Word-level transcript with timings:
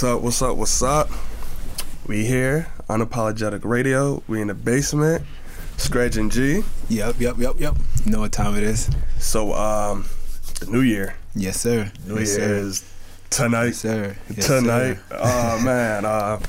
What's 0.00 0.12
up? 0.14 0.22
What's 0.22 0.40
up? 0.40 0.56
What's 0.56 0.82
up? 0.82 1.10
We 2.06 2.24
here, 2.24 2.68
unapologetic 2.88 3.66
radio. 3.66 4.22
We 4.28 4.40
in 4.40 4.48
the 4.48 4.54
basement, 4.54 5.26
Scratch 5.76 6.16
and 6.16 6.32
G. 6.32 6.62
Yep, 6.88 7.16
yep, 7.20 7.36
yep, 7.36 7.60
yep. 7.60 7.76
You 8.06 8.12
know 8.12 8.20
what 8.20 8.32
time 8.32 8.56
it 8.56 8.62
is? 8.62 8.88
So, 9.18 9.52
um, 9.52 10.06
the 10.58 10.68
New 10.70 10.80
Year. 10.80 11.16
Yes, 11.34 11.60
sir. 11.60 11.92
New 12.06 12.18
yes, 12.18 12.38
Year 12.38 12.48
sir. 12.48 12.54
is 12.54 12.94
tonight. 13.28 13.64
Yes, 13.66 13.76
sir. 13.76 14.16
Yes, 14.34 14.46
tonight. 14.46 14.94
sir. 14.94 15.00
Oh 15.22 15.62
man, 15.62 16.06
uh, 16.06 16.40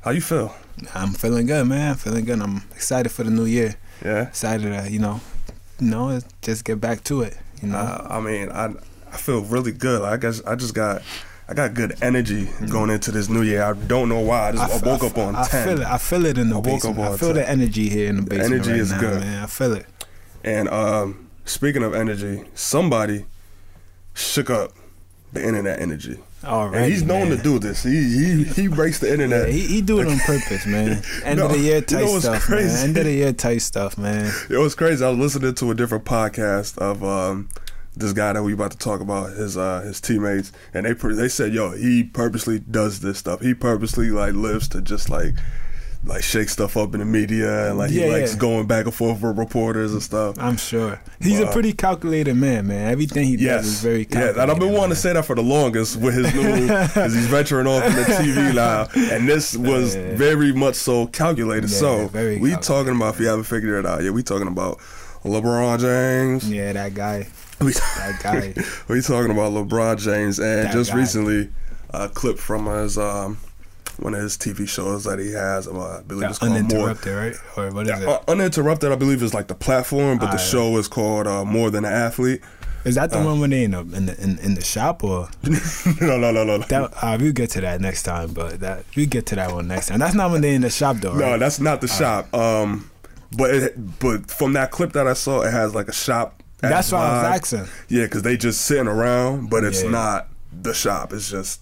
how 0.00 0.12
you 0.12 0.22
feel? 0.22 0.54
I'm 0.94 1.12
feeling 1.12 1.44
good, 1.44 1.66
man. 1.66 1.96
Feeling 1.96 2.24
good. 2.24 2.40
I'm 2.40 2.62
excited 2.74 3.10
for 3.10 3.24
the 3.24 3.30
new 3.30 3.44
year. 3.44 3.76
Yeah. 4.02 4.22
Excited 4.28 4.72
to, 4.72 4.90
you 4.90 5.00
know, 5.00 5.20
you 5.80 5.90
know, 5.90 6.18
just 6.40 6.64
get 6.64 6.80
back 6.80 7.04
to 7.04 7.20
it. 7.20 7.36
You 7.60 7.68
know. 7.68 7.76
Uh, 7.76 8.06
I 8.08 8.20
mean, 8.20 8.48
I 8.48 8.72
I 9.12 9.18
feel 9.18 9.42
really 9.42 9.72
good. 9.72 10.00
I 10.00 10.16
guess 10.16 10.42
I 10.46 10.54
just 10.54 10.72
got. 10.72 11.02
I 11.50 11.54
got 11.54 11.74
good 11.74 11.96
energy 12.00 12.48
going 12.70 12.90
into 12.90 13.10
this 13.10 13.28
new 13.28 13.42
year. 13.42 13.62
I 13.64 13.72
don't 13.72 14.08
know 14.08 14.20
why. 14.20 14.50
I 14.50 14.52
just 14.52 14.72
I, 14.72 14.76
f- 14.76 14.82
woke 14.86 15.02
I 15.02 15.06
up 15.08 15.18
on 15.18 15.34
I 15.34 15.42
ten. 15.48 15.66
feel 15.68 15.80
it. 15.80 15.86
I 15.86 15.98
feel 15.98 16.24
it 16.26 16.38
in 16.38 16.48
the 16.48 16.54
I 16.54 16.58
woke 16.58 16.84
up 16.84 16.94
basement. 16.94 16.98
I 17.00 17.16
feel 17.16 17.28
10. 17.30 17.34
the 17.36 17.48
energy 17.48 17.88
here 17.88 18.08
in 18.08 18.16
the 18.16 18.22
basement. 18.22 18.52
energy 18.54 18.70
right 18.70 18.80
is 18.80 18.92
now, 18.92 19.00
good. 19.00 19.20
man. 19.20 19.42
I 19.42 19.46
feel 19.46 19.72
it. 19.72 19.86
And 20.44 20.68
um, 20.68 21.28
speaking 21.44 21.82
of 21.82 21.92
energy, 21.94 22.44
somebody 22.54 23.26
shook 24.14 24.48
up 24.48 24.72
the 25.32 25.44
internet 25.44 25.80
energy. 25.80 26.18
All 26.44 26.68
right. 26.68 26.82
And 26.82 26.90
he's 26.92 27.02
known 27.02 27.28
to 27.30 27.36
do 27.36 27.58
this. 27.58 27.82
He 27.82 27.90
he 27.90 28.44
he 28.44 28.68
breaks 28.68 28.98
the 29.00 29.08
Yeah, 29.08 29.12
internet. 29.14 29.48
he, 29.50 29.60
he 29.66 29.82
do 29.82 30.00
it 30.00 30.06
on 30.08 30.18
purpose, 30.26 30.64
man. 30.66 31.02
End 31.24 31.38
No, 31.38 31.46
of 31.46 31.52
the 31.52 31.58
year 31.58 31.76
you 31.76 31.80
type 31.82 32.04
know 32.04 32.18
stuff, 32.20 32.42
crazy? 32.42 32.74
man. 32.74 32.84
End 32.88 32.96
of 32.96 33.04
the 33.04 33.12
year 33.12 33.32
type 33.32 33.60
stuff, 33.60 33.98
man. 33.98 34.32
It 34.50 34.56
was 34.56 34.74
crazy. 34.74 35.04
I 35.04 35.10
was 35.10 35.18
listening 35.18 35.54
to 35.56 35.70
a 35.70 35.74
different 35.74 36.04
podcast 36.04 36.78
of 36.78 37.04
um, 37.04 37.48
this 37.96 38.12
guy 38.12 38.32
that 38.32 38.42
we 38.42 38.52
about 38.52 38.70
to 38.72 38.78
talk 38.78 39.00
about 39.00 39.30
his 39.30 39.56
uh, 39.56 39.80
his 39.82 40.00
teammates, 40.00 40.52
and 40.74 40.86
they 40.86 40.92
they 40.92 41.28
said, 41.28 41.52
"Yo, 41.52 41.72
he 41.72 42.04
purposely 42.04 42.58
does 42.60 43.00
this 43.00 43.18
stuff. 43.18 43.40
He 43.40 43.54
purposely 43.54 44.10
like 44.10 44.34
lives 44.34 44.68
to 44.68 44.80
just 44.80 45.10
like." 45.10 45.34
Like 46.02 46.22
shake 46.22 46.48
stuff 46.48 46.78
up 46.78 46.94
in 46.94 47.00
the 47.00 47.04
media, 47.04 47.68
and 47.68 47.76
like 47.76 47.90
Yeah, 47.90 48.06
he 48.06 48.10
likes 48.12 48.32
yeah. 48.32 48.38
going 48.38 48.66
back 48.66 48.86
and 48.86 48.94
forth 48.94 49.20
with 49.20 49.36
reporters 49.36 49.92
and 49.92 50.02
stuff. 50.02 50.36
I'm 50.38 50.56
sure 50.56 50.98
he's 51.20 51.38
Wow. 51.40 51.50
a 51.50 51.52
pretty 51.52 51.74
calculated 51.74 52.32
man, 52.36 52.68
man. 52.68 52.90
Everything 52.90 53.26
he 53.28 53.34
Yes, 53.36 53.64
does 53.64 53.72
is 53.74 53.80
very 53.82 53.98
yeah. 53.98 54.04
calculated. 54.04 54.40
And 54.40 54.50
I've 54.50 54.58
been 54.58 54.68
wanting 54.72 54.80
man. 54.80 54.88
to 54.88 54.96
say 54.96 55.12
that 55.12 55.26
for 55.26 55.36
the 55.36 55.42
longest 55.42 55.96
with 55.98 56.14
his 56.14 56.32
new, 56.34 56.62
because 56.68 57.12
he's 57.14 57.26
venturing 57.26 57.66
off 57.66 57.84
in 57.84 57.96
the 57.96 58.04
TV 58.04 58.54
now, 58.54 58.88
and 59.14 59.28
this 59.28 59.54
was 59.54 59.94
Yeah. 59.94 60.16
very 60.16 60.54
much 60.54 60.76
so 60.76 61.06
calculated. 61.08 61.68
Yeah, 61.68 61.76
so 61.76 61.96
we 61.98 62.08
calculated. 62.08 62.62
talking 62.62 62.96
about 62.96 63.14
if 63.16 63.20
you 63.20 63.26
haven't 63.26 63.44
figured 63.44 63.84
it 63.84 63.86
out, 63.86 64.02
yeah, 64.02 64.08
we 64.08 64.22
talking 64.22 64.48
about 64.48 64.78
LeBron 65.22 65.80
James. 65.80 66.50
Yeah, 66.50 66.72
that 66.72 66.94
guy. 66.94 67.26
We, 67.60 67.66
we 68.88 69.02
talking 69.02 69.30
about 69.30 69.52
LeBron 69.52 69.98
James, 69.98 70.38
and 70.38 70.66
That 70.66 70.72
just 70.72 70.90
guy. 70.92 70.96
recently, 70.96 71.50
a 71.90 72.08
clip 72.08 72.38
from 72.38 72.66
his 72.66 72.96
um, 72.96 73.36
one 73.98 74.14
of 74.14 74.20
his 74.20 74.38
TV 74.38 74.66
shows 74.68 75.04
that 75.04 75.18
he 75.18 75.32
has. 75.32 75.68
Uh, 75.68 75.98
I 75.98 76.02
believe 76.02 76.28
it's 76.30 76.38
called 76.38 76.52
More. 76.52 76.60
Uninterrupted, 76.60 77.14
right? 77.14 77.34
Or 77.56 77.70
what 77.72 77.86
is 77.86 78.00
it? 78.00 78.08
Uh, 78.08 78.20
uninterrupted, 78.28 78.90
I 78.90 78.96
believe, 78.96 79.22
is 79.22 79.34
like 79.34 79.48
the 79.48 79.54
platform, 79.54 80.18
but 80.18 80.26
the 80.26 80.32
Alright. 80.32 80.46
show 80.46 80.76
is 80.78 80.88
called 80.88 81.26
uh, 81.26 81.44
More 81.44 81.70
Than 81.70 81.84
an 81.84 81.92
Athlete. 81.92 82.40
Is 82.84 82.94
that 82.94 83.10
the 83.10 83.20
uh, 83.20 83.24
one 83.26 83.40
when 83.40 83.50
they 83.50 83.64
in 83.64 83.72
the 83.72 83.80
in 83.80 84.06
the, 84.06 84.22
in, 84.22 84.38
in 84.38 84.54
the 84.54 84.64
shop 84.64 85.04
or 85.04 85.28
no, 86.00 86.16
no, 86.16 86.30
no, 86.32 86.44
no, 86.44 86.58
that? 86.58 86.92
Uh, 87.02 87.18
we'll 87.20 87.32
get 87.32 87.50
to 87.50 87.60
that 87.60 87.82
next 87.82 88.04
time, 88.04 88.32
but 88.32 88.60
that 88.60 88.86
we 88.96 89.04
get 89.04 89.26
to 89.26 89.34
that 89.34 89.52
one 89.52 89.68
next 89.68 89.88
time. 89.88 89.98
That's 89.98 90.14
not 90.14 90.30
when 90.30 90.40
they 90.40 90.54
in 90.54 90.62
the 90.62 90.70
shop 90.70 90.96
though. 90.96 91.12
Right? 91.12 91.18
No, 91.20 91.38
that's 91.38 91.60
not 91.60 91.82
the 91.82 91.88
shop. 91.88 92.32
Um, 92.34 92.90
but 93.36 93.50
it, 93.54 93.98
but 94.00 94.30
from 94.30 94.54
that 94.54 94.70
clip 94.70 94.94
that 94.94 95.06
I 95.06 95.12
saw, 95.12 95.42
it 95.42 95.52
has 95.52 95.74
like 95.74 95.88
a 95.88 95.92
shop. 95.92 96.39
That's 96.60 96.92
why 96.92 96.98
I 96.98 97.22
was 97.32 97.40
asking. 97.52 97.68
Yeah, 97.88 98.04
because 98.04 98.22
they 98.22 98.36
just 98.36 98.60
sitting 98.62 98.86
around, 98.88 99.50
but 99.50 99.64
it's 99.64 99.82
Yeah. 99.82 99.90
not 99.90 100.28
the 100.52 100.74
shop. 100.74 101.12
It's 101.12 101.30
just 101.30 101.60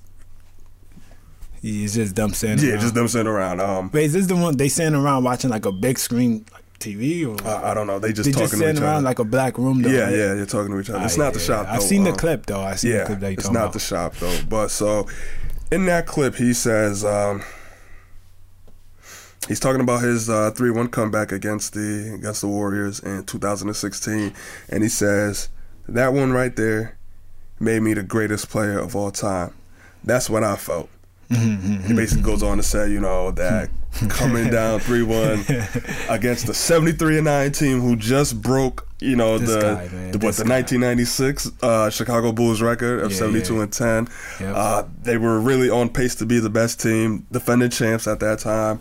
He's 1.60 1.94
just 1.94 2.14
dumb 2.14 2.34
saying. 2.34 2.58
yeah, 2.60 2.70
around. 2.72 2.80
just 2.80 2.94
them 2.94 3.08
sitting 3.08 3.26
around. 3.26 3.60
Um, 3.60 3.90
Wait, 3.92 4.04
is 4.04 4.12
this 4.12 4.26
the 4.26 4.36
one 4.36 4.56
they 4.56 4.68
sitting 4.68 4.94
around 4.94 5.24
watching 5.24 5.50
like 5.50 5.66
a 5.66 5.72
big 5.72 5.98
screen 5.98 6.44
like 6.52 6.62
TV 6.78 7.26
or? 7.26 7.36
I, 7.48 7.70
I 7.72 7.74
don't 7.74 7.86
know. 7.88 7.98
They 7.98 8.12
just 8.12 8.26
they 8.26 8.30
talking 8.32 8.44
just 8.44 8.52
to 8.52 8.58
sitting 8.58 8.76
each 8.76 8.82
around 8.82 8.96
other. 8.98 9.04
like 9.04 9.18
a 9.18 9.24
black 9.24 9.58
room 9.58 9.82
though. 9.82 9.88
yeah, 9.90 10.04
right? 10.04 10.12
yeah, 10.14 10.34
you're 10.34 10.46
talking 10.46 10.72
to 10.72 10.78
each 10.80 10.88
other. 10.90 11.00
Ah, 11.00 11.04
it's 11.04 11.16
not 11.16 11.24
yeah, 11.26 11.30
the 11.32 11.38
shop. 11.40 11.66
I've 11.68 11.80
though. 11.80 11.86
seen 11.86 12.04
the 12.04 12.10
Um, 12.10 12.16
clip 12.16 12.46
though. 12.46 12.60
I 12.60 12.76
seen 12.76 12.92
the 12.92 12.96
Yeah, 12.98 13.04
clip 13.06 13.20
that 13.20 13.28
you 13.30 13.36
it's 13.38 13.50
not 13.50 13.60
about. 13.62 13.72
the 13.72 13.78
shop 13.80 14.14
though. 14.16 14.38
But 14.48 14.68
so 14.68 15.08
in 15.72 15.86
that 15.86 16.06
clip, 16.06 16.36
he 16.36 16.52
says 16.54 17.04
um, 17.04 17.42
he's 19.46 19.60
talking 19.60 19.80
about 19.80 20.02
his 20.02 20.28
uh, 20.28 20.50
three-one 20.50 20.88
comeback 20.88 21.30
against 21.32 21.74
the 21.74 22.14
against 22.14 22.40
the 22.40 22.48
Warriors 22.48 23.00
in 23.00 23.24
2016, 23.24 24.34
and 24.68 24.82
he 24.82 24.88
says 24.88 25.48
that 25.88 26.12
one 26.12 26.32
right 26.32 26.54
there 26.56 26.96
made 27.60 27.82
me 27.82 27.94
the 27.94 28.02
greatest 28.02 28.48
player 28.50 28.78
of 28.78 28.94
all 28.96 29.10
time. 29.10 29.52
That's 30.04 30.28
what 30.30 30.44
I 30.44 30.56
felt. 30.56 30.88
Mm-hmm, 31.30 31.86
He 31.88 31.92
basically 31.94 32.22
goes 32.22 32.42
on 32.42 32.56
to 32.56 32.62
say, 32.62 32.90
you 32.90 33.00
know, 33.00 33.30
that 33.32 33.68
coming 34.08 34.48
down 34.48 34.80
3 34.80 35.02
1 35.02 35.44
against 36.08 36.46
the 36.46 36.54
73 36.54 37.16
and 37.16 37.24
9 37.26 37.52
team 37.52 37.80
who 37.80 37.96
just 37.96 38.40
broke, 38.40 38.88
you 39.00 39.14
know, 39.14 39.36
This 39.36 39.50
the, 39.52 39.60
guy, 39.60 39.86
the 39.88 40.18
what 40.18 40.20
this 40.28 40.36
the 40.38 40.44
guy. 40.44 40.54
1996 40.60 41.50
uh, 41.62 41.90
Chicago 41.90 42.32
Bulls 42.32 42.62
record 42.62 43.00
of 43.02 43.10
Yeah, 43.12 43.18
72 43.18 43.54
yeah. 43.56 43.62
and 43.62 43.72
10. 43.72 44.08
Yep. 44.40 44.54
Uh, 44.56 44.82
they 45.02 45.18
were 45.18 45.38
really 45.38 45.68
on 45.68 45.90
pace 45.90 46.14
to 46.14 46.24
be 46.26 46.38
the 46.40 46.48
best 46.48 46.80
team, 46.80 47.26
defending 47.30 47.68
champs 47.70 48.06
at 48.06 48.20
that 48.20 48.38
time. 48.38 48.78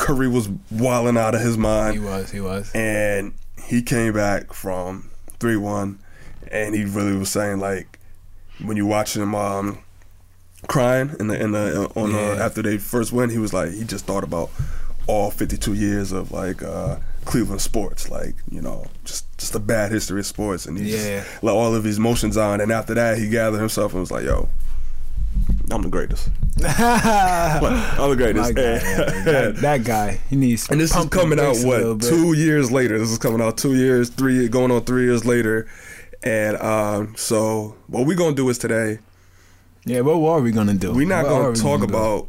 Curry 0.00 0.28
was 0.28 0.48
wilding 0.70 1.16
out 1.18 1.34
of 1.34 1.40
his 1.42 1.56
mind 1.58 1.94
He 1.94 2.00
was. 2.00 2.30
He 2.30 2.40
was. 2.40 2.70
and 2.74 3.34
he 3.64 3.82
came 3.82 4.12
back 4.14 4.52
from 4.52 5.10
three 5.38 5.56
one, 5.56 5.98
and 6.50 6.74
he 6.74 6.84
really 6.84 7.16
was 7.16 7.30
saying 7.30 7.60
like 7.60 7.98
when 8.64 8.76
you 8.76 8.86
watch 8.86 9.16
him 9.16 9.34
um, 9.34 9.78
crying 10.68 11.14
in 11.20 11.26
the 11.28 11.40
in 11.40 11.52
the 11.52 11.90
on 11.94 12.10
Yeah. 12.10 12.34
the, 12.34 12.42
after 12.42 12.62
they 12.62 12.78
first 12.78 13.12
win, 13.12 13.30
he 13.30 13.38
was 13.38 13.52
like 13.52 13.72
he 13.72 13.84
just 13.84 14.06
thought 14.06 14.24
about 14.24 14.50
all 15.06 15.30
fifty 15.30 15.56
two 15.56 15.74
years 15.74 16.12
of 16.12 16.32
like 16.32 16.62
uh, 16.62 16.96
Cleveland 17.24 17.60
sports, 17.60 18.08
like 18.10 18.34
you 18.50 18.60
know 18.62 18.86
just 19.04 19.26
just 19.38 19.54
a 19.54 19.58
bad 19.60 19.92
history 19.92 20.20
of 20.20 20.26
sports, 20.26 20.66
and 20.66 20.78
he 20.78 20.92
Yeah. 20.92 21.20
just 21.20 21.42
let 21.42 21.52
all 21.52 21.74
of 21.74 21.84
his 21.84 21.98
emotions 21.98 22.36
on, 22.36 22.60
and 22.60 22.70
after 22.72 22.94
that 22.94 23.18
he 23.18 23.28
gathered 23.28 23.58
himself 23.60 23.92
and 23.92 24.00
was 24.00 24.10
like, 24.10 24.24
yo. 24.24 24.48
I'm 25.70 25.82
the 25.82 25.88
greatest. 25.88 26.28
I'm 26.62 28.10
the 28.10 28.16
greatest. 28.16 28.54
Guy, 28.54 28.62
yeah, 28.62 28.78
that, 29.24 29.56
that 29.60 29.84
guy, 29.84 30.20
he 30.28 30.36
needs. 30.36 30.68
And 30.68 30.80
this 30.80 30.94
is 30.94 31.06
coming 31.08 31.38
out 31.40 31.56
what 31.62 32.02
two 32.02 32.32
years 32.34 32.70
later. 32.70 32.98
This 32.98 33.10
is 33.10 33.18
coming 33.18 33.40
out 33.40 33.56
two 33.56 33.74
years, 33.74 34.10
three 34.10 34.48
going 34.48 34.70
on 34.70 34.84
three 34.84 35.04
years 35.04 35.24
later, 35.24 35.68
and 36.22 36.56
um, 36.58 37.14
so 37.16 37.76
what 37.86 38.06
we're 38.06 38.16
gonna 38.16 38.34
do 38.36 38.48
is 38.48 38.58
today 38.58 38.98
Yeah, 39.86 40.00
what 40.00 40.16
are 40.30 40.40
we 40.40 40.50
gonna 40.52 40.74
do? 40.74 40.92
we're 40.92 41.06
not 41.06 41.24
What 41.24 41.30
gonna 41.30 41.50
we 41.50 41.56
talk 41.56 41.78
do? 41.80 41.84
about 41.86 42.28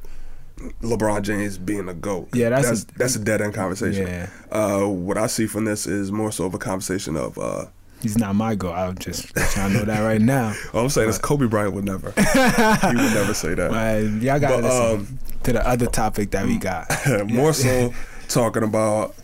LeBron 0.82 1.24
James 1.24 1.58
being 1.58 1.90
a 1.90 1.94
goat. 1.94 2.30
Yeah, 2.34 2.50
that's 2.50 2.68
that's 2.70 2.84
a- 2.84 2.98
that's 2.98 3.16
a 3.16 3.20
dead 3.20 3.42
end 3.42 3.53
conversation. 3.53 4.08
Yeah. 4.08 4.30
Uh, 4.52 4.88
what 4.88 5.18
I 5.18 5.28
see 5.28 5.48
from 5.48 5.66
this 5.66 5.88
is 5.88 6.12
more 6.12 6.32
so 6.32 6.46
of 6.46 6.53
a 6.53 6.59
conversation 6.59 7.16
of. 7.18 7.38
Uh, 7.38 7.66
He's 8.02 8.18
not 8.18 8.36
my 8.36 8.56
goal. 8.56 8.74
I'm 8.74 8.98
just 8.98 9.34
trying 9.36 9.74
to 9.74 9.80
know 9.80 9.86
that 9.86 10.02
right 10.02 10.22
now. 10.22 10.54
all 10.74 10.82
I'm 10.82 10.90
saying 10.90 11.10
is 11.10 11.18
Kobe 11.18 11.48
Bryant 11.48 11.74
would 11.74 11.86
never. 11.86 12.12
he 12.12 12.22
would 12.22 13.14
never 13.14 13.34
say 13.34 13.54
that. 13.54 13.70
But 13.70 14.24
y'all 14.24 14.40
gotta 14.40 14.58
listen 14.58 15.00
um, 15.00 15.20
to 15.44 15.54
the 15.54 15.68
other 15.68 15.86
topic 15.88 16.32
that 16.32 16.46
we 16.46 16.58
got. 16.58 16.90
more 17.28 17.54
so 17.54 17.94
talking 18.28 18.64
about 18.64 19.16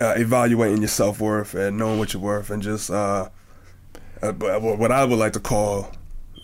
uh, 0.00 0.14
evaluating 0.16 0.78
your 0.78 0.88
self 0.88 1.20
worth 1.20 1.54
and 1.54 1.76
knowing 1.76 1.98
what 1.98 2.14
you're 2.14 2.22
worth, 2.22 2.50
and 2.50 2.62
just 2.62 2.90
uh, 2.90 3.28
uh, 4.22 4.32
what 4.32 4.90
I 4.90 5.04
would 5.04 5.18
like 5.18 5.34
to 5.34 5.40
call, 5.40 5.92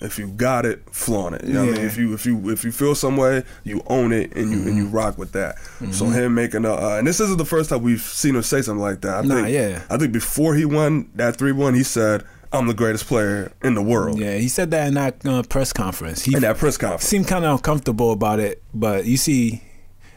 if 0.01 0.19
you 0.19 0.29
got 0.29 0.65
it, 0.65 0.83
flaunt 0.93 1.35
it. 1.37 1.45
You 1.45 1.55
know 1.55 1.67
what 1.67 1.75
I 1.75 1.79
mean? 1.79 1.87
If 1.87 1.97
you 1.97 2.15
if 2.15 2.25
you 2.27 2.51
if 2.51 2.65
you 2.65 2.71
feel 2.73 2.95
some 2.95 3.17
way, 3.17 3.43
you 3.65 3.83
own 3.89 4.13
it 4.13 4.35
and 4.37 4.51
you 4.53 4.59
and 4.63 4.77
you 4.77 4.87
rock 4.87 5.19
with 5.19 5.33
that. 5.33 5.57
So 5.93 6.07
him 6.07 6.35
making 6.35 6.65
a 6.65 6.73
uh, 6.73 6.97
and 6.99 7.07
this 7.07 7.21
isn't 7.21 7.39
the 7.39 7.45
first 7.45 7.71
time 7.71 7.83
we've 7.83 8.01
seen 8.01 8.37
him 8.37 8.43
say 8.43 8.63
something 8.63 8.81
like 8.83 9.01
that. 9.03 9.19
I 9.19 9.23
Nah, 9.23 9.35
think, 9.37 9.49
yeah. 9.49 9.83
I 9.91 9.97
think 9.97 10.13
before 10.13 10.55
he 10.55 10.65
won 10.65 11.11
that 11.15 11.37
three 11.37 11.53
one, 11.53 11.75
he 11.75 11.83
said, 11.83 12.23
"I'm 12.53 12.67
the 12.69 12.75
greatest 12.75 13.07
player 13.07 13.53
in 13.63 13.75
the 13.75 13.83
world." 13.83 14.19
Yeah, 14.19 14.37
he 14.37 14.49
said 14.49 14.71
that 14.71 14.87
in 14.89 14.95
that 14.95 15.25
uh, 15.27 15.43
press 15.43 15.73
conference. 15.73 16.23
He 16.25 16.35
In 16.35 16.43
that 16.43 16.59
press 16.59 16.77
conference. 16.77 17.05
seemed 17.05 17.27
kind 17.27 17.45
of 17.45 17.53
uncomfortable 17.57 18.13
about 18.13 18.39
it, 18.41 18.63
but 18.73 19.05
you 19.05 19.17
see, 19.17 19.63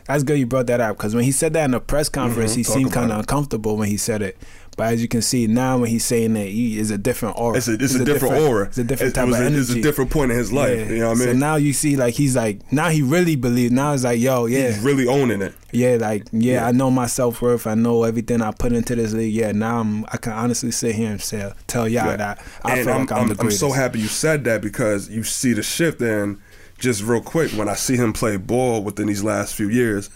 that's 0.05 0.23
good 0.23 0.37
you 0.39 0.45
brought 0.45 0.67
that 0.67 0.81
up 0.81 0.97
because 0.97 1.15
when 1.15 1.23
he 1.23 1.31
said 1.31 1.53
that 1.53 1.65
in 1.65 1.71
the 1.71 1.79
press 1.79 2.09
conference, 2.09 2.53
Mhm, 2.53 2.57
he 2.57 2.63
talk 2.63 2.73
seemed 2.75 2.91
kind 2.91 3.11
of 3.11 3.19
uncomfortable 3.19 3.77
when 3.77 3.87
he 3.87 3.97
said 3.97 4.21
it. 4.21 4.37
But 4.77 4.93
as 4.93 5.01
you 5.01 5.07
can 5.07 5.21
see 5.21 5.47
now, 5.47 5.77
when 5.77 5.89
he's 5.89 6.05
saying 6.05 6.33
that, 6.33 6.47
he 6.47 6.79
is 6.79 6.91
a 6.91 6.97
different 6.97 7.37
aura. 7.37 7.57
It's 7.57 7.67
a, 7.67 7.73
it's 7.73 7.93
a, 7.93 8.05
different, 8.05 8.35
aura. 8.35 8.67
It's 8.67 8.77
a 8.77 8.83
different 8.85 9.13
type 9.13 9.25
it 9.25 9.27
was 9.27 9.35
of 9.35 9.43
a, 9.43 9.45
energy. 9.45 9.61
It's 9.61 9.71
a 9.71 9.81
different 9.81 10.11
point 10.11 10.31
in 10.31 10.37
his 10.37 10.51
life. 10.51 10.79
Yeah. 10.79 10.85
You 10.85 10.99
know 10.99 11.09
what 11.09 11.17
I 11.17 11.19
mean? 11.19 11.27
So 11.27 11.33
now 11.33 11.55
you 11.55 11.73
see, 11.73 11.97
like 11.97 12.13
he's 12.13 12.35
like 12.35 12.71
now 12.71 12.89
he 12.89 13.01
really 13.01 13.35
believes. 13.35 13.71
Now 13.71 13.93
it's 13.93 14.03
like, 14.05 14.19
yo, 14.19 14.45
yeah, 14.45 14.67
He's 14.67 14.79
really 14.79 15.07
owning 15.07 15.41
it. 15.41 15.53
yeah, 15.71 15.97
like 15.99 16.23
yeah, 16.31 16.53
Yeah. 16.53 16.67
I 16.67 16.71
know 16.71 16.89
my 16.89 17.07
self 17.07 17.41
worth. 17.41 17.67
I 17.67 17.75
know 17.75 18.03
everything 18.03 18.41
I 18.41 18.51
put 18.51 18.71
into 18.71 18.95
this 18.95 19.13
league. 19.13 19.33
Yeah, 19.33 19.51
now 19.51 19.79
I'm 19.79 20.05
I 20.05 20.17
can 20.17 20.31
honestly 20.31 20.71
sit 20.71 20.95
here 20.95 21.11
and 21.11 21.21
say, 21.21 21.51
tell 21.67 21.87
y'all 21.87 22.05
Yeah. 22.05 22.15
that 22.15 22.45
I 22.63 22.77
and 22.77 22.85
feel 22.85 22.93
I'm, 22.93 23.01
like 23.01 23.11
I'm, 23.11 23.17
I'm, 23.17 23.27
the 23.35 23.41
I'm 23.43 23.51
so 23.51 23.71
happy 23.71 23.99
you 23.99 24.07
said 24.07 24.45
that 24.45 24.61
because 24.61 25.09
you 25.09 25.23
see 25.23 25.51
the 25.53 25.63
shift 25.63 26.01
in 26.01 26.41
just 26.79 27.03
real 27.03 27.21
quick 27.21 27.51
when 27.51 27.67
I 27.69 27.75
see 27.75 27.97
him 27.97 28.13
play 28.13 28.37
ball 28.37 28.83
within 28.83 29.07
these 29.07 29.23
last 29.23 29.53
few 29.53 29.69
years. 29.69 30.09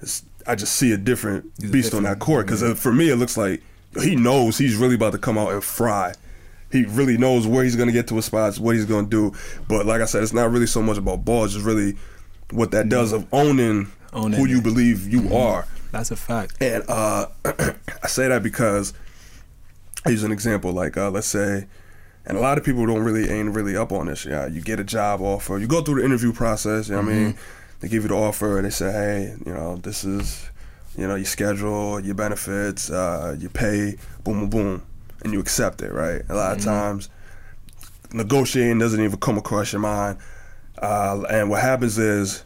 It's, 0.00 0.24
I 0.46 0.56
just 0.56 0.72
see 0.72 0.92
a 0.92 0.96
different 0.96 1.44
Mm-hmm. 1.44 1.62
He's 1.62 1.70
a 1.70 1.72
beast 1.72 1.94
on 1.94 2.02
that 2.04 2.18
court 2.18 2.46
because 2.46 2.62
yeah. 2.62 2.74
for 2.74 2.92
me 2.92 3.10
it 3.10 3.16
looks 3.16 3.36
like 3.36 3.62
he 4.00 4.16
knows 4.16 4.56
he's 4.58 4.76
really 4.76 4.94
about 4.94 5.12
to 5.12 5.18
come 5.18 5.36
out 5.38 5.52
and 5.52 5.62
fry 5.62 6.12
he 6.70 6.84
really 6.86 7.18
knows 7.18 7.46
where 7.46 7.62
he's 7.64 7.76
gonna 7.76 7.92
get 7.92 8.08
to 8.08 8.16
his 8.16 8.24
spots, 8.24 8.58
what 8.58 8.74
he's 8.74 8.86
gonna 8.86 9.06
do. 9.06 9.32
But 9.68 9.84
like 9.84 10.00
I 10.00 10.06
said, 10.06 10.22
it's 10.22 10.32
not 10.32 10.50
really 10.50 10.66
so 10.66 10.80
much 10.80 10.96
about 10.96 11.22
balls, 11.22 11.54
it's 11.54 11.62
really 11.64 11.96
what 12.50 12.70
that 12.70 12.88
does 12.88 13.12
of 13.12 13.26
owning, 13.32 13.92
Owning 14.14 14.40
who 14.40 14.46
you 14.46 14.58
it. 14.58 14.64
believe 14.64 15.06
you 15.06 15.34
are. 15.36 15.66
That's 15.90 16.10
a 16.10 16.16
fact. 16.16 16.54
And 16.62 16.82
uh, 16.88 17.26
I 17.44 18.06
say 18.06 18.26
that 18.28 18.42
because 18.42 18.94
I 20.06 20.10
use 20.10 20.22
an 20.24 20.32
example 20.32 20.72
like 20.72 20.96
uh, 20.96 21.10
let's 21.10 21.26
say, 21.26 21.66
and 22.24 22.38
a 22.38 22.40
lot 22.40 22.56
of 22.56 22.64
people 22.64 22.86
don't 22.86 23.02
really 23.02 23.28
ain't 23.28 23.54
really 23.54 23.76
up 23.76 23.92
on 23.92 24.06
this. 24.06 24.24
Yeah, 24.24 24.46
you 24.46 24.62
get 24.62 24.80
a 24.80 24.84
job 24.84 25.20
offer, 25.20 25.58
you 25.58 25.66
go 25.66 25.82
through 25.82 25.96
the 26.00 26.06
interview 26.06 26.32
process. 26.32 26.88
You 26.88 26.94
know 26.94 27.02
what 27.02 27.10
I 27.10 27.14
mean? 27.14 27.38
They 27.80 27.88
give 27.88 28.04
you 28.04 28.08
the 28.08 28.14
offer, 28.16 28.56
and 28.56 28.64
they 28.64 28.70
say, 28.70 28.90
hey, 28.92 29.36
you 29.44 29.52
know, 29.52 29.76
this 29.76 30.04
is, 30.04 30.48
you 30.96 31.06
know, 31.06 31.14
your 31.14 31.24
schedule, 31.24 32.00
your 32.00 32.14
benefits, 32.14 32.90
uh, 32.90 33.36
your 33.38 33.50
pay, 33.50 33.96
boom, 34.24 34.40
boom, 34.40 34.50
boom, 34.50 34.82
and 35.24 35.32
you 35.32 35.40
accept 35.40 35.82
it, 35.82 35.92
right? 35.92 36.22
A 36.28 36.34
lot 36.34 36.56
of 36.56 36.62
times, 36.62 37.08
negotiating 38.12 38.78
doesn't 38.78 39.02
even 39.02 39.18
come 39.18 39.38
across 39.38 39.72
your 39.72 39.80
mind. 39.80 40.18
Uh, 40.78 41.22
and 41.30 41.48
what 41.48 41.62
happens 41.62 41.98
is, 41.98 42.44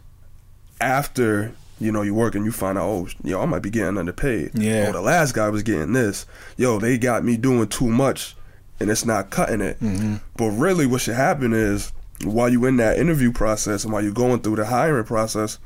after 0.81 1.53
you 1.81 1.91
know 1.91 2.03
you 2.03 2.15
work 2.15 2.35
and 2.35 2.45
you 2.45 2.53
find 2.53 2.79
out, 2.79 2.85
oh, 2.85 3.09
yo, 3.25 3.41
I 3.41 3.47
might 3.47 3.63
be 3.63 3.71
getting 3.71 3.99
underpaid. 3.99 4.53
Yeah. 4.55 4.87
Oh, 4.89 4.93
the 4.93 5.01
last 5.01 5.33
guy 5.33 5.49
was 5.49 5.63
getting 5.63 5.93
this. 5.93 6.27
Yo, 6.57 6.79
they 6.79 6.99
got 6.99 7.25
me 7.25 7.37
doing 7.37 7.69
too 7.69 7.89
much, 7.89 8.37
and 8.79 8.91
it's 8.91 9.05
not 9.05 9.31
cutting 9.31 9.61
it. 9.61 9.81
Mm-hmm. 9.81 10.17
But 10.37 10.51
really, 10.51 10.87
what 10.87 11.01
should 11.01 11.17
happen 11.17 11.53
is 11.53 11.93
while 12.25 12.49
you 12.49 12.65
in 12.65 12.77
that 12.77 12.99
interview 12.99 13.33
process 13.33 13.85
and 13.85 13.93
while 13.93 14.03
you're 14.03 14.13
going 14.13 14.41
through 14.41 14.57
the 14.57 14.67
hiring 14.67 15.05
process, 15.05 15.59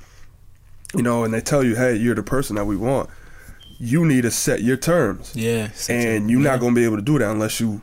you 0.94 1.02
know, 1.02 1.24
and 1.24 1.32
they 1.32 1.40
tell 1.40 1.62
you, 1.64 1.76
hey, 1.76 1.94
you're 1.96 2.14
the 2.14 2.22
person 2.22 2.56
that 2.56 2.64
we 2.64 2.76
want. 2.76 3.08
You 3.78 4.04
need 4.04 4.22
to 4.22 4.30
set 4.30 4.62
your 4.62 4.76
terms, 4.76 5.32
Yeah. 5.34 5.68
and 5.88 6.30
you're 6.30 6.40
yeah. 6.40 6.50
not 6.50 6.60
gonna 6.60 6.74
be 6.74 6.84
able 6.84 6.96
to 6.96 7.02
do 7.02 7.18
that 7.18 7.30
unless 7.30 7.60
you 7.60 7.80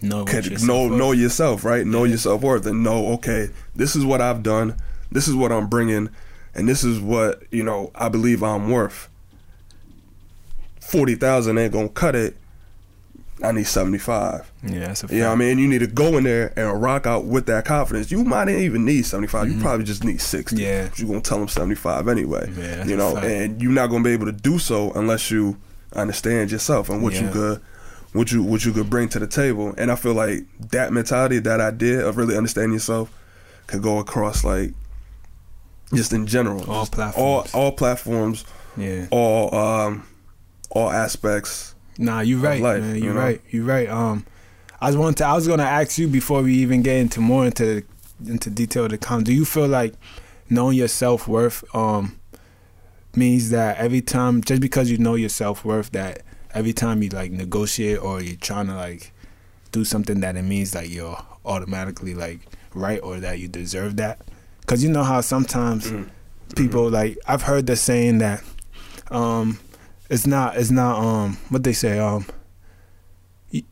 know 0.00 0.24
could 0.24 0.46
yourself 0.46 0.66
know 0.68 0.88
know 0.88 1.12
yourself, 1.12 1.64
right? 1.64 1.86
Know 1.86 2.04
your 2.04 2.16
self 2.18 2.42
worth 2.42 2.64
and 2.66 2.82
know, 2.82 3.08
okay, 3.14 3.50
this 3.76 3.94
is 3.94 4.04
what 4.04 4.20
I've 4.22 4.42
done, 4.42 4.76
this 5.12 5.28
is 5.28 5.34
what 5.34 5.52
I'm 5.52 5.66
bringing, 5.68 6.08
and 6.54 6.66
this 6.68 6.82
is 6.84 6.98
what 7.00 7.42
you 7.50 7.62
know 7.62 7.90
I 7.94 8.08
believe 8.08 8.42
I'm 8.42 8.70
worth. 8.70 9.08
Forty 10.80 11.14
thousand 11.14 11.58
ain't 11.58 11.72
gonna 11.72 11.88
cut 11.88 12.14
it. 12.14 12.36
I 13.42 13.52
need 13.52 13.66
seventy 13.66 13.98
five. 13.98 14.50
Yeah, 14.62 14.86
that's 14.86 15.02
a 15.02 15.08
fact. 15.08 15.14
You 15.14 15.20
know 15.20 15.28
what 15.28 15.34
I 15.34 15.38
mean? 15.38 15.58
You 15.58 15.68
need 15.68 15.80
to 15.80 15.86
go 15.86 16.16
in 16.16 16.24
there 16.24 16.52
and 16.56 16.80
rock 16.80 17.06
out 17.06 17.24
with 17.24 17.46
that 17.46 17.64
confidence. 17.64 18.10
You 18.10 18.24
might 18.24 18.44
not 18.44 18.54
even 18.54 18.84
need 18.84 19.04
75. 19.04 19.50
You 19.50 19.60
probably 19.60 19.84
just 19.84 20.04
need 20.04 20.20
60. 20.20 20.56
Mm-hmm. 20.56 20.64
Yeah. 20.64 20.88
You're 20.96 21.08
going 21.08 21.20
to 21.20 21.28
tell 21.28 21.38
them 21.38 21.48
75 21.48 22.06
anyway. 22.06 22.48
Yeah, 22.56 22.76
that's 22.76 22.88
you 22.88 22.96
know, 22.96 23.16
and 23.16 23.60
you're 23.60 23.72
not 23.72 23.88
going 23.88 24.04
to 24.04 24.08
be 24.08 24.12
able 24.12 24.26
to 24.26 24.32
do 24.32 24.58
so 24.58 24.92
unless 24.92 25.30
you 25.30 25.58
understand 25.94 26.52
yourself 26.52 26.88
and 26.88 27.02
what 27.02 27.14
you 27.20 27.28
could 27.30 27.60
what 28.14 28.30
you 28.30 28.42
what 28.42 28.64
you 28.64 28.72
could 28.72 28.88
bring 28.88 29.08
to 29.10 29.18
the 29.18 29.26
table. 29.26 29.74
And 29.76 29.90
I 29.90 29.96
feel 29.96 30.14
like 30.14 30.44
that 30.70 30.92
mentality, 30.92 31.40
that 31.40 31.60
idea 31.60 32.06
of 32.06 32.16
really 32.16 32.36
understanding 32.36 32.72
yourself 32.72 33.12
could 33.66 33.82
go 33.82 33.98
across 33.98 34.44
like 34.44 34.72
just 35.92 36.12
in 36.12 36.26
general. 36.26 36.70
All 36.70 36.86
platforms. 36.86 37.54
All 37.54 37.62
all 37.62 37.72
platforms, 37.72 38.44
yeah. 38.76 39.06
all 39.10 39.54
um 39.54 40.06
all 40.70 40.90
aspects. 40.90 41.73
Nah, 41.98 42.20
you're 42.20 42.38
right, 42.38 42.60
life, 42.60 42.80
man. 42.82 42.96
you 42.96 43.04
You 43.04 43.14
know? 43.14 43.20
right. 43.20 43.40
You're 43.50 43.64
right. 43.64 43.88
Um, 43.88 44.24
I 44.80 44.88
was 44.88 44.96
wanting 44.96 45.14
to. 45.16 45.26
I 45.26 45.34
was 45.34 45.46
gonna 45.46 45.62
ask 45.62 45.98
you 45.98 46.08
before 46.08 46.42
we 46.42 46.54
even 46.56 46.82
get 46.82 46.96
into 46.96 47.20
more 47.20 47.46
into 47.46 47.82
into 48.26 48.50
detail 48.50 48.88
to 48.88 48.98
come. 48.98 49.24
Do 49.24 49.32
you 49.32 49.44
feel 49.44 49.68
like 49.68 49.94
knowing 50.50 50.76
your 50.76 50.88
self 50.88 51.26
worth 51.28 51.64
um 51.74 52.18
means 53.16 53.50
that 53.50 53.78
every 53.78 54.00
time, 54.00 54.42
just 54.42 54.60
because 54.60 54.90
you 54.90 54.98
know 54.98 55.14
your 55.14 55.28
self 55.28 55.64
worth, 55.64 55.90
that 55.92 56.22
every 56.52 56.72
time 56.72 57.02
you 57.02 57.08
like 57.10 57.30
negotiate 57.30 57.98
or 57.98 58.20
you're 58.20 58.36
trying 58.36 58.66
to 58.66 58.74
like 58.74 59.12
do 59.72 59.84
something 59.84 60.20
that 60.20 60.36
it 60.36 60.42
means 60.42 60.74
like 60.74 60.90
you're 60.90 61.18
automatically 61.44 62.14
like 62.14 62.40
right 62.74 63.00
or 63.02 63.20
that 63.20 63.38
you 63.38 63.48
deserve 63.48 63.96
that? 63.96 64.20
Because 64.60 64.82
you 64.82 64.90
know 64.90 65.04
how 65.04 65.20
sometimes 65.20 65.92
people 66.56 66.90
like 66.90 67.18
I've 67.26 67.42
heard 67.42 67.66
the 67.66 67.76
saying 67.76 68.18
that 68.18 68.42
um 69.10 69.58
it's 70.10 70.26
not 70.26 70.56
it's 70.56 70.70
not 70.70 70.98
um 70.98 71.36
what 71.48 71.64
they 71.64 71.72
say 71.72 71.98
um 71.98 72.26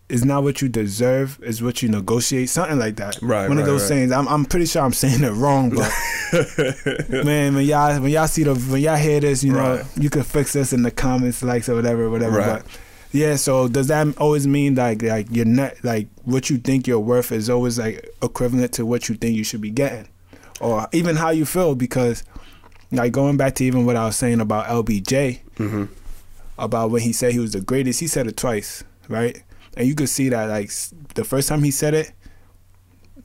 it's 0.08 0.25
not 0.25 0.44
what 0.44 0.62
you 0.62 0.69
deserve 0.69 1.40
it's 1.43 1.61
what 1.61 1.82
you 1.82 1.88
negotiate 1.88 2.49
something 2.49 2.79
like 2.79 2.96
that 2.96 3.20
Right, 3.20 3.49
one 3.49 3.58
of 3.58 3.67
those 3.67 3.82
right. 3.82 3.88
sayings 3.88 4.12
I'm, 4.12 4.29
I'm 4.29 4.44
pretty 4.44 4.67
sure 4.67 4.82
i'm 4.82 4.93
saying 4.93 5.25
it 5.25 5.32
wrong 5.32 5.70
but 5.70 5.93
man 7.25 7.55
when 7.56 7.64
y'all 7.67 8.00
when 8.00 8.12
y'all 8.12 8.29
see 8.29 8.44
the 8.44 8.55
when 8.55 8.81
y'all 8.81 8.96
hear 8.96 9.19
this 9.20 9.43
you 9.43 9.52
know 9.52 9.76
Right. 9.79 9.84
you 9.96 10.08
can 10.08 10.23
fix 10.23 10.52
this 10.52 10.73
in 10.73 10.82
the 10.82 10.90
comments 10.93 11.43
likes 11.43 11.69
or 11.69 11.75
whatever 11.75 12.08
whatever 12.08 12.38
Right. 12.38 12.62
but 12.62 12.78
yeah 13.11 13.35
so 13.37 13.67
does 13.69 13.88
that 13.88 14.06
always 14.19 14.46
mean 14.46 14.76
like 14.76 15.02
like 15.02 15.26
you're 15.31 15.44
not 15.44 15.73
like 15.82 16.06
what 16.25 16.49
you 16.49 16.58
think 16.58 16.87
you're 16.87 17.00
worth 17.00 17.32
is 17.32 17.50
always 17.50 17.78
like 17.78 18.08
equivalent 18.23 18.73
to 18.75 18.87
what 18.87 19.08
you 19.08 19.17
think 19.17 19.37
you 19.37 19.43
should 19.44 19.61
be 19.61 19.70
getting 19.70 20.08
or 20.61 20.87
even 20.93 21.17
how 21.17 21.31
you 21.31 21.44
feel 21.44 21.75
because 21.75 22.23
like 22.93 23.11
going 23.12 23.37
back 23.37 23.56
to 23.56 23.64
even 23.64 23.85
what 23.85 23.96
I 23.96 24.06
was 24.06 24.17
saying 24.17 24.40
about 24.40 24.67
LBJ 24.67 25.40
hmm 25.56 25.85
about 26.58 26.90
when 26.90 27.02
he 27.02 27.12
said 27.12 27.32
he 27.32 27.38
was 27.38 27.52
the 27.52 27.60
greatest, 27.60 28.00
he 28.00 28.06
said 28.06 28.26
it 28.26 28.37
twice, 28.37 28.84
right? 29.08 29.43
And 29.76 29.87
you 29.88 29.94
could 29.94 30.08
see 30.08 30.28
that 30.28 30.49
like 30.49 30.70
the 31.14 31.25
first 31.25 31.49
time 31.49 31.62
he 31.62 31.70
said 31.70 31.94
it, 31.94 32.12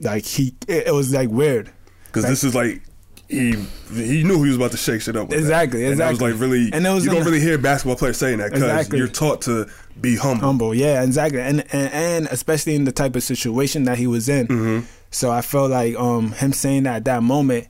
like 0.00 0.24
he 0.24 0.54
it, 0.66 0.86
it 0.88 0.94
was 0.94 1.12
like 1.12 1.28
weird. 1.30 1.70
Because 2.06 2.24
Like- 2.24 2.30
this 2.30 2.44
is 2.44 2.54
like 2.54 2.82
he 3.28 3.52
he 3.92 4.22
knew 4.24 4.42
he 4.42 4.48
was 4.48 4.56
about 4.56 4.70
to 4.70 4.76
shake 4.78 5.02
shit 5.02 5.14
up. 5.16 5.28
With 5.28 5.38
Exactly, 5.38 5.82
that. 5.82 5.90
And 5.92 6.00
that 6.00 6.08
was 6.10 6.16
exactly. 6.18 6.32
like 6.32 6.40
really. 6.40 6.70
And 6.72 6.86
it 6.86 6.90
was 6.90 7.04
you 7.04 7.10
don't 7.10 7.20
the- 7.20 7.26
really 7.30 7.40
hear 7.40 7.58
basketball 7.58 7.96
players 7.96 8.16
saying 8.16 8.38
that 8.38 8.50
because 8.50 8.62
Exactly. 8.62 8.98
you're 8.98 9.08
taught 9.08 9.42
to 9.42 9.66
be 10.00 10.14
humble. 10.16 10.46
humble 10.46 10.74
yeah 10.76 11.02
exactly 11.02 11.40
and, 11.40 11.60
and 11.74 11.92
and 11.92 12.26
especially 12.28 12.76
in 12.76 12.84
the 12.84 12.92
type 12.92 13.16
of 13.16 13.22
situation 13.24 13.82
that 13.82 13.98
he 13.98 14.06
was 14.06 14.28
in 14.28 14.46
Mm-hmm. 14.46 14.86
so 15.10 15.28
i 15.28 15.40
felt 15.42 15.72
like 15.72 15.96
um 15.96 16.30
him 16.30 16.52
saying 16.52 16.84
that 16.84 16.98
at 16.98 17.04
that 17.06 17.20
moment 17.24 17.66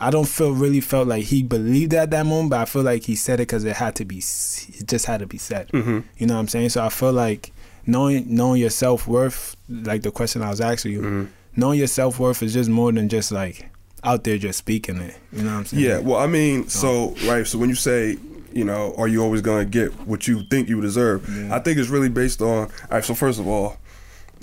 i 0.00 0.10
don't 0.10 0.28
feel 0.28 0.52
really 0.52 0.80
felt 0.80 1.06
like 1.08 1.24
he 1.24 1.42
believed 1.42 1.94
at 1.94 2.10
that 2.10 2.26
moment 2.26 2.50
but 2.50 2.60
i 2.60 2.64
feel 2.64 2.82
like 2.82 3.02
he 3.04 3.14
said 3.14 3.40
it 3.40 3.46
because 3.48 3.64
it 3.64 3.76
had 3.76 3.94
to 3.94 4.04
be 4.04 4.18
it 4.18 4.86
just 4.86 5.06
had 5.06 5.20
to 5.20 5.26
be 5.26 5.38
said 5.38 5.68
Mm-hmm. 5.68 6.00
you 6.18 6.26
know 6.26 6.34
what 6.34 6.40
i'm 6.40 6.48
saying 6.48 6.68
so 6.70 6.84
i 6.84 6.88
feel 6.88 7.12
like 7.12 7.52
knowing 7.86 8.24
knowing 8.34 8.60
your 8.60 8.70
self-worth 8.70 9.56
like 9.68 10.02
the 10.02 10.10
question 10.10 10.42
i 10.42 10.50
was 10.50 10.60
asking 10.60 10.92
you 10.92 11.00
Mm-hmm. 11.00 11.24
knowing 11.56 11.78
your 11.78 11.88
self-worth 11.88 12.42
is 12.42 12.52
just 12.54 12.70
more 12.70 12.90
than 12.92 13.08
just 13.08 13.30
like 13.32 13.68
out 14.02 14.24
there 14.24 14.36
just 14.38 14.58
speaking 14.58 14.96
it 14.98 15.16
you 15.32 15.42
know 15.42 15.52
what 15.52 15.58
i'm 15.58 15.64
saying 15.66 15.82
Yeah, 15.84 15.98
well, 15.98 16.18
I 16.18 16.26
mean, 16.26 16.68
so 16.68 17.14
right. 17.26 17.46
So 17.46 17.56
when 17.58 17.70
you 17.70 17.74
say, 17.74 18.18
you 18.52 18.62
know, 18.64 18.94
are 18.98 19.08
you 19.08 19.22
always 19.22 19.40
gonna 19.40 19.64
get 19.64 19.92
what 20.06 20.28
you 20.28 20.42
think 20.50 20.68
you 20.68 20.80
deserve? 20.82 21.24
I 21.50 21.58
think 21.58 21.78
it's 21.78 21.88
really 21.88 22.10
based 22.10 22.42
on. 22.42 22.66
All 22.66 22.70
right. 22.90 23.02
So 23.04 23.14
first 23.14 23.40
of 23.40 23.48
all, 23.48 23.78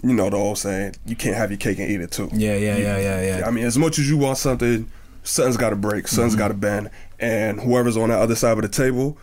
you 0.03 0.13
know 0.15 0.31
the 0.31 0.35
old 0.37 0.57
saying, 0.57 0.95
you 1.05 1.15
can't 1.15 1.35
have 1.35 1.51
your 1.51 1.59
cake 1.59 1.77
and 1.77 1.89
eat 1.91 2.01
it 2.01 2.11
too. 2.11 2.27
yeah 2.33 2.55
yeah 2.55 2.75
yeah 2.77 2.97
yeah 2.97 3.37
yeah 3.39 3.47
I 3.47 3.51
mean, 3.51 3.63
as 3.65 3.77
much 3.77 3.99
as 3.99 4.09
you 4.09 4.17
want 4.17 4.39
something, 4.39 4.89
something's 5.23 5.57
got 5.57 5.69
to 5.71 5.75
break, 5.75 6.07
something's 6.07 6.35
got 6.35 6.49
to 6.49 6.53
bend, 6.53 6.89
and 7.19 7.59
whoever's 7.59 7.97
on 7.97 8.09
the 8.09 8.17
other 8.17 8.35
side 8.35 8.57
of 8.57 8.61
the 8.61 8.67
table, 8.69 9.17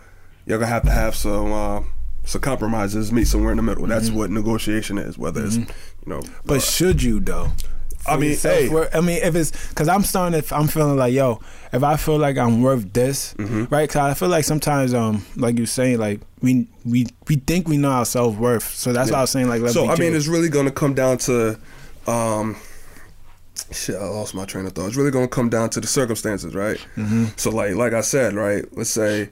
you're 0.46 0.58
gonna 0.58 0.70
have 0.70 0.84
to 0.84 0.90
have 0.90 1.14
some 1.14 1.52
uh, 1.52 1.82
some 2.24 2.40
compromises, 2.40 3.10
meet 3.12 3.26
somewhere 3.26 3.50
in 3.52 3.56
the 3.56 3.62
middle. 3.62 3.86
That's 3.86 4.10
what 4.10 4.30
negotiation 4.30 4.98
is. 4.98 5.16
Whether 5.18 5.44
it's 5.44 5.56
you 5.56 5.66
know, 6.06 6.22
But 6.44 6.58
uh, 6.58 6.60
should 6.60 7.02
you 7.02 7.20
though? 7.20 7.52
I 8.06 8.16
mean, 8.16 8.30
yourself, 8.30 8.54
hey. 8.92 8.98
I 8.98 9.00
mean, 9.02 9.18
if 9.22 9.34
it's 9.34 9.68
because 9.68 9.88
I'm 9.88 10.02
starting 10.02 10.40
to, 10.40 10.56
I'm 10.56 10.66
feeling 10.68 10.96
like, 10.96 11.12
yo, 11.12 11.40
if 11.72 11.82
I 11.82 11.96
feel 11.96 12.16
like 12.16 12.38
I'm 12.38 12.62
worth 12.62 12.90
this, 12.94 13.34
Mm-hmm. 13.34 13.64
right? 13.64 13.86
Because 13.88 13.96
I 13.96 14.14
feel 14.14 14.28
like 14.28 14.44
sometimes, 14.44 14.94
um, 14.94 15.26
like 15.36 15.58
you're 15.58 15.66
saying, 15.66 15.98
like 15.98 16.20
we 16.40 16.68
we 16.86 17.06
we 17.26 17.36
think 17.36 17.68
we 17.68 17.76
know 17.76 17.90
our 17.90 18.06
self 18.06 18.36
worth, 18.36 18.72
so 18.74 18.92
that's 18.94 19.10
why 19.10 19.18
I 19.18 19.20
was 19.22 19.30
saying, 19.30 19.48
like, 19.48 19.60
let's 19.60 19.74
so 19.74 19.88
I 19.88 19.96
mean, 19.96 20.14
it's 20.14 20.28
really 20.28 20.48
gonna 20.48 20.70
come 20.70 20.94
down 20.94 21.18
to. 21.18 21.58
Um, 22.06 22.56
Shit, 23.72 23.96
I 23.96 24.04
lost 24.04 24.34
my 24.34 24.44
train 24.44 24.66
of 24.66 24.72
thought. 24.72 24.86
It's 24.86 24.96
really 24.96 25.10
gonna 25.10 25.28
come 25.28 25.48
down 25.48 25.70
to 25.70 25.80
the 25.80 25.86
circumstances, 25.86 26.54
right? 26.54 26.78
Mm-hmm. 26.96 27.26
So, 27.36 27.50
like, 27.50 27.74
like 27.74 27.92
I 27.92 28.00
said, 28.00 28.34
right? 28.34 28.64
Let's 28.76 28.90
say, 28.90 29.30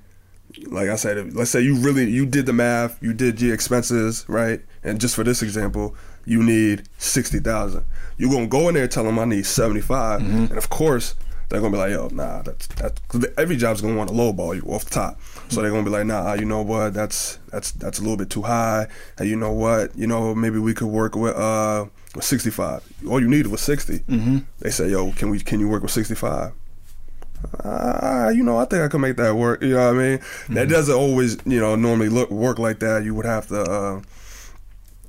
like 0.67 0.89
I 0.89 0.97
said, 0.97 1.35
let's 1.35 1.51
say 1.51 1.61
you 1.61 1.77
really 1.77 2.09
you 2.11 2.27
did 2.27 2.47
the 2.47 2.53
math, 2.53 3.03
you 3.03 3.13
did 3.13 3.41
your 3.41 3.55
expenses, 3.55 4.25
right? 4.29 4.61
And 4.83 5.01
just 5.01 5.15
for 5.15 5.25
this 5.25 5.43
example, 5.43 5.95
you 6.25 6.43
need 6.43 6.85
sixty 6.99 7.39
thousand. 7.39 7.85
You're 8.19 8.31
gonna 8.31 8.47
go 8.47 8.69
in 8.69 8.75
there 8.75 8.85
and 8.85 8.93
tell 8.93 9.05
them 9.05 9.19
I 9.19 9.25
need 9.25 9.47
seventy 9.47 9.81
Mm-hmm. 9.81 10.45
and 10.47 10.59
of 10.59 10.69
course 10.71 11.15
they're 11.49 11.61
gonna 11.61 11.73
be 11.73 11.79
like, 11.79 11.91
yo, 11.93 12.09
nah, 12.09 12.43
that's 12.43 12.67
that's 12.69 13.01
every 13.39 13.57
job's 13.57 13.81
gonna 13.81 13.97
want 13.97 14.11
to 14.11 14.15
lowball 14.15 14.55
you 14.55 14.63
off 14.71 14.85
the 14.85 14.91
top. 14.91 15.21
So 15.49 15.63
they're 15.63 15.71
gonna 15.71 15.85
be 15.85 15.91
like, 15.91 16.07
nah, 16.07 16.33
you 16.35 16.45
know 16.45 16.63
what? 16.63 16.93
That's 16.95 17.39
that's 17.51 17.71
that's 17.73 17.99
a 17.99 18.03
little 18.03 18.17
bit 18.17 18.31
too 18.31 18.43
high. 18.43 18.89
And 19.19 19.29
you 19.29 19.37
know 19.37 19.53
what? 19.53 19.97
You 19.97 20.07
know 20.07 20.35
maybe 20.35 20.59
we 20.59 20.75
could 20.75 20.89
work 20.89 21.15
with 21.17 21.37
uh 21.37 21.87
with 22.15 22.25
sixty 22.25 22.51
five. 22.51 22.83
All 23.09 23.21
you 23.21 23.29
needed 23.29 23.49
was 23.49 23.61
60 23.61 23.99
Mm-hmm. 24.01 24.39
They 24.61 24.71
say, 24.71 24.89
yo, 24.91 25.13
can 25.13 25.31
we 25.31 25.39
can 25.41 25.61
you 25.61 25.69
work 25.69 25.83
with 25.83 25.93
sixty 25.93 26.15
five? 26.15 26.53
uh, 27.65 28.33
you 28.35 28.43
know, 28.43 28.59
I 28.59 28.65
think 28.65 28.83
I 28.83 28.89
can 28.89 29.01
make 29.01 29.17
that 29.19 29.35
work. 29.37 29.63
You 29.63 29.75
know 29.75 29.93
what 29.93 30.01
I 30.03 30.09
mean? 30.09 30.21
That 30.51 30.69
doesn't 30.69 30.95
always, 30.95 31.37
you 31.47 31.61
know, 31.61 31.77
normally 31.77 32.09
look 32.09 32.31
work 32.31 32.59
like 32.59 32.81
that. 32.81 33.05
You 33.05 33.15
would 33.15 33.27
have 33.27 33.47
to, 33.49 33.61
uh, 33.61 34.01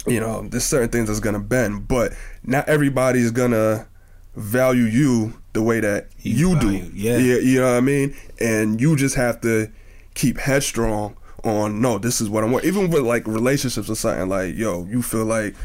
you 0.06 0.20
know, 0.20 0.48
there's 0.48 0.63
certain 0.65 0.89
things 0.89 1.08
that's 1.08 1.20
gonna 1.20 1.39
bend, 1.39 1.88
but 1.88 2.13
not 2.44 2.67
everybody's 2.70 3.32
gonna 3.32 3.88
value 4.36 4.84
you 4.84 5.34
the 5.53 5.63
way 5.63 5.79
that 5.79 6.10
You 6.20 6.51
you, 6.51 6.60
do. 6.60 6.72
yeah. 6.94 7.17
yeah, 7.17 7.38
you 7.39 7.60
know 7.60 7.72
what 7.72 7.77
I 7.77 7.82
mean. 7.82 8.15
And 8.39 8.79
you 8.79 8.96
just 8.96 9.15
have 9.15 9.41
to 9.41 9.72
keep 10.18 10.38
headstrong 10.38 11.16
on 11.44 11.80
no, 11.80 11.98
this 11.98 12.20
is 12.20 12.30
what 12.30 12.44
I 12.44 12.48
want. 12.48 12.66
Even 12.66 12.90
with 12.90 13.04
like 13.04 13.28
relationships 13.28 13.90
or 13.90 13.96
something, 13.96 14.28
like 14.28 14.56
yo, 14.56 14.86
you 14.86 15.02
feel 15.02 15.26
like 15.26 15.56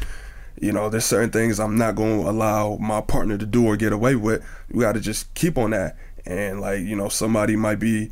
you 0.61 0.71
know, 0.71 0.89
there's 0.89 1.05
certain 1.05 1.31
things 1.31 1.59
I'm 1.59 1.77
not 1.77 1.95
going 1.95 2.21
to 2.21 2.29
allow 2.29 2.77
my 2.77 3.01
partner 3.01 3.37
to 3.37 3.45
do 3.45 3.65
or 3.65 3.75
get 3.75 3.91
away 3.91 4.15
with. 4.15 4.45
You 4.71 4.81
got 4.81 4.93
to 4.93 4.99
just 4.99 5.33
keep 5.33 5.57
on 5.57 5.71
that. 5.71 5.97
And 6.25 6.61
like, 6.61 6.81
you 6.81 6.95
know, 6.95 7.09
somebody 7.09 7.55
might 7.55 7.79
be, 7.79 8.11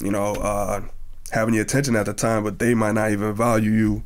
you 0.00 0.10
know, 0.10 0.34
uh, 0.34 0.80
having 1.30 1.54
your 1.54 1.62
attention 1.62 1.94
at 1.94 2.06
the 2.06 2.14
time, 2.14 2.44
but 2.44 2.58
they 2.58 2.74
might 2.74 2.92
not 2.92 3.12
even 3.12 3.34
value 3.34 3.70
you 3.70 4.02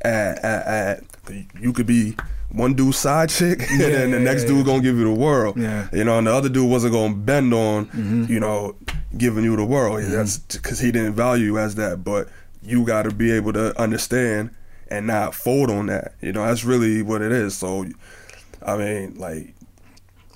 at, 0.00 0.38
at, 0.38 0.66
at 0.66 1.04
you 1.60 1.72
could 1.72 1.86
be 1.86 2.16
one 2.56 2.74
dude 2.74 2.94
side 2.94 3.28
chick 3.28 3.60
and 3.70 3.80
Yeah, 3.80 3.88
then 3.88 4.10
the 4.12 4.18
yeah, 4.18 4.22
next 4.24 4.42
yeah, 4.42 4.48
dude 4.48 4.66
gonna 4.66 4.82
give 4.82 4.96
you 4.96 5.04
the 5.04 5.12
world. 5.14 5.56
Yeah. 5.58 5.88
You 5.92 6.04
know, 6.04 6.18
and 6.18 6.26
the 6.26 6.32
other 6.32 6.48
dude 6.48 6.70
wasn't 6.70 6.92
gonna 6.94 7.14
bend 7.14 7.52
on, 7.54 7.86
Mm-hmm. 7.86 8.32
you 8.32 8.40
know, 8.40 8.76
giving 9.16 9.44
you 9.44 9.56
the 9.56 9.64
world. 9.64 10.02
That's 10.02 10.38
because 10.38 10.78
he 10.80 10.90
didn't 10.92 11.14
value 11.14 11.44
you 11.46 11.58
as 11.58 11.74
that. 11.76 12.02
But 12.04 12.28
you 12.62 12.84
got 12.84 13.02
to 13.02 13.10
be 13.12 13.30
able 13.32 13.52
to 13.54 13.78
understand 13.80 14.50
and 14.88 15.06
not 15.06 15.34
fold 15.34 15.70
on 15.70 15.86
that. 15.86 16.14
You 16.20 16.32
know, 16.32 16.44
that's 16.46 16.64
really 16.64 17.02
what 17.02 17.22
it 17.22 17.32
is. 17.32 17.56
So, 17.56 17.86
I 18.64 18.76
mean, 18.76 19.14
like 19.16 19.54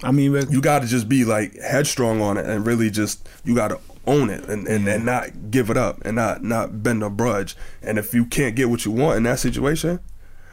I 0.02 0.12
mean, 0.12 0.34
you 0.50 0.60
got 0.60 0.80
to 0.82 0.88
just 0.88 1.08
be 1.08 1.24
like 1.24 1.54
headstrong 1.58 2.20
on 2.22 2.36
it 2.36 2.46
and 2.46 2.66
really 2.66 2.90
just 2.90 3.28
you 3.44 3.54
got 3.54 3.68
to 3.68 3.78
own 4.06 4.30
it 4.30 4.44
and, 4.48 4.66
and, 4.66 4.88
and 4.88 5.04
not 5.04 5.50
give 5.50 5.68
it 5.70 5.76
up 5.76 6.00
and 6.04 6.16
not 6.16 6.42
not 6.42 6.82
bend 6.82 7.02
a 7.02 7.10
brudge. 7.10 7.56
And 7.82 7.98
if 7.98 8.14
you 8.14 8.24
can't 8.24 8.56
get 8.56 8.70
what 8.70 8.84
you 8.84 8.90
want 8.92 9.18
in 9.18 9.22
that 9.24 9.38
situation, 9.38 10.00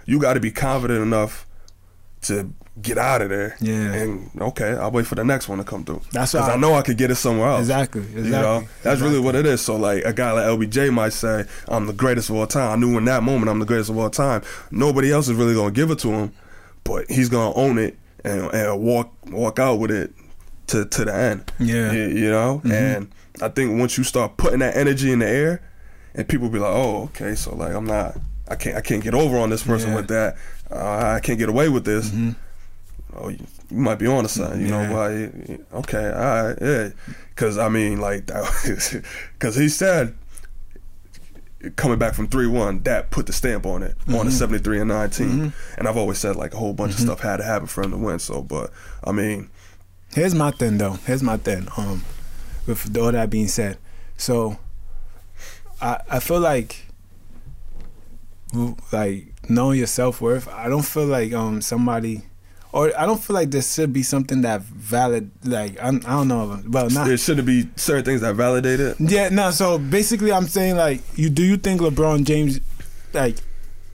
you 0.06 0.20
got 0.20 0.34
to 0.34 0.40
be 0.40 0.52
confident 0.52 1.02
enough 1.02 1.47
to 2.24 2.52
get 2.82 2.98
out 2.98 3.22
of 3.22 3.30
there. 3.30 3.56
Yeah. 3.60 3.94
And 3.94 4.30
okay, 4.40 4.74
I'll 4.74 4.92
wait 4.92 5.08
for 5.08 5.16
the 5.16 5.24
next 5.24 5.48
one 5.50 5.58
to 5.58 5.64
come 5.64 5.84
through. 5.84 6.02
That's 6.12 6.34
because 6.34 6.50
I 6.50 6.58
know 6.58 6.74
I 6.76 6.82
could 6.84 6.98
get 6.98 7.10
it 7.12 7.16
somewhere 7.16 7.50
else. 7.50 7.62
Exactly, 7.62 8.02
exactly, 8.02 8.26
You 8.26 8.32
know, 8.32 8.64
that's 8.84 9.02
really 9.02 9.20
what 9.20 9.36
it 9.36 9.46
is. 9.46 9.62
So 9.62 9.76
like 9.76 10.04
a 10.06 10.14
guy 10.14 10.32
like 10.32 10.46
LBJ 10.46 10.92
might 10.94 11.14
say, 11.14 11.46
"I'm 11.68 11.88
the 11.88 11.94
greatest 11.94 12.30
of 12.30 12.36
all 12.36 12.48
time." 12.48 12.72
I 12.72 12.76
knew 12.76 12.98
in 12.98 13.06
that 13.06 13.24
moment 13.24 13.50
I'm 13.50 13.60
the 13.60 13.66
greatest 13.66 13.90
of 13.90 13.98
all 13.98 14.10
time. 14.10 14.42
Nobody 14.72 15.12
else 15.12 15.28
is 15.28 15.34
really 15.36 15.56
gonna 15.56 15.72
give 15.72 15.90
it 15.92 16.00
to 16.00 16.10
him, 16.10 16.34
but 16.84 17.10
he's 17.10 17.30
gonna 17.30 17.56
own 17.56 17.78
it 17.78 17.98
and, 18.24 18.54
and 18.54 18.80
walk 18.82 19.12
walk 19.32 19.60
out 19.60 19.76
with 19.80 19.92
it 19.92 20.14
to 20.68 20.86
to 20.86 21.06
the 21.06 21.16
end. 21.16 21.52
Yeah. 21.60 21.92
you, 21.92 22.08
you 22.08 22.30
know. 22.30 22.62
Mm-hmm. 22.64 22.72
And 22.72 23.12
I 23.42 23.50
think 23.50 23.80
once 23.80 23.98
you 23.98 24.04
start 24.04 24.38
putting 24.38 24.60
that 24.60 24.76
energy 24.78 25.12
in 25.12 25.20
the 25.20 25.28
air, 25.28 25.62
and 26.14 26.28
people 26.28 26.50
be 26.50 26.60
like, 26.60 26.74
"Oh, 26.76 27.04
okay, 27.06 27.34
so 27.36 27.56
like 27.56 27.74
I'm 27.74 27.86
not." 27.86 28.18
I 28.50 28.56
can't. 28.56 28.78
I 28.78 28.82
can't 28.82 29.04
get 29.04 29.14
over 29.14 29.38
on 29.38 29.50
this 29.50 29.62
person 29.62 29.90
Yeah. 29.90 29.96
with 29.98 30.08
that. 30.08 30.38
Uh, 30.72 31.14
I 31.16 31.20
can't 31.22 31.40
get 31.40 31.50
away 31.50 31.70
with 31.70 31.86
this. 31.86 32.12
Oh, 33.16 33.30
you, 33.30 33.40
you 33.72 33.78
might 33.78 33.96
be 34.00 34.06
on 34.08 34.24
to 34.24 34.30
something. 34.30 34.62
You 34.62 34.68
Yeah. 34.68 34.88
know 34.88 34.94
why? 34.96 35.78
Okay, 35.80 36.10
all 36.12 36.44
right, 36.50 36.58
yeah. 36.62 36.90
Because 37.30 37.58
I 37.58 37.70
mean, 37.70 38.00
like, 38.02 38.28
because 38.28 39.56
he 39.56 39.70
said 39.70 40.16
coming 41.76 41.98
back 41.98 42.14
from 42.14 42.28
three 42.28 42.48
one, 42.48 42.82
that 42.84 43.10
put 43.10 43.26
the 43.26 43.34
stamp 43.34 43.66
on 43.66 43.82
it 43.82 43.96
on 44.10 44.26
the 44.28 44.32
seventy 44.32 44.60
three 44.64 44.80
and 44.80 44.90
19 44.90 45.52
And 45.78 45.88
I've 45.88 45.98
always 45.98 46.18
said 46.20 46.36
like 46.36 46.54
a 46.54 46.58
whole 46.58 46.74
bunch 46.74 46.94
of 46.94 47.00
stuff 47.00 47.22
had 47.22 47.38
to 47.38 47.44
happen 47.44 47.68
for 47.68 47.82
him 47.84 47.92
to 47.92 47.98
win. 47.98 48.20
So, 48.20 48.42
but 48.44 48.72
I 49.04 49.12
mean, 49.12 49.50
Here's 50.14 50.36
my 50.36 50.52
thing 50.52 50.78
though. 50.78 50.94
Here's 51.06 51.24
my 51.24 51.38
thing. 51.38 51.68
Um, 51.78 52.04
with 52.68 52.96
all 52.98 53.12
that 53.12 53.30
being 53.30 53.48
said, 53.48 53.78
so 54.18 54.58
I 55.82 56.02
I 56.10 56.20
feel 56.20 56.40
like 56.40 56.86
like 58.92 59.34
knowing 59.50 59.78
your 59.78 59.88
self 59.88 60.22
worth. 60.22 60.48
I 60.48 60.70
don't 60.70 60.86
feel 60.86 61.06
like 61.06 61.34
um 61.34 61.62
somebody. 61.62 62.24
Or 62.74 62.92
I 63.00 63.06
don't 63.06 63.20
feel 63.20 63.34
like 63.34 63.50
there 63.50 63.62
should 63.62 63.94
be 63.94 64.04
something 64.04 64.42
that 64.42 64.62
valid. 64.62 65.32
Like 65.44 65.80
I, 65.80 65.88
I 65.88 65.92
don't 65.92 66.28
know. 66.28 66.62
Well, 66.68 66.90
not 66.90 67.08
there 67.08 67.18
shouldn't 67.18 67.48
be 67.48 67.70
certain 67.76 68.06
things 68.06 68.22
that 68.22 68.36
validate 68.36 68.80
it. 68.80 68.98
Yeah, 69.00 69.30
no. 69.30 69.52
So 69.52 69.78
basically, 69.78 70.32
I'm 70.32 70.48
saying 70.48 70.76
like, 70.76 71.02
you 71.16 71.30
do 71.30 71.44
you 71.44 71.58
think 71.58 71.82
LeBron 71.82 72.26
James, 72.26 72.60
like, 73.14 73.38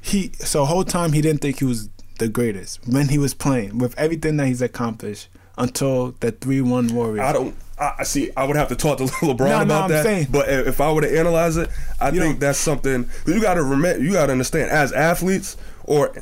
he 0.01 0.31
so 0.39 0.65
whole 0.65 0.83
time 0.83 1.13
he 1.13 1.21
didn't 1.21 1.41
think 1.41 1.59
he 1.59 1.65
was 1.65 1.89
the 2.19 2.27
greatest 2.27 2.85
when 2.87 3.09
he 3.09 3.17
was 3.17 3.33
playing 3.33 3.77
with 3.77 3.97
everything 3.97 4.37
that 4.37 4.47
he's 4.47 4.61
accomplished 4.61 5.29
until 5.57 6.11
the 6.19 6.31
three 6.31 6.61
one 6.61 6.87
Warriors. 6.93 7.19
I 7.25 7.33
don't. 7.33 7.55
I 7.79 7.93
I 7.99 8.03
see. 8.03 8.31
I 8.37 8.45
would 8.45 8.55
have 8.55 8.69
to 8.69 8.75
talk 8.75 8.97
to 8.99 9.03
LeBron 9.25 9.39
No, 9.39 9.45
no, 9.45 9.61
about 9.61 9.83
I'm 9.83 9.89
that. 9.91 10.03
saying- 10.03 10.27
But 10.31 10.49
if 10.49 10.79
I 10.81 10.91
were 10.91 11.01
to 11.01 11.17
analyze 11.19 11.57
it, 11.57 11.69
I 11.99 12.09
You 12.09 12.19
think 12.21 12.33
don't- 12.35 12.39
that's 12.39 12.59
something 12.59 13.09
you 13.25 13.41
got 13.41 13.55
to 13.55 13.63
remember. 13.63 14.03
You 14.03 14.13
got 14.13 14.27
to 14.27 14.31
understand 14.31 14.69
as 14.71 14.91
athletes, 14.91 15.57
or 15.85 16.13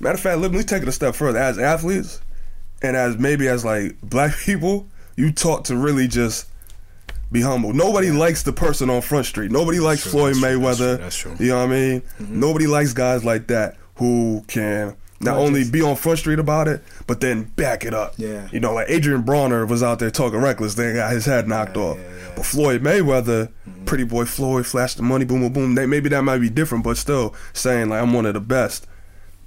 matter 0.00 0.14
of 0.14 0.20
fact, 0.20 0.38
let 0.40 0.52
me 0.52 0.62
take 0.62 0.82
it 0.82 0.88
a 0.88 0.92
step 0.92 1.14
further. 1.14 1.38
As 1.38 1.58
athletes, 1.58 2.20
and 2.82 2.96
as 2.96 3.18
maybe 3.18 3.46
as 3.48 3.64
like 3.64 4.00
black 4.02 4.36
people, 4.44 4.88
you 5.16 5.32
taught 5.32 5.66
to 5.66 5.76
really 5.76 6.08
just 6.08 6.46
be 7.32 7.42
humble. 7.42 7.72
Nobody 7.72 8.10
likes 8.10 8.42
the 8.42 8.52
person 8.52 8.90
on 8.90 9.02
Front 9.02 9.26
Street. 9.26 9.52
Nobody 9.52 9.78
likes 9.80 10.02
true, 10.02 10.10
Floyd 10.12 10.34
that's 10.36 10.40
true, 10.40 10.58
that's 10.60 10.78
Mayweather. 10.80 10.94
true, 10.96 11.04
that's 11.04 11.16
true. 11.16 11.36
You 11.38 11.48
know 11.48 11.58
what 11.58 11.62
I 11.64 11.66
mean? 11.68 12.00
Mm-hmm. 12.00 12.40
Nobody 12.40 12.66
likes 12.66 12.92
guys 12.92 13.24
like 13.24 13.46
that 13.48 13.76
who 13.96 14.42
can 14.48 14.96
not 15.20 15.36
only 15.36 15.68
be 15.68 15.82
on 15.82 15.96
Front 15.96 16.18
Street 16.20 16.38
about 16.38 16.66
it, 16.66 16.82
but 17.06 17.20
then 17.20 17.44
back 17.44 17.84
it 17.84 17.92
up. 17.92 18.14
Yeah. 18.16 18.48
You 18.52 18.58
know, 18.60 18.72
like 18.72 18.88
Adrien 18.88 19.22
Broner 19.22 19.68
was 19.68 19.82
out 19.82 19.98
there 19.98 20.10
talking 20.10 20.40
reckless, 20.40 20.74
then 20.74 20.94
got 20.94 21.12
his 21.12 21.26
head 21.26 21.46
knocked 21.46 21.76
Yeah, 21.76 21.82
off. 21.82 21.98
yeah, 21.98 22.04
yeah. 22.04 22.32
But 22.36 22.46
Floyd 22.46 22.82
Mayweather, 22.82 23.50
pretty 23.84 24.04
boy 24.04 24.24
Floyd, 24.24 24.66
flashed 24.66 24.96
the 24.96 25.02
money, 25.02 25.24
boom, 25.26 25.40
boom, 25.40 25.52
boom. 25.52 25.74
They, 25.74 25.84
maybe 25.86 26.08
that 26.08 26.22
might 26.22 26.38
be 26.38 26.48
different, 26.48 26.84
but 26.84 26.96
still 26.96 27.34
saying 27.52 27.90
like 27.90 28.00
I'm 28.02 28.12
one 28.14 28.24
of 28.26 28.34
the 28.34 28.40
best, 28.40 28.86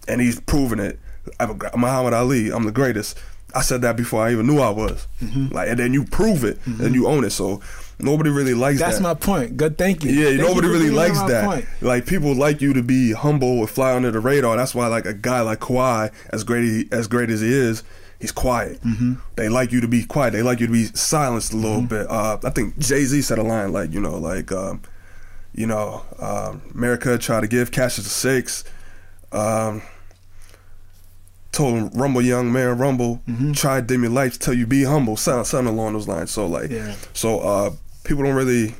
and 0.08 0.22
he's 0.22 0.40
proven 0.40 0.80
it. 0.80 1.00
I'm 1.40 1.52
a, 1.52 1.78
Muhammad 1.78 2.14
Ali, 2.14 2.52
I'm 2.52 2.66
the 2.66 2.72
greatest. 2.72 3.18
I 3.56 3.62
said 3.62 3.82
that 3.84 3.96
before 3.96 4.24
I 4.26 4.32
even 4.32 4.48
knew 4.48 4.60
I 4.60 4.70
was. 4.72 5.08
Mm-hmm. 5.22 5.54
Like, 5.54 5.70
and 5.70 5.80
then 5.80 5.94
you 5.94 6.06
prove 6.06 6.44
it, 6.44 6.60
and 6.66 6.94
you 6.96 7.08
own 7.08 7.24
it. 7.24 7.30
So 7.30 7.62
nobody 8.04 8.30
really 8.30 8.54
likes 8.54 8.80
That's 8.80 8.98
that. 9.00 9.04
That's 9.04 9.26
my 9.28 9.34
point. 9.40 9.58
Good, 9.58 9.78
thank 9.78 10.04
you. 10.04 10.12
Yeah, 10.12 10.30
Thank 10.38 10.42
nobody 10.42 10.68
for 10.68 10.74
really 10.74 10.90
likes 10.90 11.20
that. 11.24 11.46
point. 11.46 11.66
Like 11.82 12.06
people 12.06 12.36
like 12.36 12.62
you 12.62 12.74
to 12.74 12.84
be 12.84 13.14
humble 13.14 13.60
and 13.60 13.70
fly 13.70 13.96
under 13.96 14.12
the 14.12 14.20
radar. 14.20 14.56
That's 14.58 14.76
why, 14.76 14.88
like 14.88 15.06
a 15.06 15.14
guy 15.14 15.42
like 15.42 15.60
Kawhi, 15.60 16.12
as 16.32 16.44
great 16.44 16.64
he, 16.64 16.88
as 16.92 17.08
great 17.08 17.30
as 17.30 17.42
he 17.42 17.52
is, 17.54 17.84
he's 18.20 18.32
quiet. 18.32 18.82
Mm-hmm. 18.82 19.14
They 19.36 19.50
like 19.50 19.72
you 19.72 19.82
to 19.82 19.88
be 19.88 20.04
quiet. 20.06 20.32
They 20.34 20.42
like 20.44 20.60
you 20.60 20.68
to 20.68 20.74
be 20.74 20.86
silenced 20.94 21.54
a 21.54 21.56
little 21.58 21.78
Mm-hmm. 21.80 21.88
bit. 21.88 22.08
Uh, 22.10 22.38
I 22.44 22.50
think 22.52 22.78
Jay 22.78 23.04
Z 23.06 23.22
said 23.24 23.38
a 23.40 23.44
line 23.44 23.72
like, 23.72 23.92
you 23.92 24.00
know, 24.00 24.18
like, 24.18 24.52
um, 24.52 24.82
you 25.56 25.68
know, 25.68 26.04
um, 26.20 26.62
America 26.74 27.18
try 27.18 27.40
to 27.42 27.48
give 27.48 27.72
Cassius 27.72 28.06
the 28.06 28.10
six. 28.12 28.64
Um, 29.32 29.82
told 31.52 31.76
him, 31.76 31.90
Rumble, 31.90 32.22
young 32.22 32.52
man, 32.52 32.78
Rumble, 32.78 33.22
try 33.54 33.80
to 33.80 33.86
dim 33.86 34.02
your 34.04 34.12
lights 34.12 34.38
till 34.38 34.54
you 34.56 34.66
be 34.66 34.84
humble. 34.84 35.18
Something, 35.18 35.46
something 35.46 35.74
along 35.74 35.94
those 35.94 36.08
lines. 36.08 36.32
So 36.32 36.48
like, 36.48 36.72
Yeah. 36.72 36.96
so 37.14 37.40
uh, 37.40 37.72
people 38.04 38.24
don't 38.24 38.36
really 38.36 38.74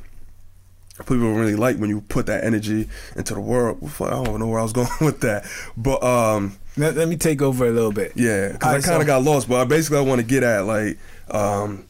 people 0.98 1.18
don't 1.18 1.36
really 1.36 1.56
like 1.56 1.76
when 1.78 1.90
you 1.90 2.00
put 2.02 2.26
that 2.26 2.44
energy 2.44 2.88
into 3.16 3.34
the 3.34 3.40
world. 3.40 3.78
I 4.00 4.10
don't 4.10 4.38
know 4.38 4.46
where 4.46 4.60
I 4.60 4.62
was 4.62 4.72
going 4.80 4.88
with 5.00 5.20
that, 5.22 5.44
but 5.76 6.02
um, 6.04 6.56
Let, 6.76 6.94
let 6.96 7.08
me 7.08 7.16
take 7.16 7.42
over 7.42 7.66
a 7.66 7.70
little 7.70 7.92
bit. 7.92 8.12
yeah, 8.14 8.48
because 8.52 8.62
I 8.62 8.68
Alright, 8.68 8.84
kind 8.84 8.96
of 8.96 9.02
so- 9.02 9.06
got 9.06 9.22
lost. 9.24 9.48
But 9.48 9.60
I 9.60 9.64
basically, 9.64 9.98
I 9.98 10.02
want 10.02 10.20
to 10.20 10.26
get 10.26 10.42
at 10.42 10.66
like 10.66 10.98
um, 11.30 11.84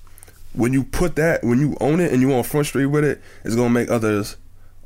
when 0.54 0.72
you 0.72 0.84
put 0.84 1.16
that, 1.16 1.44
when 1.44 1.58
you 1.60 1.76
own 1.80 2.00
it 2.00 2.12
and 2.12 2.22
you 2.22 2.32
on 2.32 2.44
front 2.44 2.66
street 2.66 2.86
with 2.86 3.04
it, 3.04 3.20
it's 3.44 3.54
gonna 3.56 3.70
make 3.70 3.90
others 3.90 4.36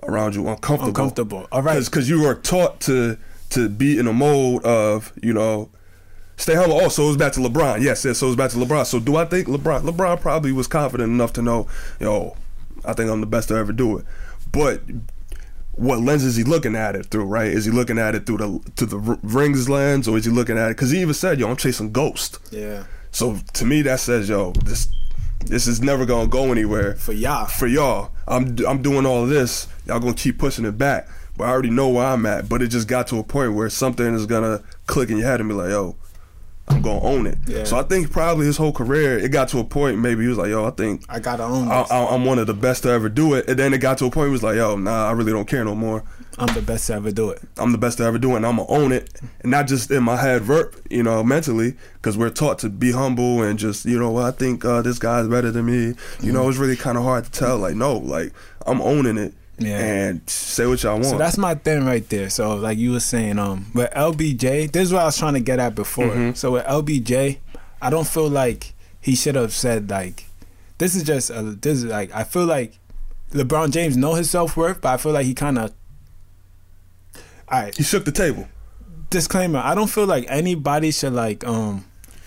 around 0.02 0.35
you 0.35 0.49
uncomfortable. 0.49 0.88
Uncomfortable. 0.88 1.47
All 1.52 1.62
right. 1.62 1.85
because 1.85 2.09
you 2.09 2.25
are 2.25 2.35
taught 2.35 2.81
to 2.83 3.19
to 3.50 3.69
be 3.69 3.99
in 3.99 4.07
a 4.07 4.12
mode 4.12 4.64
of 4.64 5.12
you 5.23 5.33
know. 5.33 5.71
Stay 6.38 6.54
humble. 6.54 6.80
Oh, 6.80 6.88
so 6.88 7.09
it's 7.09 7.16
back 7.18 7.33
to 7.33 7.40
LeBron. 7.40 7.83
Yes, 7.83 8.04
yes. 8.04 8.16
So 8.18 8.28
it's 8.28 8.37
back 8.37 8.50
to 8.52 8.57
LeBron. 8.57 8.87
So 8.87 9.00
do 9.00 9.16
I 9.16 9.25
think 9.26 9.49
LeBron? 9.49 9.83
LeBron 9.83 10.21
probably 10.21 10.52
was 10.52 10.66
confident 10.66 11.11
enough 11.12 11.33
to 11.35 11.42
know, 11.42 11.66
yo, 12.00 12.37
I 12.85 12.92
think 12.95 13.11
I'm 13.11 13.21
the 13.21 13.26
best 13.26 13.49
to 13.49 13.57
ever 13.57 13.73
do 13.73 13.99
it. 13.99 14.07
But 14.52 14.80
what 15.73 16.00
lens 16.00 16.25
is 16.25 16.37
he 16.37 16.45
looking 16.45 16.75
at 16.76 16.95
it 16.97 17.07
through? 17.07 17.25
Right? 17.25 17.49
Is 17.49 17.64
he 17.64 17.71
looking 17.71 17.99
at 17.99 18.14
it 18.14 18.25
through 18.25 18.38
the 18.38 18.61
to 18.76 18.87
the 18.87 18.99
rings 19.23 19.68
lens, 19.68 20.09
or 20.09 20.16
is 20.16 20.25
he 20.25 20.30
looking 20.30 20.57
at 20.57 20.71
it? 20.71 20.76
Because 20.76 20.90
he 20.90 21.00
even 21.00 21.14
said, 21.14 21.38
"Yo, 21.38 21.49
I'm 21.50 21.57
chasing 21.57 21.92
ghost." 21.92 22.38
Yeah. 22.50 22.85
So 23.11 23.38
to 23.54 23.64
me, 23.64 23.83
that 23.83 24.00
says, 24.00 24.28
"Yo, 24.28 24.52
this 24.64 24.88
this 25.47 25.66
is 25.66 25.80
never 25.80 26.07
gonna 26.07 26.28
go 26.28 26.50
anywhere 26.52 26.95
For 26.97 27.12
y'all. 27.12 27.47
for 27.47 27.66
y'all. 27.66 28.11
I'm 28.26 28.57
I'm 28.66 28.83
doing 28.83 29.07
all 29.07 29.25
of 29.25 29.28
this. 29.28 29.66
Y'all 29.87 30.00
gonna 30.00 30.14
keep 30.14 30.38
pushing 30.38 30.64
it 30.64 30.78
back, 30.78 31.09
but 31.37 31.45
I 31.45 31.50
already 31.50 31.71
know 31.71 31.88
where 31.88 32.07
I'm 32.07 32.26
at. 32.26 32.49
But 32.49 32.62
it 32.62 32.68
just 32.68 32.88
got 32.88 33.07
to 33.09 33.18
a 33.18 33.25
point 33.25 33.54
where 33.54 33.68
something 33.71 34.14
is 34.14 34.26
gonna 34.26 34.62
click 34.87 35.11
in 35.11 35.18
your 35.18 35.26
head 35.26 35.40
and 35.40 35.49
be 35.49 35.54
like, 35.54 35.71
yo, 35.71 35.97
I'm 36.71 36.83
gonna 36.83 37.03
own 37.03 37.27
it. 37.27 37.39
Yeah. 37.47 37.65
So 37.65 37.79
I 37.79 37.83
think 37.83 38.11
probably 38.11 38.47
his 38.47 38.57
whole 38.57 38.73
career, 38.73 39.19
it 39.19 39.31
got 39.31 39.49
to 39.49 39.59
a 39.59 39.65
point. 39.65 39.99
Maybe 39.99 40.23
he 40.23 40.29
was 40.29 40.39
like, 40.39 40.51
yo, 40.51 40.65
I 40.65 40.71
think 40.71 41.05
I 41.09 41.19
gotta 41.19 41.45
own 41.45 41.69
I, 41.69 41.85
I'm 41.91 42.25
one 42.25 42.39
of 42.39 42.47
the 42.47 42.55
best 42.55 42.83
to 42.85 42.91
ever 42.91 43.09
do 43.09 43.35
it. 43.35 43.49
And 43.49 43.59
then 43.59 43.73
it 43.75 43.79
got 43.79 43.99
to 43.99 44.07
a 44.07 44.11
point 44.11 44.17
where 44.17 44.27
he 44.27 44.33
was 44.33 44.43
like, 44.43 44.57
yo, 44.57 44.77
nah, 44.77 45.09
I 45.09 45.13
really 45.13 45.33
don't 45.33 45.49
care 45.49 45.65
no 45.65 45.75
more. 45.75 46.05
I'm 46.39 46.55
the 46.55 46.63
best 46.63 46.87
to 46.87 46.95
ever 46.95 47.11
do 47.11 47.31
it. 47.31 47.43
I'm 47.57 47.73
the 47.73 47.79
best 47.79 47.99
to 47.99 48.05
ever 48.05 48.17
do 48.17 48.33
it, 48.33 48.37
and 48.37 48.47
I'm 48.47 48.57
gonna 48.57 48.69
own 48.69 48.93
it, 48.93 49.21
and 49.41 49.51
not 49.51 49.67
just 49.67 49.91
in 49.91 50.05
my 50.05 50.17
head, 50.17 50.43
verb, 50.43 50.73
you 50.89 51.03
know, 51.03 51.25
mentally, 51.25 51.75
because 51.95 52.17
we're 52.17 52.31
taught 52.31 52.61
to 52.61 52.69
be 52.69 52.93
humble 52.93 53.43
and 53.43 53.59
just, 53.59 53.85
you 53.85 53.99
know, 53.99 54.13
well, 54.13 54.27
I 54.27 54.31
think 54.31 54.65
uh, 54.65 54.81
this 54.83 55.01
guy's 55.01 55.27
better 55.27 55.51
than 55.51 55.67
me. 55.67 55.95
You 56.23 56.33
know, 56.33 56.49
it's 56.49 56.59
really 56.59 56.77
kind 56.77 56.97
of 56.97 57.03
hard 57.03 57.25
to 57.25 57.31
tell. 57.31 57.59
Like, 57.59 57.75
no, 57.75 57.97
like 57.97 58.33
I'm 58.67 58.81
owning 58.81 59.19
it, 59.19 59.35
Yeah. 59.61 59.79
and 59.79 60.31
say 60.31 60.67
what 60.67 60.83
y'all 60.83 60.95
want. 60.95 61.07
So 61.07 61.19
that's 61.19 61.37
my 61.38 61.55
thing 61.55 61.85
right 61.85 62.09
there. 62.09 62.31
So 62.31 62.55
like 62.57 62.79
you 62.79 62.93
were 62.93 63.00
saying, 63.00 63.38
um, 63.38 63.67
with 63.75 63.91
LBJ, 63.93 64.71
this 64.73 64.85
is 64.85 64.93
what 64.93 65.03
I 65.03 65.07
was 65.07 65.19
trying 65.19 65.35
to 65.35 65.41
get 65.41 65.59
at 65.59 65.75
before. 65.75 66.07
Mhm. 66.09 66.37
So 66.37 66.53
with 66.53 66.65
LBJ, 66.67 67.38
I 67.83 67.91
don't 67.91 68.07
feel 68.07 68.29
like 68.29 68.75
he 69.00 69.15
should 69.17 69.35
have 69.35 69.53
said 69.53 69.91
like, 69.91 70.27
this 70.79 70.95
is 70.95 71.03
just 71.03 71.31
a, 71.31 71.43
this 71.43 71.79
is 71.79 71.85
like 71.87 72.15
I 72.15 72.25
feel 72.25 72.47
like 72.47 72.79
LeBron 73.33 73.71
James 73.73 73.97
know 73.97 74.15
his 74.15 74.31
self 74.31 74.57
worth, 74.57 74.81
but 74.81 74.91
I 74.95 74.97
feel 74.97 75.12
like 75.12 75.27
he 75.27 75.35
kind 75.35 75.59
of, 75.59 75.73
all 77.50 77.61
right, 77.62 77.75
he 77.77 77.83
shook 77.83 78.05
the 78.05 78.12
table. 78.12 78.47
disclaimer. 79.11 79.59
I 79.59 79.75
don't 79.75 79.88
feel 79.91 80.07
like 80.07 80.25
anybody 80.29 80.91
should 80.91 81.12
like 81.15 81.45
um. 81.47 81.85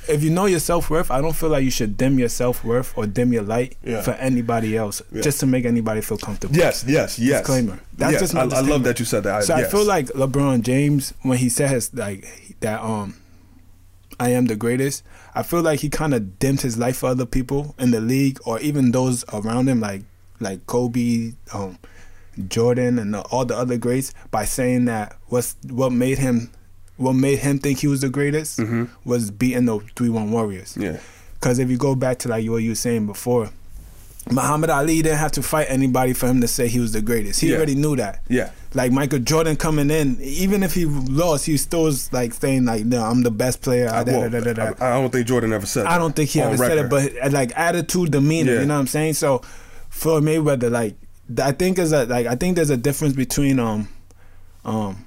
If 0.09 0.23
you 0.23 0.29
know 0.31 0.45
your 0.45 0.59
self 0.59 0.89
worth, 0.89 1.11
I 1.11 1.21
don't 1.21 1.35
feel 1.35 1.49
like 1.49 1.63
you 1.63 1.69
should 1.71 1.95
dim 1.95 2.17
your 2.17 2.29
self 2.29 2.63
worth 2.63 2.97
or 2.97 3.05
dim 3.05 3.31
your 3.33 3.43
light 3.43 3.77
Yeah. 3.83 4.01
for 4.01 4.11
anybody 4.11 4.75
else, 4.75 5.01
Yeah. 5.11 5.21
just 5.21 5.39
to 5.41 5.45
make 5.45 5.63
anybody 5.65 6.01
feel 6.01 6.17
comfortable. 6.17 6.55
Yes, 6.55 6.83
yes, 6.87 7.19
yes. 7.19 7.41
Disclaimer. 7.41 7.79
That's 7.97 8.13
yes, 8.13 8.21
just 8.21 8.33
my 8.33 8.41
I, 8.41 8.59
I 8.59 8.61
love 8.61 8.83
that 8.83 8.99
you 8.99 9.05
said 9.05 9.23
that. 9.23 9.43
So 9.43 9.55
yes. 9.55 9.67
I 9.67 9.71
feel 9.71 9.85
like 9.85 10.07
LeBron 10.07 10.63
James 10.63 11.13
when 11.21 11.37
he 11.37 11.49
said 11.49 11.69
his 11.69 11.93
like 11.93 12.25
that 12.61 12.81
um 12.81 13.15
I 14.19 14.29
am 14.29 14.45
the 14.45 14.55
greatest. 14.55 15.03
I 15.33 15.43
feel 15.43 15.61
like 15.61 15.79
he 15.79 15.89
kind 15.89 16.13
of 16.13 16.37
dimmed 16.39 16.61
his 16.61 16.77
life 16.77 16.97
for 16.97 17.07
other 17.09 17.25
people 17.25 17.73
in 17.79 17.91
the 17.91 18.01
league 18.01 18.39
or 18.45 18.59
even 18.59 18.91
those 18.91 19.23
around 19.33 19.69
him 19.69 19.79
like 19.79 20.03
like 20.39 20.65
Kobe, 20.65 21.33
um 21.53 21.77
Jordan 22.47 22.97
and 22.97 23.13
the, 23.13 23.21
all 23.23 23.45
the 23.45 23.55
other 23.55 23.77
greats 23.77 24.13
by 24.31 24.45
saying 24.45 24.85
that 24.85 25.15
what's 25.27 25.55
what 25.69 25.91
made 25.91 26.17
him 26.17 26.51
what 27.01 27.13
made 27.13 27.39
him 27.39 27.57
think 27.59 27.79
he 27.79 27.87
was 27.87 28.01
the 28.01 28.09
greatest 28.09 28.59
Mhm. 28.59 28.87
was 29.05 29.31
beating 29.31 29.65
the 29.65 29.79
3-1 29.95 30.31
Warriors. 30.31 30.75
yeah, 30.79 30.97
Cuz 31.41 31.59
if 31.59 31.69
you 31.69 31.77
go 31.77 31.95
back 31.95 32.19
to 32.19 32.29
like 32.29 32.47
what 32.49 32.57
you 32.63 32.69
were 32.69 32.75
saying 32.75 33.05
before 33.07 33.49
Muhammad 34.29 34.69
Ali 34.69 35.01
didn't 35.01 35.17
have 35.17 35.31
to 35.31 35.41
fight 35.41 35.65
anybody 35.69 36.13
for 36.13 36.27
him 36.27 36.41
to 36.41 36.47
say 36.47 36.67
he 36.67 36.79
was 36.79 36.91
the 36.91 37.01
greatest. 37.01 37.39
He 37.41 37.49
Yeah. 37.49 37.55
already 37.57 37.73
knew 37.73 37.95
that 37.95 38.19
yeah, 38.29 38.51
like 38.75 38.91
Michael 38.91 39.17
Jordan 39.17 39.55
coming 39.55 39.89
in, 39.89 40.17
even 40.21 40.61
if 40.61 40.75
he 40.75 40.85
lost, 40.85 41.47
he 41.47 41.57
still 41.57 41.83
was 41.85 42.07
like 42.13 42.35
saying 42.35 42.65
like, 42.65 42.85
"No, 42.85 43.03
I'm 43.03 43.23
the 43.23 43.31
best 43.31 43.61
player." 43.61 43.89
I, 43.91 44.03
da, 44.03 44.11
well, 44.19 44.29
da, 44.29 44.39
da. 44.53 44.73
I, 44.79 44.91
I 44.91 45.01
don't 45.01 45.11
think 45.11 45.25
Jordan 45.27 45.51
ever 45.53 45.65
said. 45.65 45.85
It. 45.85 45.89
I 45.89 45.97
don't 45.97 46.15
think 46.15 46.29
he 46.29 46.39
ever 46.39 46.55
said 46.55 46.77
it, 46.77 46.89
but 46.89 47.11
uh, 47.21 47.29
like 47.31 47.51
attitude, 47.57 48.11
demeanor, 48.11 48.53
Yeah. 48.53 48.59
you 48.61 48.65
know 48.67 48.75
what 48.75 48.81
I'm 48.81 48.87
saying? 48.87 49.15
So 49.15 49.41
for 49.89 50.21
Mayweather, 50.21 50.69
like 50.69 50.93
I 51.43 51.51
think 51.51 51.79
is 51.79 51.91
a 51.91 52.05
like 52.05 52.27
I 52.27 52.35
think 52.35 52.55
there's 52.57 52.69
a 52.69 52.77
difference 52.77 53.15
between 53.15 53.57
um 53.59 53.87
um 54.63 55.03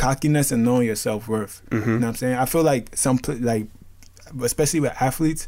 cockiness 0.00 0.50
and 0.50 0.64
knowing 0.64 0.86
your 0.86 0.96
self 0.96 1.28
worth. 1.28 1.62
Mhm. 1.70 1.80
You 1.86 1.92
know 1.92 1.98
what 1.98 2.08
I'm 2.08 2.14
saying? 2.14 2.34
I 2.36 2.46
feel 2.46 2.62
like 2.62 2.96
some 2.96 3.18
like 3.28 3.66
especially 4.42 4.80
with 4.80 4.92
athletes, 5.00 5.46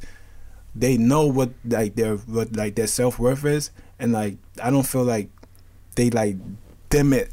they 0.74 0.96
know 0.98 1.26
what 1.26 1.50
like 1.64 1.94
their 1.94 2.16
what 2.16 2.54
like 2.54 2.74
their 2.74 2.86
self 2.86 3.18
worth 3.18 3.44
is, 3.44 3.70
and 3.98 4.12
like 4.12 4.36
I 4.62 4.70
don't 4.70 4.86
feel 4.86 5.04
like 5.04 5.28
they 5.94 6.10
like 6.10 6.36
dim 6.90 7.12
it 7.12 7.32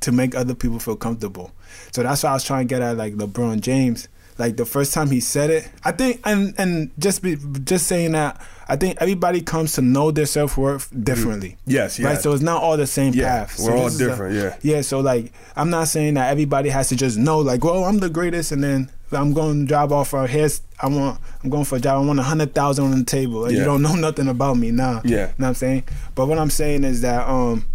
to 0.00 0.12
make 0.12 0.34
other 0.34 0.54
people 0.54 0.78
feel 0.78 0.96
comfortable. 0.96 1.52
So 1.92 2.02
that's 2.02 2.22
why 2.22 2.30
I 2.30 2.34
was 2.34 2.44
trying 2.44 2.66
to 2.66 2.74
get 2.74 2.82
at 2.82 2.96
like 2.96 3.14
LeBron 3.14 3.60
James. 3.60 4.08
Like 4.40 4.56
the 4.56 4.64
first 4.64 4.92
time 4.94 5.10
he 5.10 5.20
said 5.20 5.50
it, 5.50 5.70
I 5.84 5.92
think, 5.92 6.20
and 6.24 6.54
and 6.58 6.90
just 6.98 7.22
be 7.22 7.36
just 7.64 7.86
saying 7.86 8.12
that, 8.12 8.40
I 8.68 8.76
think 8.76 8.96
everybody 9.00 9.40
comes 9.42 9.74
to 9.74 9.82
know 9.82 10.10
their 10.10 10.26
self 10.26 10.56
worth 10.56 10.88
differently. 11.04 11.56
yes, 11.66 11.98
yes, 11.98 12.06
Right, 12.06 12.18
so 12.20 12.32
it's 12.32 12.42
not 12.42 12.62
all 12.62 12.76
the 12.76 12.86
same 12.86 13.12
yeah, 13.12 13.44
path. 13.44 13.56
So 13.56 13.70
we're 13.70 13.76
all 13.76 13.86
is 13.86 14.00
a- 14.00 14.08
different. 14.08 14.34
yeah, 14.34 14.56
yeah, 14.62 14.80
so 14.80 15.00
like 15.00 15.32
I'm 15.56 15.70
not 15.70 15.88
saying 15.88 16.14
that 16.14 16.30
everybody 16.30 16.70
has 16.70 16.88
to 16.88 16.96
just 16.96 17.18
know 17.18 17.38
like, 17.38 17.62
well, 17.62 17.84
I'm 17.84 17.98
the 17.98 18.08
greatest, 18.10 18.50
and 18.50 18.64
then 18.64 18.90
I'm 19.12 19.32
going 19.34 19.66
to 19.66 19.68
job 19.68 19.92
offer. 19.92 20.26
Here's 20.26 20.62
I 20.80 20.86
want 20.88 21.20
I'm 21.44 21.50
going 21.50 21.64
for 21.66 21.76
a 21.76 21.80
job. 21.80 22.02
I 22.02 22.06
want 22.06 22.18
a 22.18 22.22
hundred 22.22 22.54
thousand 22.54 22.86
on 22.86 22.98
the 22.98 23.04
table. 23.04 23.44
And 23.44 23.52
Yeah. 23.52 23.58
You 23.60 23.64
don't 23.66 23.82
know 23.82 23.94
nothing 23.94 24.26
about 24.28 24.56
me 24.56 24.70
now. 24.70 25.02
Yeah. 25.04 25.10
you 25.10 25.16
know 25.18 25.32
what 25.36 25.46
I'm 25.48 25.54
saying. 25.54 25.84
But 26.14 26.26
what 26.26 26.38
I'm 26.38 26.48
saying 26.50 26.84
is 26.84 27.02
that 27.02 27.28
um, 27.28 27.66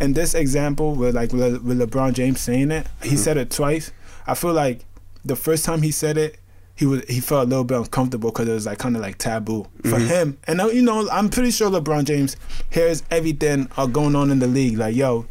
in 0.00 0.14
this 0.14 0.34
example 0.34 0.94
with 0.96 1.14
like 1.14 1.32
with, 1.32 1.62
with 1.62 1.78
LeBron 1.78 2.14
James 2.14 2.40
saying 2.40 2.70
it, 2.72 2.86
he 3.02 3.16
said 3.16 3.36
it 3.36 3.50
twice. 3.50 3.92
I 4.26 4.34
feel 4.34 4.52
like 4.52 4.84
the 5.28 5.36
first 5.36 5.64
time 5.64 5.82
he 5.82 5.92
said 5.92 6.18
it. 6.18 6.38
He 6.74 6.86
was 6.86 7.02
he 7.08 7.18
felt 7.18 7.46
a 7.46 7.48
little 7.50 7.64
bit 7.64 7.76
uncomfortable 7.76 8.30
because 8.30 8.48
it 8.48 8.52
was 8.52 8.66
like 8.66 8.78
kind 8.78 8.94
of 8.94 9.02
like 9.02 9.18
taboo 9.18 9.66
for 9.82 9.98
him, 9.98 10.38
and 10.46 10.60
uh, 10.60 10.66
you 10.68 10.80
know 10.82 11.08
I'm 11.10 11.28
pretty 11.28 11.50
sure 11.50 11.68
LeBron 11.70 12.04
James 12.04 12.36
hears 12.70 13.02
everything 13.10 13.68
uh, 13.76 13.86
going 13.86 14.14
on 14.14 14.30
in 14.30 14.38
the 14.38 14.46
league. 14.46 14.78
Like 14.78 14.94
yo, 14.94 15.26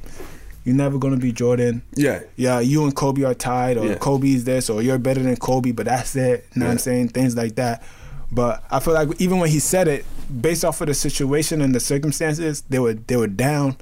you're 0.65 0.75
never 0.75 0.97
gonna 0.97 1.15
be 1.15 1.31
Jordan. 1.31 1.83
yeah, 1.95 2.23
Yeah, 2.35 2.59
you 2.59 2.83
and 2.83 2.93
Kobe 2.93 3.23
are 3.23 3.33
tied, 3.33 3.77
or 3.77 3.85
Yeah. 3.85 3.95
Kobe's 3.95 4.43
this, 4.43 4.69
or 4.69 4.81
you're 4.81 4.97
better 4.97 5.23
than 5.23 5.37
Kobe, 5.37 5.71
but 5.71 5.85
that's 5.85 6.17
it. 6.17 6.45
You 6.53 6.59
know 6.59 6.65
what 6.65 6.71
I'm 6.73 6.77
saying? 6.79 7.09
Things 7.09 7.37
like 7.37 7.55
that. 7.55 7.81
But 8.29 8.61
I 8.69 8.81
feel 8.81 8.93
like 8.93 9.21
even 9.21 9.39
when 9.39 9.49
he 9.49 9.59
said 9.59 9.87
it, 9.87 10.03
based 10.41 10.65
off 10.65 10.81
of 10.81 10.87
the 10.87 10.93
situation 10.93 11.61
and 11.61 11.73
the 11.73 11.79
circumstances, 11.79 12.61
they 12.67 12.79
were 12.79 12.95
they 12.95 13.15
were 13.15 13.27
down. 13.27 13.77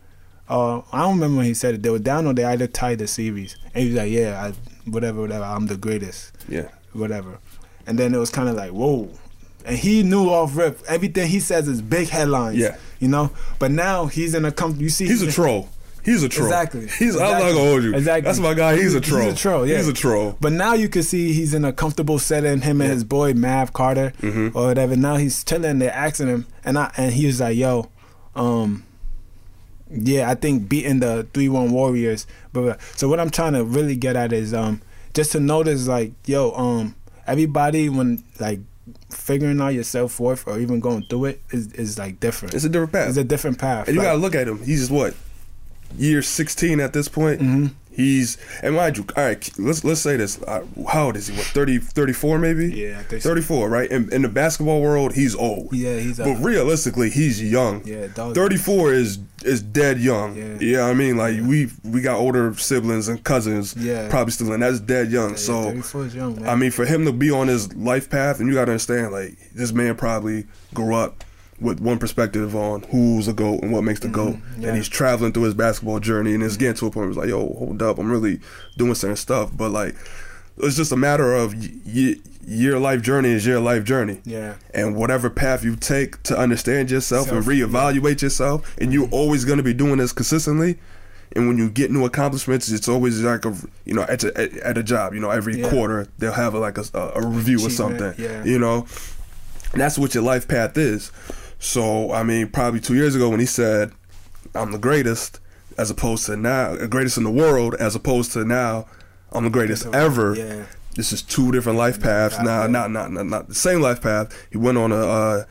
Uh, 0.48 0.82
I 0.94 1.00
don't 1.00 1.16
remember 1.16 1.38
when 1.38 1.46
he 1.48 1.56
said 1.56 1.74
it. 1.74 1.82
They 1.82 1.90
were 1.90 1.98
down, 1.98 2.28
or 2.28 2.36
they 2.36 2.44
either 2.44 2.68
tied 2.68 3.00
the 3.00 3.08
series. 3.08 3.58
And 3.74 3.84
he 3.86 3.90
was 3.90 3.98
like, 3.98 4.12
"Yeah, 4.12 4.40
I, 4.46 4.54
whatever, 4.88 5.22
whatever. 5.22 5.44
I'm 5.46 5.68
the 5.68 5.78
greatest, 5.78 6.32
yeah, 6.48 6.68
whatever." 6.94 7.40
And 7.88 7.98
then 8.00 8.14
it 8.14 8.18
was 8.18 8.30
kind 8.30 8.50
of 8.50 8.56
like, 8.56 8.72
"Whoa." 8.72 9.10
And 9.66 9.78
he 9.78 10.04
knew 10.04 10.30
off 10.30 10.56
rip 10.56 10.80
everything 10.88 11.28
he 11.28 11.40
says 11.40 11.68
is 11.68 11.82
big 11.82 12.10
headlines. 12.10 12.58
Yeah. 12.58 12.76
you 13.00 13.08
know. 13.08 13.32
But 13.60 13.72
now 13.72 14.06
he's 14.06 14.36
in 14.36 14.46
a 14.46 14.52
com- 14.52 14.76
You 14.80 14.90
see, 14.90 15.06
he's 15.08 15.22
a 15.24 15.32
troll. 15.32 15.70
He's 16.04 16.22
a 16.22 16.30
troll. 16.30 16.46
Exactly. 16.48 16.88
He's. 16.88 17.16
I'm 17.16 17.32
not 17.32 17.40
gonna 17.40 17.54
hold 17.56 17.84
you. 17.84 17.96
Exactly. 17.96 18.22
That's 18.28 18.38
my 18.38 18.54
guy. 18.54 18.76
He's 18.78 18.94
a 18.94 19.02
troll. 19.02 19.24
he's 19.24 19.34
a 19.34 19.36
troll, 19.36 19.66
yeah. 19.68 19.78
He's 19.78 19.88
a 19.88 19.94
troll. 19.94 20.38
But 20.40 20.52
now 20.54 20.74
you 20.76 20.88
can 20.88 21.02
see 21.02 21.34
he's 21.34 21.56
in 21.56 21.66
a 21.66 21.74
comfortable 21.74 22.20
setting. 22.20 22.62
Him 22.62 22.80
and 22.80 22.92
his 22.92 23.04
boy 23.04 23.34
Mav 23.34 23.74
Carter 23.74 24.14
Mm-hmm. 24.22 24.56
or 24.56 24.68
whatever. 24.68 24.96
Now 24.96 25.16
he's 25.16 25.44
chilling. 25.44 25.80
They're 25.80 25.92
asking 25.92 26.28
him, 26.28 26.46
and 26.64 26.78
I 26.78 26.92
and 26.96 27.12
he 27.14 27.26
was 27.26 27.40
like, 27.40 27.58
"Yo, 27.58 27.90
um, 28.36 28.85
yeah, 29.92 30.30
I 30.30 30.36
think 30.36 30.68
beating 30.70 31.00
the 31.00 31.28
three 31.34 31.50
one 31.50 31.72
Warriors." 31.72 32.26
But 32.54 32.80
so 32.96 33.08
what 33.10 33.20
I'm 33.20 33.30
trying 33.30 33.54
to 33.54 33.64
really 33.64 33.96
get 33.96 34.16
at 34.16 34.34
is 34.34 34.54
um 34.54 34.82
just 35.14 35.32
to 35.34 35.40
notice 35.40 35.88
like, 35.88 36.12
yo, 36.26 36.52
um, 36.54 36.96
everybody 37.28 37.90
when 37.90 38.24
like 38.40 38.60
figuring 39.10 39.60
out 39.62 39.70
your 39.70 39.84
self 39.84 40.20
worth 40.20 40.48
or 40.48 40.60
even 40.60 40.80
going 40.80 41.04
through 41.10 41.26
it 41.26 41.42
is 41.52 41.72
is 41.74 41.98
like 41.98 42.20
different. 42.20 42.54
It's 42.54 42.66
a 42.66 42.70
different 42.70 42.92
path. 42.94 43.10
It's 43.10 43.18
a 43.18 43.24
different 43.24 43.60
path. 43.60 43.88
And 43.88 43.96
you 43.96 44.02
Like- 44.02 44.08
gotta 44.10 44.20
look 44.20 44.36
at 44.36 44.48
him. 44.48 44.60
He's 44.64 44.80
just 44.80 44.92
what 44.92 45.16
year 45.98 46.22
sixteen 46.22 46.80
at 46.80 46.94
this 46.94 47.08
point. 47.08 47.42
Mm-hmm. 47.42 47.68
He's 47.96 48.38
and 48.62 48.76
mind 48.76 48.98
you, 48.98 49.06
all 49.16 49.24
right. 49.24 49.50
Let's 49.58 49.84
let's 49.84 50.02
say 50.02 50.18
this. 50.18 50.42
Uh, 50.44 50.66
how 50.90 51.06
old 51.06 51.16
is 51.16 51.28
he? 51.28 51.36
What 51.36 51.46
30, 51.48 51.80
34 51.80 52.40
maybe? 52.40 52.74
Yeah, 52.74 53.02
so. 53.08 53.20
thirty 53.20 53.42
four. 53.42 53.70
Right. 53.70 53.90
In, 53.90 54.12
in 54.14 54.22
the 54.22 54.30
basketball 54.30 54.82
world, 54.82 55.14
he's 55.14 55.36
old. 55.36 55.74
Yeah, 55.74 55.98
he's 55.98 56.20
old. 56.20 56.38
But 56.38 56.42
uh, 56.42 56.46
realistically, 56.48 57.10
he's 57.10 57.42
young. 57.42 57.86
Yeah, 57.86 58.08
dog. 58.08 58.36
Thirty 58.36 58.58
four 58.58 58.94
is 58.94 59.20
is 59.44 59.62
dead 59.62 60.00
young. 60.00 60.36
Yeah. 60.36 60.58
Yeah. 60.60 60.84
I 60.86 60.94
mean, 60.94 61.18
like 61.18 61.40
we 61.42 61.70
we 61.84 62.02
got 62.02 62.18
older 62.18 62.54
siblings 62.56 63.08
and 63.08 63.24
cousins. 63.24 63.76
Yeah. 63.78 64.10
Probably 64.10 64.32
still, 64.32 64.52
and 64.52 64.62
that's 64.64 64.80
dead 64.80 65.12
young. 65.12 65.32
yeah, 65.32 65.36
so 65.38 65.64
34 65.64 66.06
is 66.06 66.16
young, 66.16 66.36
man. 66.36 66.50
I 66.50 66.56
mean, 66.56 66.72
for 66.72 66.86
him 66.86 67.06
to 67.06 67.12
be 67.12 67.32
on 67.32 67.48
his 67.48 67.74
life 67.76 68.10
path, 68.10 68.40
and 68.40 68.48
you 68.50 68.56
got 68.56 68.66
to 68.66 68.72
understand, 68.72 69.12
like 69.12 69.38
this 69.54 69.72
man 69.72 69.96
probably 69.96 70.46
grew 70.74 70.96
up 70.96 71.24
with 71.60 71.80
one 71.80 71.98
perspective 72.00 72.56
on 72.56 72.84
who's 72.84 73.28
a 73.28 73.34
goat 73.34 73.62
and 73.64 73.72
what 73.72 73.84
makes 73.84 74.02
the 74.02 74.10
goat, 74.10 74.36
Mm-hmm. 74.36 74.62
yeah. 74.62 74.68
and 74.70 74.78
he's 74.78 74.90
traveling 74.90 75.32
through 75.32 75.44
his 75.44 75.54
basketball 75.54 76.00
journey, 76.00 76.34
and 76.34 76.44
it's 76.44 76.58
getting 76.58 76.76
to 76.76 76.88
a 76.88 76.92
point 76.92 76.96
where 77.06 77.10
it's 77.10 77.18
like, 77.18 77.30
yo, 77.30 77.40
hold 77.54 77.82
up, 77.82 77.98
I'm 77.98 78.12
really 78.12 78.40
doing 78.78 78.94
certain 78.96 79.16
stuff, 79.16 79.52
but 79.56 79.70
like, 79.72 79.96
it's 80.58 80.76
just 80.76 80.92
a 80.92 80.98
matter 80.98 81.34
of 81.34 81.54
y- 81.56 82.16
your 82.48 82.80
life 82.80 83.02
journey 83.02 83.30
is 83.30 83.46
your 83.46 83.60
life 83.60 83.84
journey. 83.84 84.22
yeah. 84.26 84.56
And 84.74 84.96
whatever 84.96 85.30
path 85.30 85.64
you 85.64 85.76
take 85.76 86.22
to 86.24 86.38
understand 86.38 86.92
yourself 86.92 87.30
and 87.32 87.44
Self, 87.44 87.56
reevaluate 87.56 88.22
yourself, 88.22 88.76
and 88.80 88.94
you're 88.94 89.10
always 89.10 89.46
going 89.46 89.58
to 89.58 89.64
be 89.64 89.74
doing 89.74 89.98
this 89.98 90.12
consistently. 90.12 90.78
And 91.36 91.48
when 91.48 91.58
you 91.58 91.70
get 91.70 91.90
new 91.92 92.06
accomplishments, 92.06 92.70
it's 92.72 92.88
always 92.88 93.22
like 93.22 93.44
a 93.46 93.54
you 93.84 93.94
know 93.94 94.04
at 94.04 94.24
a, 94.24 94.38
at, 94.40 94.54
at 94.58 94.78
a 94.78 94.84
job. 94.84 95.14
You 95.14 95.20
know, 95.20 95.32
every 95.32 95.60
Yeah. 95.60 95.70
quarter 95.70 96.08
they'll 96.20 96.32
have 96.32 96.54
a, 96.54 96.60
like 96.60 96.78
a, 96.78 96.86
a 97.16 97.26
review 97.28 97.66
or 97.66 97.70
something. 97.70 98.14
yeah. 98.18 98.44
You 98.46 98.60
know, 98.60 98.86
and 99.74 99.82
that's 99.82 99.98
what 99.98 100.14
your 100.14 100.24
life 100.24 100.48
path 100.48 100.78
is. 100.78 101.12
So 101.66 102.12
I 102.12 102.24
mean, 102.24 102.48
probably 102.50 102.80
two 102.80 102.96
years 102.96 103.16
ago 103.16 103.30
when 103.30 103.40
he 103.40 103.46
said, 103.46 103.92
"I'm 104.54 104.72
the 104.72 104.78
greatest," 104.78 105.40
as 105.78 105.90
opposed 105.90 106.26
to 106.28 106.38
now, 106.38 106.76
the 106.76 106.88
greatest 106.88 107.18
in 107.18 107.24
the 107.24 107.32
world, 107.32 107.76
as 107.76 107.96
opposed 107.96 108.32
to 108.34 108.46
now, 108.46 108.86
I'm 109.32 109.44
the 109.46 109.50
greatest 109.50 109.86
ever. 109.88 110.36
Yeah. 110.36 110.64
This 110.96 111.12
is 111.12 111.22
two 111.22 111.52
different 111.52 111.78
life 111.78 112.00
paths. 112.02 112.38
Now, 112.40 112.68
not, 112.68 112.90
not 112.92 113.12
not 113.12 113.26
not 113.26 113.48
the 113.50 113.56
same 113.56 113.82
life 113.82 114.02
path. 114.02 114.32
He 114.52 114.58
went 114.58 114.78
on 114.78 114.92
a 114.92 114.96
uh, 114.96 115.44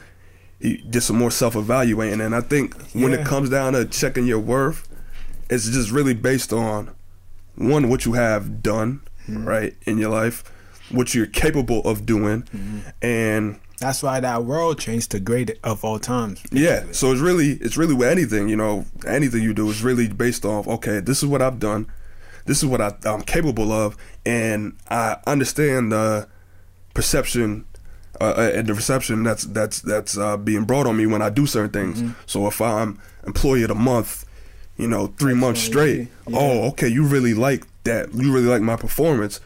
he 0.61 0.79
did 0.79 1.03
some 1.03 1.19
more 1.19 1.31
self 1.31 1.57
evaluating, 1.57 2.21
and 2.21 2.35
I 2.35 2.41
think 2.41 2.75
when 2.93 3.13
it 3.13 3.27
comes 3.27 3.51
down 3.51 3.75
to 3.75 3.85
checking 3.85 4.27
your 4.27 4.39
worth, 4.39 4.89
it's 5.51 5.69
just 5.69 5.91
really 5.91 6.15
based 6.15 6.53
on 6.53 6.93
one 7.57 7.89
what 7.89 8.05
you 8.07 8.13
have 8.15 8.63
done 8.63 9.01
Mm-hmm. 9.29 9.49
right 9.49 9.75
in 9.87 9.97
your 9.97 10.11
life, 10.11 10.45
what 10.91 11.15
you're 11.15 11.25
capable 11.27 11.81
of 11.85 12.05
doing, 12.05 12.43
Mm-hmm. 12.43 12.79
and 13.01 13.59
That's 13.85 14.03
why 14.03 14.19
that 14.21 14.45
world 14.45 14.79
changed 14.79 15.11
to 15.11 15.21
great 15.21 15.59
of 15.63 15.85
all 15.85 15.99
times. 15.99 16.43
yeah. 16.51 16.85
So 16.93 17.13
it's 17.13 17.21
really 17.21 17.53
it's 17.61 17.77
really 17.77 17.93
with 17.93 18.09
anything 18.09 18.49
you 18.49 18.57
know 18.57 18.87
anything 19.07 19.43
you 19.43 19.53
do 19.53 19.69
is 19.69 19.83
really 19.83 20.09
based 20.09 20.47
off 20.47 20.67
okay 20.67 21.01
this 21.01 21.23
is 21.23 21.29
what 21.29 21.43
I've 21.43 21.59
done, 21.59 21.87
this 22.47 22.63
is 22.63 22.67
what 22.67 22.81
I, 22.81 22.95
I'm 23.05 23.21
capable 23.21 23.73
of, 23.73 23.95
and 24.25 24.75
I 24.89 25.19
understand 25.27 25.93
the 25.93 26.29
perception 26.95 27.67
uh, 28.23 28.35
uh, 28.39 28.53
and 28.55 28.67
the 28.69 28.73
reception 28.73 29.23
that's 29.23 29.45
that's 29.45 29.81
that's 29.83 30.17
uh, 30.17 30.39
being 30.39 30.65
brought 30.65 30.87
on 30.87 30.97
me 30.97 31.05
when 31.05 31.21
I 31.21 31.29
do 31.29 31.47
certain 31.47 31.71
things. 31.71 32.01
Mm-hmm. 32.01 32.13
So 32.25 32.47
if 32.47 32.63
I'm 32.63 32.99
employee 33.27 33.65
of 33.65 33.69
the 33.69 33.75
month, 33.75 34.25
you 34.79 34.89
know, 34.89 35.09
three 35.19 35.35
months 35.35 35.61
straight, 35.61 36.07
see. 36.07 36.33
oh, 36.33 36.69
okay, 36.69 36.89
you 36.89 37.05
really 37.05 37.35
like 37.35 37.67
that. 37.85 38.15
You 38.15 38.33
really 38.33 38.47
like 38.47 38.63
my 38.63 38.77
performance. 38.77 39.41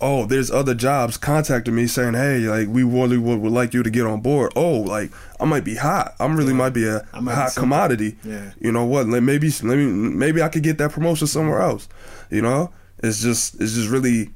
Oh, 0.00 0.26
there's 0.26 0.50
other 0.50 0.74
jobs 0.74 1.16
contacting 1.16 1.74
me 1.74 1.86
saying, 1.86 2.14
"Hey, 2.14 2.38
like 2.40 2.68
we 2.68 2.82
really 2.82 3.18
would, 3.18 3.40
would 3.40 3.52
like 3.52 3.74
you 3.74 3.82
to 3.82 3.90
get 3.90 4.06
on 4.06 4.20
board." 4.20 4.52
Oh, 4.56 4.80
like 4.80 5.10
I 5.40 5.44
might 5.44 5.64
be 5.64 5.76
hot. 5.76 6.14
I'm 6.18 6.36
really 6.36 6.52
might 6.52 6.70
be 6.70 6.86
a 6.86 7.06
might 7.20 7.34
hot 7.34 7.52
something. 7.52 7.62
commodity. 7.62 8.16
Yeah. 8.24 8.52
You 8.60 8.72
know 8.72 8.84
what? 8.84 9.06
Like 9.06 9.22
maybe 9.22 9.50
let 9.62 9.76
me 9.76 9.86
maybe 9.86 10.42
I 10.42 10.48
could 10.48 10.62
get 10.62 10.78
that 10.78 10.92
promotion 10.92 11.26
somewhere 11.26 11.60
else. 11.60 11.88
You 12.30 12.42
know, 12.42 12.72
it's 13.02 13.22
just 13.22 13.60
it's 13.60 13.74
just 13.74 13.88
really 13.88 14.30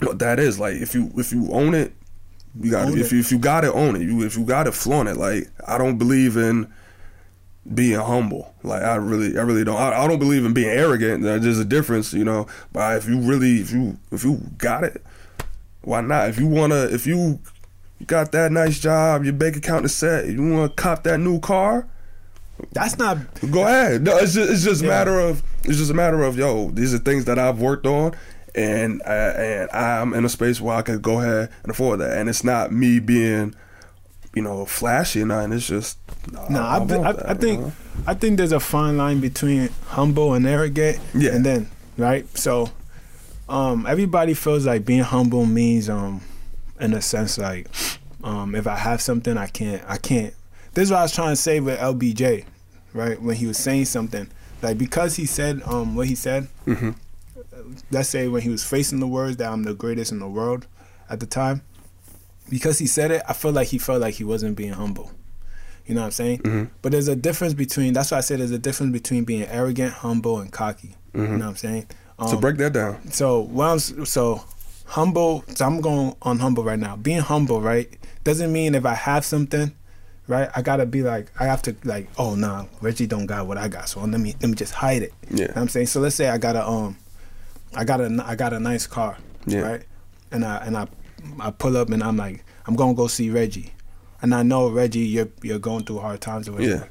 what 0.00 0.18
that 0.20 0.38
is. 0.38 0.58
Like 0.58 0.76
if 0.76 0.94
you 0.94 1.10
if 1.16 1.32
you 1.32 1.50
own 1.52 1.74
it, 1.74 1.92
you 2.60 2.70
got 2.70 2.88
if 2.96 3.12
you 3.12 3.20
if 3.20 3.32
you 3.32 3.38
got 3.38 3.64
it, 3.64 3.74
own 3.74 3.96
it. 3.96 4.02
You 4.02 4.22
if 4.22 4.36
you 4.36 4.44
got 4.44 4.66
it, 4.66 4.74
flaunt 4.74 5.08
it. 5.08 5.16
Like 5.16 5.48
I 5.66 5.78
don't 5.78 5.98
believe 5.98 6.36
in 6.36 6.72
being 7.74 7.98
humble. 7.98 8.54
Like 8.62 8.82
I 8.82 8.96
really 8.96 9.38
I 9.38 9.42
really 9.42 9.64
don't. 9.64 9.76
I, 9.76 10.04
I 10.04 10.08
don't 10.08 10.18
believe 10.18 10.44
in 10.44 10.52
being 10.52 10.68
arrogant. 10.68 11.22
There's 11.22 11.58
a 11.58 11.64
difference, 11.64 12.12
you 12.12 12.24
know. 12.24 12.46
But 12.72 12.98
if 12.98 13.08
you 13.08 13.20
really 13.20 13.60
if 13.60 13.72
you 13.72 13.98
if 14.10 14.24
you 14.24 14.40
got 14.58 14.84
it, 14.84 15.02
why 15.82 16.00
not? 16.00 16.28
If 16.28 16.38
you 16.38 16.46
wanna 16.46 16.84
if 16.84 17.06
you 17.06 17.40
got 18.06 18.32
that 18.32 18.52
nice 18.52 18.80
job, 18.80 19.24
your 19.24 19.32
bank 19.32 19.56
account 19.56 19.84
is 19.84 19.94
set, 19.94 20.26
you 20.26 20.42
wanna 20.42 20.68
cop 20.70 21.04
that 21.04 21.18
new 21.18 21.40
car. 21.40 21.86
That's 22.72 22.98
not. 22.98 23.18
Go 23.50 23.62
ahead. 23.66 24.02
No, 24.02 24.16
it's 24.18 24.34
just 24.34 24.50
it's 24.50 24.64
just 24.64 24.82
a 24.82 24.86
matter 24.86 25.18
of 25.18 25.42
it's 25.64 25.78
just 25.78 25.90
a 25.90 25.94
matter 25.94 26.22
of 26.22 26.36
yo. 26.36 26.70
These 26.70 26.94
are 26.94 26.98
things 26.98 27.24
that 27.24 27.38
I've 27.38 27.60
worked 27.60 27.86
on, 27.86 28.14
and 28.54 29.02
I, 29.04 29.14
and 29.14 29.70
I'm 29.70 30.14
in 30.14 30.24
a 30.24 30.28
space 30.28 30.60
where 30.60 30.76
I 30.76 30.82
could 30.82 31.02
go 31.02 31.20
ahead 31.20 31.50
and 31.62 31.70
afford 31.70 32.00
that. 32.00 32.16
And 32.16 32.28
it's 32.28 32.44
not 32.44 32.72
me 32.72 33.00
being, 33.00 33.54
you 34.34 34.42
know, 34.42 34.64
flashy 34.64 35.22
or 35.22 35.26
nothing. 35.26 35.52
It's 35.52 35.66
just 35.66 35.98
No, 36.50 36.60
I, 36.62 36.78
want 36.78 36.90
thi- 36.90 36.96
I, 36.96 37.12
that, 37.12 37.26
I 37.28 37.32
you 37.32 37.38
think 37.38 37.60
know? 37.60 37.72
I 38.06 38.14
think 38.14 38.36
there's 38.38 38.52
a 38.52 38.60
fine 38.60 38.96
line 38.96 39.20
between 39.20 39.68
humble 39.88 40.34
and 40.34 40.46
arrogant. 40.46 40.98
Yeah. 41.14 41.32
And 41.34 41.44
then 41.44 41.70
right, 41.98 42.26
so 42.36 42.70
um, 43.48 43.86
everybody 43.86 44.34
feels 44.34 44.64
like 44.66 44.84
being 44.84 45.02
humble 45.02 45.44
means 45.46 45.88
um, 45.90 46.22
in 46.80 46.94
a 46.94 47.02
sense 47.02 47.36
like 47.38 47.66
um, 48.24 48.54
if 48.54 48.66
I 48.66 48.76
have 48.76 49.00
something 49.02 49.36
I 49.36 49.46
can't 49.48 49.82
I 49.86 49.98
can't. 49.98 50.32
This 50.74 50.84
is 50.84 50.90
what 50.90 51.00
I 51.00 51.02
was 51.02 51.14
trying 51.14 51.32
to 51.32 51.36
say 51.36 51.60
with 51.60 51.78
LBJ, 51.78 52.44
right? 52.94 53.20
When 53.20 53.36
he 53.36 53.46
was 53.46 53.58
saying 53.58 53.84
something 53.86 54.28
like 54.62 54.78
because 54.78 55.16
he 55.16 55.26
said 55.26 55.60
um 55.66 55.94
what 55.96 56.06
he 56.08 56.14
said. 56.14 56.48
Mhm. 56.66 56.94
Let's 57.90 58.08
say 58.08 58.28
when 58.28 58.42
he 58.42 58.48
was 58.48 58.64
facing 58.64 59.00
the 59.00 59.06
words 59.06 59.36
that 59.36 59.50
I'm 59.50 59.62
the 59.64 59.74
greatest 59.74 60.12
in 60.12 60.18
the 60.18 60.28
world 60.28 60.66
at 61.10 61.20
the 61.20 61.26
time, 61.26 61.62
because 62.48 62.78
he 62.78 62.86
said 62.86 63.10
it, 63.10 63.22
I 63.28 63.32
feel 63.32 63.52
like 63.52 63.68
he 63.68 63.78
felt 63.78 64.00
like 64.00 64.14
he 64.14 64.24
wasn't 64.24 64.56
being 64.56 64.72
humble. 64.72 65.10
You 65.86 65.94
know 65.96 66.02
what 66.02 66.06
I'm 66.06 66.12
saying? 66.12 66.38
Mhm. 66.40 66.70
But 66.80 66.92
there's 66.92 67.08
a 67.08 67.16
difference 67.16 67.54
between. 67.54 67.92
That's 67.92 68.10
why 68.12 68.18
I 68.18 68.20
said 68.20 68.38
there's 68.40 68.50
a 68.52 68.58
difference 68.58 68.92
between 68.92 69.24
being 69.24 69.44
arrogant, 69.44 69.92
humble, 69.94 70.38
and 70.40 70.50
cocky. 70.52 70.96
You 71.14 71.22
know 71.22 71.38
what 71.38 71.42
I'm 71.42 71.56
saying? 71.56 71.86
Um, 72.18 72.28
So 72.28 72.36
break 72.38 72.56
that 72.58 72.72
down. 72.72 73.10
so 73.10 73.40
what 73.40 73.66
I'm, 73.66 73.78
so 73.78 74.44
humble. 74.86 75.44
So 75.54 75.66
I'm 75.66 75.80
going 75.80 76.14
on 76.22 76.38
humble 76.38 76.62
right 76.64 76.78
now. 76.78 76.96
Being 76.96 77.20
humble, 77.20 77.60
right, 77.60 77.88
doesn't 78.24 78.52
mean 78.52 78.74
if 78.74 78.86
I 78.86 78.94
have 78.94 79.24
something, 79.24 79.72
right, 80.28 80.48
I 80.54 80.62
gotta 80.62 80.86
be 80.86 81.02
like 81.02 81.30
I 81.40 81.46
have 81.46 81.62
to 81.62 81.74
like, 81.84 82.08
oh 82.16 82.34
nah, 82.36 82.66
Reggie 82.80 83.06
don't 83.08 83.26
got 83.26 83.46
what 83.46 83.58
I 83.58 83.68
got, 83.68 83.88
so 83.88 84.00
let 84.00 84.20
me 84.20 84.36
let 84.40 84.48
me 84.50 84.54
just 84.54 84.72
hide 84.74 85.02
it. 85.02 85.12
Yeah. 85.30 85.36
You 85.36 85.40
know 85.48 85.52
what 85.54 85.56
I'm 85.62 85.68
saying. 85.68 85.86
So 85.88 86.00
let's 86.00 86.14
say 86.14 86.28
I 86.28 86.38
got 86.38 86.54
a 86.56 86.66
um, 86.66 86.96
I 87.74 87.84
got 87.84 88.00
a 88.00 88.24
I 88.24 88.36
got 88.36 88.52
a 88.52 88.60
nice 88.60 88.86
car, 88.86 89.18
Yeah. 89.46 89.60
right, 89.60 89.82
and 90.30 90.44
I 90.44 90.56
and 90.58 90.76
I 90.76 90.86
I 91.40 91.50
pull 91.50 91.76
up 91.76 91.90
and 91.90 92.02
I'm 92.02 92.16
like 92.16 92.44
I'm 92.66 92.76
gonna 92.76 92.94
go 92.94 93.06
see 93.06 93.30
Reggie, 93.30 93.72
and 94.20 94.34
I 94.34 94.42
know 94.42 94.68
Reggie, 94.68 95.00
you're 95.00 95.28
you're 95.42 95.58
going 95.58 95.84
through 95.84 95.98
hard 96.00 96.20
times 96.20 96.48
or 96.48 96.52
whatever 96.52 96.70
Yeah. 96.72 96.84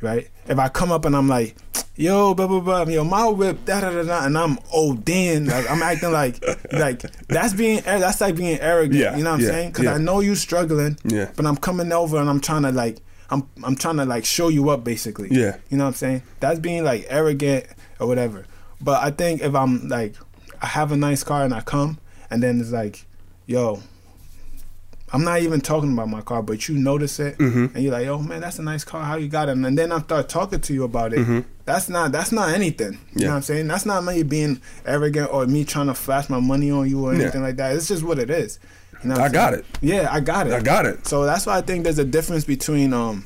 right? 0.00 0.28
If 0.46 0.58
I 0.58 0.68
come 0.68 0.92
up 0.92 1.04
and 1.04 1.16
I'm 1.16 1.28
like, 1.28 1.56
yo, 1.96 2.32
blah 2.34 2.46
blah 2.46 2.60
blah, 2.60 2.82
yo, 2.84 3.04
my 3.04 3.26
whip, 3.28 3.64
da 3.64 3.80
da 3.80 3.90
da 3.90 4.02
da, 4.02 4.24
and 4.26 4.36
I'm 4.38 4.58
old 4.72 5.04
then, 5.04 5.46
like 5.46 5.68
I'm 5.70 5.82
acting 5.82 6.12
like, 6.12 6.42
like 6.72 7.02
that's 7.28 7.54
being, 7.54 7.80
that's 7.82 8.20
like 8.20 8.36
being 8.36 8.58
arrogant. 8.60 9.00
Yeah, 9.00 9.16
you 9.16 9.24
know 9.24 9.30
what 9.30 9.40
I'm 9.40 9.44
yeah, 9.44 9.50
saying? 9.50 9.70
Because 9.70 9.84
yeah. 9.84 9.94
I 9.94 9.98
know 9.98 10.20
you 10.20 10.34
struggling. 10.34 10.98
Yeah. 11.04 11.30
But 11.36 11.46
I'm 11.46 11.56
coming 11.56 11.92
over 11.92 12.16
and 12.18 12.28
I'm 12.30 12.40
trying 12.40 12.62
to 12.62 12.72
like, 12.72 12.98
I'm 13.30 13.48
I'm 13.62 13.76
trying 13.76 13.96
to 13.98 14.04
like 14.04 14.24
show 14.24 14.48
you 14.48 14.70
up 14.70 14.82
basically. 14.84 15.28
Yeah. 15.30 15.56
You 15.70 15.76
know 15.76 15.84
what 15.84 15.88
I'm 15.88 15.94
saying? 15.94 16.22
That's 16.40 16.58
being 16.58 16.82
like 16.84 17.06
arrogant 17.08 17.66
or 18.00 18.06
whatever. 18.06 18.46
But 18.80 19.02
I 19.02 19.10
think 19.10 19.42
if 19.42 19.54
I'm 19.54 19.88
like, 19.88 20.14
I 20.62 20.66
have 20.66 20.90
a 20.92 20.96
nice 20.96 21.22
car 21.22 21.44
and 21.44 21.52
I 21.54 21.60
come 21.60 21.98
and 22.30 22.42
then 22.42 22.60
it's 22.60 22.70
like, 22.72 23.06
yo. 23.50 23.82
I'm 25.12 25.24
not 25.24 25.40
even 25.42 25.60
talking 25.60 25.92
about 25.92 26.08
my 26.08 26.20
car, 26.20 26.40
but 26.40 26.68
you 26.68 26.76
notice 26.76 27.18
it, 27.18 27.36
Mhm. 27.36 27.74
and 27.74 27.82
you're 27.82 27.92
like, 27.92 28.06
"Oh 28.06 28.22
man, 28.22 28.42
that's 28.42 28.60
a 28.60 28.62
nice 28.62 28.84
car. 28.84 29.02
How 29.02 29.16
you 29.16 29.26
got 29.26 29.48
it?" 29.48 29.56
And 29.58 29.76
then 29.76 29.90
I 29.90 29.98
start 30.02 30.28
talking 30.28 30.60
to 30.60 30.72
you 30.72 30.84
about 30.84 31.12
it. 31.12 31.18
Mhm. 31.18 31.44
That's 31.64 31.88
not 31.88 32.12
that's 32.12 32.30
not 32.30 32.50
anything. 32.54 32.92
You 32.92 32.98
Yeah. 33.16 33.24
know 33.24 33.30
what 33.30 33.36
I'm 33.38 33.42
saying? 33.42 33.66
That's 33.66 33.84
not 33.84 34.04
me 34.04 34.22
being 34.22 34.60
arrogant 34.86 35.28
or 35.32 35.46
me 35.46 35.64
trying 35.64 35.88
to 35.88 35.94
flash 35.94 36.30
my 36.30 36.38
money 36.38 36.70
on 36.70 36.88
you 36.88 37.04
or 37.04 37.12
Yeah. 37.12 37.22
anything 37.22 37.42
like 37.42 37.56
that. 37.56 37.74
It's 37.74 37.88
just 37.88 38.04
what 38.04 38.20
it 38.20 38.30
is. 38.30 38.60
You 39.02 39.08
know 39.08 39.16
what 39.16 39.24
I 39.24 39.28
got 39.30 39.54
it. 39.54 39.64
Yeah, 39.80 40.06
I 40.12 40.20
got 40.20 40.46
it. 40.46 40.52
I 40.52 40.60
got 40.60 40.86
it. 40.86 41.08
So 41.08 41.24
that's 41.24 41.44
why 41.44 41.56
I 41.58 41.62
think 41.62 41.82
there's 41.82 41.98
a 41.98 42.04
difference 42.04 42.44
between 42.44 42.92
um 42.94 43.24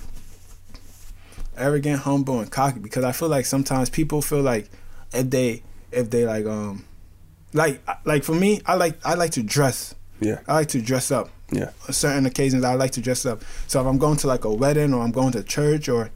arrogant, 1.58 2.00
humble, 2.00 2.40
and 2.40 2.50
cocky. 2.50 2.78
Because 2.80 3.04
I 3.04 3.12
feel 3.12 3.28
like 3.28 3.44
sometimes 3.44 3.90
people 3.90 4.22
feel 4.22 4.40
like 4.40 4.70
if 5.12 5.28
they 5.28 5.62
if 5.92 6.08
they 6.08 6.24
like 6.24 6.46
um 6.46 6.84
like 7.52 7.82
like 8.06 8.24
for 8.24 8.34
me, 8.34 8.62
I 8.64 8.74
like 8.76 8.98
I 9.04 9.14
like 9.14 9.32
to 9.32 9.42
dress. 9.42 9.94
Yeah. 10.20 10.40
I 10.48 10.54
like 10.54 10.68
to 10.68 10.80
dress 10.82 11.10
up. 11.10 11.30
Yeah. 11.52 11.70
On 11.86 11.92
certain 11.92 12.26
occasions, 12.26 12.64
I 12.64 12.74
like 12.74 12.92
to 12.92 13.00
dress 13.00 13.26
up. 13.26 13.42
So 13.66 13.80
if 13.80 13.86
I'm 13.86 13.98
going 13.98 14.16
to 14.18 14.26
like 14.26 14.44
a 14.44 14.52
wedding 14.52 14.94
or 14.94 15.02
I'm 15.02 15.12
going 15.12 15.32
to 15.32 15.42
church 15.42 15.88
or 15.88 16.10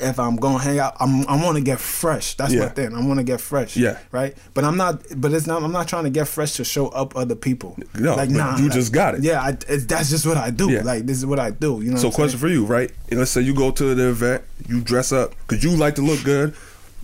if 0.00 0.18
I'm 0.18 0.36
going 0.36 0.58
to 0.58 0.64
hang 0.64 0.78
out, 0.78 0.96
I'm, 1.00 1.26
I 1.28 1.42
want 1.42 1.56
to 1.58 1.62
get 1.62 1.78
fresh. 1.78 2.34
That's 2.34 2.52
my 2.52 2.60
Yeah. 2.62 2.68
thing. 2.70 2.94
I 2.94 3.06
want 3.06 3.18
to 3.20 3.24
get 3.24 3.40
fresh. 3.40 3.76
Yeah. 3.76 3.98
Right. 4.10 4.34
But 4.54 4.64
I'm 4.64 4.76
not. 4.76 5.02
But 5.16 5.32
it's 5.32 5.46
not. 5.46 5.62
I'm 5.62 5.70
not 5.70 5.86
trying 5.86 6.04
to 6.04 6.10
get 6.10 6.26
fresh 6.28 6.54
to 6.54 6.64
show 6.64 6.88
up 6.88 7.14
other 7.14 7.34
people. 7.36 7.78
No, 7.94 8.16
like 8.16 8.30
nah. 8.30 8.56
you 8.56 8.64
like- 8.64 8.72
just 8.72 8.92
got 8.92 9.14
it. 9.14 9.22
Yeah. 9.22 9.40
I, 9.40 9.50
it's, 9.68 9.84
that's 9.84 10.08
just 10.10 10.26
what 10.26 10.38
I 10.38 10.50
do. 10.50 10.70
Yeah. 10.70 10.82
Like 10.82 11.04
this 11.06 11.18
is 11.18 11.26
what 11.26 11.38
I 11.38 11.50
do. 11.50 11.80
You 11.82 11.90
know. 11.92 11.96
So, 11.98 12.08
what 12.08 12.14
I'm 12.14 12.16
question 12.22 12.40
for 12.40 12.48
you, 12.48 12.64
right? 12.64 12.90
And 13.10 13.18
let's 13.18 13.30
say 13.30 13.42
you 13.42 13.54
go 13.54 13.70
to 13.70 13.94
the 13.94 14.08
event, 14.08 14.42
you 14.66 14.80
dress 14.80 15.12
up 15.12 15.34
because 15.46 15.62
you 15.62 15.76
like 15.76 15.94
to 15.96 16.02
look 16.02 16.24
good, 16.24 16.54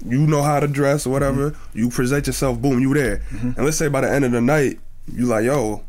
you 0.04 0.26
know 0.26 0.42
how 0.42 0.58
to 0.58 0.66
dress 0.66 1.06
or 1.06 1.10
whatever. 1.10 1.50
Mm-hmm. 1.50 1.78
You 1.78 1.90
present 1.90 2.26
yourself, 2.26 2.58
boom, 2.60 2.80
you 2.80 2.92
there. 2.94 3.22
And 3.30 3.56
let's 3.58 3.76
say 3.76 3.88
by 3.88 4.00
the 4.00 4.10
end 4.10 4.24
of 4.24 4.32
the 4.32 4.40
night, 4.40 4.80
you 5.12 5.26
like, 5.26 5.44
yo, 5.44 5.84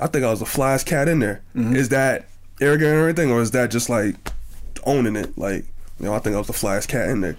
I 0.00 0.06
think 0.06 0.24
I 0.24 0.30
was 0.30 0.40
the 0.40 0.46
flyest 0.46 0.86
cat 0.86 1.08
in 1.08 1.18
there. 1.20 1.42
Is 1.54 1.60
Mm-hmm. 1.62 1.82
that 1.94 2.26
arrogant 2.60 2.94
or 2.96 3.04
anything, 3.04 3.30
or 3.30 3.40
is 3.40 3.50
that 3.52 3.70
just 3.70 3.88
like 3.88 4.14
owning 4.84 5.16
it? 5.16 5.36
Like, 5.38 5.64
you 5.98 6.06
know, 6.06 6.14
I 6.14 6.18
think 6.18 6.34
I 6.34 6.38
was 6.38 6.46
the 6.46 6.52
flyest 6.54 6.88
cat 6.88 7.08
in 7.10 7.20
there. 7.20 7.36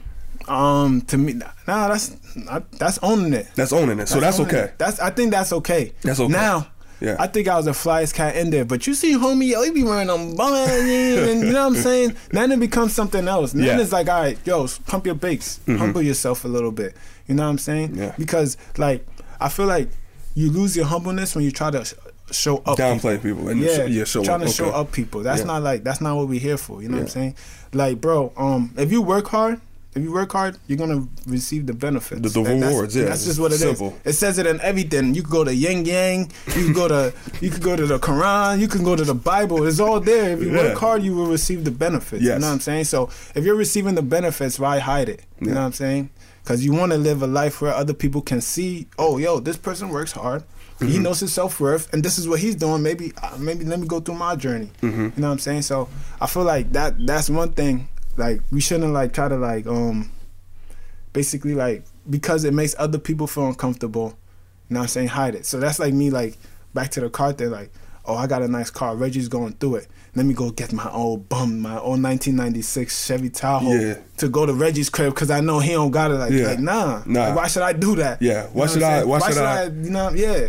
Um. 0.47 1.01
To 1.01 1.17
me, 1.17 1.33
nah. 1.33 1.47
That's 1.87 2.15
I, 2.49 2.61
that's 2.79 2.97
owning 3.03 3.33
it. 3.33 3.47
That's 3.55 3.71
owning 3.73 3.99
it. 3.99 4.07
So 4.07 4.19
that's, 4.19 4.39
okay. 4.39 4.59
it. 4.65 4.77
That's 4.79 4.99
I 4.99 5.09
think 5.11 5.31
that's 5.31 5.53
okay. 5.53 5.93
That's 6.01 6.19
okay. 6.19 6.31
Now, 6.33 6.67
Yeah. 6.99 7.15
I 7.19 7.27
think 7.27 7.47
I 7.47 7.55
was 7.57 7.65
the 7.65 7.71
flyest 7.71 8.13
cat 8.15 8.35
in 8.35 8.49
there. 8.49 8.65
But 8.65 8.87
you 8.87 8.93
see, 8.95 9.13
homie, 9.13 9.49
yo, 9.49 9.61
he 9.63 9.71
be 9.71 9.83
wearing 9.83 10.07
them 10.07 10.35
bum 10.35 10.53
and 10.53 10.87
you 11.45 11.51
know 11.53 11.67
what 11.69 11.75
I'm 11.77 11.81
saying. 11.81 12.15
Then 12.31 12.51
it 12.51 12.59
becomes 12.59 12.93
something 12.93 13.27
else. 13.27 13.51
Then 13.53 13.63
Yeah. 13.63 13.71
Mm-hmm. 13.73 13.81
it's 13.81 13.91
like, 13.91 14.09
all 14.09 14.21
right, 14.21 14.37
yo, 14.45 14.67
pump 14.87 15.05
your 15.05 15.15
brakes, 15.15 15.59
humble 15.67 16.01
yourself 16.01 16.43
a 16.43 16.47
little 16.47 16.71
bit. 16.71 16.95
You 17.27 17.35
know 17.35 17.43
what 17.43 17.49
I'm 17.49 17.57
saying? 17.59 17.95
Yeah. 17.95 18.13
Because 18.17 18.57
like, 18.77 19.05
I 19.39 19.49
feel 19.49 19.67
like 19.67 19.89
you 20.35 20.49
lose 20.51 20.75
your 20.75 20.85
humbleness 20.85 21.35
when 21.35 21.43
you 21.43 21.51
try 21.51 21.69
to 21.71 21.85
show 22.31 22.57
up. 22.65 22.77
Downplay 22.77 23.21
people 23.21 23.47
and 23.49 23.59
Yeah, 23.61 23.85
yeah, 23.85 24.03
show 24.05 24.23
trying 24.23 24.41
up. 24.41 24.47
to 24.47 24.53
show 24.53 24.65
Okay. 24.65 24.77
up 24.77 24.91
people. 24.91 25.21
That's 25.23 25.39
Yeah. 25.41 25.45
not 25.47 25.63
like 25.63 25.83
that's 25.83 26.01
not 26.01 26.15
what 26.17 26.27
we're 26.27 26.39
here 26.39 26.57
for. 26.57 26.81
You 26.81 26.89
know 26.89 26.95
what 26.97 27.03
I'm 27.03 27.09
saying? 27.09 27.35
Like, 27.73 28.01
bro, 28.01 28.31
um, 28.37 28.71
if 28.77 28.91
you 28.91 29.01
work 29.01 29.27
hard, 29.27 29.59
if 29.93 30.01
you 30.01 30.11
work 30.13 30.31
hard, 30.31 30.55
you're 30.67 30.77
gonna 30.77 31.05
receive 31.27 31.65
the 31.67 31.73
benefits. 31.73 32.21
The- 32.21 32.29
the 32.29 32.39
And 32.39 32.61
that's- 32.61 32.71
rewards, 32.71 32.95
yeah. 32.95 33.05
that's 33.05 33.25
just 33.25 33.39
what 33.39 33.51
it 33.51 33.55
is. 33.55 33.61
Simple. 33.61 33.93
It 34.05 34.13
says 34.13 34.37
it 34.39 34.45
in 34.45 34.61
everything. 34.61 35.13
You 35.15 35.21
could 35.21 35.31
go 35.31 35.43
to 35.43 35.53
Yin 35.53 35.83
Yang. 35.85 36.31
You 36.55 36.65
could 36.67 36.75
go 36.75 36.87
to 36.87 37.13
you 37.41 37.49
could 37.49 37.61
go 37.63 37.75
to 37.75 37.85
the 37.85 37.99
Quran. 37.99 38.59
You 38.59 38.67
can 38.69 38.83
go 38.83 38.95
to 38.95 39.03
the 39.03 39.13
Bible. 39.15 39.65
It's 39.67 39.79
all 39.81 39.99
there. 39.99 40.31
If 40.31 40.41
you 40.41 40.51
Yeah. 40.51 40.57
work 40.69 40.77
hard, 40.77 41.03
you 41.03 41.13
will 41.15 41.27
receive 41.27 41.65
the 41.65 41.71
benefits. 41.71 42.23
You 42.23 42.29
know 42.29 42.35
what 42.47 42.53
I'm 42.53 42.59
saying? 42.61 42.85
So 42.85 43.09
if 43.35 43.43
you're 43.43 43.55
receiving 43.55 43.95
the 43.95 44.01
benefits, 44.01 44.57
why 44.59 44.79
hide 44.79 45.09
it? 45.09 45.21
You 45.41 45.47
Yeah. 45.47 45.53
know 45.55 45.59
what 45.61 45.65
I'm 45.67 45.73
saying? 45.73 46.09
Because 46.43 46.63
you 46.65 46.71
want 46.73 46.91
to 46.93 46.97
live 46.97 47.21
a 47.21 47.27
life 47.27 47.61
where 47.61 47.73
other 47.73 47.93
people 47.93 48.21
can 48.21 48.41
see, 48.41 48.87
oh, 48.97 49.17
yo, 49.17 49.39
this 49.39 49.57
person 49.57 49.89
works 49.89 50.13
hard. 50.13 50.43
He 50.81 50.87
Mm-hmm. 50.87 51.03
knows 51.03 51.19
his 51.19 51.31
self 51.31 51.59
worth, 51.59 51.93
and 51.93 52.03
this 52.03 52.17
is 52.17 52.27
what 52.27 52.39
he's 52.39 52.55
doing. 52.55 52.81
Maybe, 52.81 53.13
uh, 53.21 53.37
maybe 53.39 53.63
let 53.65 53.79
me 53.79 53.87
go 53.87 53.99
through 53.99 54.15
my 54.15 54.35
journey. 54.35 54.71
Mm-hmm. 54.81 55.01
You 55.01 55.11
know 55.17 55.27
what 55.27 55.33
I'm 55.33 55.39
saying? 55.39 55.61
So 55.61 55.87
I 56.19 56.25
feel 56.27 56.43
like 56.43 56.71
that 56.73 57.05
that's 57.05 57.29
one 57.29 57.51
thing. 57.53 57.87
Like 58.17 58.41
we 58.51 58.61
shouldn't 58.61 58.91
like 58.91 59.13
try 59.13 59.27
to 59.27 59.37
like 59.37 59.67
um, 59.67 60.11
basically 61.13 61.53
like 61.53 61.83
because 62.09 62.43
it 62.43 62.53
makes 62.53 62.75
other 62.79 62.97
people 62.97 63.27
feel 63.27 63.47
uncomfortable. 63.47 64.17
You 64.69 64.75
know 64.75 64.79
what 64.79 64.83
I'm 64.85 64.89
saying? 64.89 65.07
Hide 65.09 65.35
it. 65.35 65.45
So 65.45 65.59
that's 65.59 65.79
like 65.79 65.93
me 65.93 66.09
like 66.09 66.37
back 66.73 66.89
to 66.91 67.01
the 67.01 67.09
car 67.09 67.33
thing. 67.33 67.51
Like, 67.51 67.71
oh, 68.05 68.15
I 68.15 68.27
got 68.27 68.41
a 68.41 68.47
nice 68.47 68.69
car. 68.69 68.95
Reggie's 68.95 69.27
going 69.27 69.53
through 69.53 69.75
it. 69.75 69.87
Let 70.13 70.25
me 70.25 70.33
go 70.33 70.51
get 70.51 70.73
my 70.73 70.91
old 70.91 71.29
bum, 71.29 71.61
my 71.61 71.75
old 71.79 72.03
1996 72.03 73.05
Chevy 73.05 73.29
Tahoe 73.29 73.71
Yeah. 73.73 73.93
to 74.17 74.27
go 74.27 74.45
to 74.45 74.53
Reggie's 74.53 74.89
crib 74.89 75.13
because 75.13 75.31
I 75.31 75.39
know 75.39 75.59
he 75.59 75.71
don't 75.71 75.89
got 75.91 76.11
it. 76.11 76.15
Like, 76.15 76.31
Yeah. 76.33 76.47
like 76.47 76.59
nah, 76.59 77.01
Nah. 77.05 77.27
Like, 77.27 77.35
why 77.37 77.47
should 77.47 77.61
I 77.63 77.71
do 77.71 77.95
that? 77.95 78.21
Yeah. 78.21 78.43
You 78.43 78.49
Why 78.51 78.65
know 78.65 78.71
should 78.73 78.83
I- 78.83 78.97
saying? 78.97 79.07
why 79.07 79.19
should 79.31 79.37
I- 79.37 79.63
You 79.63 79.89
know? 79.89 80.09
Yeah. 80.13 80.47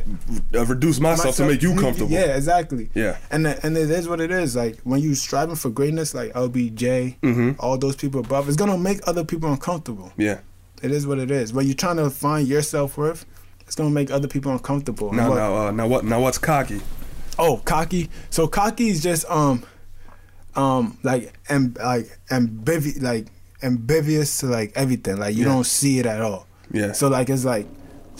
Uh, 0.52 0.66
reduce 0.66 0.98
myself, 0.98 1.36
to 1.36 1.44
make 1.46 1.62
you 1.62 1.76
comfortable. 1.76 2.10
Yeah, 2.10 2.34
exactly. 2.36 2.90
Yeah. 2.94 3.18
And 3.30 3.46
the- 3.46 3.64
and 3.64 3.76
it 3.76 3.88
is 3.88 4.08
what 4.08 4.20
it 4.20 4.32
is. 4.32 4.56
Like 4.56 4.78
when 4.82 5.00
you 5.00 5.14
striving 5.14 5.54
for 5.54 5.70
greatness, 5.70 6.12
like 6.12 6.32
LBJ, 6.34 7.18
Mhm. 7.22 7.54
all 7.60 7.78
those 7.78 7.94
people 7.94 8.18
above, 8.20 8.48
it's 8.48 8.56
gonna 8.56 8.76
make 8.76 8.98
other 9.06 9.22
people 9.24 9.48
uncomfortable. 9.48 10.10
Yeah. 10.16 10.38
It 10.82 10.90
is 10.90 11.06
what 11.06 11.20
it 11.20 11.30
is. 11.30 11.52
When 11.52 11.66
you're 11.66 11.76
trying 11.76 11.98
to 11.98 12.10
find 12.10 12.48
your 12.48 12.62
self 12.62 12.96
worth, 12.98 13.24
it's 13.64 13.76
gonna 13.76 13.90
make 13.90 14.10
other 14.10 14.26
people 14.26 14.50
uncomfortable. 14.50 15.12
Now, 15.12 15.32
now, 15.34 15.56
uh, 15.68 15.70
now 15.70 15.86
what? 15.86 16.04
Now, 16.04 16.20
what's 16.20 16.38
cocky? 16.38 16.80
Oh, 17.44 17.56
cocky. 17.64 18.08
So 18.30 18.46
cocky 18.46 18.88
is 18.88 19.02
just 19.02 19.24
um, 19.28 19.64
um, 20.54 20.96
like 21.02 21.32
and 21.48 21.76
like 21.76 22.06
ambivi 22.30 23.02
like 23.02 23.26
ambivious 23.62 24.40
to 24.40 24.46
like 24.46 24.72
everything. 24.76 25.16
Like 25.18 25.34
you 25.34 25.42
Yeah. 25.44 25.52
don't 25.52 25.66
see 25.66 25.98
it 25.98 26.06
at 26.06 26.20
all. 26.20 26.46
Yeah. 26.70 26.92
So 26.92 27.08
like 27.08 27.28
it's 27.30 27.44
like 27.44 27.66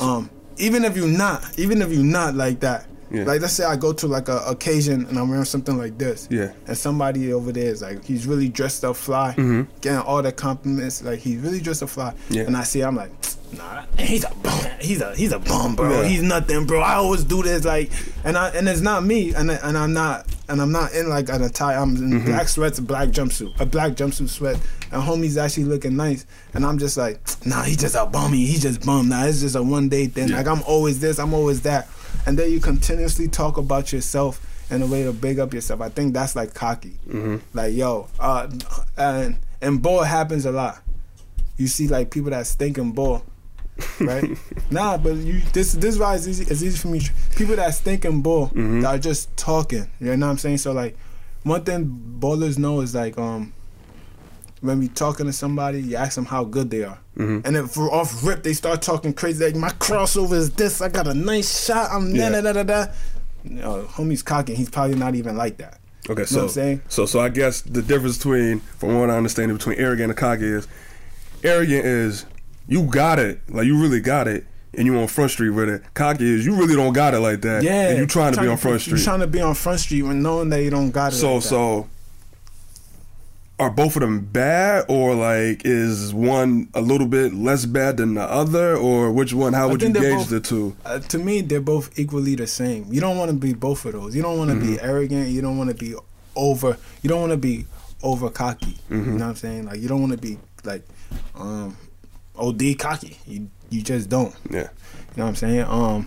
Um, 0.01 0.29
even 0.57 0.85
if 0.85 0.97
you're 0.97 1.07
not, 1.25 1.59
even 1.59 1.83
if 1.83 1.91
you're 1.93 2.03
not 2.05 2.35
like 2.35 2.61
that. 2.61 2.87
Yeah. 3.11 3.25
Like 3.25 3.43
let's 3.43 3.53
say 3.53 3.65
I 3.65 3.77
go 3.77 3.93
to 3.93 4.07
like 4.07 4.29
a 4.29 4.39
occasion 4.49 5.05
and 5.07 5.19
I'm 5.19 5.29
wearing 5.29 5.45
something 5.45 5.77
like 5.77 5.99
this. 5.99 6.27
Yeah. 6.31 6.53
And 6.67 6.77
somebody 6.77 7.33
over 7.33 7.53
there 7.53 7.69
is 7.71 7.83
like 7.83 8.03
he's 8.05 8.27
really 8.27 8.49
dressed 8.49 8.85
up 8.85 8.97
fly, 8.97 9.35
Mhm. 9.37 9.67
getting 9.83 10.01
all 10.01 10.23
the 10.23 10.33
compliments. 10.33 11.03
Like 11.03 11.21
he's 11.21 11.39
really 11.39 11.61
dressed 11.61 11.83
up 11.83 11.91
fly. 11.91 12.15
Yeah. 12.31 12.45
And 12.45 12.57
I 12.57 12.65
see 12.65 12.81
I'm 12.83 12.97
like, 12.97 13.11
nah, 13.57 13.85
he's 13.99 14.25
a 14.25 14.35
bum. 14.43 14.61
He's 14.81 15.01
a 15.01 15.15
he's 15.15 15.33
a 15.33 15.39
bum, 15.39 15.77
bro. 15.77 16.03
Yeah. 16.03 16.09
He's 16.09 16.23
nothing, 16.23 16.67
bro. 16.67 16.81
I 16.81 16.95
always 16.95 17.25
do 17.25 17.43
this 17.43 17.65
like, 17.65 17.91
and 18.25 18.37
I 18.37 18.49
and 18.51 18.69
it's 18.69 18.81
not 18.81 19.05
me, 19.05 19.35
and 19.35 19.51
and 19.51 19.79
I'm 19.79 19.93
not 19.93 20.27
and 20.49 20.61
I'm 20.61 20.73
not 20.73 20.93
in 20.93 21.09
like 21.09 21.29
an 21.29 21.43
attire. 21.43 21.79
I'm 21.79 21.97
in 21.97 22.11
Mm-hmm. 22.11 22.27
black 22.27 22.49
sweats, 22.49 22.79
a 22.79 22.83
black 22.83 23.09
jumpsuit, 23.11 23.59
a 23.61 23.67
black 23.67 23.93
jumpsuit 23.93 24.29
sweat, 24.29 24.59
and 24.91 25.03
homie's 25.03 25.37
actually 25.37 25.65
looking 25.65 25.97
nice, 25.97 26.27
and 26.55 26.65
I'm 26.67 26.79
just 26.79 26.97
like, 26.97 27.21
nah, 27.47 27.63
he's 27.63 27.77
just 27.79 27.95
a 27.95 28.07
bummy. 28.07 28.45
He's 28.45 28.63
just 28.63 28.85
bum. 28.85 29.09
Nah, 29.09 29.25
it's 29.25 29.41
just 29.41 29.55
a 29.57 29.63
one 29.63 29.89
day 29.89 30.07
thing. 30.07 30.29
Yeah. 30.29 30.37
Like 30.39 30.47
I'm 30.49 30.63
always 30.65 31.01
this, 31.01 31.19
I'm 31.19 31.33
always 31.35 31.63
that, 31.63 31.89
and 32.27 32.39
then 32.39 32.51
you 32.51 32.61
continuously 32.61 33.29
talk 33.29 33.57
about 33.57 33.93
yourself 33.93 34.41
in 34.71 34.81
a 34.83 34.87
way 34.87 35.03
to 35.05 35.13
big 35.13 35.39
up 35.39 35.53
yourself. 35.53 35.81
I 35.81 35.91
think 35.91 36.15
that's 36.15 36.35
like 36.35 36.55
cocky. 36.55 36.99
Mm-hmm. 37.09 37.37
Like 37.55 37.75
yo, 37.75 38.09
uh, 38.19 38.49
and 38.97 39.39
and 39.61 39.81
ball 39.81 40.03
happens 40.03 40.45
a 40.45 40.53
lot. 40.53 40.81
You 41.57 41.67
see 41.69 41.87
like 41.89 42.11
people 42.11 42.31
that 42.31 42.47
stink 42.47 42.79
and 42.79 42.95
ball, 42.95 43.23
right? 44.01 44.31
nah, 44.71 44.97
but 44.97 45.17
you 45.17 45.41
this 45.53 45.73
this 45.73 45.95
is 45.95 45.99
why 45.99 46.15
it's 46.15 46.27
easy. 46.29 46.45
It's 46.45 46.63
easy 46.63 46.77
for 46.79 46.89
me. 46.89 47.01
People 47.37 47.57
that 47.57 47.75
stink 47.75 48.05
and 48.05 48.23
ball 48.23 48.49
Mhm. 48.49 48.83
that 48.83 48.95
are 48.95 48.99
just 48.99 49.35
talking. 49.37 49.89
You 50.01 50.17
know 50.17 50.27
what 50.27 50.33
I'm 50.33 50.39
saying? 50.39 50.59
So 50.59 50.73
like, 50.73 50.97
one 51.43 51.65
thing 51.65 52.17
ballers 52.21 52.59
know 52.59 52.81
is 52.81 52.95
like 52.95 53.17
um. 53.19 53.53
When 54.61 54.79
we 54.79 54.87
talking 54.87 55.27
to 55.27 55.33
somebody, 55.33 55.83
you 55.83 55.97
ask 55.97 56.15
them 56.15 56.25
how 56.25 56.45
good 56.45 56.71
they 56.71 56.85
are, 56.85 56.99
Mhm. 57.19 57.45
and 57.45 57.57
then 57.57 57.67
for 57.67 57.93
off 57.93 58.23
rip 58.25 58.45
they 58.45 58.53
start 58.53 58.81
talking 58.81 59.13
crazy. 59.13 59.45
Like 59.45 59.57
my 59.57 59.71
crossover 59.71 60.35
is 60.35 60.51
this. 60.51 60.81
I 60.81 60.89
got 60.89 61.09
a 61.09 61.15
nice 61.15 61.65
shot. 61.65 61.91
I'm 61.91 62.15
Yeah. 62.15 62.29
da 62.31 62.41
da 62.43 62.53
da 62.53 62.63
da 62.63 62.85
da. 62.85 62.93
No, 63.43 63.83
homie's 63.91 64.23
cocking. 64.23 64.55
He's 64.55 64.71
probably 64.71 64.95
not 64.95 65.17
even 65.17 65.37
like 65.37 65.57
that. 65.57 65.81
Okay, 66.09 66.21
know 66.23 66.27
so 66.27 66.37
what 66.37 66.43
I'm 66.45 66.49
saying? 66.51 66.81
so 66.89 67.07
so 67.07 67.19
I 67.19 67.29
guess 67.29 67.61
the 67.63 67.83
difference 67.83 68.19
between, 68.19 68.61
from 68.79 69.01
what 69.01 69.11
I 69.11 69.17
understand, 69.17 69.53
between 69.53 69.79
arrogant 69.81 70.11
and 70.11 70.17
cocky 70.17 70.45
is, 70.47 70.69
arrogant 71.43 71.85
is 71.85 72.25
you 72.69 72.83
got 72.85 73.19
it, 73.19 73.41
like 73.49 73.67
you 73.67 73.81
really 73.81 74.01
got 74.01 74.29
it, 74.29 74.47
and 74.75 74.87
you 74.87 74.97
on 74.99 75.07
front 75.09 75.31
street 75.31 75.51
with 75.51 75.69
it. 75.69 75.83
Cocky 75.95 76.25
is 76.35 76.47
you 76.47 76.57
really 76.57 76.75
don't 76.75 76.93
got 76.93 77.15
it 77.15 77.21
like 77.21 77.41
that, 77.43 77.63
Yeah, 77.63 77.91
and 77.91 77.99
you 77.99 78.07
trying 78.07 78.35
to 78.35 78.41
be 78.41 78.47
on 78.49 78.57
front 78.57 78.81
Street. 78.81 78.93
You're 78.93 78.99
street. 78.99 79.05
trying 79.11 79.21
to 79.21 79.27
be 79.27 79.41
on 79.41 79.55
front 79.55 79.81
street 79.81 80.03
when 80.03 80.23
knowing 80.23 80.49
that 80.51 80.63
you 80.63 80.71
don't 80.71 80.91
got 80.91 81.13
it. 81.13 81.17
So 81.17 81.35
like 81.35 81.43
so 81.43 81.89
are 83.59 83.71
both 83.71 83.95
of 83.97 84.01
them 84.01 84.21
bad, 84.21 84.87
or 84.89 85.15
like 85.15 85.63
is 85.65 86.13
one 86.13 86.69
a 86.75 86.81
little 86.81 87.07
bit 87.07 87.33
less 87.35 87.65
bad 87.65 87.97
than 87.99 88.15
the 88.15 88.23
other, 88.23 88.77
or 88.77 89.13
which 89.13 89.33
one? 89.33 89.53
How 89.53 89.69
would 89.69 89.83
you 89.83 89.93
gauge 89.93 90.03
both- 90.17 90.29
the 90.31 90.41
two? 90.41 90.77
Uh, 90.85 90.99
to 91.01 91.19
me, 91.19 91.43
they're 91.43 91.61
both 91.61 91.97
equally 91.99 92.35
the 92.35 92.47
same. 92.47 92.87
You 92.93 93.01
don't 93.01 93.17
want 93.19 93.31
to 93.31 93.37
be 93.37 93.53
both 93.55 93.85
of 93.85 93.93
those. 93.93 94.17
You 94.17 94.23
don't 94.23 94.39
want 94.39 94.51
to 94.51 94.57
be 94.57 94.81
arrogant. 94.81 95.29
You 95.29 95.43
don't 95.43 95.59
want 95.59 95.71
to 95.71 95.77
be 95.77 95.95
over. 96.35 96.77
You 97.03 97.09
don't 97.09 97.21
want 97.21 97.33
to 97.33 97.37
be 97.37 97.67
over 98.03 98.31
cocky. 98.31 98.79
You 98.91 98.97
know 98.97 99.13
what 99.13 99.23
I'm 99.23 99.37
saying? 99.37 99.67
Like 99.67 99.81
you 99.81 99.87
don't 99.87 100.01
want 100.01 100.13
to 100.13 100.19
be 100.19 100.39
like 100.65 100.83
um, 101.37 101.77
OD 102.37 102.63
cocky. 102.79 103.19
You 103.27 103.49
you 103.71 103.83
just 103.83 104.09
don't. 104.09 104.35
Yeah, 104.51 104.61
You 104.61 104.65
know 105.17 105.25
what 105.25 105.29
I'm 105.29 105.37
saying? 105.37 105.63
Um, 105.63 106.05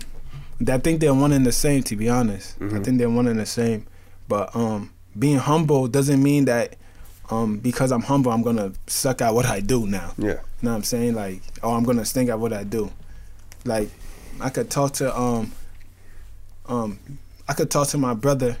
I 0.68 0.78
think 0.78 1.00
they're 1.00 1.14
one 1.14 1.32
and 1.32 1.44
the 1.44 1.52
same. 1.52 1.82
To 1.84 1.96
be 1.96 2.08
honest, 2.08 2.56
I 2.60 2.78
think 2.80 2.98
they're 2.98 3.10
one 3.10 3.26
and 3.26 3.38
the 3.40 3.46
same. 3.46 3.86
But 4.28 4.54
um, 4.56 4.90
being 5.18 5.38
humble 5.38 5.88
doesn't 5.88 6.22
mean 6.22 6.46
that 6.46 6.76
um, 7.30 7.58
because 7.58 7.90
I'm 7.92 8.02
humble, 8.02 8.30
I'm 8.32 8.42
gonna 8.42 8.72
suck 8.86 9.20
at 9.22 9.34
what 9.34 9.46
I 9.46 9.60
do 9.60 9.86
now. 9.86 10.12
yeah, 10.18 10.26
You 10.28 10.38
know 10.62 10.70
what 10.70 10.76
I'm 10.76 10.82
saying? 10.84 11.14
Like, 11.14 11.42
oh, 11.62 11.74
I'm 11.74 11.84
gonna 11.84 12.04
stink 12.04 12.30
at 12.30 12.38
what 12.38 12.52
I 12.52 12.64
do. 12.64 12.90
Like, 13.64 13.88
I 14.40 14.50
could 14.50 14.70
talk 14.70 14.92
to 14.94 15.16
um, 15.18 15.52
um, 16.66 16.98
I 17.48 17.52
could 17.54 17.70
talk 17.70 17.88
to 17.88 17.98
my 17.98 18.14
brother 18.14 18.56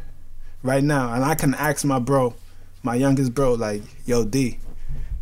right 0.62 0.82
now, 0.82 1.12
and 1.12 1.24
I 1.24 1.34
can 1.34 1.54
ask 1.54 1.84
my 1.84 1.98
bro, 1.98 2.34
my 2.82 2.94
youngest 2.94 3.34
bro, 3.34 3.54
like, 3.54 3.82
yo, 4.04 4.24
D, 4.24 4.58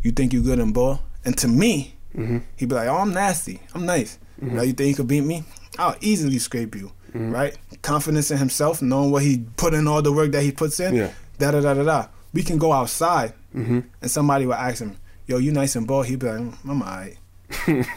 you 0.03 0.11
think 0.11 0.33
you 0.33 0.41
good 0.41 0.59
in 0.59 0.71
ball? 0.71 1.01
And 1.23 1.37
to 1.39 1.47
me, 1.47 1.94
Mhm. 2.15 2.41
he'd 2.55 2.69
be 2.69 2.75
like, 2.75 2.87
oh, 2.87 2.97
I'm 2.97 3.13
nasty, 3.13 3.59
I'm 3.73 3.85
nice. 3.85 4.17
Now 4.41 4.61
you 4.63 4.73
think 4.73 4.89
you 4.89 4.95
could 4.95 5.07
beat 5.07 5.21
me? 5.21 5.43
I'll 5.77 5.95
easily 6.01 6.39
scrape 6.39 6.75
you, 6.75 6.91
right? 7.13 7.57
Confidence 7.81 8.31
in 8.31 8.37
himself, 8.37 8.81
knowing 8.81 9.11
what 9.11 9.23
he 9.23 9.43
put 9.57 9.73
in, 9.73 9.87
all 9.87 10.01
the 10.01 10.11
work 10.11 10.31
that 10.31 10.43
he 10.43 10.51
puts 10.51 10.79
in. 10.79 10.95
Yeah. 10.95 11.11
Da 11.39 11.51
da 11.51 11.61
da 11.61 11.73
da 11.73 11.83
da. 11.83 12.07
We 12.33 12.43
can 12.43 12.57
go 12.57 12.71
outside, 12.71 13.33
hmm 13.53 13.79
and 14.01 14.11
somebody 14.11 14.45
will 14.45 14.53
ask 14.55 14.81
him, 14.81 14.97
"Yo, 15.27 15.37
you 15.37 15.51
nice 15.51 15.75
and 15.75 15.85
ball?" 15.87 16.03
He'd 16.03 16.19
be 16.19 16.27
like, 16.27 16.39
"Mm, 16.39 16.53
"I'm 16.69 16.81
alright." 16.81 17.17
you 17.67 17.73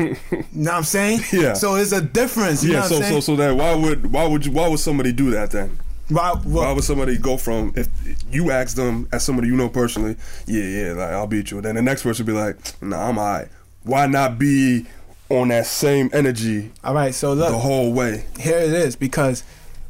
know 0.53 0.71
what 0.73 0.75
I'm 0.75 0.83
saying? 0.85 1.21
Yeah. 1.33 1.55
So 1.55 1.75
it's 1.77 1.93
a 1.93 2.01
difference. 2.01 2.63
You 2.63 2.73
yeah. 2.73 2.81
know 2.81 2.83
what 2.83 2.89
So 2.91 3.03
so 3.03 3.21
so 3.21 3.37
that 3.37 3.57
why 3.57 3.75
would 3.75 4.13
why 4.13 4.27
would 4.27 4.45
you 4.47 4.53
why 4.53 4.69
would 4.69 4.79
somebody 4.81 5.13
do 5.13 5.31
that 5.33 5.51
then? 5.51 5.79
why, 6.09 6.33
Why 6.45 6.67
why, 6.67 6.73
would 6.73 6.85
somebody 6.85 7.19
go 7.19 7.37
from 7.37 7.73
if 7.77 7.89
you 8.31 8.51
ask 8.51 8.77
them 8.77 9.09
as 9.13 9.23
somebody 9.25 9.49
you 9.49 9.57
know 9.57 9.69
personally, 9.69 10.17
yeah, 10.47 10.65
yeah, 10.65 10.93
like 10.93 11.11
I'll 11.11 11.27
beat 11.27 11.51
you. 11.51 11.61
Then 11.61 11.75
the 11.75 11.83
next 11.83 12.03
person 12.03 12.25
be 12.27 12.33
like, 12.33 12.57
nah, 12.83 13.09
I'm 13.09 13.19
alright. 13.19 13.49
Why 13.89 14.07
not 14.07 14.39
be 14.39 14.87
on 15.31 15.49
that 15.49 15.67
same 15.67 16.09
energy 16.13 16.71
all 16.85 16.95
right. 16.95 17.15
So 17.15 17.33
look, 17.33 17.51
the 17.51 17.59
whole 17.59 17.93
way? 17.93 18.25
here 18.39 18.59
it 18.59 18.73
is 18.73 18.97
because 18.97 19.45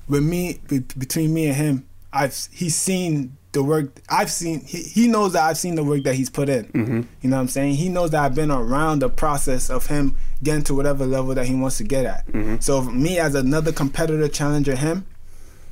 with 0.09 0.23
me 0.23 0.59
be, 0.69 0.81
between 0.97 1.33
me 1.35 1.47
and 1.49 1.57
him 1.57 1.85
i've 2.13 2.35
he's 2.53 2.75
seen 2.75 3.37
the 3.53 3.63
work 3.63 3.87
i've 4.09 4.31
seen 4.31 4.61
he, 4.65 4.83
he 4.83 5.07
knows 5.09 5.35
that 5.35 5.43
i've 5.45 5.59
seen 5.59 5.75
the 5.75 5.85
work 5.85 6.03
that 6.05 6.15
he's 6.15 6.31
put 6.31 6.49
in 6.49 6.65
Mhm. 6.69 7.07
you 7.21 7.29
know 7.31 7.37
what 7.37 7.43
i'm 7.43 7.49
saying 7.49 7.75
he 7.75 7.89
knows 7.91 8.11
that 8.13 8.23
i've 8.25 8.35
been 8.35 8.51
around 8.51 9.01
the 9.01 9.11
process 9.11 9.69
of 9.69 9.87
him 9.89 10.17
getting 10.43 10.63
to 10.65 10.75
whatever 10.75 11.05
level 11.07 11.35
that 11.35 11.45
he 11.47 11.55
wants 11.55 11.77
to 11.79 11.85
get 11.85 12.07
at 12.07 12.27
Mhm. 12.29 12.63
so 12.63 12.81
me 12.83 13.19
as 13.19 13.35
another 13.35 13.71
competitor 13.73 14.27
challenger 14.29 14.75
him 14.75 15.05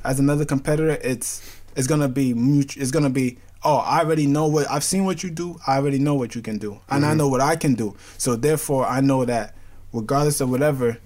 as 0.03 0.19
another 0.19 0.45
competitor 0.45 0.97
it's 1.01 1.41
it's 1.75 1.87
gonna 1.87 2.07
be 2.07 2.33
mutual 2.35 2.81
it's 2.83 2.91
gonna 2.91 3.09
be 3.09 3.37
oh 3.63 3.77
i 3.77 3.99
already 3.99 4.27
know 4.27 4.47
what 4.47 4.69
i've 4.69 4.83
seen 4.83 5.03
what 5.05 5.23
you 5.23 5.29
do 5.29 5.57
i 5.67 5.77
already 5.77 5.99
know 5.99 6.13
what 6.13 6.35
you 6.35 6.41
can 6.41 6.57
do 6.57 6.79
and 6.89 7.05
i 7.05 7.13
know 7.13 7.27
what 7.27 7.41
i 7.41 7.55
can 7.55 7.73
do 7.73 7.95
so 8.17 8.35
therefore 8.35 8.85
i 8.85 8.99
know 9.01 9.25
that 9.25 9.55
regardless 9.93 10.41
of 10.41 10.49
whatever 10.49 10.97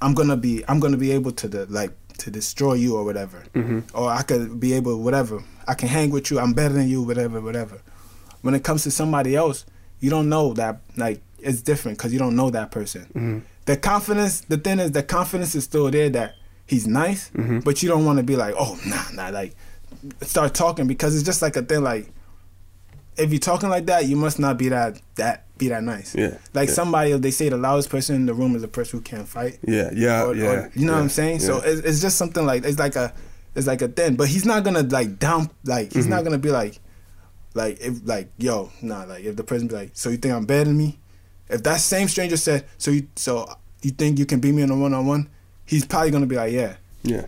I'm 0.00 0.12
gonna 0.12 0.36
be 0.36 0.62
I'm 0.68 0.80
gonna 0.80 0.98
be 0.98 1.12
able 1.12 1.32
to 1.32 1.48
the, 1.48 1.66
like 1.66 1.90
to 2.18 2.30
destroy 2.30 2.74
you 2.74 2.94
or 2.96 3.04
whatever, 3.04 3.42
Mhm. 3.54 3.84
or 3.94 4.10
I 4.10 4.20
could 4.22 4.60
be 4.60 4.74
able 4.74 5.00
whatever. 5.00 5.42
I 5.66 5.72
can 5.74 5.88
hang 5.88 6.10
with 6.10 6.30
you. 6.30 6.38
I'm 6.38 6.52
better 6.52 6.74
than 6.74 6.88
you, 6.88 7.00
whatever, 7.02 7.40
whatever. 7.40 7.80
When 8.42 8.54
it 8.54 8.64
comes 8.64 8.82
to 8.82 8.90
somebody 8.90 9.34
else, 9.34 9.64
you 10.00 10.10
don't 10.10 10.28
know 10.28 10.52
that 10.54 10.80
like 10.96 11.22
it's 11.38 11.62
different 11.62 11.96
because 11.96 12.12
you 12.12 12.18
don't 12.18 12.36
know 12.36 12.50
that 12.50 12.70
person. 12.70 13.06
Mhm. 13.14 13.42
The 13.64 13.76
confidence, 13.78 14.42
the 14.46 14.58
thing 14.58 14.78
is, 14.78 14.90
the 14.92 15.02
confidence 15.02 15.54
is 15.54 15.64
still 15.64 15.90
there 15.90 16.10
that 16.10 16.34
he's 16.66 16.86
nice, 16.86 17.30
Mhm. 17.34 17.64
but 17.64 17.82
you 17.82 17.88
don't 17.88 18.04
want 18.04 18.18
to 18.18 18.24
be 18.24 18.36
like, 18.36 18.54
oh 18.58 18.76
nah, 18.84 19.04
nah, 19.14 19.28
like 19.30 19.54
start 20.22 20.54
talking 20.54 20.86
because 20.86 21.14
it's 21.14 21.24
just 21.24 21.42
like 21.42 21.56
a 21.56 21.62
thing 21.62 21.82
like. 21.82 22.10
If 23.16 23.30
you're 23.30 23.38
talking 23.38 23.68
like 23.68 23.86
that, 23.86 24.06
you 24.06 24.16
must 24.16 24.40
not 24.40 24.58
be 24.58 24.70
that 24.70 25.00
that 25.14 25.44
be 25.56 25.68
that 25.68 25.84
nice. 25.84 26.16
Yeah, 26.16 26.36
Like 26.52 26.68
yeah. 26.68 26.74
somebody, 26.74 27.12
they 27.12 27.30
say 27.30 27.48
the 27.48 27.56
loudest 27.56 27.88
person 27.88 28.16
in 28.16 28.26
the 28.26 28.34
room 28.34 28.56
is 28.56 28.62
the 28.62 28.66
person 28.68 28.98
who 28.98 29.04
can't 29.04 29.28
fight 29.28 29.60
Yeah, 29.64 29.90
yeah, 29.94 30.24
or, 30.24 30.34
yeah. 30.34 30.44
or- 30.46 30.72
you 30.74 30.84
know 30.84 30.94
what 30.94 30.98
I'm 31.02 31.08
saying? 31.08 31.38
So 31.38 31.58
yeah. 31.62 31.70
it's, 31.70 31.80
it's 31.82 32.00
just 32.00 32.18
something 32.18 32.44
like 32.44 32.64
it's 32.64 32.80
like 32.80 32.96
a 32.96 33.14
it's 33.54 33.68
like 33.68 33.82
a 33.82 33.86
thing, 33.88 34.16
but 34.16 34.26
he's 34.26 34.44
not 34.44 34.64
gonna 34.64 34.82
like 34.82 35.20
down 35.20 35.48
like 35.64 35.92
he's 35.92 36.06
Mm-hmm. 36.06 36.10
not 36.10 36.24
gonna 36.24 36.38
be 36.38 36.50
like 36.50 36.80
like 37.54 37.78
if 37.80 38.00
like 38.04 38.30
yo 38.36 38.72
nah 38.82 39.04
like 39.04 39.22
if 39.22 39.36
the 39.36 39.44
person 39.44 39.68
be 39.68 39.76
like 39.76 39.90
so 39.92 40.08
you 40.10 40.16
think 40.16 40.34
I'm 40.34 40.44
better 40.44 40.64
than 40.64 40.76
me? 40.76 40.98
If 41.48 41.62
that 41.62 41.76
same 41.78 42.08
stranger 42.08 42.36
said 42.36 42.64
so 42.78 42.90
you 42.90 43.06
so 43.14 43.48
you 43.82 43.92
think 43.92 44.18
you 44.18 44.26
can 44.26 44.40
beat 44.40 44.56
me 44.56 44.62
in 44.62 44.70
a 44.72 44.76
one 44.76 44.92
on 44.92 45.06
one? 45.06 45.28
He's 45.66 45.84
probably 45.86 46.10
gonna 46.10 46.26
be 46.26 46.34
like 46.34 46.52
yeah. 46.52 46.74
yeah, 47.04 47.26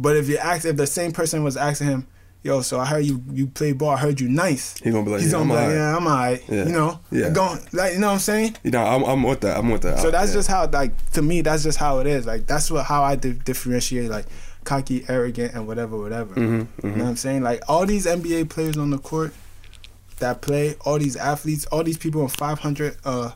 But 0.00 0.16
if 0.16 0.28
you 0.28 0.38
ask 0.38 0.64
if 0.64 0.76
the 0.76 0.86
same 0.86 1.12
person 1.12 1.44
was 1.44 1.56
asking 1.56 1.88
him 1.88 2.06
yo 2.42 2.62
so 2.62 2.80
I 2.80 2.86
heard 2.86 3.04
you 3.04 3.22
you 3.30 3.46
play 3.48 3.72
ball 3.72 3.90
I 3.90 3.98
heard 3.98 4.18
you 4.18 4.26
nice. 4.28 4.78
he 4.78 4.90
gonna 4.90 5.04
be 5.04 5.10
like, 5.10 5.20
He's 5.20 5.30
yeah, 5.32 5.38
gonna 5.40 5.42
I'm 5.42 5.48
be 5.50 5.54
like, 5.54 5.62
alright. 5.64 5.76
yeah, 5.76 5.96
I'm 5.96 6.06
alright. 6.06 6.42
Yeah. 6.48 6.64
You 6.64 6.72
know? 6.72 7.00
Yeah. 7.10 7.28
Going 7.30 7.58
like 7.72 7.92
you 7.92 7.98
know 8.00 8.06
what 8.06 8.12
I'm 8.14 8.18
saying? 8.18 8.56
You 8.64 8.70
know, 8.70 8.82
I'm, 8.82 9.02
I'm 9.04 9.22
with 9.22 9.40
that. 9.42 9.58
I'm 9.58 9.68
with 9.70 9.82
that. 9.82 9.98
So 9.98 10.10
that's 10.10 10.30
Yeah. 10.30 10.34
just 10.38 10.48
how 10.48 10.66
like 10.68 11.10
to 11.12 11.20
me 11.22 11.42
that's 11.42 11.62
just 11.62 11.76
how 11.76 11.98
it 11.98 12.06
is. 12.06 12.24
Like 12.26 12.46
that's 12.46 12.70
what 12.70 12.86
how 12.86 13.02
I 13.02 13.16
di- 13.16 13.32
differentiate 13.34 14.08
like 14.08 14.24
cocky, 14.64 15.04
arrogant, 15.08 15.52
and 15.54 15.66
whatever, 15.66 15.98
whatever. 15.98 16.34
Mhm, 16.34 16.40
You 16.82 16.90
mhm. 16.90 16.96
know 16.96 17.04
what 17.04 17.10
I'm 17.10 17.16
saying? 17.16 17.42
Like 17.42 17.60
all 17.68 17.84
these 17.84 18.06
NBA 18.06 18.48
players 18.48 18.78
on 18.78 18.88
the 18.90 18.98
court 18.98 19.34
that 20.18 20.40
play, 20.40 20.76
all 20.86 20.98
these 20.98 21.16
athletes, 21.16 21.66
all 21.66 21.82
these 21.84 21.98
people 21.98 22.22
in 22.22 22.28
500 22.28 22.96
uh 23.04 23.30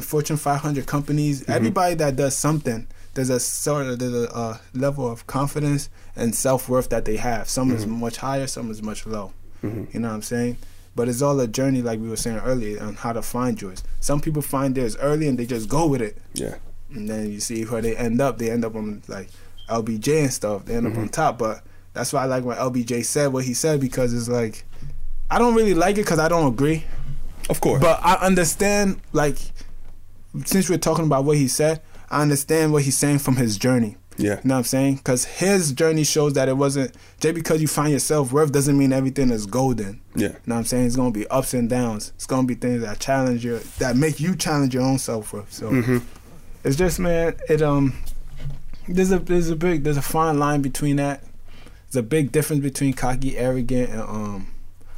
Fortune 0.00 0.36
500 0.38 0.86
companies, 0.86 1.40
Mm-hmm. 1.42 1.52
everybody 1.52 1.94
that 1.96 2.16
does 2.16 2.34
something, 2.36 2.86
there's 3.18 3.30
a 3.30 3.40
sort 3.40 3.86
of 3.86 3.98
there's 3.98 4.14
a 4.14 4.32
uh, 4.34 4.58
level 4.74 5.10
of 5.10 5.26
confidence 5.26 5.90
and 6.16 6.34
self 6.34 6.68
worth 6.68 6.88
that 6.90 7.04
they 7.04 7.16
have. 7.16 7.48
Some 7.48 7.70
is 7.72 7.86
much 7.86 8.16
higher, 8.18 8.46
some 8.46 8.70
is 8.70 8.80
much 8.82 9.06
low. 9.06 9.32
Mhm. 9.62 9.92
You 9.92 10.00
know 10.00 10.08
what 10.08 10.14
I'm 10.14 10.22
saying? 10.22 10.56
But 10.94 11.08
it's 11.08 11.20
all 11.22 11.38
a 11.40 11.46
journey, 11.48 11.82
like 11.82 12.00
we 12.00 12.08
were 12.08 12.16
saying 12.16 12.38
earlier, 12.38 12.80
on 12.82 12.94
how 12.94 13.12
to 13.12 13.22
find 13.22 13.60
yours. 13.60 13.82
Some 14.00 14.20
people 14.20 14.42
find 14.42 14.74
theirs 14.74 14.96
early 14.96 15.26
and 15.28 15.38
they 15.38 15.46
just 15.46 15.68
go 15.68 15.86
with 15.86 16.00
it. 16.02 16.16
Yeah, 16.34 16.56
And 16.94 17.08
then 17.08 17.30
you 17.32 17.40
see 17.40 17.62
where 17.64 17.82
they 17.82 17.96
end 17.96 18.20
up. 18.20 18.38
They 18.38 18.50
end 18.50 18.64
up 18.64 18.74
on 18.76 19.02
like 19.08 19.28
LBJ 19.68 20.22
and 20.22 20.32
stuff. 20.32 20.64
They 20.64 20.74
end 20.76 20.86
up 20.86 20.96
on 20.96 21.08
top. 21.08 21.38
But 21.38 21.62
that's 21.94 22.12
why 22.12 22.22
I 22.22 22.26
like 22.26 22.44
when 22.44 22.56
LBJ 22.56 23.04
said 23.04 23.32
what 23.32 23.44
he 23.44 23.54
said 23.54 23.80
because 23.80 24.12
it's 24.14 24.28
like 24.28 24.64
I 25.30 25.38
don't 25.38 25.54
really 25.56 25.74
like 25.74 25.94
it 25.98 26.02
because 26.04 26.18
I 26.20 26.28
don't 26.28 26.46
agree. 26.52 26.84
of 27.50 27.60
course. 27.60 27.80
But 27.82 28.00
I 28.04 28.14
understand 28.14 29.00
like 29.12 29.38
since 30.44 30.68
we're 30.68 30.78
talking 30.78 31.04
about 31.04 31.24
what 31.24 31.36
he 31.36 31.48
said, 31.48 31.80
I 32.10 32.22
understand 32.22 32.72
what 32.72 32.82
he's 32.84 32.96
saying 32.96 33.18
from 33.20 33.36
his 33.36 33.58
journey. 33.58 33.96
Yeah. 34.16 34.36
You 34.42 34.48
know 34.48 34.54
what 34.54 34.58
I'm 34.58 34.64
saying? 34.64 34.96
Because 34.96 35.24
his 35.24 35.72
journey 35.72 36.02
shows 36.02 36.32
that 36.32 36.48
it 36.48 36.56
wasn't 36.56 36.92
just 37.20 37.34
because 37.34 37.60
you 37.60 37.68
find 37.68 37.92
yourself 37.92 38.32
worth 38.32 38.50
doesn't 38.50 38.76
mean 38.76 38.92
everything 38.92 39.30
is 39.30 39.46
golden. 39.46 40.00
Yeah. 40.16 40.28
You 40.28 40.32
know 40.46 40.54
what 40.54 40.58
I'm 40.58 40.64
saying? 40.64 40.86
It's 40.86 40.96
gonna 40.96 41.12
be 41.12 41.26
ups 41.28 41.54
and 41.54 41.68
downs. 41.70 42.12
It's 42.16 42.26
gonna 42.26 42.46
be 42.46 42.54
things 42.54 42.82
that 42.82 42.98
challenge 42.98 43.44
you 43.44 43.60
that 43.78 43.94
make 43.96 44.18
you 44.18 44.34
challenge 44.34 44.74
your 44.74 44.82
own 44.82 44.98
self 44.98 45.32
worth. 45.32 45.52
So 45.52 45.70
Mm-hmm. 45.70 45.98
it's 46.64 46.74
just 46.76 46.98
man, 46.98 47.36
it 47.48 47.62
um 47.62 47.94
there's 48.88 49.12
a 49.12 49.18
there's 49.20 49.50
a 49.50 49.56
big 49.56 49.84
there's 49.84 49.96
a 49.98 50.02
fine 50.02 50.38
line 50.38 50.62
between 50.62 50.96
that. 50.96 51.22
There's 51.90 52.04
a 52.04 52.06
big 52.08 52.32
difference 52.32 52.62
between 52.62 52.94
cocky, 52.94 53.38
arrogant, 53.38 53.90
and 53.90 54.00
um 54.00 54.48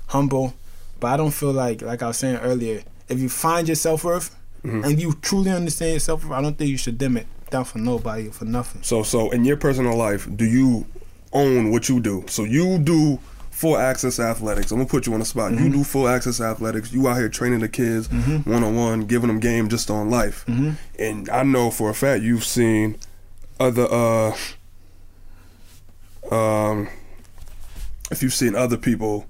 humble. 0.06 0.54
But 0.98 1.08
I 1.08 1.16
don't 1.18 1.32
feel 1.32 1.52
like 1.52 1.82
like 1.82 2.02
I 2.02 2.06
was 2.08 2.16
saying 2.16 2.36
earlier, 2.36 2.82
if 3.08 3.18
you 3.18 3.28
find 3.28 3.68
your 3.68 3.74
self 3.74 4.02
worth 4.04 4.34
Mhm. 4.64 4.84
and 4.84 5.00
you 5.00 5.12
truly 5.22 5.50
understand 5.50 5.94
yourself, 5.94 6.30
I 6.30 6.40
don't 6.42 6.56
think 6.58 6.70
you 6.70 6.76
should 6.76 6.98
dim 6.98 7.16
it 7.16 7.26
down 7.50 7.64
for 7.64 7.78
nobody 7.78 8.28
or 8.28 8.32
for 8.32 8.44
nothing. 8.44 8.82
So, 8.82 9.02
so 9.02 9.30
in 9.30 9.44
your 9.44 9.56
personal 9.56 9.96
life, 9.96 10.28
do 10.36 10.44
you 10.44 10.86
own 11.32 11.70
what 11.70 11.88
you 11.88 12.00
do? 12.00 12.24
So 12.28 12.44
you 12.44 12.78
do 12.78 13.18
full 13.50 13.76
access 13.76 14.18
athletics. 14.20 14.70
I'm 14.70 14.78
gonna 14.78 14.88
put 14.88 15.06
you 15.06 15.12
on 15.14 15.18
the 15.20 15.24
spot. 15.26 15.52
Mm-hmm. 15.52 15.64
You 15.64 15.70
do 15.72 15.84
full 15.84 16.08
access 16.08 16.40
athletics. 16.40 16.92
You 16.92 17.08
out 17.08 17.16
here 17.16 17.28
training 17.28 17.60
the 17.60 17.68
kids 17.68 18.08
one 18.10 18.62
on 18.64 18.74
one, 18.76 19.00
giving 19.06 19.28
them 19.28 19.38
game 19.40 19.68
just 19.68 19.90
on 19.90 20.08
life. 20.10 20.44
Mhm. 20.48 20.76
And 20.98 21.28
I 21.30 21.42
know 21.42 21.70
for 21.70 21.90
a 21.90 21.94
fact 21.94 22.22
you've 22.22 22.44
seen 22.44 22.96
other. 23.58 23.86
uh 23.90 24.32
um 26.30 26.88
If 28.10 28.22
you've 28.22 28.34
seen 28.34 28.54
other 28.56 28.76
people 28.76 29.26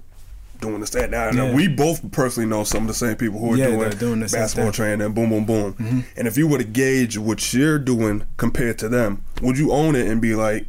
doing 0.61 0.79
this, 0.79 0.91
that 0.91 1.09
now 1.11 1.31
Yeah. 1.31 1.53
we 1.53 1.67
both 1.67 2.09
personally 2.11 2.47
know 2.49 2.63
some 2.63 2.83
of 2.83 2.87
the 2.87 2.93
same 2.93 3.15
people 3.17 3.39
who 3.39 3.53
are 3.53 3.57
Yeah, 3.57 3.67
doing, 3.67 3.89
doing 3.97 4.27
same 4.27 4.39
basketball 4.41 4.71
training 4.71 5.01
and 5.05 5.13
boom, 5.13 5.29
boom, 5.29 5.45
boom. 5.45 5.73
Mhm. 5.73 6.03
And 6.15 6.27
if 6.27 6.37
you 6.37 6.47
were 6.47 6.57
to 6.59 6.63
gauge 6.63 7.17
what 7.17 7.53
you're 7.53 7.79
doing 7.79 8.23
compared 8.37 8.77
to 8.79 8.87
them, 8.89 9.23
would 9.41 9.57
you 9.57 9.71
own 9.71 9.95
it 9.95 10.07
and 10.07 10.21
be 10.21 10.35
like, 10.35 10.67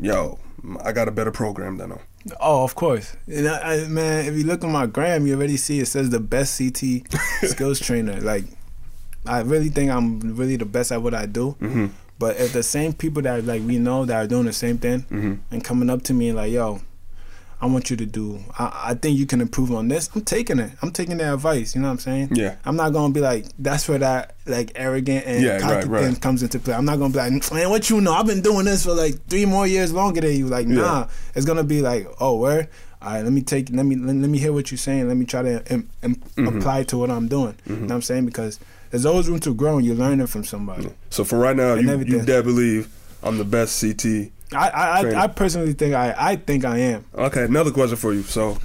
"Yo, 0.00 0.38
I 0.84 0.92
got 0.92 1.08
a 1.08 1.10
better 1.10 1.30
program 1.32 1.78
than 1.78 1.90
them"? 1.90 1.98
Oh, 2.40 2.62
of 2.62 2.74
course. 2.76 3.16
And 3.26 3.48
I, 3.48 3.74
I, 3.84 3.88
man, 3.88 4.26
if 4.26 4.34
you 4.36 4.44
look 4.44 4.62
at 4.62 4.70
my 4.70 4.86
gram, 4.86 5.26
you 5.26 5.34
already 5.34 5.56
see 5.56 5.80
it 5.80 5.86
says 5.88 6.10
the 6.10 6.20
best 6.20 6.56
CT 6.56 7.02
skills 7.48 7.80
trainer. 7.80 8.20
Like, 8.20 8.44
I 9.26 9.40
really 9.40 9.70
think 9.70 9.90
I'm 9.90 10.20
really 10.36 10.54
the 10.56 10.64
best 10.64 10.92
at 10.92 11.02
what 11.02 11.14
I 11.14 11.26
do. 11.26 11.56
Mm-hmm. 11.60 11.86
But 12.20 12.36
if 12.38 12.52
the 12.52 12.62
same 12.62 12.92
people 12.92 13.22
that 13.22 13.44
like 13.44 13.62
we 13.66 13.78
know 13.78 14.04
that 14.04 14.14
are 14.24 14.28
doing 14.28 14.44
the 14.46 14.52
same 14.52 14.78
thing 14.78 15.00
Mm-hmm. 15.10 15.32
and 15.50 15.64
coming 15.64 15.90
up 15.90 16.02
to 16.02 16.12
me 16.14 16.28
and 16.28 16.36
like, 16.36 16.52
yo, 16.52 16.80
I 17.62 17.66
want 17.66 17.90
you 17.90 17.96
to 17.96 18.06
do. 18.06 18.40
I, 18.58 18.86
I 18.90 18.94
think 18.94 19.16
you 19.18 19.24
can 19.24 19.40
improve 19.40 19.70
on 19.72 19.86
this. 19.86 20.10
I'm 20.14 20.22
taking 20.22 20.58
it. 20.58 20.72
I'm 20.82 20.90
taking 20.90 21.16
their 21.16 21.32
advice. 21.32 21.74
You 21.76 21.80
know 21.80 21.86
what 21.86 21.92
I'm 21.92 21.98
saying? 22.00 22.30
Yeah. 22.32 22.56
I'm 22.64 22.74
not 22.76 22.92
gonna 22.92 23.14
be 23.14 23.20
like 23.20 23.46
that's 23.58 23.88
where 23.88 23.98
that 23.98 24.34
like 24.46 24.72
arrogant 24.74 25.24
and 25.26 25.42
Yeah, 25.44 25.60
cocky 25.60 25.74
right, 25.74 25.86
right. 25.86 26.04
thing 26.06 26.16
comes 26.16 26.42
into 26.42 26.58
play. 26.58 26.74
I'm 26.74 26.84
not 26.84 26.98
gonna 26.98 27.12
be 27.12 27.18
like, 27.20 27.52
man, 27.52 27.70
what 27.70 27.88
you 27.88 28.00
know? 28.00 28.12
I've 28.12 28.26
been 28.26 28.42
doing 28.42 28.64
this 28.64 28.84
for 28.84 28.92
like 28.94 29.14
three 29.28 29.46
more 29.46 29.66
years 29.66 29.92
longer 29.92 30.20
than 30.20 30.32
you. 30.36 30.48
Like, 30.48 30.66
nah. 30.66 30.82
Yeah. 31.02 31.08
It's 31.36 31.46
gonna 31.46 31.62
be 31.64 31.82
like, 31.82 32.08
oh, 32.20 32.36
where? 32.36 32.68
All 33.00 33.12
right, 33.14 33.22
let 33.22 33.32
me 33.32 33.42
take. 33.42 33.68
Let 33.70 33.86
me 33.86 33.94
let, 33.96 34.14
let 34.16 34.28
me 34.30 34.38
hear 34.38 34.52
what 34.52 34.70
you're 34.70 34.78
saying. 34.78 35.06
Let 35.08 35.16
me 35.16 35.24
try 35.24 35.42
to 35.42 35.72
im, 35.72 35.88
im, 36.02 36.14
Mm-hmm. 36.16 36.58
apply 36.58 36.82
to 36.84 36.98
what 36.98 37.10
I'm 37.10 37.28
doing. 37.28 37.54
You 37.66 37.76
know 37.76 37.82
what 37.86 37.92
I'm 37.92 38.02
saying? 38.02 38.26
Because 38.26 38.58
there's 38.90 39.06
always 39.06 39.28
room 39.28 39.38
to 39.40 39.54
grow, 39.54 39.76
and 39.78 39.86
you're 39.86 39.96
learning 39.96 40.26
from 40.28 40.44
somebody. 40.44 40.88
So 41.10 41.22
for 41.24 41.38
right 41.38 41.54
now, 41.56 41.74
And 41.74 41.86
you, 42.08 42.18
you 42.18 42.22
dead 42.24 42.44
believe 42.44 42.88
I'm 43.22 43.38
the 43.38 43.44
best 43.44 43.80
CT. 43.80 44.30
I 44.54 44.68
I, 44.68 45.22
I 45.24 45.26
personally 45.28 45.72
think 45.72 45.94
I 45.94 46.14
I 46.16 46.36
think 46.36 46.64
I 46.64 46.78
am. 46.78 47.04
Okay, 47.14 47.44
another 47.44 47.70
question 47.70 47.96
for 47.96 48.12
you. 48.12 48.22
So, 48.22 48.58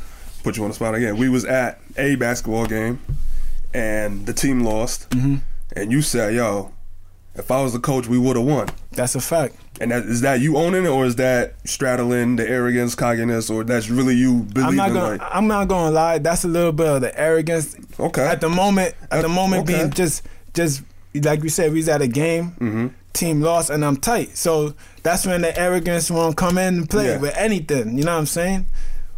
put 0.44 0.58
you 0.58 0.64
on 0.64 0.70
the 0.70 0.76
spot 0.76 0.96
again. 0.96 1.18
We 1.18 1.30
was 1.30 1.46
at 1.46 1.80
a 1.98 2.16
basketball 2.16 2.66
game, 2.66 3.00
and 3.74 4.26
the 4.26 4.34
team 4.34 4.62
lost, 4.64 5.10
Mhm. 5.12 5.42
and 5.76 5.92
you 5.92 6.02
said, 6.02 6.34
"Yo, 6.34 6.72
if 7.36 7.52
I 7.52 7.62
was 7.62 7.74
the 7.74 7.80
coach, 7.80 8.08
we 8.08 8.18
would 8.18 8.36
have 8.38 8.46
won." 8.46 8.70
That's 8.94 9.16
a 9.16 9.22
fact. 9.22 9.56
And 9.80 9.92
that, 9.92 10.04
is 10.06 10.22
that 10.22 10.40
you 10.40 10.58
owning 10.58 10.86
it, 10.86 10.90
or 10.90 11.06
is 11.06 11.18
that 11.18 11.54
straddling 11.64 12.36
the 12.38 12.50
arrogance, 12.50 12.96
cockiness, 12.96 13.48
or 13.50 13.64
that's 13.64 13.90
really 13.92 14.16
you 14.16 14.40
believing? 14.54 14.80
I'm 14.80 14.94
not 14.94 14.94
gonna. 14.94 15.10
like, 15.18 15.22
I'm 15.24 15.48
not 15.48 15.68
gonna 15.68 15.92
lie. 15.92 16.18
That's 16.18 16.44
a 16.44 16.48
little 16.48 16.72
bit 16.72 16.88
of 16.88 17.02
the 17.02 17.20
arrogance 17.20 17.76
okay, 18.00 18.24
at 18.26 18.42
the 18.42 18.50
moment. 18.50 18.96
At 19.12 19.22
the 19.22 19.28
Uh, 19.30 19.34
moment, 19.34 19.64
okay. 19.70 19.78
being 19.78 19.92
just 19.92 20.24
just 20.56 20.82
like 21.14 21.42
we 21.44 21.50
said, 21.50 21.72
we 21.74 21.78
was 21.80 21.90
at 21.90 22.02
a 22.02 22.08
game. 22.08 22.54
Mhm. 22.60 22.92
Team 23.14 23.42
lost, 23.42 23.70
and 23.70 23.84
I'm 23.86 23.98
tight. 23.98 24.36
So 24.38 24.74
that's 25.08 25.26
when 25.26 25.42
the 25.42 25.58
arrogance 25.58 26.12
won't 26.12 26.36
come 26.36 26.58
in 26.58 26.74
and 26.80 26.90
play 26.90 27.08
Yeah. 27.08 27.18
with 27.20 27.36
anything. 27.38 27.98
You 27.98 28.04
know 28.04 28.14
what 28.14 28.20
I'm 28.20 28.26
saying? 28.26 28.66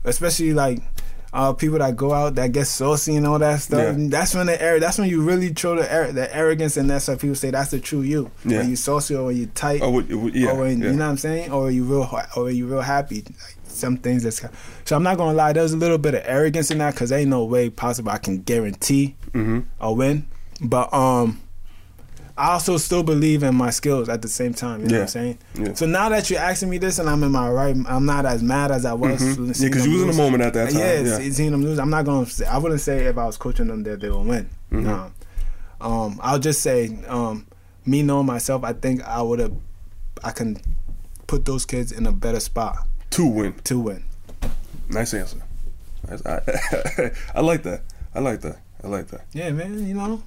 Especially 0.04 0.54
like. 0.54 0.80
Uh, 1.32 1.54
people 1.54 1.78
that 1.78 1.96
go 1.96 2.12
out 2.12 2.34
that 2.34 2.52
get 2.52 2.66
saucy 2.66 3.16
and 3.16 3.28
all 3.28 3.38
that 3.38 3.60
stuff. 3.62 3.96
Yeah. 3.96 4.08
That's 4.10 4.34
when 4.34 4.48
the 4.48 4.60
air. 4.60 4.80
That's 4.80 4.98
when 4.98 5.08
you 5.10 5.22
really 5.22 5.54
show 5.56 5.76
the 5.76 5.86
air, 5.94 6.12
the 6.12 6.36
arrogance, 6.36 6.76
and 6.76 6.90
that's 6.90 7.08
why 7.08 7.18
people 7.18 7.36
say 7.36 7.52
that's 7.52 7.70
the 7.70 7.80
true 7.80 8.02
you. 8.02 8.32
Yeah. 8.44 8.62
When 8.62 8.72
you 8.72 8.76
saucy 8.76 9.14
or 9.14 9.26
when 9.28 9.38
you 9.38 9.46
tight, 9.46 9.82
oh, 9.84 10.00
it 10.00 10.10
would- 10.16 10.34
yeah, 10.34 10.50
or 10.50 10.62
when, 10.62 10.80
yeah. 10.80 10.88
you 10.88 10.94
know 10.94 11.06
what 11.06 11.12
I'm 11.12 11.18
saying, 11.20 11.52
or 11.52 11.70
you 11.70 11.84
real, 11.84 12.10
or 12.36 12.50
you 12.50 12.66
real 12.66 12.82
happy. 12.82 13.18
Like 13.22 13.56
some 13.68 13.98
things 13.98 14.24
that's. 14.24 14.42
So 14.86 14.96
I'm 14.96 15.04
not 15.04 15.18
gonna 15.20 15.38
lie. 15.38 15.54
There's 15.54 15.72
a 15.72 15.78
little 15.78 16.00
bit 16.00 16.16
of 16.16 16.24
arrogance 16.26 16.72
in 16.72 16.80
that 16.80 16.96
because 16.96 17.12
ain't 17.12 17.30
no 17.30 17.44
way 17.46 17.70
possible 17.70 18.10
I 18.12 18.18
can 18.18 18.42
guarantee 18.42 19.16
Mhm. 19.34 19.66
a 19.80 19.94
win. 19.94 20.26
But 20.60 20.92
um, 20.92 21.40
I 22.40 22.54
also 22.54 22.78
still 22.78 23.04
believe 23.04 23.44
in 23.44 23.54
my 23.54 23.70
skills 23.70 24.08
at 24.08 24.22
the 24.22 24.28
same 24.30 24.54
time. 24.54 24.82
You 24.82 24.88
know 24.88 24.94
Yeah. 24.94 25.00
what 25.00 25.02
I'm 25.04 25.08
saying? 25.10 25.38
Yeah. 25.56 25.74
So 25.74 25.86
now 25.86 26.08
that 26.10 26.30
you're 26.30 26.40
asking 26.40 26.70
me 26.70 26.78
this, 26.78 26.98
and 26.98 27.10
I'm 27.10 27.22
in 27.24 27.32
my 27.32 27.50
right, 27.50 27.76
I'm 27.88 28.06
not 28.06 28.26
as 28.26 28.42
mad 28.42 28.72
as 28.72 28.86
I 28.86 28.94
was. 28.94 29.22
Mhm. 29.22 29.36
seeing 29.56 29.72
Yeah, 29.72 29.76
because 29.76 29.86
you 29.88 29.94
was 29.94 30.02
in 30.04 30.08
the 30.08 30.14
moment 30.14 30.44
at 30.44 30.54
that 30.54 30.70
time. 30.72 30.80
Yeah, 30.80 31.18
Yeah, 31.20 31.32
seeing 31.32 31.52
them 31.52 31.64
lose. 31.64 31.78
I'm 31.80 31.90
not 31.90 32.06
gonna. 32.06 32.26
Say, 32.26 32.46
I 32.46 32.58
wouldn't 32.58 32.80
say 32.82 33.06
if 33.08 33.18
I 33.18 33.26
was 33.26 33.36
coaching 33.38 33.68
them 33.68 33.84
that 33.84 34.00
they 34.00 34.10
will 34.10 34.24
win. 34.24 34.50
Mhm. 34.72 34.84
No. 34.84 35.12
Um, 35.82 36.20
I'll 36.24 36.40
just 36.40 36.62
say, 36.62 36.98
um, 37.08 37.46
me 37.86 38.04
knowing 38.04 38.26
myself, 38.26 38.64
I 38.64 38.74
think 38.74 39.04
I 39.04 39.22
would 39.22 39.40
have. 39.40 39.54
I 40.24 40.32
can 40.32 40.58
put 41.28 41.46
those 41.46 41.66
kids 41.66 41.92
in 41.92 42.06
a 42.08 42.12
better 42.12 42.40
spot 42.40 42.78
to 43.12 43.26
win. 43.26 43.54
to 43.66 43.80
win. 43.80 44.04
Nice 44.90 45.14
answer. 45.14 45.38
Nice- 46.10 46.26
I, 46.26 47.12
I 47.36 47.42
like 47.42 47.64
that. 47.64 47.82
I 48.16 48.20
like 48.20 48.42
that. 48.42 48.60
I 48.84 48.88
like 48.88 49.08
that. 49.10 49.26
Yeah, 49.34 49.52
man. 49.52 49.86
You 49.86 49.94
know, 49.94 50.22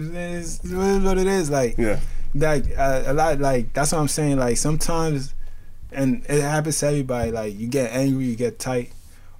it's, 0.00 0.60
it's 0.64 0.72
what 1.04 1.18
it 1.18 1.26
is. 1.26 1.50
Like. 1.50 1.76
Yeah. 1.78 2.00
like 2.34 2.64
uh, 2.78 3.02
a 3.06 3.12
lot 3.12 3.38
like 3.40 3.72
that's 3.72 3.90
what 3.92 3.98
I'm 4.00 4.06
saying 4.08 4.38
like 4.38 4.56
sometimes 4.56 5.34
and 5.90 6.24
it 6.28 6.42
happens 6.42 6.78
to 6.78 6.86
everybody 6.86 7.32
like 7.32 7.58
you 7.58 7.66
get 7.66 7.90
angry 7.92 8.24
you 8.24 8.36
get 8.36 8.60
tight 8.60 8.92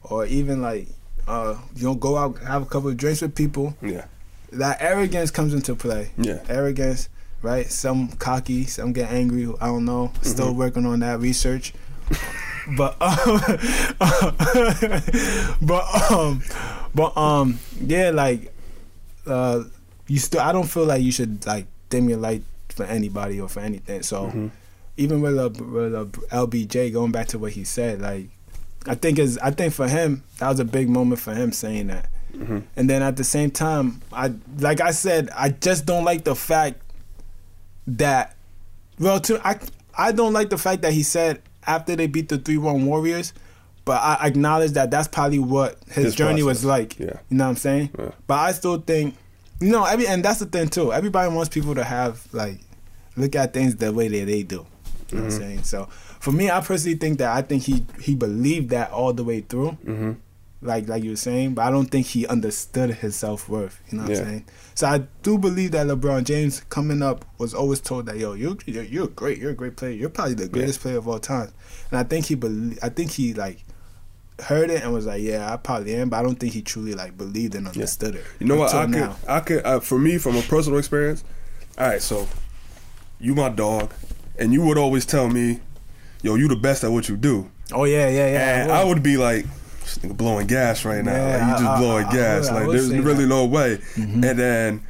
or 0.03 0.27
even 0.27 0.61
like 0.61 0.89
uh 1.29 1.55
you 1.77 1.85
don't 1.85 2.01
go 2.01 2.17
out 2.17 2.37
have 2.41 2.63
a 2.63 2.67
couple 2.67 2.89
of 2.89 2.97
drinks 2.97 3.23
with 3.23 3.37
people 3.37 3.77
Yeah. 3.81 4.07
that 4.51 4.79
arrogance 4.81 5.31
comes 5.31 5.55
into 5.55 5.77
play 5.77 6.11
Yeah. 6.19 6.41
arrogance 6.49 7.09
right 7.43 7.71
some 7.71 8.09
cocky 8.09 8.65
some 8.65 8.93
get 8.93 9.13
angry 9.13 9.47
I 9.61 9.67
don't 9.67 9.85
know 9.85 10.11
still 10.23 10.49
Mm-hmm. 10.49 10.59
working 10.59 10.85
on 10.87 10.99
that 10.99 11.21
research 11.21 11.73
but 12.77 13.01
um, 13.01 13.41
but 15.63 16.11
um 16.11 16.43
but 16.95 17.17
um 17.17 17.59
yeah 17.81 18.11
like 18.11 18.53
uh 19.27 19.63
you 20.11 20.19
still 20.19 20.41
I 20.41 20.51
don't 20.53 20.67
feel 20.69 20.85
like 20.85 21.03
you 21.03 21.13
should 21.13 21.47
like 21.47 21.67
dim 21.89 22.09
your 22.09 22.19
light 22.19 22.43
for 22.69 22.85
anybody 22.85 23.41
or 23.41 23.49
for 23.49 23.61
anything 23.61 24.03
so 24.03 24.27
Mhm. 24.27 24.51
even 24.97 25.21
with, 25.23 25.39
uh, 25.39 25.51
with 25.65 25.95
uh, 25.95 26.05
LBJ 26.47 26.93
going 26.93 27.13
back 27.13 27.29
to 27.29 27.39
what 27.39 27.53
he 27.53 27.65
said 27.65 28.01
like 28.03 28.27
I 28.87 28.95
think 28.95 29.19
is 29.19 29.39
I 29.39 29.51
think 29.51 29.73
for 29.75 29.87
him 29.89 30.23
that 30.39 30.49
was 30.49 30.61
a 30.61 30.65
big 30.65 30.89
moment 30.89 31.21
for 31.21 31.35
him 31.35 31.53
saying 31.53 31.87
that 31.89 32.09
Mhm. 32.37 32.63
and 32.77 32.89
then 32.91 33.03
at 33.03 33.17
the 33.17 33.25
same 33.25 33.51
time 33.51 34.01
I 34.13 34.33
like 34.59 34.81
I 34.81 34.91
said 34.93 35.31
I 35.37 35.51
just 35.51 35.87
don't 35.87 36.05
like 36.05 36.25
the 36.25 36.35
fact 36.37 36.81
that 37.87 38.37
well 38.99 39.21
to 39.21 39.41
I 39.47 39.59
I 39.97 40.13
don't 40.13 40.33
like 40.33 40.51
the 40.51 40.59
fact 40.59 40.83
that 40.83 40.93
he 40.93 41.03
said 41.03 41.43
after 41.67 41.95
they 41.97 42.07
beat 42.07 42.29
the 42.29 42.39
3-1 42.39 42.85
Warriors 42.87 43.33
but 43.85 44.01
I 44.01 44.27
acknowledge 44.29 44.73
that 44.73 44.91
that's 44.91 45.09
probably 45.09 45.39
what 45.41 45.77
his, 45.91 46.05
His 46.07 46.15
journey 46.15 46.43
was 46.43 46.65
like 46.65 46.99
Yeah. 46.99 47.15
you 47.29 47.37
know 47.37 47.45
what 47.45 47.51
I'm 47.51 47.57
saying 47.57 47.91
Yeah. 47.99 48.11
but 48.27 48.35
I 48.39 48.53
still 48.53 48.79
think 48.79 49.17
you 49.61 49.71
know 49.71 49.85
every 49.85 50.07
and 50.07 50.25
that's 50.25 50.39
the 50.41 50.47
thing 50.47 50.69
too 50.69 50.93
everybody 50.93 51.33
wants 51.35 51.49
people 51.49 51.75
to 51.75 51.85
have 51.85 52.27
like 52.33 52.59
look 53.17 53.35
at 53.37 53.53
things 53.53 53.77
the 53.77 53.93
way 53.93 54.09
that 54.09 54.27
they 54.27 54.43
do 54.43 54.67
you 55.11 55.19
know 55.19 55.25
what 55.25 55.25
I'm 55.25 55.29
Mm-hmm. 55.29 55.39
saying 55.39 55.63
so 55.65 55.87
for 56.21 56.33
me 56.33 56.51
I 56.51 56.61
personally 56.61 56.97
think 56.97 57.19
that 57.19 57.35
I 57.37 57.43
think 57.43 57.63
he 57.65 57.85
he 58.01 58.15
believed 58.15 58.71
that 58.71 58.91
all 58.93 59.13
the 59.13 59.25
way 59.25 59.41
through 59.41 59.73
Mm-hmm. 59.85 60.13
like 60.63 60.89
like 60.89 61.03
you 61.03 61.11
were 61.11 61.17
saying, 61.17 61.55
but 61.55 61.63
I 61.63 61.71
don't 61.71 61.87
think 61.87 62.07
he 62.07 62.27
understood 62.27 62.91
his 62.91 63.17
self 63.17 63.49
worth. 63.49 63.81
You 63.91 63.99
know 63.99 64.05
what 64.05 64.13
Yeah. 64.13 64.19
I'm 64.21 64.25
saying? 64.27 64.45
So 64.75 64.87
I 64.87 64.99
do 65.23 65.39
believe 65.39 65.73
that 65.73 65.87
LeBron 65.87 66.25
James 66.25 66.61
coming 66.69 67.03
up 67.03 67.25
was 67.39 67.55
always 67.55 67.81
told 67.81 68.07
that 68.07 68.19
yo, 68.19 68.35
you're 68.35 68.57
you're, 68.67 68.83
you're 68.85 69.09
great, 69.09 69.39
you're 69.39 69.51
a 69.53 69.55
great 69.55 69.77
player, 69.77 69.93
you're 69.93 70.11
probably 70.11 70.35
the 70.35 70.49
greatest 70.49 70.81
player 70.81 70.99
of 70.99 71.09
all 71.09 71.19
time. 71.19 71.51
And 71.91 71.99
I 71.99 72.03
think 72.05 72.27
he 72.27 72.35
belie- 72.35 72.79
I 72.83 72.89
think 72.91 73.11
he 73.13 73.33
like 73.35 73.65
heard 74.43 74.71
it 74.71 74.83
and 74.83 74.93
was 74.93 75.07
like, 75.07 75.23
yeah, 75.23 75.53
I 75.53 75.57
probably 75.57 75.95
am, 75.95 76.09
but 76.11 76.19
I 76.19 76.23
don't 76.23 76.37
think 76.39 76.53
he 76.53 76.63
truly 76.63 76.95
like 76.95 77.17
believed 77.17 77.55
and 77.55 77.67
understood 77.67 78.15
it. 78.17 78.25
You 78.39 78.47
know 78.47 78.57
what? 78.57 78.75
I 78.75 78.85
until 78.85 79.01
could, 79.09 79.11
now. 79.11 79.17
I 79.35 79.41
could, 79.41 79.65
uh, 79.67 79.81
for 79.81 79.99
me, 79.99 80.19
from 80.19 80.37
a 80.37 80.43
personal 80.43 80.79
experience. 80.79 81.25
All 81.79 81.87
right, 81.89 82.03
so 82.03 82.29
you 83.19 83.35
my 83.35 83.49
dog, 83.49 83.93
and 84.39 84.53
you 84.53 84.63
would 84.63 84.79
always 84.79 85.05
tell 85.07 85.29
me, 85.29 85.61
"Yo, 86.23 86.35
you 86.35 86.49
the 86.49 86.57
best 86.57 86.85
at 86.85 86.91
what 86.93 87.09
you 87.09 87.17
do," 87.17 87.51
Oh 87.73 87.85
yeah, 87.85 88.09
yeah, 88.09 88.31
yeah. 88.33 88.63
and 88.65 88.73
I 88.73 88.85
would 88.85 89.03
be 89.03 89.17
like, 89.17 89.47
blowing 90.05 90.47
gas 90.47 90.85
right 90.85 91.05
now. 91.05 91.13
Yeah, 91.13 91.37
like, 91.37 91.47
you 91.47 91.53
just 91.53 91.65
I- 91.65 91.75
I- 91.75 91.79
blowing 91.79 92.05
I 92.07 92.13
gas. 92.13 92.45
would- 92.51 92.57
I 92.57 92.61
like, 92.67 92.71
there's 92.73 92.91
really 92.91 93.25
that. 93.25 93.29
no 93.29 93.45
way." 93.47 93.79
Mhm. 93.97 94.15
And 94.31 94.39
then, 94.39 94.81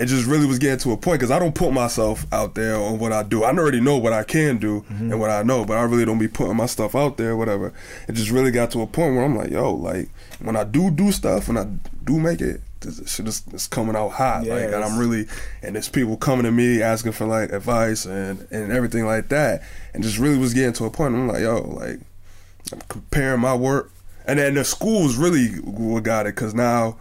it 0.00 0.06
just 0.06 0.26
really 0.26 0.46
was 0.46 0.58
getting 0.58 0.78
to 0.78 0.92
a 0.92 0.96
point 0.96 1.20
because 1.20 1.30
I 1.30 1.38
don't 1.38 1.54
put 1.54 1.72
myself 1.72 2.26
out 2.32 2.54
there 2.54 2.74
on 2.76 2.98
what 2.98 3.12
I 3.12 3.22
do. 3.22 3.44
I 3.44 3.50
already 3.50 3.80
know 3.80 3.98
what 3.98 4.12
I 4.12 4.24
can 4.24 4.56
do 4.58 4.80
Mm-hmm. 4.80 5.12
and 5.12 5.20
what 5.20 5.30
I 5.30 5.42
know, 5.42 5.64
but 5.64 5.76
I 5.76 5.82
really 5.82 6.04
don't 6.06 6.18
be 6.18 6.26
putting 6.26 6.56
my 6.56 6.66
stuff 6.66 6.94
out 6.94 7.16
there, 7.18 7.36
whatever. 7.36 7.72
It 8.08 8.14
just 8.14 8.30
really 8.30 8.50
got 8.50 8.70
to 8.72 8.80
a 8.82 8.86
point 8.86 9.14
where 9.14 9.24
I'm 9.24 9.36
like, 9.36 9.50
yo, 9.50 9.72
like 9.74 10.08
when 10.40 10.56
I 10.56 10.64
do 10.64 10.90
do 10.90 11.12
stuff, 11.12 11.48
when 11.48 11.58
I 11.58 11.66
do 12.04 12.18
make 12.18 12.40
it, 12.40 12.62
this 12.80 13.12
shit 13.14 13.28
is 13.28 13.42
it's 13.52 13.66
coming 13.66 13.94
out 13.94 14.12
hot. 14.12 14.44
Yeah, 14.46 14.54
like, 14.54 14.64
and 14.72 14.82
I'm 14.82 14.98
really, 14.98 15.26
and 15.62 15.74
there's 15.74 15.90
people 15.90 16.16
coming 16.16 16.44
to 16.46 16.50
me 16.50 16.80
asking 16.80 17.12
for 17.12 17.26
like 17.26 17.52
advice 17.52 18.06
and 18.06 18.46
and 18.50 18.72
everything 18.72 19.04
like 19.04 19.28
that, 19.28 19.62
and 19.92 20.02
just 20.02 20.16
really 20.18 20.38
was 20.38 20.54
getting 20.54 20.72
to 20.72 20.86
a 20.86 20.90
point. 20.90 21.14
I'm 21.14 21.28
like, 21.28 21.42
yo, 21.42 21.60
like 21.60 22.00
I'm 22.72 22.80
comparing 22.88 23.40
my 23.40 23.54
work, 23.54 23.92
and 24.24 24.38
then 24.38 24.54
the 24.54 24.64
schools 24.64 25.16
really 25.18 25.48
what 25.56 26.04
got 26.04 26.26
it 26.26 26.34
because 26.34 26.54
now 26.54 26.96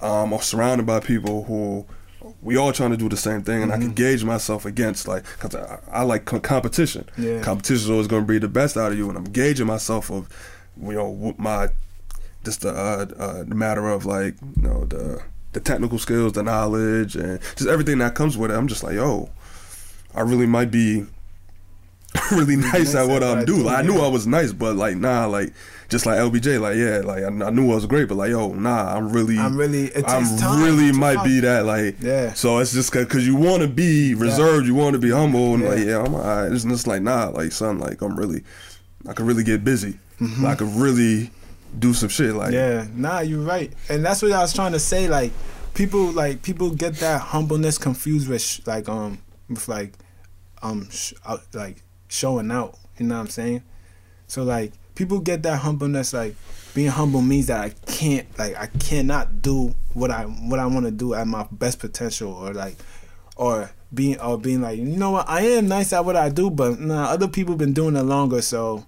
um, 0.00 0.32
I'm 0.32 0.40
surrounded 0.40 0.86
by 0.86 1.00
people 1.00 1.44
who 1.44 1.84
we 2.42 2.56
all 2.56 2.72
trying 2.72 2.90
to 2.90 2.96
do 2.96 3.08
the 3.08 3.16
same 3.16 3.42
thing, 3.42 3.62
and 3.62 3.72
I 3.72 3.76
Mm-hmm. 3.76 3.86
can 3.86 3.94
gauge 3.94 4.24
myself 4.24 4.64
against 4.64 5.08
like 5.08 5.24
because 5.40 5.54
I, 5.54 5.78
I 5.90 6.02
like 6.02 6.24
co- 6.24 6.40
competition. 6.40 7.08
Yeah. 7.18 7.40
Competition 7.42 7.84
is 7.84 7.90
always 7.90 8.06
going 8.06 8.22
to 8.22 8.26
bring 8.26 8.40
the 8.40 8.48
best 8.48 8.76
out 8.76 8.92
of 8.92 8.98
you, 8.98 9.08
and 9.08 9.18
I'm 9.18 9.24
gauging 9.24 9.66
myself 9.66 10.10
of 10.10 10.28
you 10.80 10.92
know 10.92 11.34
my 11.38 11.68
just 12.44 12.60
the 12.60 12.70
uh, 12.70 13.06
uh, 13.18 13.42
the 13.44 13.54
matter 13.54 13.88
of 13.88 14.06
like 14.06 14.34
you 14.56 14.62
know 14.62 14.84
the 14.84 15.20
the 15.52 15.60
technical 15.60 15.98
skills, 15.98 16.32
the 16.34 16.42
knowledge, 16.42 17.16
and 17.16 17.40
just 17.56 17.68
everything 17.68 17.98
that 17.98 18.14
comes 18.14 18.36
with 18.36 18.50
it. 18.50 18.54
I'm 18.54 18.68
just 18.68 18.82
like, 18.84 18.94
yo, 18.94 19.30
I 20.14 20.20
really 20.20 20.46
might 20.46 20.70
be 20.70 21.06
really 22.32 22.56
nice 22.56 22.94
at 22.94 23.08
what 23.08 23.22
I 23.22 23.44
do. 23.44 23.56
Like, 23.56 23.78
I 23.78 23.82
knew. 23.82 23.98
I 24.00 24.08
was 24.08 24.26
nice, 24.26 24.52
but 24.52 24.76
like 24.76 24.96
nah, 24.96 25.26
like 25.26 25.52
just 25.88 26.04
like 26.04 26.18
LBJ, 26.18 26.60
like 26.60 26.76
yeah, 26.76 26.98
like 26.98 27.22
I, 27.24 27.46
I 27.46 27.50
knew 27.50 27.70
I 27.72 27.74
was 27.76 27.86
great, 27.86 28.08
but 28.08 28.16
like 28.16 28.30
yo, 28.30 28.52
nah, 28.52 28.94
I'm 28.94 29.10
really, 29.10 29.38
I'm 29.38 29.56
really. 29.56 29.84
It 29.86 30.04
I'm 30.06 30.62
really 30.62 30.92
might 30.92 31.24
be 31.24 31.40
that 31.40 31.64
like 31.64 31.96
Yeah. 32.00 32.34
So 32.34 32.58
it's 32.58 32.72
just 32.72 32.92
because 32.92 33.26
you 33.26 33.36
want 33.36 33.62
to 33.62 33.68
be 33.68 34.14
reserved, 34.14 34.66
you 34.66 34.74
want 34.74 34.94
to 34.94 34.98
be 34.98 35.10
humble, 35.10 35.54
and 35.54 35.62
Yeah. 35.62 35.68
like 35.70 35.84
yeah, 35.86 36.02
I'm 36.04 36.14
alright. 36.14 36.52
It's 36.52 36.64
just 36.64 36.86
like 36.86 37.02
nah, 37.02 37.28
like 37.28 37.52
son, 37.52 37.78
like 37.78 38.02
I'm 38.02 38.16
really, 38.18 38.44
I 39.08 39.12
could 39.14 39.26
really 39.26 39.44
get 39.44 39.64
busy. 39.64 39.98
I 40.44 40.54
could 40.56 40.68
really 40.74 41.30
do 41.78 41.94
some 41.94 42.08
shit. 42.08 42.34
Like 42.34 42.52
Mm-hmm. 42.52 42.98
Yeah, 43.00 43.08
nah, 43.10 43.20
you're 43.20 43.40
right, 43.40 43.72
and 43.88 44.04
that's 44.04 44.20
what 44.22 44.32
I 44.32 44.40
was 44.40 44.52
trying 44.52 44.72
to 44.72 44.80
say. 44.80 45.08
Like, 45.08 45.32
people 45.74 46.10
like 46.12 46.42
people 46.42 46.70
get 46.70 46.94
that 46.96 47.20
humbleness 47.20 47.78
confused 47.78 48.28
with 48.28 48.42
sh- 48.42 48.60
like 48.66 48.88
um 48.88 49.20
with 49.48 49.68
like 49.68 49.94
um 50.60 50.88
sh- 50.90 51.14
out, 51.26 51.42
like 51.54 51.82
showing 52.08 52.50
out. 52.50 52.76
You 52.98 53.06
know 53.06 53.14
what 53.14 53.20
I'm 53.22 53.28
saying? 53.28 53.62
So 54.26 54.42
like 54.42 54.72
people 54.98 55.20
get 55.20 55.42
that 55.44 55.58
humbleness 55.60 56.12
like 56.12 56.34
being 56.74 56.88
humble 56.90 57.22
means 57.22 57.46
that 57.46 57.60
I 57.60 57.70
can't 57.86 58.26
like 58.38 58.56
I 58.56 58.66
cannot 58.66 59.40
do 59.40 59.74
what 59.94 60.10
I 60.10 60.24
what 60.24 60.58
I 60.58 60.66
want 60.66 60.86
to 60.86 60.90
do 60.90 61.14
at 61.14 61.26
my 61.26 61.46
best 61.52 61.78
potential 61.78 62.32
or 62.32 62.52
like 62.52 62.76
or 63.36 63.70
being 63.94 64.20
or 64.20 64.36
being 64.36 64.60
like 64.60 64.76
you 64.78 64.84
know 64.84 65.12
what 65.12 65.28
I 65.28 65.42
am 65.42 65.68
nice 65.68 65.92
at 65.92 66.04
what 66.04 66.16
I 66.16 66.28
do 66.28 66.50
but 66.50 66.80
nah 66.80 67.04
other 67.04 67.28
people 67.28 67.54
been 67.54 67.72
doing 67.72 67.96
it 67.96 68.02
longer 68.02 68.42
so 68.42 68.84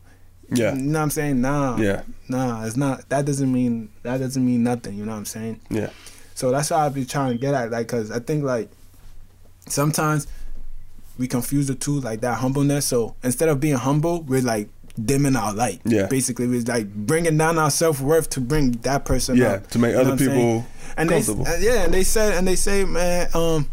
yeah, 0.52 0.74
you 0.74 0.82
know 0.82 0.98
what 0.98 1.04
I'm 1.04 1.10
saying 1.10 1.40
nah 1.40 1.76
yeah, 1.78 2.02
Nah, 2.28 2.64
it's 2.64 2.76
not. 2.76 3.08
That 3.08 3.24
doesn't 3.24 3.52
mean 3.52 3.90
that 4.02 4.18
doesn't 4.18 4.44
mean 4.44 4.62
nothing. 4.62 4.96
You 4.98 5.04
know 5.04 5.12
what 5.12 5.18
I'm 5.18 5.24
saying? 5.24 5.60
yeah, 5.70 5.90
So 6.34 6.50
that's 6.50 6.70
why 6.70 6.86
I 6.86 6.88
be 6.88 7.04
trying 7.04 7.32
to 7.32 7.38
get 7.38 7.54
at, 7.54 7.70
like, 7.70 7.88
cause 7.88 8.10
I 8.10 8.18
think 8.20 8.44
like 8.44 8.68
sometimes 9.66 10.26
we 11.18 11.26
confuse 11.28 11.66
the 11.66 11.74
two, 11.74 12.00
like 12.00 12.20
that 12.22 12.38
humbleness. 12.38 12.86
So 12.86 13.14
instead 13.22 13.48
of 13.48 13.60
being 13.60 13.76
humble, 13.76 14.22
we're 14.22 14.42
like 14.42 14.68
dimming 15.04 15.36
our 15.36 15.52
light. 15.52 15.80
Yeah. 15.84 16.06
Basically, 16.06 16.46
we're 16.46 16.62
like 16.62 16.92
bringing 16.94 17.36
down 17.38 17.58
our 17.58 17.70
self 17.70 18.00
worth 18.00 18.30
to 18.30 18.40
bring 18.40 18.72
that 18.82 19.04
person 19.04 19.36
yeah. 19.36 19.54
up. 19.54 19.68
To 19.68 19.78
make 19.78 19.94
other 19.94 20.04
what 20.10 20.12
I'm 20.12 20.18
saying? 20.18 20.30
people 20.30 20.66
And 20.96 21.08
they, 21.10 21.14
comfortable. 21.22 21.46
uh, 21.46 21.56
yeah, 21.58 21.84
and 21.84 21.94
they 21.94 22.02
said, 22.04 22.34
and 22.34 22.46
they 22.46 22.56
say, 22.56 22.84
man, 22.84 23.28
um, 23.34 23.68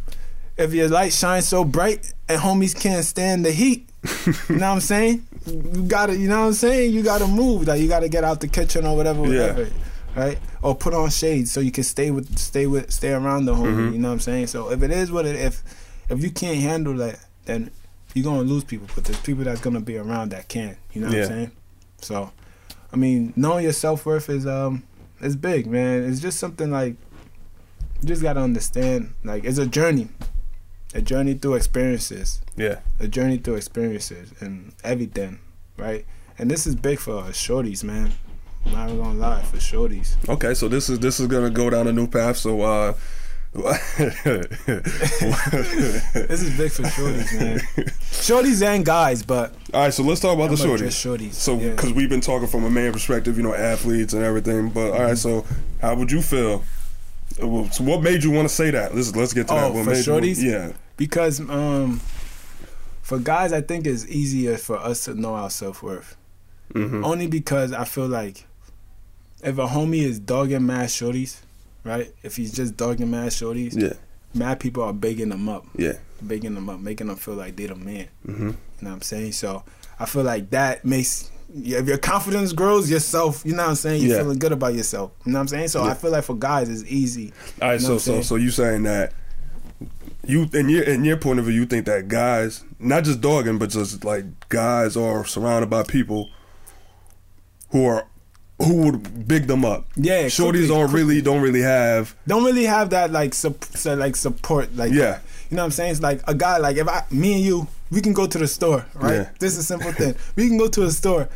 if 0.57 0.73
your 0.73 0.89
light 0.89 1.13
shines 1.13 1.47
so 1.47 1.63
bright 1.63 2.13
and 2.28 2.41
homies 2.41 2.75
can't 2.80 3.05
stand 3.05 3.45
the 3.45 3.51
heat, 3.51 3.88
you 4.25 4.34
know 4.49 4.55
what 4.55 4.63
I'm 4.63 4.80
saying? 4.80 5.25
You 5.45 5.84
gotta, 5.88 6.15
you 6.15 6.28
know 6.28 6.41
what 6.41 6.47
I'm 6.47 6.53
saying? 6.53 6.93
You 6.93 7.03
gotta 7.03 7.28
move, 7.28 7.67
like 7.67 7.80
you 7.82 7.88
gotta 7.88 8.09
get 8.09 8.23
out 8.23 8.41
the 8.41 8.47
kitchen 8.47 8.86
or 8.86 8.95
whatever, 8.95 9.25
Yeah. 9.28 9.65
right? 10.15 10.38
Or 10.61 10.75
put 10.75 10.93
on 10.93 11.09
shades 11.09 11.51
so 11.51 11.59
you 11.59 11.71
can 11.71 11.84
stay 11.84 12.11
with, 12.11 12.38
stay 12.38 12.67
with, 12.67 12.91
stay 12.91 13.11
around 13.13 13.45
the 13.45 13.53
homie. 13.53 13.75
Mm-hmm. 13.75 13.93
You 13.93 13.99
know 13.99 14.07
what 14.09 14.13
I'm 14.15 14.19
saying? 14.19 14.47
So 14.47 14.71
if 14.71 14.82
it 14.84 14.91
is 14.91 15.11
what 15.11 15.25
it, 15.25 15.36
if, 15.36 15.63
if 16.09 16.21
you 16.23 16.32
can't 16.32 16.57
handle 16.59 16.95
that, 16.95 17.19
then 17.45 17.71
you're 18.14 18.24
gonna 18.24 18.41
lose 18.41 18.64
people. 18.64 18.88
But 18.95 19.05
there's 19.05 19.20
people 19.22 19.43
that's 19.43 19.62
gonna 19.62 19.82
be 19.82 19.97
around 19.97 20.30
that 20.32 20.47
can. 20.47 20.78
You 20.93 21.01
know 21.01 21.08
what 21.08 21.16
Yeah. 21.18 21.24
I'm 21.24 21.28
saying? 21.30 21.51
So, 22.01 22.32
I 22.91 22.95
mean, 22.95 23.34
knowing 23.36 23.64
your 23.64 23.74
self 23.74 24.05
worth 24.05 24.30
is 24.30 24.45
um, 24.47 24.84
is 25.22 25.36
big, 25.36 25.68
man. 25.68 26.03
It's 26.03 26.20
just 26.20 26.39
something 26.39 26.72
like 26.72 26.95
you 28.01 28.08
just 28.08 28.22
gotta 28.22 28.39
understand. 28.41 29.14
Like 29.24 29.43
it's 29.43 29.58
a 29.58 29.66
journey, 29.66 30.10
a 30.93 31.01
journey 31.01 31.34
through 31.34 31.55
experiences, 31.55 32.41
yeah, 32.55 32.80
a 32.99 33.08
journey 33.08 33.38
through 33.38 33.55
experiences 33.55 34.34
and 34.39 34.74
everything, 34.84 35.39
right? 35.78 36.05
And 36.39 36.51
this 36.51 36.68
is 36.68 36.76
big 36.76 36.99
for 36.99 37.18
us 37.18 37.36
shorties, 37.36 37.84
man. 37.84 38.12
I'm 38.68 38.74
not 38.74 38.88
gonna 39.03 39.20
lie 39.20 39.41
for 39.43 39.58
shorties. 39.58 40.16
Okay, 40.30 40.53
so 40.53 40.68
this 40.68 40.89
is 40.89 40.99
this 40.99 41.20
is 41.20 41.28
gonna 41.28 41.49
go 41.49 41.70
down 41.70 41.88
a 41.88 41.93
new 41.93 42.08
path. 42.08 42.38
So 42.38 42.62
uh 42.62 42.93
This 46.28 46.41
is 46.41 46.58
big 46.58 46.72
for 46.72 46.84
shorties, 46.84 47.39
man. 47.39 47.60
Shorties 48.12 48.66
and 48.66 48.86
guys, 48.86 49.24
but 49.24 49.53
All 49.74 49.82
right, 49.82 49.93
so 49.93 50.03
let's 50.03 50.22
talk 50.22 50.36
about 50.36 50.49
I'm 50.49 50.55
the 50.55 50.64
shorties. 50.64 50.88
shorties. 50.88 51.34
So, 51.34 51.58
yeah. 51.58 51.72
because 51.72 51.93
we've 51.93 52.10
been 52.10 52.22
talking 52.22 52.47
from 52.47 52.64
a 52.66 52.70
man 52.70 52.91
perspective, 52.93 53.38
you 53.38 53.43
know, 53.43 53.53
athletes 53.53 54.14
and 54.14 54.24
everything. 54.24 54.70
But 54.70 54.91
all 54.93 55.01
right, 55.03 55.18
so 55.18 55.45
how 55.82 55.95
would 55.95 56.12
you 56.12 56.22
feel? 56.22 56.64
So, 57.38 57.84
what 57.84 58.01
made 58.01 58.24
you 58.24 58.32
want 58.32 58.47
to 58.47 58.53
say 58.53 58.72
that? 58.72 58.95
Let's 58.95 59.16
let's 59.16 59.34
get 59.34 59.47
to 59.49 59.53
that. 59.53 59.64
Oh, 59.72 59.74
What 59.74 59.84
for 59.86 59.91
made 59.91 59.97
you- 59.97 60.03
shorties? 60.14 60.41
yeah, 60.43 60.72
because 60.97 61.39
um, 61.39 61.99
for 63.01 63.20
guys, 63.20 63.53
I 63.53 63.62
think 63.62 63.86
it's 63.88 64.05
easier 64.08 64.58
for 64.58 64.78
us 64.78 65.05
to 65.05 65.14
know 65.14 65.36
our 65.36 65.49
self 65.49 65.84
worth. 65.84 66.16
hmm 66.74 67.03
Only 67.05 67.28
because 67.28 67.74
I 67.74 67.86
feel 67.86 68.08
like 68.08 68.45
if 69.43 69.58
a 69.58 69.68
homie 69.68 70.01
is 70.03 70.20
dogging 70.20 70.66
mad 70.66 70.89
shorties, 70.89 71.38
right? 71.88 72.13
If 72.23 72.35
he's 72.35 72.51
just 72.53 72.77
dogging 72.77 73.09
mad 73.11 73.29
shorties, 73.29 73.79
yeah, 73.81 73.93
mad 74.33 74.59
people 74.59 74.83
are 74.83 74.93
bigging 74.93 75.29
them 75.29 75.47
up, 75.49 75.65
yeah. 75.75 75.93
bigging 76.25 76.53
them 76.55 76.69
up, 76.69 76.79
making 76.79 77.07
them 77.07 77.15
feel 77.15 77.35
like 77.35 77.55
they're 77.55 77.69
the 77.69 77.75
man. 77.75 78.07
hmm 78.25 78.31
You 78.31 78.45
know 78.47 78.55
what 78.81 78.91
I'm 78.91 79.01
saying? 79.01 79.31
So 79.33 79.63
I 79.99 80.05
feel 80.05 80.23
like 80.23 80.49
that 80.51 80.83
makes 80.85 81.31
if 81.55 81.88
your 81.88 81.97
confidence 81.97 82.51
grows, 82.51 82.91
yourself, 82.91 83.41
you 83.45 83.53
know 83.53 83.63
what 83.63 83.69
I'm 83.69 83.75
saying? 83.75 84.01
You're 84.03 84.17
Yeah. 84.17 84.21
feeling 84.21 84.38
good 84.38 84.51
about 84.51 84.73
yourself. 84.75 85.11
You 85.25 85.31
know 85.31 85.38
what 85.39 85.43
I'm 85.43 85.47
saying? 85.47 85.69
So 85.69 85.83
Yeah. 85.83 85.91
I 85.91 85.93
feel 85.95 86.11
like 86.11 86.25
for 86.25 86.35
guys 86.35 86.69
it's 86.69 86.83
easy. 86.91 87.31
All 87.61 87.69
right, 87.69 87.79
You 87.81 87.88
know 87.88 87.93
so 87.93 87.97
so 87.97 88.11
saying? 88.11 88.23
so 88.23 88.35
you 88.35 88.51
saying 88.51 88.83
that 88.83 89.13
you 90.25 90.47
in 90.53 90.67
your 90.69 90.83
in 90.83 91.05
your 91.05 91.15
point 91.17 91.39
of 91.39 91.45
view, 91.45 91.53
you 91.55 91.65
think 91.65 91.85
that 91.85 92.09
guys, 92.09 92.63
not 92.79 93.05
just 93.05 93.21
dogging, 93.21 93.57
but 93.57 93.69
just 93.69 94.03
like 94.03 94.25
guys 94.49 94.97
are 94.97 95.25
surrounded 95.25 95.69
by 95.69 95.83
people 95.83 96.29
who 97.69 97.85
are 97.85 98.05
who 98.60 98.76
would 98.84 99.28
big 99.28 99.47
them 99.47 99.64
up. 99.64 99.86
Yeah, 99.95 100.26
Shorties 100.26 100.68
don't 100.70 100.91
really 100.91 101.22
don't 101.22 101.41
really 101.41 101.62
have 101.62 102.16
Don't 102.26 102.43
really 102.43 102.66
have 102.66 102.89
that 102.89 103.12
like 103.12 103.34
sup- 103.34 103.64
so, 103.66 103.93
like 103.95 104.16
support 104.16 104.76
like 104.76 104.91
Yeah. 104.91 105.20
You 105.49 105.55
know 105.55 105.62
what 105.64 105.68
I'm 105.68 105.72
saying? 105.72 105.91
It's 105.91 106.01
like 106.01 106.22
a 106.28 106.34
guy 106.34 106.58
like 106.58 106.78
if 106.78 106.88
I 106.88 107.03
me 107.12 107.34
and 107.36 107.43
you 107.43 107.68
we 107.91 108.01
can 108.01 108.14
go 108.14 108.28
to 108.28 108.38
the 108.38 108.47
store, 108.47 108.86
right? 108.95 109.14
Yeah. 109.14 109.30
This 109.39 109.53
is 109.53 109.60
a 109.60 109.64
simple 109.64 109.91
thing. 109.93 110.16
We 110.36 110.47
can 110.47 110.58
go 110.58 110.68
to 110.68 110.84
a 110.84 110.91
store. 110.91 111.30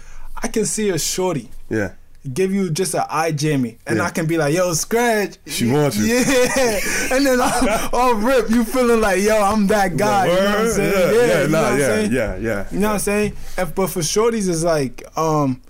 I 0.43 0.47
can 0.47 0.65
see 0.65 0.89
a 0.89 0.97
shorty 0.99 1.49
yeah. 1.69 1.93
give 2.34 2.51
you 2.53 2.69
just 2.72 2.93
an 2.95 3.03
eye 3.09 3.32
jammy, 3.32 3.78
and 3.86 3.97
Yeah. 3.97 4.05
I 4.05 4.09
can 4.09 4.26
be 4.26 4.38
like, 4.38 4.53
"Yo, 4.55 4.74
scratch." 4.74 5.38
She 5.45 5.69
wants 5.72 5.97
you. 5.97 6.05
Yeah, 6.07 6.80
and 7.13 7.26
then 7.26 7.39
I'll, 7.41 7.89
I'll 7.93 8.13
rip. 8.15 8.49
You 8.49 8.63
feeling 8.65 8.99
like, 8.99 9.22
"Yo, 9.22 9.36
I'm 9.41 9.67
that 9.67 9.95
guy." 9.95 10.26
You 10.28 10.34
know 10.34 10.45
what 10.45 10.59
I'm 10.59 10.67
saying? 10.72 10.93
Yeah, 10.93 11.11
yeah, 11.28 11.41
you 11.43 11.47
know 11.47 11.61
nah, 11.61 11.63
what 11.63 11.74
I'm 11.74 11.80
yeah, 11.80 11.88
saying? 11.88 12.11
yeah, 12.11 12.36
yeah. 12.38 12.67
You 12.72 12.80
know 12.80 12.88
what 12.88 12.93
I'm 12.93 12.99
saying? 12.99 13.34
If, 13.57 13.76
but 13.76 13.88
for 13.88 13.99
shorties, 13.99 14.49
it's 14.49 14.63
like, 14.63 15.03
um, 15.15 15.61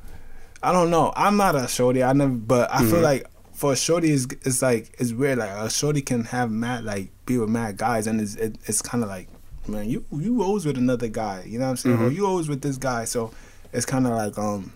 I 0.63 0.71
don't 0.71 0.89
know. 0.89 1.11
I'm 1.15 1.37
not 1.37 1.55
a 1.55 1.67
shorty. 1.67 2.03
I 2.03 2.13
never, 2.13 2.31
but 2.31 2.71
I 2.71 2.77
Mm-hmm. 2.81 2.89
feel 2.91 3.01
like 3.01 3.27
for 3.53 3.73
a 3.73 3.75
shorty, 3.75 4.11
it's, 4.11 4.25
it's 4.45 4.61
like 4.61 4.91
it's 4.99 5.11
weird. 5.13 5.37
Like 5.39 5.49
a 5.51 5.69
shorty 5.69 6.01
can 6.01 6.23
have 6.25 6.51
mad, 6.51 6.83
like 6.83 7.09
be 7.25 7.37
with 7.37 7.49
mad 7.49 7.77
guys, 7.77 8.07
and 8.07 8.19
it's 8.21 8.35
it, 8.35 8.57
it's 8.65 8.81
kind 8.81 9.03
of 9.03 9.09
like, 9.09 9.27
man, 9.67 9.89
you 9.89 10.03
you 10.11 10.41
always 10.43 10.65
with 10.65 10.77
another 10.77 11.07
guy. 11.07 11.43
You 11.47 11.59
know 11.59 11.65
what 11.65 11.71
I'm 11.71 11.77
saying? 11.77 11.95
Mm-hmm. 11.97 12.05
Or 12.05 12.11
you 12.11 12.25
always 12.27 12.47
with 12.49 12.61
this 12.61 12.77
guy. 12.77 13.05
So 13.05 13.31
it's 13.73 13.85
kind 13.85 14.05
of 14.07 14.13
like 14.13 14.37
um, 14.37 14.73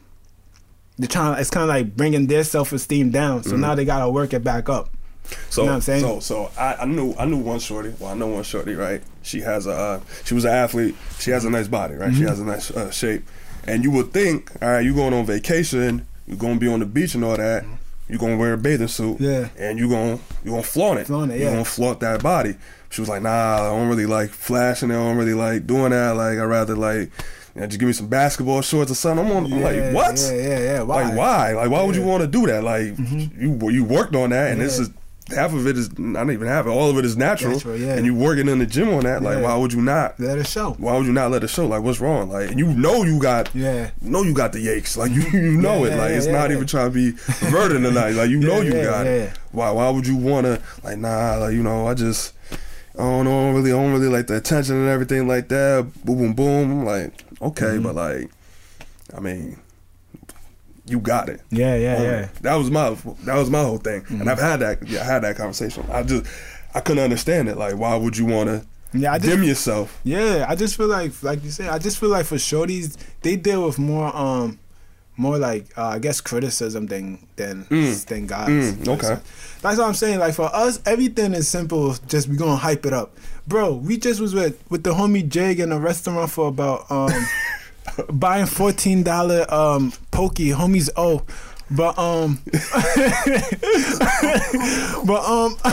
they're 0.98 1.08
trying. 1.08 1.40
It's 1.40 1.50
kind 1.50 1.64
of 1.64 1.70
like 1.70 1.96
bringing 1.96 2.28
their 2.28 2.44
self 2.44 2.72
esteem 2.74 3.12
down. 3.12 3.42
Mm-hmm. 3.42 3.50
So 3.50 3.56
now 3.58 3.76
they 3.76 3.86
gotta 3.86 4.10
work 4.10 4.34
it 4.34 4.44
back 4.44 4.70
up. 4.70 4.90
So, 5.50 5.62
You 5.62 5.66
know 5.66 5.72
what 5.72 5.76
I'm 5.78 5.82
saying? 5.82 6.02
so, 6.02 6.20
so 6.20 6.52
I, 6.56 6.76
I 6.82 6.86
knew, 6.86 7.16
I 7.18 7.26
knew 7.26 7.38
one 7.38 7.58
shorty. 7.58 7.92
Well, 8.00 8.12
I 8.12 8.14
know 8.14 8.28
one 8.28 8.44
shorty, 8.44 8.76
right? 8.76 9.02
She 9.24 9.42
has 9.42 9.66
a, 9.66 9.72
uh, 9.72 10.00
she 10.24 10.36
was 10.36 10.46
an 10.46 10.52
athlete. 10.52 10.96
She 11.18 11.32
has 11.32 11.46
a 11.46 11.50
nice 11.50 11.68
body, 11.68 11.96
right? 11.96 12.14
She 12.14 12.20
Mm-hmm. 12.20 12.28
has 12.28 12.40
a 12.40 12.46
nice 12.46 12.70
uh, 12.70 12.92
shape. 12.92 13.24
And 13.68 13.84
you 13.84 13.92
would 13.92 14.12
think, 14.14 14.52
all 14.62 14.70
right, 14.70 14.86
you're 14.86 14.94
going 14.96 15.14
on 15.14 15.26
vacation, 15.26 16.06
you're 16.28 16.38
gonna 16.38 16.60
be 16.60 16.68
on 16.68 16.80
the 16.80 16.86
beach 16.86 17.16
and 17.16 17.24
all 17.24 17.38
that. 17.38 17.66
You're 18.08 18.20
gonna 18.20 18.38
wear 18.38 18.54
a 18.54 18.58
bathing 18.58 18.88
suit, 18.88 19.18
Mm-hmm. 19.18 19.24
Yeah. 19.24 19.48
and 19.58 19.80
you're 19.80 19.90
gonna 19.90 20.20
you 20.44 20.52
gonna 20.52 20.62
flaunt 20.64 21.00
it. 21.00 21.08
Flaunt 21.08 21.32
it, 21.32 21.40
You're 21.40 21.46
yeah. 21.50 21.54
gonna 21.56 21.66
flaunt 21.66 22.00
that 22.02 22.22
body. 22.22 22.56
She 22.92 23.02
was 23.02 23.10
like, 23.10 23.24
Nah, 23.24 23.56
I 23.56 23.70
don't 23.70 23.88
really 23.90 24.06
like 24.06 24.30
flashing. 24.30 24.92
it. 24.92 24.94
I 24.94 24.98
don't 24.98 25.18
really 25.18 25.34
like 25.34 25.66
doing 25.66 25.90
that. 25.90 26.16
Like, 26.16 26.38
I 26.38 26.44
rather 26.44 26.76
like, 26.76 27.10
you 27.56 27.62
know, 27.62 27.68
just 27.68 27.80
give 27.80 27.88
me 27.88 27.94
some 27.94 28.08
basketball 28.08 28.62
shorts 28.62 28.92
or 28.92 28.96
something. 28.96 29.26
I'm 29.26 29.32
on. 29.36 29.52
I'm 29.52 29.60
Yeah, 29.60 29.66
like, 29.66 29.94
what? 29.96 30.20
Yeah, 30.20 30.34
yeah, 30.34 30.60
yeah. 30.60 30.82
Why? 30.84 31.04
Like 31.04 31.18
why? 31.18 31.52
Like 31.54 31.70
why 31.72 31.82
would 31.82 31.96
you 31.96 32.02
Mm-hmm. 32.02 32.10
want 32.12 32.22
to 32.22 32.28
do 32.28 32.46
that? 32.46 32.64
Like 32.64 32.96
you 33.40 33.70
you 33.72 33.84
worked 33.84 34.14
on 34.16 34.30
that, 34.30 34.52
and 34.52 34.62
this 34.62 34.78
is 34.78 34.90
half 35.34 35.54
of 35.54 35.66
it 35.66 35.78
is 35.78 35.98
not 35.98 36.30
even 36.30 36.48
half 36.48 36.66
it. 36.66 36.70
All 36.70 36.90
of 36.90 36.98
it 36.98 37.06
is 37.06 37.18
natural, 37.18 37.54
Natural, 37.54 37.78
yeah. 37.78 37.96
and 37.96 38.06
you 38.06 38.14
working 38.14 38.48
in 38.48 38.60
the 38.60 38.66
gym 38.66 38.90
on 38.90 39.04
that. 39.06 39.24
Like, 39.24 39.38
Yeah. 39.38 39.44
why 39.44 39.56
would 39.58 39.74
you 39.74 39.82
not? 39.82 40.20
Let 40.20 40.38
it 40.38 40.48
show. 40.48 40.76
Why 40.78 40.96
would 40.98 41.06
you 41.08 41.14
not 41.14 41.32
let 41.32 41.44
it 41.44 41.50
show? 41.50 41.66
Like, 41.68 41.82
what's 41.82 42.00
wrong? 42.00 42.30
Like, 42.30 42.56
you 42.56 42.68
know 42.68 43.04
you 43.04 43.20
got, 43.20 43.50
Yeah. 43.56 43.90
you 44.02 44.10
know 44.12 44.22
you 44.24 44.34
got 44.34 44.54
the 44.54 44.60
yakes. 44.60 44.96
Like, 44.98 45.12
you 45.12 45.22
you 45.38 45.58
know 45.58 45.84
Yeah, 45.86 45.94
it. 45.94 45.98
Like, 45.98 46.12
it's 46.12 46.28
not 46.28 46.52
even 46.52 46.68
trying 46.68 46.92
to 46.92 46.94
be 46.94 47.12
perverted 47.14 47.82
tonight. 47.82 48.12
Like, 48.12 48.30
you 48.30 48.40
know 48.48 48.62
you 48.62 48.72
got 48.74 49.08
it. 49.08 49.32
Why 49.52 49.72
why 49.72 49.90
would 49.90 50.06
you 50.06 50.16
wanna 50.18 50.60
like 50.84 50.98
nah? 51.00 51.38
Like, 51.38 51.54
you 51.54 51.64
know, 51.64 51.88
I 51.88 51.94
just. 51.94 52.34
I 52.98 53.00
don't 53.02 53.26
know, 53.26 53.38
I 53.40 53.44
don't 53.52 53.56
really, 53.56 53.72
I 53.74 53.76
don't 53.76 53.92
really 53.92 54.08
like 54.08 54.28
the 54.28 54.38
attention 54.38 54.78
and 54.78 54.88
everything 54.88 55.28
like 55.28 55.50
that. 55.50 55.86
Boom, 56.06 56.18
boom, 56.18 56.34
boom. 56.34 56.72
I'm 56.72 56.86
like, 56.86 57.26
okay, 57.42 57.66
Mm-hmm. 57.66 57.84
but 57.84 57.96
like, 57.96 58.30
I 59.14 59.20
mean, 59.20 59.58
you 60.88 61.00
got 61.00 61.30
it. 61.30 61.42
Yeah, 61.50 61.76
yeah, 61.76 61.96
Oh, 62.00 62.04
yeah. 62.04 62.28
That 62.42 62.56
was 62.56 62.70
my 62.72 62.90
that 63.26 63.36
was 63.36 63.50
my 63.50 63.64
whole 63.64 63.78
thing, 63.80 64.06
and 64.10 64.30
I've 64.30 64.40
had 64.40 64.60
that 64.62 64.88
yeah, 64.88 65.02
I 65.02 65.06
had 65.06 65.24
that 65.24 65.36
conversation. 65.38 65.84
I 65.92 66.04
just 66.04 66.26
I 66.74 66.80
couldn't 66.82 67.04
understand 67.04 67.50
it. 67.50 67.58
Like, 67.58 67.76
why 67.78 67.96
would 67.96 68.18
you 68.18 68.26
want 68.26 68.50
to 68.50 68.66
Yeah, 68.94 69.14
I 69.14 69.18
just 69.20 69.30
dim 69.30 69.44
yourself? 69.44 70.00
Yeah, 70.04 70.46
I 70.48 70.56
just 70.56 70.76
feel 70.78 70.88
like, 70.88 71.12
like 71.24 71.44
you 71.44 71.52
said, 71.52 71.70
I 71.70 71.80
just 71.80 71.98
feel 72.00 72.10
like 72.10 72.26
for 72.26 72.36
shorties, 72.36 72.98
they 73.22 73.36
deal 73.36 73.66
with 73.66 73.80
more, 73.80 74.16
um, 74.16 74.60
more 75.18 75.38
like 75.38 75.66
uh, 75.78 75.88
I 75.88 76.00
guess 76.00 76.20
criticism 76.22 76.88
than 76.88 77.26
than 77.38 77.66
Mm. 77.66 78.06
than 78.06 78.28
guys. 78.28 78.50
Mm, 78.50 78.88
okay. 78.90 79.18
that's 79.62 79.78
what 79.78 79.88
I'm 79.88 79.94
saying. 79.94 80.20
Like 80.20 80.34
for 80.36 80.54
us, 80.54 80.82
everything 80.86 81.34
is 81.34 81.48
simple. 81.48 81.96
Just 82.08 82.28
we 82.28 82.36
gonna 82.38 82.58
hype 82.58 82.86
it 82.86 82.94
up, 82.94 83.18
bro. 83.48 83.74
We 83.76 83.98
just 83.98 84.20
was 84.20 84.34
with 84.36 84.62
with 84.70 84.84
the 84.84 84.94
homie 84.94 85.28
Jig 85.28 85.60
in 85.62 85.72
a 85.72 85.80
restaurant 85.80 86.30
for 86.32 86.50
about 86.50 86.92
um 86.92 87.12
buying 88.12 88.46
fourteen 88.46 89.04
dollar 89.04 89.46
um 89.54 89.94
pokey. 90.12 90.50
Homies 90.50 90.90
oh. 90.96 91.24
But 91.72 91.98
um, 91.98 92.38
but 95.06 95.24
um, 95.26 95.56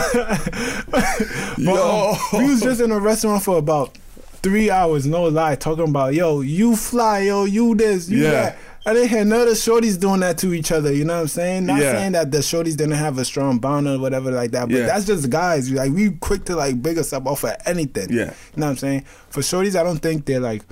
but 0.91 1.67
um, 1.67 2.17
we 2.33 2.49
was 2.49 2.61
just 2.61 2.81
in 2.81 2.91
a 2.91 2.99
restaurant 2.99 3.43
for 3.43 3.57
about 3.57 3.95
three 4.41 4.69
hours, 4.71 5.05
no 5.05 5.23
lie, 5.25 5.55
talking 5.55 5.87
about 5.87 6.13
yo, 6.15 6.41
you 6.41 6.75
fly, 6.75 7.19
yo, 7.19 7.45
you 7.45 7.75
this, 7.75 8.09
you 8.09 8.23
Yeah. 8.23 8.31
that. 8.31 8.57
I 8.85 8.93
didn't 8.93 9.09
hear 9.09 9.23
none 9.23 9.41
of 9.41 9.47
the 9.47 9.53
shorties 9.53 9.97
doing 9.97 10.19
that 10.19 10.37
to 10.39 10.53
each 10.53 10.71
other. 10.71 10.91
You 10.91 11.05
know 11.05 11.13
what 11.15 11.21
I'm 11.21 11.27
saying? 11.29 11.65
Not 11.67 11.79
Yeah. 11.79 11.93
saying 11.93 12.11
that 12.13 12.31
the 12.31 12.39
shorties 12.39 12.75
didn't 12.75 12.91
have 12.93 13.17
a 13.17 13.23
strong 13.23 13.59
bond 13.59 13.87
or 13.87 13.97
whatever 13.97 14.29
like 14.31 14.51
that, 14.51 14.67
but 14.67 14.75
Yeah. 14.77 14.87
that's 14.87 15.05
just 15.05 15.29
guys. 15.29 15.71
Like 15.71 15.93
we 15.93 16.09
quick 16.11 16.43
to 16.45 16.55
like 16.55 16.81
big 16.81 16.97
us 16.97 17.13
up 17.13 17.25
off 17.25 17.45
of 17.45 17.55
anything. 17.65 18.09
Yeah. 18.09 18.25
You 18.25 18.31
know 18.57 18.65
what 18.65 18.71
I'm 18.71 18.77
saying? 18.77 19.05
For 19.29 19.39
shorties, 19.41 19.79
I 19.79 19.83
don't 19.83 19.99
think 19.99 20.25
they're 20.25 20.39
like. 20.41 20.63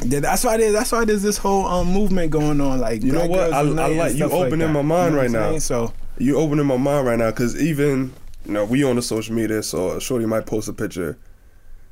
They- 0.00 0.20
That's 0.20 0.44
why 0.44 0.56
they, 0.56 0.70
that's 0.70 0.92
why 0.92 1.04
there's 1.04 1.22
this 1.22 1.38
whole 1.38 1.64
um, 1.66 1.88
movement 1.92 2.30
going 2.30 2.60
on. 2.60 2.80
Like 2.80 3.02
You 3.02 3.12
know 3.12 3.26
what? 3.26 3.52
I- 3.52 3.58
I 3.58 3.62
like- 3.62 4.12
you 4.12 4.16
stuff 4.18 4.32
like 4.32 4.46
opening 4.46 4.72
my 4.72 4.82
mind 4.82 5.12
You 5.12 5.16
know 5.16 5.22
right 5.22 5.30
now. 5.30 5.48
saying? 5.50 5.60
So 5.60 5.92
You 6.18 6.36
opening 6.38 6.66
my 6.66 6.76
mind 6.76 7.06
right 7.06 7.18
now 7.18 7.30
because 7.30 7.60
even 7.60 8.12
you 8.46 8.52
know 8.52 8.64
we 8.64 8.82
on 8.84 8.96
the 8.96 9.02
social 9.02 9.34
media, 9.34 9.62
so 9.62 9.98
Shorty 9.98 10.26
might 10.26 10.46
post 10.46 10.68
a 10.68 10.72
picture. 10.72 11.18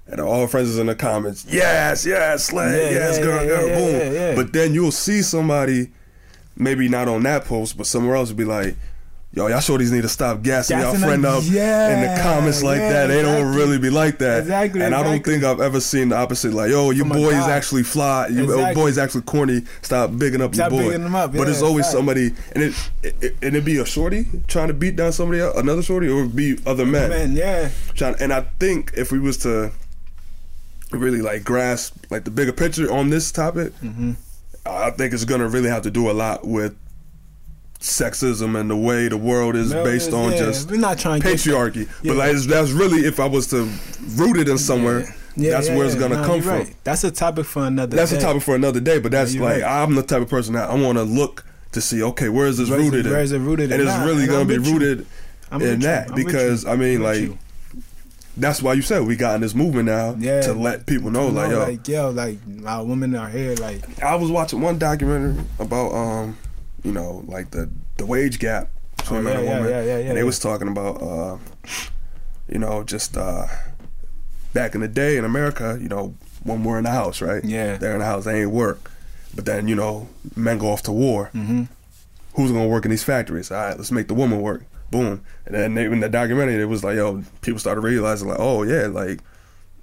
And 0.07 0.21
all 0.21 0.41
her 0.41 0.49
friends 0.49 0.69
is 0.71 0.79
in 0.79 0.87
the 0.89 0.97
comments, 0.97 1.47
yes, 1.49 2.05
yes, 2.05 2.47
slay, 2.47 2.87
Yeah, 2.87 2.99
yes, 2.99 3.19
yeah, 3.19 3.23
girl, 3.25 3.43
yeah, 3.43 3.47
girl, 3.49 3.69
yeah, 3.69 3.79
boom. 3.79 3.91
yeah, 3.95 4.11
yeah. 4.31 4.35
But 4.35 4.53
then 4.53 4.75
you'll 4.75 4.91
see 4.91 5.23
somebody, 5.23 5.91
maybe 6.57 6.89
not 6.89 7.07
on 7.07 7.23
that 7.23 7.45
post, 7.45 7.77
but 7.77 7.87
somewhere 7.87 8.17
else, 8.17 8.33
be 8.33 8.45
like, 8.45 8.75
yo, 9.33 9.47
y'all 9.47 9.59
shorties 9.59 9.93
need 9.93 10.03
to 10.03 10.09
stop 10.09 10.43
gassing 10.43 10.79
y'all 10.79 10.95
friend 10.97 11.25
up, 11.25 11.39
up 11.39 11.45
in 11.45 11.53
the 11.53 12.19
comments 12.23 12.63
like 12.63 12.79
yeah, 12.79 12.93
that. 12.93 13.07
They 13.07 13.23
don't 13.23 13.55
really 13.55 13.79
be 13.79 13.91
like 13.91 14.19
that. 14.19 14.41
Exactly, 14.41 14.83
And 14.83 14.95
I 14.95 15.03
don't 15.03 15.25
think 15.25 15.45
I've 15.45 15.61
ever 15.61 15.81
seen 15.81 16.09
the 16.09 16.17
opposite. 16.17 16.53
Like, 16.53 16.71
yo, 16.71 16.91
your 16.91 17.07
a 17.07 17.11
boy 17.11 17.31
is 17.31 17.47
actually 17.47 17.85
fly. 17.85 18.27
Your 18.29 18.45
Exactly. 18.45 18.75
boy 18.75 18.87
is 18.89 18.99
actually 18.99 19.23
corny. 19.23 19.63
Stop 19.83 20.19
bigging 20.19 20.41
up 20.41 20.55
Stop 20.55 20.73
your 20.73 20.81
boy. 20.83 20.91
bigging 20.91 21.15
up, 21.15 21.33
But 21.33 21.43
yeah, 21.45 21.51
it's 21.51 21.63
always 21.63 21.89
somebody, 21.89 22.33
and 22.55 22.65
it, 22.65 22.91
it 23.03 23.37
and 23.43 23.55
it 23.57 23.65
be 23.65 23.77
a 23.79 23.85
shorty 23.87 24.27
trying 24.49 24.69
to 24.69 24.75
beat 24.75 24.97
down 24.97 25.13
somebody 25.13 25.41
else, 25.41 25.57
another 25.57 25.83
shorty, 25.83 26.09
or 26.09 26.27
be 26.27 26.59
other 26.67 26.85
men. 26.87 27.11
man, 27.11 27.37
yeah, 27.37 27.71
Trying, 27.95 28.17
and 28.21 28.33
I 28.33 28.43
think 28.59 28.93
if 28.97 29.13
we 29.13 29.19
was 29.21 29.37
to 29.39 29.71
really 30.91 31.23
like 31.23 31.45
grasp 31.45 31.95
like 32.11 32.25
the 32.25 32.31
bigger 32.33 32.53
picture 32.53 32.91
on 32.91 33.11
this 33.11 33.31
topic, 33.31 33.73
Mm-hmm. 33.75 34.13
I 34.67 34.91
think 34.91 35.15
it's 35.15 35.25
gonna 35.25 35.49
really 35.49 35.71
have 35.71 35.83
to 35.85 35.91
do 35.91 36.11
a 36.11 36.13
lot 36.13 36.47
with 36.47 36.77
sexism 37.81 38.59
and 38.61 38.71
the 38.71 38.77
way 38.77 39.09
the 39.09 39.17
world 39.17 39.57
is 39.57 39.73
No, 39.73 39.83
based 39.85 40.13
on 40.13 40.33
yeah, 40.33 40.39
just 40.39 40.71
we're 40.71 40.77
not 40.79 40.99
trying 40.99 41.23
patriarchy. 41.23 41.89
Yeah. 42.03 42.13
But 42.13 42.17
like 42.17 42.37
that's 42.37 42.71
really 42.71 43.01
if 43.07 43.19
I 43.19 43.27
was 43.27 43.47
to 43.49 43.69
root 44.17 44.37
it 44.39 44.49
in 44.49 44.59
somewhere, 44.59 45.15
Yeah, 45.37 45.53
that's 45.53 45.69
yeah, 45.69 45.77
where 45.77 45.87
it's 45.87 45.95
gonna 45.95 46.17
Nah, 46.17 46.27
come 46.27 46.43
from. 46.43 46.59
right. 46.59 46.75
That's 46.85 47.05
a 47.05 47.11
topic 47.11 47.47
for 47.47 47.65
another. 47.65 47.97
That's 47.97 48.11
day. 48.11 48.19
a 48.19 48.21
topic 48.21 48.43
for 48.43 48.55
another 48.55 48.81
day. 48.81 48.99
But 48.99 49.13
that's 49.13 49.33
you're 49.35 49.45
like 49.45 49.63
right. 49.63 49.83
I'm 49.83 49.95
the 49.95 50.03
type 50.03 50.21
of 50.23 50.29
person 50.29 50.55
that 50.55 50.69
I 50.69 50.75
want 50.75 50.99
to 50.99 51.05
look 51.05 51.45
to 51.73 51.81
see. 51.81 52.03
Okay, 52.03 52.29
where 52.29 52.47
is 52.47 52.59
this 52.59 52.69
Where 52.69 52.79
rooted? 52.81 53.07
where 53.07 53.21
is 53.23 53.33
it 53.33 53.39
rooted 53.39 53.73
And 53.73 53.81
it's 53.81 53.91
Nah, 53.91 54.05
really 54.05 54.25
and 54.25 54.29
gonna 54.31 54.41
I'm 54.43 54.47
be 54.47 54.59
rooted 54.59 55.07
in 55.53 55.81
that 55.81 56.15
because. 56.15 56.67
I 56.67 56.77
mean 56.77 57.03
like 57.03 57.21
you. 57.21 57.39
that's 58.37 58.61
why 58.63 58.75
you 58.75 58.83
said 58.83 59.07
we 59.07 59.17
got 59.17 59.37
in 59.37 59.41
this 59.41 59.55
movement 59.55 59.87
now 59.87 60.15
Yeah. 60.19 60.43
to 60.43 60.53
let 60.53 60.85
people 60.87 61.11
know 61.11 61.29
like 61.29 61.51
know, 61.51 61.61
yo. 61.61 61.65
like 61.67 61.89
yo, 61.89 62.11
like 62.11 62.39
our 62.67 62.85
women 62.85 63.15
are 63.15 63.29
here, 63.31 63.55
like 63.57 64.03
I 64.03 64.17
was 64.17 64.31
watching 64.31 64.61
one 64.61 64.79
documentary 64.79 65.43
about 65.59 65.93
um, 65.95 66.37
you 66.83 66.93
know, 66.93 67.25
like 67.27 67.51
the 67.51 67.71
the 67.97 68.07
wage 68.07 68.39
gap 68.39 68.69
between 68.97 69.21
Oh, 69.21 69.23
man 69.23 69.33
yeah, 69.33 69.39
and 69.41 69.49
woman, 69.65 69.71
yeah, 69.71 69.83
yeah, 69.83 69.99
yeah, 69.99 70.09
and 70.09 70.17
they 70.17 70.23
was 70.25 70.39
talking 70.39 70.69
about 70.69 71.03
uh, 71.03 71.39
you 72.49 72.59
know, 72.59 72.83
just 72.83 73.17
uh, 73.17 73.47
back 74.55 74.75
in 74.75 74.81
the 74.81 74.89
day 74.89 75.17
in 75.17 75.25
America, 75.25 75.79
you 75.81 75.89
know, 75.89 76.15
when 76.43 76.65
we're 76.65 76.79
in 76.79 76.85
the 76.85 76.91
house, 76.91 77.21
right? 77.21 77.45
Yeah. 77.45 77.77
they're 77.77 77.93
in 77.93 77.99
the 78.01 78.05
house, 78.05 78.25
they 78.25 78.43
ain't 78.43 78.51
work, 78.51 78.91
but 79.35 79.45
then 79.47 79.69
you 79.69 79.75
know, 79.75 80.09
men 80.37 80.59
go 80.59 80.69
off 80.71 80.83
to 80.85 80.93
war. 80.93 81.31
Mhm. 81.35 81.69
Who's 82.35 82.51
gonna 82.53 82.69
work 82.69 82.85
in 82.85 82.91
these 82.91 83.03
factories? 83.05 83.51
All 83.51 83.59
right, 83.59 83.77
let's 83.77 83.91
make 83.93 84.09
the 84.09 84.15
woman 84.15 84.41
work. 84.41 84.65
Boom, 84.91 85.23
and 85.47 85.55
then 85.55 85.75
they, 85.75 85.85
in 85.85 86.01
the 86.01 86.09
documentary, 86.09 86.61
it 86.61 86.65
was 86.65 86.83
like, 86.83 86.97
yo, 86.97 87.23
people 87.43 87.61
started 87.61 87.81
realizing 87.83 88.29
like, 88.29 88.39
oh 88.41 88.63
yeah, 88.63 88.87
like. 88.87 89.21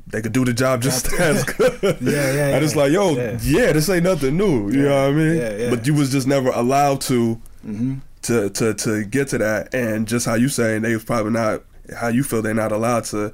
They 0.10 0.22
could 0.22 0.32
do 0.32 0.46
the 0.46 0.54
job 0.54 0.82
just 0.82 1.12
as 1.14 1.44
good. 1.58 1.80
Yeah, 2.02 2.34
yeah, 2.34 2.56
And 2.56 2.64
it's 2.64 2.76
like, 2.76 2.92
yo, 2.92 3.16
Yeah. 3.16 3.38
yeah, 3.42 3.74
this 3.74 3.90
ain't 3.90 4.04
nothing 4.06 4.38
new. 4.38 4.72
You 4.72 4.84
Yeah, 4.84 4.90
know 4.90 5.02
what 5.02 5.10
I 5.10 5.12
mean? 5.14 5.38
yeah, 5.38 5.56
yeah. 5.58 5.70
But 5.70 5.86
you 5.86 5.94
was 5.94 6.12
just 6.12 6.28
never 6.28 6.50
allowed 6.50 7.02
to 7.02 7.36
hmm 7.62 7.96
to 8.24 8.50
to 8.50 8.74
to 8.74 9.04
get 9.06 9.28
to 9.30 9.38
that. 9.40 9.74
And 9.74 10.08
just 10.08 10.26
how 10.26 10.36
you 10.36 10.50
saying 10.50 10.82
they 10.84 10.94
was 10.94 11.04
probably 11.04 11.32
not 11.34 11.64
how 11.96 12.08
you 12.08 12.24
feel 12.24 12.42
they're 12.42 12.54
not 12.54 12.72
allowed 12.72 13.04
to 13.06 13.34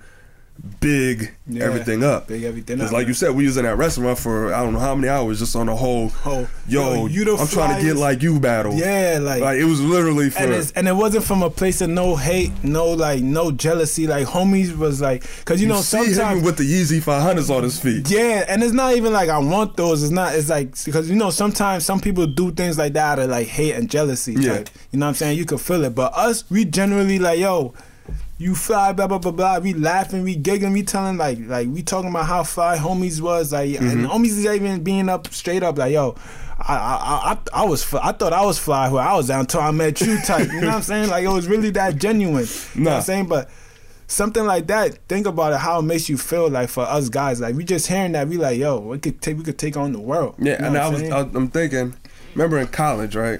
big 0.79 1.33
Yeah. 1.47 1.63
everything 1.65 2.03
up. 2.03 2.27
Big 2.27 2.43
everything 2.43 2.77
Because 2.77 2.91
up, 2.91 2.97
like 2.97 3.07
you 3.07 3.13
said, 3.13 3.31
we 3.35 3.45
was 3.45 3.57
in 3.57 3.65
that 3.65 3.77
restaurant 3.77 4.17
for 4.17 4.53
I 4.53 4.63
don't 4.63 4.73
know 4.73 4.79
how 4.79 4.95
many 4.95 5.09
hours 5.09 5.39
just 5.39 5.55
on 5.55 5.65
the 5.65 5.75
whole. 5.75 6.11
Oh, 6.25 6.47
yo, 6.67 6.93
yo, 6.93 7.05
you 7.07 7.25
the 7.25 7.35
I'm 7.35 7.47
trying 7.47 7.77
to 7.77 7.83
get 7.83 7.95
like 7.97 8.21
you 8.21 8.39
battle. 8.39 8.73
yeah, 8.73 9.19
like. 9.21 9.41
Like 9.41 9.57
it 9.59 9.65
was 9.65 9.81
literally 9.81 10.29
for. 10.29 10.39
and, 10.39 10.71
and 10.75 10.87
it 10.87 10.95
wasn't 10.95 11.25
from 11.25 11.43
a 11.43 11.49
place 11.49 11.81
of 11.81 11.89
no 11.89 12.15
hate, 12.15 12.51
no 12.63 12.91
like 12.91 13.21
no 13.23 13.51
jealousy. 13.51 14.07
Like 14.07 14.27
homies 14.27 14.75
was 14.77 15.01
like, 15.01 15.23
cause 15.45 15.59
you, 15.59 15.67
you 15.67 15.73
know 15.73 15.81
sometimes 15.81 16.43
with 16.43 16.57
the 16.57 16.63
Yeezy 16.63 17.01
500s 17.01 17.49
on 17.55 17.63
his 17.63 17.79
feet. 17.79 18.09
Yeah, 18.09 18.45
and 18.47 18.63
it's 18.63 18.73
not 18.73 18.95
even 18.95 19.11
like 19.11 19.29
I 19.29 19.39
want 19.39 19.75
those. 19.75 20.03
It's 20.03 20.11
not. 20.11 20.35
It's 20.35 20.49
like 20.49 20.75
because 20.85 21.09
you 21.09 21.15
know 21.15 21.29
sometimes 21.29 21.85
some 21.85 21.99
people 21.99 22.25
do 22.27 22.51
things 22.51 22.77
like 22.77 22.93
that 22.93 23.03
out 23.03 23.19
of 23.19 23.29
like 23.29 23.47
hate 23.47 23.73
and 23.73 23.89
jealousy. 23.89 24.33
Yeah. 24.37 24.57
Type. 24.59 24.69
You 24.91 24.99
know 24.99 25.05
what 25.07 25.09
I'm 25.09 25.15
saying? 25.15 25.37
You 25.37 25.45
can 25.45 25.57
feel 25.57 25.83
it, 25.83 25.93
but 25.95 26.13
us, 26.15 26.49
we 26.49 26.65
generally 26.65 27.19
like 27.19 27.39
yo. 27.39 27.73
You 28.43 28.55
fly, 28.55 28.91
blah 28.93 29.07
blah 29.07 29.19
blah 29.19 29.31
blah. 29.31 29.59
We 29.59 29.73
laughing, 29.73 30.23
we 30.23 30.35
giggling, 30.35 30.73
we 30.73 30.83
telling 30.83 31.17
like 31.17 31.39
like 31.55 31.67
we 31.69 31.81
talking 31.81 32.09
about 32.09 32.25
how 32.25 32.43
fly 32.43 32.77
homies 32.77 33.21
was 33.21 33.53
like, 33.53 33.69
Mm-hmm. 33.71 33.87
and 33.89 34.05
homies 34.07 34.35
is 34.37 34.45
even 34.45 34.83
being 34.83 35.07
up 35.09 35.27
straight 35.33 35.63
up 35.63 35.77
like 35.77 35.93
yo. 35.93 36.15
I 36.59 36.75
I 36.75 37.31
I, 37.33 37.61
I 37.61 37.65
was 37.65 37.81
I 37.93 38.11
thought 38.11 38.33
I 38.33 38.45
was 38.45 38.59
fly 38.59 38.89
where 38.89 39.03
I 39.03 39.15
was 39.15 39.27
down 39.27 39.41
until 39.41 39.61
I 39.61 39.71
met 39.71 39.99
you 40.01 40.17
type. 40.21 40.47
You 40.51 40.61
know 40.61 40.67
what 40.67 40.75
I'm 40.75 40.81
saying? 40.81 41.09
Like 41.09 41.23
it 41.23 41.29
was 41.29 41.47
really 41.47 41.71
that 41.71 41.97
genuine. 41.97 42.47
You 42.75 42.81
know 42.81 42.91
what 42.91 42.97
I'm 42.97 43.03
saying? 43.03 43.27
But 43.27 43.49
something 44.07 44.45
like 44.45 44.67
that, 44.67 44.99
think 45.07 45.25
about 45.25 45.53
it, 45.53 45.59
how 45.59 45.79
it 45.79 45.83
makes 45.83 46.07
you 46.09 46.17
feel 46.17 46.49
like 46.49 46.69
for 46.69 46.83
us 46.83 47.09
guys. 47.09 47.41
Like 47.41 47.55
we 47.55 47.63
just 47.63 47.87
hearing 47.87 48.11
that, 48.11 48.27
we 48.27 48.37
like, 48.37 48.59
yo, 48.59 48.79
we 48.79 48.99
could 48.99 49.19
take 49.21 49.37
we 49.37 49.43
could 49.43 49.57
take 49.57 49.75
on 49.77 49.93
the 49.93 49.99
world. 49.99 50.35
Yeah, 50.37 50.53
You 50.53 50.59
know 50.59 50.67
and 50.67 50.77
I 50.77 50.89
was 50.89 50.99
saying? 50.99 51.13
I, 51.13 51.19
I'm 51.21 51.47
thinking, 51.49 51.93
remember 52.35 52.59
in 52.59 52.67
college, 52.67 53.15
right? 53.15 53.39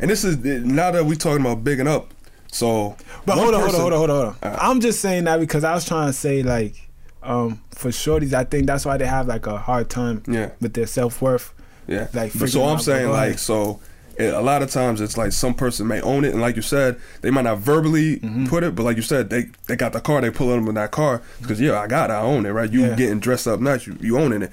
And 0.00 0.08
this 0.10 0.22
is 0.22 0.36
now 0.38 0.90
that 0.92 1.04
we 1.04 1.16
talking 1.16 1.40
about 1.44 1.64
bigging 1.64 1.88
up. 1.88 2.13
So, 2.54 2.96
But 3.26 3.36
hold 3.36 3.52
on, 3.54 3.60
hold 3.62 3.74
on, 3.74 3.80
hold 3.80 3.92
on, 3.92 3.98
hold 3.98 4.10
on, 4.10 4.16
hold 4.16 4.36
on. 4.44 4.52
Uh, 4.52 4.56
I'm 4.60 4.80
just 4.80 5.00
saying 5.00 5.24
that 5.24 5.40
because 5.40 5.64
I 5.64 5.74
was 5.74 5.84
trying 5.84 6.06
to 6.06 6.12
say 6.12 6.42
like, 6.42 6.88
um, 7.22 7.60
for 7.70 7.88
shorties, 7.90 8.32
I 8.32 8.44
think 8.44 8.66
that's 8.66 8.84
why 8.86 8.96
they 8.96 9.06
have 9.06 9.26
like 9.26 9.46
a 9.46 9.58
hard 9.58 9.90
time 9.90 10.22
Yeah. 10.28 10.50
with 10.60 10.74
their 10.74 10.86
self 10.86 11.20
worth. 11.20 11.52
Yeah. 11.88 12.08
Like, 12.14 12.32
but 12.38 12.48
so 12.50 12.64
I'm 12.64 12.78
saying 12.78 13.10
like 13.10 13.28
ahead. 13.30 13.40
so. 13.40 13.80
It, 14.16 14.32
a 14.32 14.40
lot 14.40 14.62
of 14.62 14.70
times 14.70 15.00
it's 15.00 15.16
like 15.18 15.32
some 15.32 15.54
person 15.54 15.88
may 15.88 16.00
own 16.00 16.24
it, 16.24 16.30
and 16.32 16.40
like 16.40 16.54
you 16.54 16.62
said, 16.62 17.00
they 17.22 17.32
might 17.32 17.42
not 17.42 17.58
verbally 17.58 18.18
Mm-hmm. 18.20 18.46
put 18.46 18.62
it, 18.62 18.76
but 18.76 18.84
like 18.84 18.94
you 18.94 19.02
said, 19.02 19.28
they 19.28 19.46
they 19.66 19.74
got 19.74 19.92
the 19.92 20.00
car, 20.00 20.20
they 20.20 20.30
pull 20.30 20.46
them 20.50 20.68
in 20.68 20.76
that 20.76 20.92
car 20.92 21.20
because 21.42 21.60
yeah, 21.60 21.80
I 21.80 21.88
got 21.88 22.10
it, 22.10 22.12
I 22.12 22.20
own 22.20 22.46
it, 22.46 22.50
right? 22.50 22.70
You 22.70 22.82
Yeah. 22.82 22.86
Mm-hmm. 22.90 22.96
getting 22.96 23.18
dressed 23.18 23.48
up 23.48 23.58
nice, 23.58 23.88
you 23.88 23.96
you 24.00 24.16
owning 24.16 24.42
it, 24.42 24.52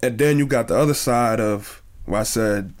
and 0.00 0.16
then 0.16 0.38
you 0.38 0.46
got 0.46 0.68
the 0.68 0.76
other 0.78 0.94
side 0.94 1.40
of 1.40 1.82
where 2.04 2.20
I 2.20 2.22
said, 2.22 2.72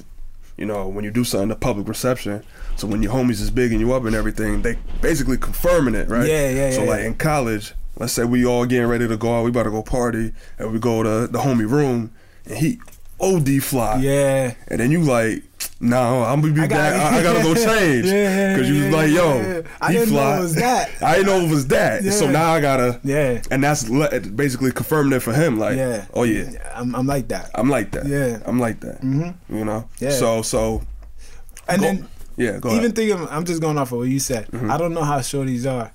you 0.56 0.66
know, 0.66 0.86
when 0.86 1.04
you 1.04 1.10
do 1.10 1.24
something 1.24 1.48
to 1.48 1.56
public 1.56 1.88
reception, 1.88 2.44
so 2.78 2.86
when 2.86 3.02
your 3.02 3.12
homies 3.12 3.40
is 3.40 3.50
bigging 3.50 3.80
you 3.80 3.92
up 3.92 4.04
and 4.04 4.14
everything, 4.14 4.62
they 4.62 4.76
basically 5.02 5.36
confirming 5.36 5.94
it, 5.94 6.08
right? 6.08 6.26
Yeah, 6.26 6.48
yeah, 6.48 6.70
So 6.70 6.84
yeah, 6.84 6.90
like 6.90 7.00
yeah. 7.00 7.06
in 7.08 7.14
college, 7.16 7.74
let's 7.98 8.12
say 8.12 8.24
we 8.24 8.46
all 8.46 8.64
getting 8.66 8.86
ready 8.88 9.06
to 9.08 9.16
go 9.16 9.36
out, 9.38 9.42
we 9.44 9.50
about 9.50 9.64
to 9.64 9.70
go 9.70 9.82
party, 9.82 10.32
and 10.58 10.72
we 10.72 10.78
go 10.78 11.02
to 11.02 11.26
the 11.30 11.38
homie 11.40 11.68
room, 11.68 12.12
and 12.46 12.56
he 12.58 12.78
OD 13.20 13.60
fly, 13.62 13.96
Yeah, 14.00 14.54
and 14.68 14.78
then 14.80 14.90
you 14.92 15.00
like 15.02 15.42
No, 15.80 16.22
I'm 16.22 16.40
gonna 16.40 16.52
be 16.54 16.60
I 16.62 16.66
back. 16.68 16.94
gotta- 16.94 17.16
I, 17.16 17.18
I 17.18 17.22
gotta 17.22 17.42
go 17.42 17.54
change. 17.66 18.06
Yeah, 18.06 18.12
yeah, 18.52 18.56
Cause 18.56 18.68
you 18.68 18.74
was 18.76 18.84
yeah, 18.84 18.96
like, 18.96 19.10
yeah, 19.10 19.14
yo, 19.16 19.40
yeah. 19.40 19.62
I 19.80 19.92
he 19.92 19.98
didn't 19.98 20.14
know 20.14 20.20
fly. 20.22 20.36
it 20.36 20.40
was 20.40 20.54
that. 20.54 20.90
I 21.02 21.14
didn't 21.16 21.26
know 21.26 21.40
it 21.46 21.50
was 21.50 21.66
that. 21.68 22.04
So 22.04 22.30
now 22.30 22.52
I 22.52 22.60
gotta, 22.60 23.00
Yeah. 23.04 23.42
and 23.50 23.62
that's 23.64 23.84
basically 24.30 24.70
confirming 24.72 25.12
it 25.14 25.20
for 25.20 25.32
him. 25.32 25.58
Like, 25.58 25.76
Yeah. 25.76 26.06
oh 26.14 26.22
yeah, 26.22 26.50
I'm, 26.76 26.94
I'm 26.94 27.06
like 27.08 27.26
that. 27.28 27.50
I'm 27.56 27.68
like 27.68 27.90
that. 27.92 28.06
Yeah. 28.06 28.38
I'm 28.46 28.60
like 28.60 28.78
that. 28.80 29.00
Mm-hmm. 29.02 29.56
You 29.56 29.64
know. 29.64 29.88
Yeah. 29.98 30.10
So 30.10 30.42
so 30.42 30.82
And 31.68 31.80
Go- 31.80 31.86
then 31.88 32.08
yeah, 32.38 32.58
go 32.58 32.74
even 32.74 32.92
thinking, 32.92 33.26
I'm 33.30 33.44
just 33.44 33.60
going 33.60 33.76
off 33.78 33.92
of 33.92 33.98
what 33.98 34.08
you 34.08 34.20
said. 34.20 34.46
Mhm. 34.50 34.70
I 34.70 34.78
don't 34.78 34.94
know 34.94 35.02
how 35.04 35.18
shorties 35.18 35.70
are, 35.70 35.92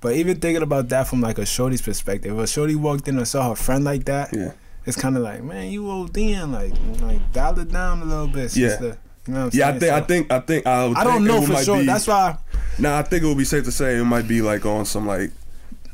but 0.00 0.14
even 0.16 0.38
thinking 0.40 0.62
about 0.62 0.88
that 0.88 1.06
from 1.06 1.20
like 1.20 1.38
a 1.38 1.46
shorty's 1.46 1.82
perspective, 1.82 2.32
if 2.36 2.42
a 2.42 2.46
shorty 2.46 2.74
walked 2.74 3.06
in 3.08 3.16
and 3.18 3.28
saw 3.28 3.50
her 3.50 3.54
friend 3.56 3.84
like 3.84 4.04
that, 4.06 4.30
Yeah. 4.32 4.52
it's 4.86 4.96
kind 4.96 5.16
of 5.16 5.22
like, 5.22 5.42
man, 5.44 5.70
you 5.70 5.84
ODing, 5.84 6.50
like, 6.52 6.72
like 7.02 7.32
dial 7.32 7.58
it 7.58 7.70
down 7.70 8.02
a 8.02 8.04
little 8.04 8.26
bit, 8.28 8.56
Yeah. 8.56 8.68
sister. 8.70 8.96
You 9.28 9.34
know 9.34 9.44
what 9.44 9.54
I'm 9.54 9.58
Yeah, 9.60 9.68
I 9.68 9.78
think 9.78 9.92
I 9.92 10.00
think 10.00 10.32
I 10.32 10.38
think 10.40 10.66
I. 10.66 11.04
Don't 11.04 11.24
know 11.24 11.42
for 11.42 11.56
sure. 11.62 11.78
Be, 11.78 11.86
That's 11.86 12.08
why. 12.08 12.36
Nah, 12.78 12.98
I 12.98 13.02
think 13.02 13.22
it 13.22 13.26
would 13.26 13.38
be 13.38 13.44
safe 13.44 13.62
to 13.64 13.70
say 13.70 13.96
it 13.96 14.04
might 14.04 14.26
be 14.26 14.42
like 14.42 14.66
on 14.66 14.84
some 14.84 15.06
like 15.06 15.30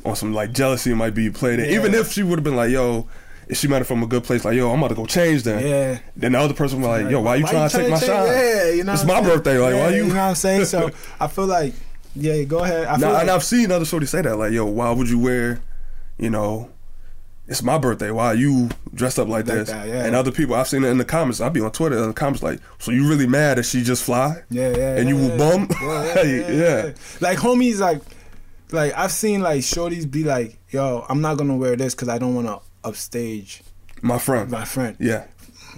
on 0.04 0.16
some 0.16 0.32
like 0.32 0.52
jealousy. 0.52 0.92
It 0.92 0.96
might 0.96 1.14
be 1.14 1.28
played. 1.28 1.58
in. 1.60 1.66
Yeah. 1.66 1.76
Even 1.78 1.92
if 1.94 2.10
she 2.10 2.22
would 2.22 2.38
have 2.38 2.44
been 2.44 2.56
like, 2.56 2.70
yo. 2.70 3.06
She 3.52 3.66
met 3.66 3.80
it 3.80 3.86
from 3.86 4.02
a 4.02 4.06
good 4.06 4.24
place, 4.24 4.44
like 4.44 4.56
yo, 4.56 4.70
I'm 4.70 4.78
about 4.78 4.88
to 4.88 4.94
go 4.94 5.06
change 5.06 5.42
then. 5.44 5.66
Yeah. 5.66 5.98
Then 6.16 6.32
the 6.32 6.38
other 6.38 6.52
person 6.54 6.80
was 6.82 6.88
like, 6.88 7.10
yo, 7.10 7.20
why 7.22 7.36
you 7.36 7.46
trying 7.46 7.68
to 7.68 7.76
take 7.76 7.88
my 7.90 7.98
shine? 7.98 8.26
Yeah, 8.26 8.70
you 8.70 8.84
know. 8.84 8.92
It's 8.92 9.04
my 9.04 9.20
birthday, 9.22 9.56
like, 9.58 9.72
why 9.74 9.78
Yeah, 9.80 9.88
you- 9.90 9.96
You 9.96 10.08
know 10.08 10.14
what 10.16 10.20
I'm 10.20 10.34
saying? 10.34 10.66
So 10.66 10.90
I 11.20 11.28
feel 11.28 11.46
like, 11.46 11.72
yeah, 12.14 12.42
go 12.44 12.58
ahead. 12.64 12.86
I 12.86 12.96
Now, 12.96 13.12
like, 13.12 13.22
and 13.22 13.30
I've 13.30 13.44
seen 13.44 13.70
other 13.72 13.84
shorties 13.86 14.08
say 14.08 14.20
that, 14.22 14.36
like, 14.36 14.52
yo, 14.52 14.66
why 14.66 14.90
would 14.92 15.08
you 15.08 15.18
wear, 15.18 15.60
you 16.18 16.28
know, 16.30 16.68
it's 17.46 17.62
my 17.62 17.78
birthday. 17.78 18.10
Why 18.10 18.26
are 18.26 18.34
you 18.34 18.68
dressed 18.92 19.18
up 19.18 19.26
like, 19.28 19.46
Like 19.46 19.56
this? 19.56 19.70
that, 19.70 19.88
yeah. 19.88 20.04
And 20.04 20.14
other 20.14 20.30
people, 20.30 20.54
I've 20.54 20.68
seen 20.68 20.84
it 20.84 20.88
in 20.88 20.98
the 20.98 21.04
comments. 21.06 21.40
I'll 21.40 21.48
be 21.48 21.62
on 21.62 21.70
Twitter 21.72 21.96
in 21.96 22.06
the 22.08 22.12
comments 22.12 22.42
like, 22.42 22.60
so 22.78 22.90
you 22.90 23.08
really 23.08 23.26
mad 23.26 23.56
that 23.56 23.62
she 23.62 23.82
just 23.82 24.04
fly? 24.04 24.42
Yeah, 24.50 24.76
yeah. 24.76 24.96
And 24.96 25.08
you 25.08 25.16
yeah, 25.16 25.30
were 25.30 25.38
bummed? 25.38 25.70
Yeah, 25.80 25.82
yeah, 25.82 26.04
Like, 26.14 26.24
yeah, 26.26 26.50
yeah. 26.50 26.84
yeah. 26.86 26.92
Like 27.22 27.38
homies, 27.38 27.78
like, 27.78 28.02
like 28.70 28.92
I've 28.94 29.12
seen 29.12 29.40
like 29.40 29.60
shorties 29.60 30.10
be 30.10 30.24
like, 30.24 30.58
"Yo, 30.68 31.06
I'm 31.08 31.22
not 31.22 31.38
gonna 31.38 31.56
wear 31.56 31.74
this 31.74 31.94
because 31.94 32.10
I 32.10 32.18
don't 32.18 32.34
want 32.34 32.48
to 32.48 32.60
upstage 32.88 33.62
My 34.02 34.18
friend. 34.18 34.50
my 34.50 34.64
friend." 34.64 34.96
Yeah. 34.98 35.24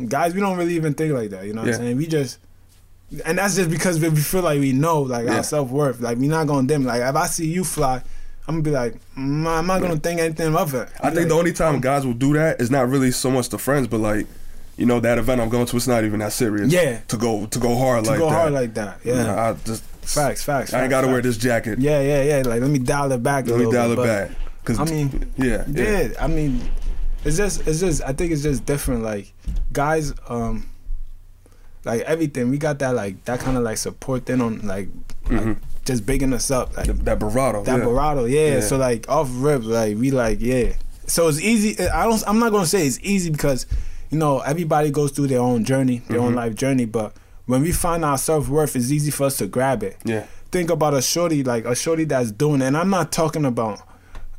Guys, 0.08 0.34
we 0.34 0.40
don't 0.40 0.56
really 0.56 0.74
even 0.76 0.94
think 0.94 1.12
like 1.12 1.30
that. 1.30 1.44
You 1.46 1.52
know 1.52 1.62
what 1.62 1.68
Yeah. 1.68 1.74
I'm 1.76 1.80
saying? 1.80 1.96
We 1.96 2.06
just, 2.06 2.38
and 3.26 3.38
that's 3.38 3.56
just 3.56 3.70
because 3.70 3.98
we 4.00 4.08
feel 4.16 4.42
like 4.42 4.60
we 4.60 4.72
know 4.72 5.02
like 5.02 5.26
Yeah. 5.26 5.36
our 5.38 5.42
self 5.42 5.68
worth. 5.70 6.00
Like 6.00 6.18
we 6.18 6.28
not 6.28 6.46
gonna 6.46 6.66
dim. 6.66 6.84
Like 6.84 7.02
if 7.02 7.14
I 7.16 7.26
see 7.26 7.46
you 7.48 7.64
fly, 7.64 8.02
I'm 8.48 8.54
gonna 8.56 8.62
be 8.62 8.70
like, 8.70 8.94
mm, 9.16 9.46
I'm 9.46 9.66
not 9.66 9.80
gonna 9.82 9.96
think 9.96 10.20
anything 10.20 10.54
of 10.56 10.74
it. 10.74 10.88
I 11.00 11.10
think 11.10 11.28
the 11.28 11.34
only 11.34 11.52
time 11.52 11.80
guys 11.80 12.06
will 12.06 12.14
do 12.14 12.32
that 12.34 12.60
is 12.60 12.70
not 12.70 12.88
really 12.88 13.10
so 13.10 13.30
much 13.30 13.48
to 13.50 13.58
friends, 13.58 13.88
but 13.88 14.00
like, 14.00 14.26
you 14.76 14.86
know, 14.86 14.98
that 15.00 15.18
event 15.18 15.40
I'm 15.40 15.50
going 15.50 15.66
to, 15.66 15.76
it's 15.76 15.86
not 15.86 16.04
even 16.04 16.20
that 16.20 16.32
serious. 16.32 16.72
Yeah. 16.72 17.00
To 17.08 17.16
go 17.16 17.46
to 17.46 17.58
go 17.58 17.76
hard 17.76 18.04
to 18.04 18.10
like 18.10 18.18
go 18.18 18.30
that. 18.30 18.34
hard 18.36 18.52
like 18.52 18.74
that. 18.74 19.00
Yeah. 19.04 19.50
I 19.50 19.52
just 19.66 19.82
facts, 20.02 20.42
facts. 20.44 20.72
I 20.72 20.82
ain't 20.82 20.90
gotta 20.90 21.08
wear 21.08 21.20
this 21.20 21.36
jacket. 21.36 21.78
Yeah, 21.80 22.00
yeah, 22.00 22.22
yeah. 22.22 22.42
Like 22.46 22.60
let 22.62 22.70
me 22.70 22.78
dial 22.78 23.10
it 23.12 23.22
back. 23.22 23.46
a 23.46 23.50
Let 23.50 23.66
me 23.66 23.70
dial 23.72 23.94
bit, 23.94 23.98
it 23.98 24.06
back. 24.06 24.30
Cause 24.64 24.78
I 24.78 24.84
mean, 24.84 25.32
yeah, 25.36 25.64
yeah. 25.68 26.00
Yeah, 26.02 26.08
I 26.20 26.26
mean, 26.28 26.60
it's 27.24 27.36
just, 27.36 27.66
it's 27.66 27.80
just. 27.80 28.02
I 28.02 28.12
think 28.12 28.32
it's 28.32 28.42
just 28.42 28.64
different. 28.66 29.02
Like 29.02 29.32
guys, 29.72 30.12
um, 30.28 30.66
like 31.84 32.02
everything, 32.02 32.50
we 32.50 32.58
got 32.58 32.78
that 32.80 32.94
like 32.94 33.24
that 33.24 33.40
kind 33.40 33.56
of 33.56 33.62
like 33.62 33.78
support 33.78 34.26
thing 34.26 34.40
on 34.40 34.58
like, 34.66 34.88
like 35.30 35.40
Mhm. 35.42 35.56
just 35.84 36.04
bigging 36.06 36.32
us 36.32 36.50
up, 36.50 36.76
like 36.76 36.86
That, 36.86 37.04
that 37.04 37.18
bravado. 37.18 37.64
that 37.64 37.78
yeah. 37.78 38.26
Yeah. 38.26 38.54
Yeah. 38.54 38.60
So 38.60 38.76
like 38.76 39.08
off 39.08 39.28
rip, 39.32 39.62
like 39.64 39.96
we 39.96 40.10
like 40.10 40.40
yeah. 40.40 40.74
So 41.06 41.28
it's 41.28 41.40
easy. 41.40 41.80
I 41.88 42.04
don't. 42.04 42.22
I'm 42.26 42.38
not 42.38 42.52
gonna 42.52 42.66
say 42.66 42.86
it's 42.86 42.98
easy 43.02 43.30
because, 43.30 43.66
you 44.10 44.18
know, 44.18 44.40
everybody 44.40 44.90
goes 44.90 45.10
through 45.12 45.28
their 45.28 45.40
own 45.40 45.64
journey, 45.64 46.02
their 46.08 46.20
own 46.20 46.32
Mhm. 46.32 46.36
life 46.36 46.54
journey. 46.54 46.84
But 46.84 47.12
when 47.46 47.62
we 47.62 47.72
find 47.72 48.04
our 48.04 48.18
self 48.18 48.48
worth, 48.48 48.76
it's 48.76 48.90
easy 48.90 49.10
for 49.10 49.24
us 49.24 49.36
to 49.38 49.46
grab 49.46 49.82
it 49.82 49.96
Yeah. 50.04 50.24
think 50.52 50.68
about 50.70 50.94
a 50.94 51.00
shorty 51.02 51.42
like 51.44 51.64
a 51.64 51.74
shorty 51.74 52.04
that's 52.04 52.30
doing 52.30 52.60
it. 52.60 52.66
and 52.66 52.76
I'm 52.76 52.90
not 52.90 53.10
talking 53.12 53.44
about 53.44 53.80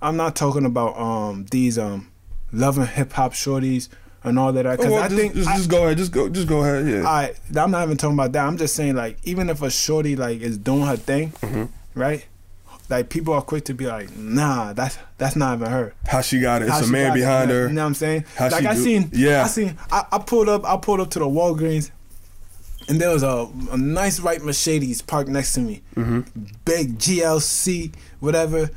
I'm 0.01 0.15
not 0.17 0.36
talking 0.36 0.65
about 0.65 0.97
um 0.99 1.45
these 1.51 1.77
um 1.79 2.07
loving 2.52 2.86
hip 2.88 3.14
hop 3.14 3.34
shorties 3.34 3.89
and 4.24 4.38
all 4.38 4.52
that 4.54 4.64
because 4.64 4.86
Oh, 4.86 4.91
well, 4.91 5.04
I 5.04 5.08
just, 5.08 5.20
think 5.20 5.34
just, 5.34 5.49
I, 5.49 5.58
just 5.58 5.70
go 5.70 5.86
ahead. 5.86 5.97
Just 5.97 6.12
go. 6.12 6.30
Just 6.30 6.47
go 6.47 6.62
ahead. 6.62 6.88
Yeah. 6.88 7.08
I 7.08 7.34
I'm 7.60 7.72
not 7.72 7.84
even 7.84 7.97
talking 7.97 8.16
about 8.16 8.32
that. 8.34 8.45
I'm 8.45 8.58
just 8.58 8.76
saying 8.76 8.95
like 8.95 9.18
even 9.24 9.49
if 9.49 9.62
a 9.62 9.70
shorty 9.72 10.16
like 10.16 10.41
is 10.41 10.58
doing 10.58 10.84
her 10.86 10.97
thing, 10.97 11.32
Mhm. 11.41 11.70
right? 11.95 12.26
Like 12.89 13.08
people 13.10 13.34
are 13.34 13.41
quick 13.41 13.64
to 13.66 13.74
be 13.74 13.88
like, 13.88 14.16
nah, 14.18 14.74
that's 14.74 14.97
that's 15.18 15.36
not 15.38 15.58
even 15.58 15.72
her. 15.72 15.93
How 16.08 16.20
she 16.22 16.39
got 16.41 16.62
it? 16.62 16.66
It's 16.66 16.74
How 16.80 16.84
a 16.84 16.88
man 16.88 17.14
behind 17.14 17.49
you 17.49 17.56
her. 17.56 17.68
You 17.68 17.74
know 17.74 17.82
what 17.84 17.88
I'm 17.88 17.93
saying? 17.93 18.26
How 18.36 18.49
like 18.49 18.66
I 18.66 18.74
do- 18.76 18.84
seen, 18.84 19.10
Yeah. 19.14 19.43
I 19.43 19.47
seen, 19.47 19.78
I, 19.91 20.04
I 20.12 20.18
pulled 20.20 20.49
up, 20.49 20.66
I 20.66 20.76
pulled 20.78 20.99
up 20.99 21.10
to 21.12 21.20
the 21.20 21.26
Walgreens, 21.26 21.89
and 22.89 22.99
there 22.99 23.10
was 23.12 23.24
a, 23.24 23.47
a 23.72 23.78
nice 23.78 24.20
white 24.20 24.43
Mercedes 24.43 25.02
parked 25.02 25.30
next 25.30 25.54
to 25.54 25.62
me, 25.62 25.82
mm-hmm. 25.95 26.22
big 26.66 26.97
GLC, 26.99 27.93
whatever, 28.20 28.70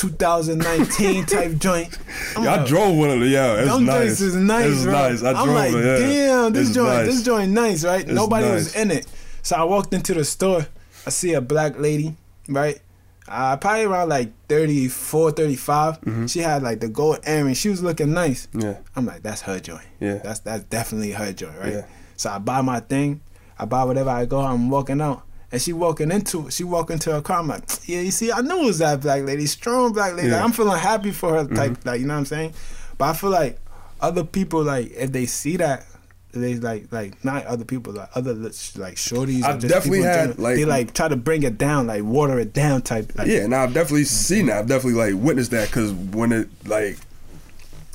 2019 0.00 1.26
type 1.26 1.56
joint. 1.58 1.98
I'm 2.36 2.44
Yeah, 2.44 2.62
I 2.62 2.66
drove 2.66 2.96
one 2.96 3.10
of 3.10 3.20
them. 3.20 3.28
Yeah, 3.28 3.54
it's 3.60 3.68
them 3.72 3.84
nice. 3.84 3.96
joints 4.06 4.20
is 4.20 4.36
nice, 4.36 4.66
It's 4.70 4.82
bro. 4.84 4.92
nice. 4.92 5.22
I 5.22 5.32
I'm 5.32 5.48
like, 5.48 5.72
it. 5.74 5.84
Yeah. 5.84 5.98
damn, 6.26 6.52
this 6.52 6.68
It's 6.68 6.74
joint, 6.76 6.88
nice. 6.88 7.06
this 7.06 7.22
joint 7.22 7.52
nice, 7.52 7.84
right? 7.84 8.00
It's 8.00 8.10
Nobody 8.10 8.46
nice. 8.46 8.54
was 8.54 8.74
in 8.76 8.90
it, 8.90 9.06
so 9.42 9.56
I 9.56 9.64
walked 9.64 9.92
into 9.92 10.14
the 10.14 10.24
store. 10.24 10.66
I 11.06 11.10
see 11.10 11.34
a 11.34 11.40
black 11.40 11.78
lady, 11.78 12.16
right? 12.48 12.80
Uh, 13.28 13.56
probably 13.58 13.84
around 13.84 14.08
like 14.08 14.32
34, 14.48 15.30
35. 15.32 16.00
Mhm. 16.00 16.28
She 16.30 16.40
had 16.40 16.62
like 16.62 16.80
the 16.80 16.88
gold 16.88 17.18
earring. 17.26 17.54
She 17.54 17.68
was 17.68 17.82
looking 17.82 18.12
nice. 18.12 18.48
Yeah, 18.52 18.78
I'm 18.96 19.06
like, 19.06 19.22
that's 19.22 19.42
her 19.42 19.60
joint. 19.60 19.84
yeah. 20.00 20.16
That's 20.16 20.40
that's 20.40 20.64
definitely 20.64 21.12
her 21.12 21.32
joint, 21.32 21.56
right? 21.60 21.72
Yeah. 21.74 21.84
So 22.16 22.30
I 22.30 22.38
buy 22.38 22.60
my 22.62 22.80
thing, 22.80 23.20
I 23.58 23.66
buy 23.66 23.84
whatever 23.84 24.10
I 24.10 24.24
go, 24.26 24.40
I'm 24.40 24.68
walking 24.68 25.00
out. 25.00 25.22
And 25.52 25.60
she 25.60 25.72
walking 25.72 26.12
into 26.12 26.48
she 26.50 26.62
walk 26.62 26.90
into 26.90 27.10
her 27.12 27.20
car. 27.20 27.40
I'm 27.40 27.48
like, 27.48 27.64
yeah, 27.88 28.00
you 28.00 28.10
see, 28.12 28.30
I 28.30 28.40
knew 28.40 28.62
it 28.62 28.66
was 28.66 28.78
that 28.78 29.00
black 29.00 29.24
lady, 29.24 29.46
strong 29.46 29.92
black 29.92 30.14
lady. 30.14 30.28
Yeah. 30.28 30.36
Mm-hmm. 30.36 30.44
I'm 30.44 30.52
feeling 30.52 30.78
happy 30.78 31.10
for 31.10 31.34
her, 31.34 31.46
type, 31.46 31.84
like 31.84 32.00
you 32.00 32.06
know 32.06 32.14
what 32.14 32.20
I'm 32.20 32.26
saying. 32.26 32.54
But 32.98 33.06
I 33.06 33.12
feel 33.14 33.30
like 33.30 33.58
other 34.00 34.24
people, 34.24 34.62
like 34.62 34.92
if 34.92 35.10
they 35.10 35.26
see 35.26 35.56
that, 35.56 35.86
they 36.32 36.54
like 36.54 36.92
like 36.92 37.24
not 37.24 37.44
other 37.46 37.64
people, 37.64 37.92
like 37.94 38.10
other 38.14 38.32
like 38.34 38.52
shorties. 38.52 39.42
I've 39.42 39.60
definitely 39.60 39.98
people 39.98 40.04
had, 40.04 40.16
general, 40.28 40.42
like- 40.42 40.56
they 40.56 40.64
like 40.64 40.94
try 40.94 41.08
to 41.08 41.16
bring 41.16 41.42
it 41.42 41.58
down, 41.58 41.88
like 41.88 42.04
water 42.04 42.38
it 42.38 42.52
down, 42.52 42.82
type. 42.82 43.10
Like, 43.16 43.26
yeah, 43.26 43.46
now 43.46 43.64
I've 43.64 43.74
definitely 43.74 44.04
seen 44.04 44.46
that. 44.46 44.58
I've 44.58 44.68
definitely 44.68 45.00
like 45.12 45.20
witnessed 45.20 45.50
that 45.50 45.68
because 45.68 45.92
when 45.92 46.30
it 46.30 46.48
like, 46.66 46.96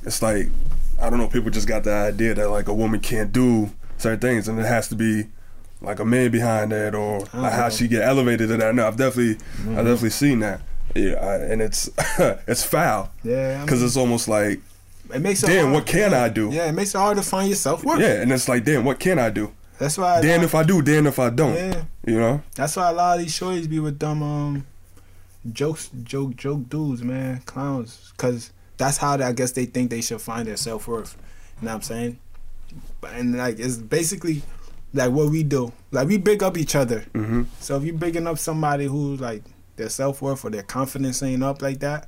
it's 0.03 0.21
like 0.21 0.47
I 1.01 1.09
don't 1.09 1.19
know. 1.19 1.27
People 1.27 1.51
just 1.51 1.67
got 1.69 1.85
the 1.85 1.93
idea 1.93 2.33
that 2.33 2.49
like 2.49 2.67
a 2.67 2.73
woman 2.73 2.99
can't 2.99 3.31
do 3.31 3.71
certain 3.97 4.19
things, 4.19 4.49
and 4.49 4.59
it 4.59 4.65
has 4.65 4.89
to 4.89 4.95
be 4.95 5.27
like 5.81 5.99
a 5.99 6.05
man 6.05 6.31
behind 6.31 6.71
that, 6.71 6.95
or 6.95 7.19
like 7.19 7.31
how 7.31 7.39
Uh-huh. 7.47 7.69
she 7.69 7.87
get 7.87 8.03
elevated 8.03 8.47
to 8.49 8.57
that. 8.57 8.73
No, 8.75 8.87
I've 8.87 8.97
definitely, 8.97 9.35
Mm-hmm. 9.35 9.69
I've 9.77 9.85
definitely 9.85 10.09
seen 10.11 10.39
that. 10.39 10.61
Yeah, 10.95 11.13
I, 11.15 11.35
and 11.51 11.61
it's 11.61 11.89
it's 12.47 12.63
foul 12.63 13.11
yeah. 13.23 13.57
I 13.61 13.65
because 13.65 13.79
mean, 13.79 13.87
it's 13.87 13.97
almost 13.97 14.27
like, 14.27 14.61
it 15.13 15.19
makes 15.19 15.43
it 15.43 15.47
damn, 15.47 15.65
hard. 15.65 15.73
what 15.73 15.85
can 15.85 16.13
I 16.13 16.29
do? 16.29 16.49
Yeah, 16.51 16.67
it 16.69 16.71
makes 16.71 16.95
it 16.95 16.97
hard 16.97 17.17
to 17.17 17.23
find 17.23 17.49
yourself 17.49 17.83
worth. 17.83 17.99
Yeah, 17.99 18.21
and 18.21 18.31
it's 18.31 18.47
like, 18.47 18.63
damn, 18.63 18.85
what 18.85 18.99
can 18.99 19.19
I 19.19 19.29
do? 19.29 19.51
That's 19.77 19.97
why. 19.97 20.21
Damn 20.21 20.41
if 20.43 20.55
I 20.55 20.63
do, 20.63 20.81
damn 20.81 21.05
if 21.07 21.19
I 21.19 21.29
don't. 21.29 21.53
Yeah. 21.53 21.83
You 22.05 22.17
know? 22.19 22.41
That's 22.55 22.75
why 22.77 22.89
a 22.89 22.93
lot 22.93 23.17
of 23.19 23.25
these 23.25 23.37
shorties 23.37 23.69
be 23.69 23.79
with 23.79 23.99
them 23.99 24.23
um 24.23 24.65
jokes, 25.51 25.89
joke, 26.03 26.35
joke 26.37 26.69
dudes, 26.69 27.03
man, 27.03 27.41
clowns, 27.45 28.11
because 28.15 28.51
that's 28.77 28.97
how 28.97 29.17
they, 29.17 29.25
I 29.25 29.31
guess 29.33 29.51
they 29.51 29.65
think 29.65 29.89
they 29.89 30.01
should 30.01 30.21
find 30.21 30.47
their 30.47 30.57
self 30.57 30.87
worth. 30.87 31.17
You 31.61 31.65
know 31.65 31.71
what 31.71 31.75
I'm 31.75 31.81
saying? 31.81 32.19
But- 33.01 33.13
And 33.13 33.37
like 33.37 33.59
it's 33.59 33.77
basically 33.77 34.43
like 34.95 35.11
what 35.11 35.29
we 35.29 35.43
do. 35.43 35.71
Like 35.91 36.07
we 36.07 36.17
big 36.17 36.41
up 36.41 36.57
each 36.57 36.75
other. 36.75 37.01
hmm 37.13 37.43
So 37.59 37.77
if 37.77 37.83
you 37.83 37.93
bigging 37.93 38.25
up 38.27 38.39
somebody 38.39 38.85
who's 38.85 39.19
like 39.19 39.43
their 39.75 39.89
self 39.89 40.21
worth 40.21 40.43
or 40.45 40.49
their 40.49 40.63
confidence 40.63 41.21
ain't 41.21 41.43
up 41.43 41.61
like 41.61 41.79
that, 41.81 42.07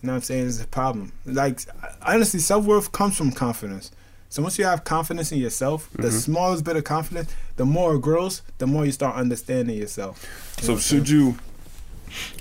you 0.00 0.06
know 0.06 0.12
what 0.14 0.16
I'm 0.16 0.22
saying? 0.22 0.46
It's 0.46 0.62
a 0.62 0.66
problem. 0.66 1.12
Like 1.26 1.60
honestly, 2.00 2.40
self 2.40 2.64
worth 2.64 2.92
comes 2.92 3.16
from 3.16 3.32
confidence. 3.32 3.90
So 4.28 4.42
once 4.42 4.58
you 4.58 4.64
have 4.64 4.84
confidence 4.84 5.30
in 5.30 5.38
yourself, 5.38 5.90
the 5.92 6.08
Mhm. 6.08 6.12
smallest 6.12 6.64
bit 6.64 6.76
of 6.76 6.84
confidence, 6.84 7.30
the 7.56 7.66
more 7.66 7.96
it 7.96 8.00
grows, 8.00 8.40
the 8.58 8.66
more 8.66 8.86
you 8.86 8.92
start 8.92 9.14
understanding 9.16 9.76
yourself. 9.76 10.24
You 10.60 10.66
So 10.66 10.76
should 10.78 11.08
you? 11.08 11.36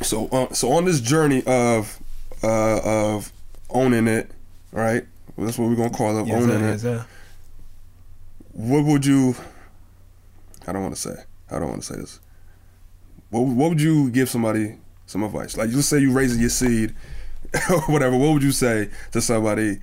So 0.01 0.27
uh, 0.29 0.53
so 0.53 0.71
on 0.71 0.85
this 0.85 1.01
journey 1.01 1.43
of 1.45 1.99
uh, 2.43 2.79
of 2.83 3.31
owning 3.69 4.07
it, 4.07 4.31
right? 4.71 5.05
Well, 5.35 5.45
that's 5.47 5.57
what 5.57 5.69
we're 5.69 5.75
gonna 5.75 5.89
call 5.89 6.17
it. 6.19 6.27
Yes, 6.27 6.43
owning 6.43 6.61
it. 6.61 6.71
yes, 6.71 6.81
sir. 6.81 7.05
What 8.53 8.85
would 8.85 9.05
you? 9.05 9.35
I 10.67 10.71
don't 10.71 10.81
want 10.81 10.95
to 10.95 11.01
say. 11.01 11.15
I 11.49 11.59
don't 11.59 11.69
want 11.69 11.81
to 11.81 11.93
say 11.93 11.99
this. 11.99 12.19
What 13.29 13.41
What 13.41 13.69
would 13.69 13.81
you 13.81 14.09
give 14.11 14.29
somebody 14.29 14.77
some 15.05 15.23
advice? 15.23 15.57
Like, 15.57 15.69
let's 15.73 15.87
say 15.87 15.99
you're 15.99 16.13
raising 16.13 16.39
your 16.39 16.49
seed, 16.49 16.93
or 17.69 17.81
whatever. 17.81 18.17
What 18.17 18.33
would 18.33 18.43
you 18.43 18.51
say 18.51 18.89
to 19.11 19.21
somebody 19.21 19.79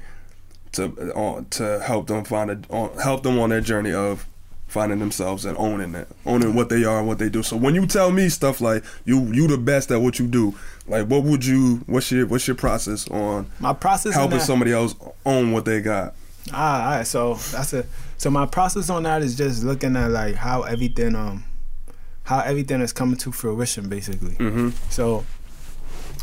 to 0.72 1.12
on 1.14 1.46
to 1.46 1.80
help 1.80 2.06
them 2.06 2.24
find 2.24 2.50
a 2.50 2.60
on, 2.70 2.96
help 2.98 3.22
them 3.22 3.38
on 3.38 3.50
their 3.50 3.60
journey 3.60 3.92
of 3.92 4.26
finding 4.66 4.98
themselves 4.98 5.46
and 5.46 5.56
owning 5.56 5.94
it, 5.94 6.06
owning 6.26 6.54
what 6.54 6.68
they 6.68 6.84
are 6.84 6.98
and 6.98 7.08
what 7.08 7.18
they 7.18 7.30
do. 7.30 7.42
So 7.42 7.56
when 7.56 7.74
you 7.74 7.86
tell 7.86 8.10
me 8.12 8.28
stuff 8.28 8.60
like 8.60 8.84
you 9.04 9.32
you 9.32 9.48
the 9.48 9.58
best 9.58 9.90
at 9.90 10.00
what 10.00 10.18
you 10.18 10.26
do, 10.26 10.54
like 10.86 11.06
what 11.06 11.24
would 11.24 11.44
you 11.44 11.82
what's 11.86 12.10
your 12.12 12.26
what's 12.26 12.46
your 12.46 12.56
process 12.56 13.08
on 13.08 13.50
My 13.60 13.72
process 13.72 14.14
helping 14.14 14.38
that, 14.38 14.44
somebody 14.44 14.72
else 14.72 14.94
own 15.24 15.52
what 15.52 15.64
they 15.64 15.80
got? 15.80 16.14
Ah, 16.52 16.84
all 16.84 16.96
right. 16.96 17.06
So 17.06 17.34
that's 17.34 17.72
a 17.72 17.84
so 18.16 18.30
my 18.30 18.46
process 18.46 18.90
on 18.90 19.04
that 19.04 19.22
is 19.22 19.36
just 19.36 19.62
looking 19.64 19.96
at 19.96 20.10
like 20.10 20.34
how 20.34 20.62
everything 20.62 21.14
um 21.14 21.44
how 22.24 22.40
everything 22.40 22.80
is 22.80 22.92
coming 22.92 23.16
to 23.18 23.32
fruition 23.32 23.88
basically. 23.88 24.34
Mm-hmm. 24.34 24.70
So 24.90 25.24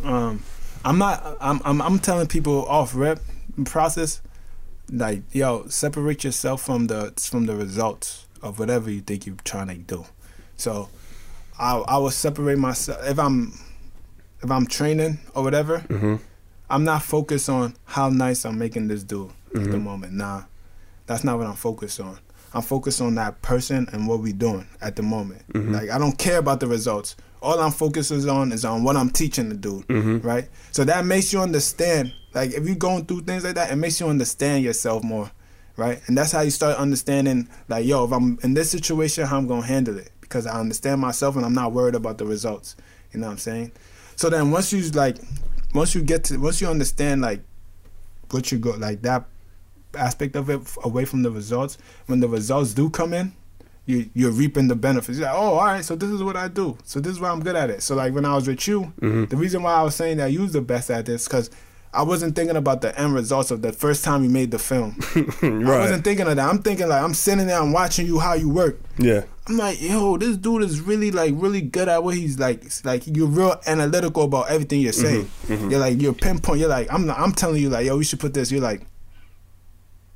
um 0.03 0.43
I'm 0.84 0.97
not 0.97 1.38
I'm 1.39 1.61
I'm 1.65 1.82
I'm 1.82 1.99
telling 1.99 2.28
people 2.28 2.65
off 2.67 2.95
rep 2.95 3.19
process 3.65 4.21
like 4.91 5.23
yo 5.32 5.67
separate 5.67 6.23
yourself 6.23 6.61
from 6.61 6.88
the 6.88 7.13
from 7.17 7.45
the 7.45 7.55
results 7.55 8.28
of 8.41 8.59
whatever 8.59 8.91
you 8.91 9.01
think 9.01 9.26
you're 9.26 9.36
trying 9.43 9.67
to 9.67 9.76
do. 9.76 10.05
So 10.57 10.89
I 11.57 11.78
I 11.78 11.97
will 11.97 12.11
separate 12.11 12.57
myself 12.59 12.99
if 13.07 13.17
I'm 13.17 13.53
if 14.43 14.51
I'm 14.51 14.67
training 14.67 15.19
or 15.34 15.43
whatever. 15.43 15.80
Mm-hmm. 15.80 16.15
I'm 16.69 16.84
not 16.84 17.03
focused 17.03 17.47
on 17.47 17.76
how 17.86 18.09
nice 18.09 18.43
I'm 18.43 18.57
making 18.57 18.88
this 18.88 19.03
dude 19.03 19.32
at 19.56 19.64
the 19.72 19.78
Mhm. 19.78 19.84
moment. 19.84 20.14
Nah, 20.14 20.43
that's 21.08 21.24
not 21.24 21.38
what 21.38 21.47
I'm 21.47 21.56
focused 21.56 21.99
on. 21.99 22.18
I'm 22.53 22.62
focused 22.62 23.01
on 23.01 23.16
that 23.16 23.41
person 23.41 23.88
and 23.91 24.08
what 24.08 24.22
we're 24.22 24.34
doing 24.34 24.66
at 24.82 24.95
the 24.95 25.01
moment. 25.03 25.41
Mhm. 25.53 25.72
Like 25.74 25.89
I 25.89 25.97
don't 25.97 26.18
care 26.18 26.38
about 26.38 26.60
the 26.60 26.68
results. 26.68 27.16
All 27.41 27.60
I'm 27.60 27.72
focused 27.72 28.12
on 28.12 28.51
is 28.51 28.64
on 28.66 28.84
what 28.84 28.95
I'm 28.95 29.10
teaching 29.10 29.49
the 29.49 29.56
dude, 29.56 29.88
Mhm. 29.88 30.24
right? 30.24 30.47
So 30.72 30.84
that 30.86 31.06
makes 31.06 31.34
you 31.34 31.41
understand. 31.41 32.14
Like 32.34 32.51
if 32.53 32.66
you're 32.66 32.76
going 32.76 33.06
through 33.06 33.22
things 33.22 33.43
like 33.43 33.56
that, 33.56 33.72
it 33.72 33.76
makes 33.76 33.99
you 33.99 34.08
understand 34.08 34.64
yourself 34.64 35.03
more, 35.03 35.32
right? 35.78 36.01
And 36.08 36.18
that's 36.18 36.32
how 36.32 36.41
you 36.41 36.49
start 36.51 36.78
understanding. 36.78 37.49
Like 37.68 37.86
yo, 37.86 38.06
if 38.06 38.12
I'm 38.12 38.39
in 38.41 38.53
this 38.53 38.72
situation, 38.72 39.26
how 39.26 39.38
I'm 39.38 39.47
gonna 39.47 39.66
handle 39.66 39.97
it 39.97 40.12
because 40.22 40.47
I 40.47 40.60
understand 40.60 41.01
myself 41.01 41.36
and 41.36 41.45
I'm 41.45 41.53
not 41.53 41.74
worried 41.74 41.95
about 41.95 42.18
the 42.18 42.26
results. 42.26 42.76
You 43.14 43.20
know 43.20 43.28
what 43.28 43.34
I'm 43.34 43.38
saying? 43.38 43.72
So 44.16 44.30
then 44.30 44.49
once 44.51 44.72
you 44.74 44.82
like, 44.91 45.18
once 45.74 45.93
you 45.93 46.01
get 46.01 46.24
to 46.26 46.38
once 46.38 46.62
you 46.62 46.68
understand 46.70 47.22
like 47.22 47.41
what 48.32 48.49
you 48.51 48.58
go 48.58 48.72
like 48.72 49.01
that 49.03 49.26
aspect 49.96 50.36
of 50.36 50.50
it 50.50 50.62
away 50.84 51.06
from 51.06 51.24
the 51.24 51.32
results. 51.32 51.78
When 52.08 52.20
the 52.20 52.28
results 52.28 52.74
do 52.74 52.89
come 52.89 53.14
in, 53.14 53.34
you 53.86 54.10
you're 54.14 54.32
reaping 54.32 54.68
the 54.68 54.76
benefits. 54.76 55.18
You're 55.20 55.28
like, 55.28 55.36
oh, 55.38 55.54
all 55.60 55.66
right, 55.66 55.86
so 55.86 55.96
this 55.96 56.10
is 56.10 56.24
what 56.24 56.36
I 56.36 56.48
do. 56.48 56.78
So 56.84 57.00
this 57.00 57.12
is 57.14 57.20
why 57.20 57.30
I'm 57.30 57.41
good 57.43 57.56
at 57.56 57.70
it. 57.70 57.84
So 57.84 57.96
like 57.96 58.14
when 58.14 58.26
I 58.26 58.34
was 58.36 58.48
with 58.48 58.68
you, 58.68 58.91
Mhm. 59.02 59.30
the 59.30 59.38
reason 59.38 59.62
why 59.64 59.74
I 59.74 59.84
was 59.84 59.96
saying 59.96 60.18
that 60.18 60.32
you 60.32 60.41
was 60.41 60.54
the 60.54 60.62
best 60.62 60.89
at 60.89 61.06
this 61.06 61.28
because 61.28 61.50
I 61.93 62.02
wasn't 62.02 62.36
thinking 62.36 62.58
about 62.58 62.82
the 62.82 62.98
end 63.00 63.14
results 63.14 63.52
of 63.52 63.62
the 63.62 63.72
first 63.72 64.04
time 64.04 64.24
you 64.24 64.30
made 64.30 64.52
the 64.52 64.60
film. 64.60 64.98
I 65.41 65.50
wasn't 65.80 66.04
thinking 66.04 66.28
of 66.28 66.36
that. 66.36 66.50
I'm 66.50 66.60
thinking 66.60 66.89
like 66.89 67.02
I'm 67.02 67.14
sitting 67.14 67.48
there 67.48 67.62
and 67.62 67.72
watching 67.72 68.06
you 68.06 68.20
how 68.20 68.34
you 68.34 68.50
work. 68.50 68.80
Yeah. 68.98 69.22
I'm 69.48 69.58
like, 69.58 69.80
yo, 69.82 70.18
this 70.18 70.36
dude 70.38 70.64
is 70.64 70.82
really 70.82 71.12
like 71.12 71.34
really 71.38 71.62
good 71.62 71.88
at 71.88 72.04
what 72.04 72.16
he's 72.16 72.39
like. 72.39 72.66
It's 72.66 72.84
Like 72.84 73.04
you're 73.06 73.28
real 73.28 73.62
analytical 73.68 74.24
about 74.24 74.50
everything 74.50 74.82
you're 74.82 74.91
saying. 74.91 75.30
mhm. 75.48 75.70
You're 75.72 75.80
like 75.80 76.02
you're 76.02 76.12
pinpoint. 76.14 76.60
You're 76.60 76.68
like 76.70 76.91
I'm 76.91 77.10
I'm 77.12 77.32
telling 77.32 77.62
you 77.62 77.70
like 77.70 77.86
yo, 77.86 77.96
we 77.98 78.04
should 78.04 78.20
put 78.20 78.34
this. 78.34 78.52
You're 78.52 78.62
like, 78.62 78.82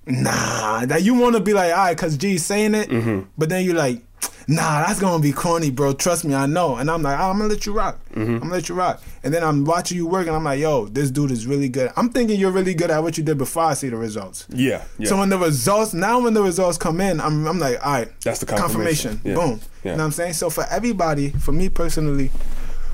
nah. 0.09 0.85
That 0.85 1.03
you 1.03 1.13
want 1.15 1.35
to 1.35 1.41
be 1.41 1.53
like, 1.53 1.71
all 1.71 1.77
right, 1.85 1.97
cause 1.97 2.17
G's 2.17 2.45
saying 2.45 2.75
it, 2.75 2.89
Mhm. 2.89 3.27
but 3.37 3.49
then 3.49 3.63
you're 3.65 3.75
like, 3.75 4.01
nah, 4.47 4.83
that's 4.85 4.99
gonna 4.99 5.21
be 5.21 5.31
corny, 5.31 5.69
bro. 5.69 5.93
Trust 5.93 6.25
me, 6.25 6.33
I 6.33 6.45
know. 6.47 6.75
And 6.77 6.89
I'm 6.89 7.03
like, 7.03 7.19
oh, 7.19 7.29
I'm 7.29 7.37
gonna 7.37 7.49
let 7.49 7.65
you 7.65 7.73
rock. 7.73 7.99
Mm-hmm. 8.11 8.21
I'm 8.21 8.39
gonna 8.39 8.51
let 8.53 8.67
you 8.69 8.75
rock. 8.75 9.01
And 9.23 9.33
then 9.33 9.43
I'm 9.43 9.63
watching 9.65 9.97
you 9.97 10.07
work, 10.07 10.25
and 10.27 10.35
I'm 10.35 10.43
like, 10.43 10.59
yo, 10.59 10.85
this 10.85 11.11
dude 11.11 11.29
is 11.31 11.45
really 11.45 11.69
good. 11.69 11.91
I'm 11.95 12.09
thinking 12.09 12.39
you're 12.39 12.51
really 12.51 12.73
good 12.73 12.89
at 12.89 13.03
what 13.03 13.17
you 13.17 13.23
did 13.23 13.37
before 13.37 13.63
I 13.65 13.73
see 13.75 13.89
the 13.89 13.97
results. 13.97 14.47
Yeah. 14.49 14.83
Yeah. 14.97 15.09
So 15.09 15.17
when 15.17 15.29
the 15.29 15.37
results 15.37 15.93
now 15.93 16.19
when 16.21 16.33
the 16.33 16.41
results 16.41 16.77
come 16.77 16.99
in, 17.01 17.21
I'm 17.21 17.45
I'm 17.47 17.59
like, 17.59 17.85
all 17.85 17.93
right, 17.93 18.09
That's 18.23 18.39
the 18.39 18.45
confirmation. 18.47 19.21
Yeah. 19.23 19.35
Boom. 19.35 19.59
Yeah. 19.83 19.91
You 19.91 19.97
know 19.97 19.97
what 19.97 20.05
I'm 20.05 20.11
saying? 20.11 20.33
So 20.33 20.49
for 20.49 20.65
everybody, 20.71 21.29
for 21.29 21.51
me 21.51 21.69
personally, 21.69 22.31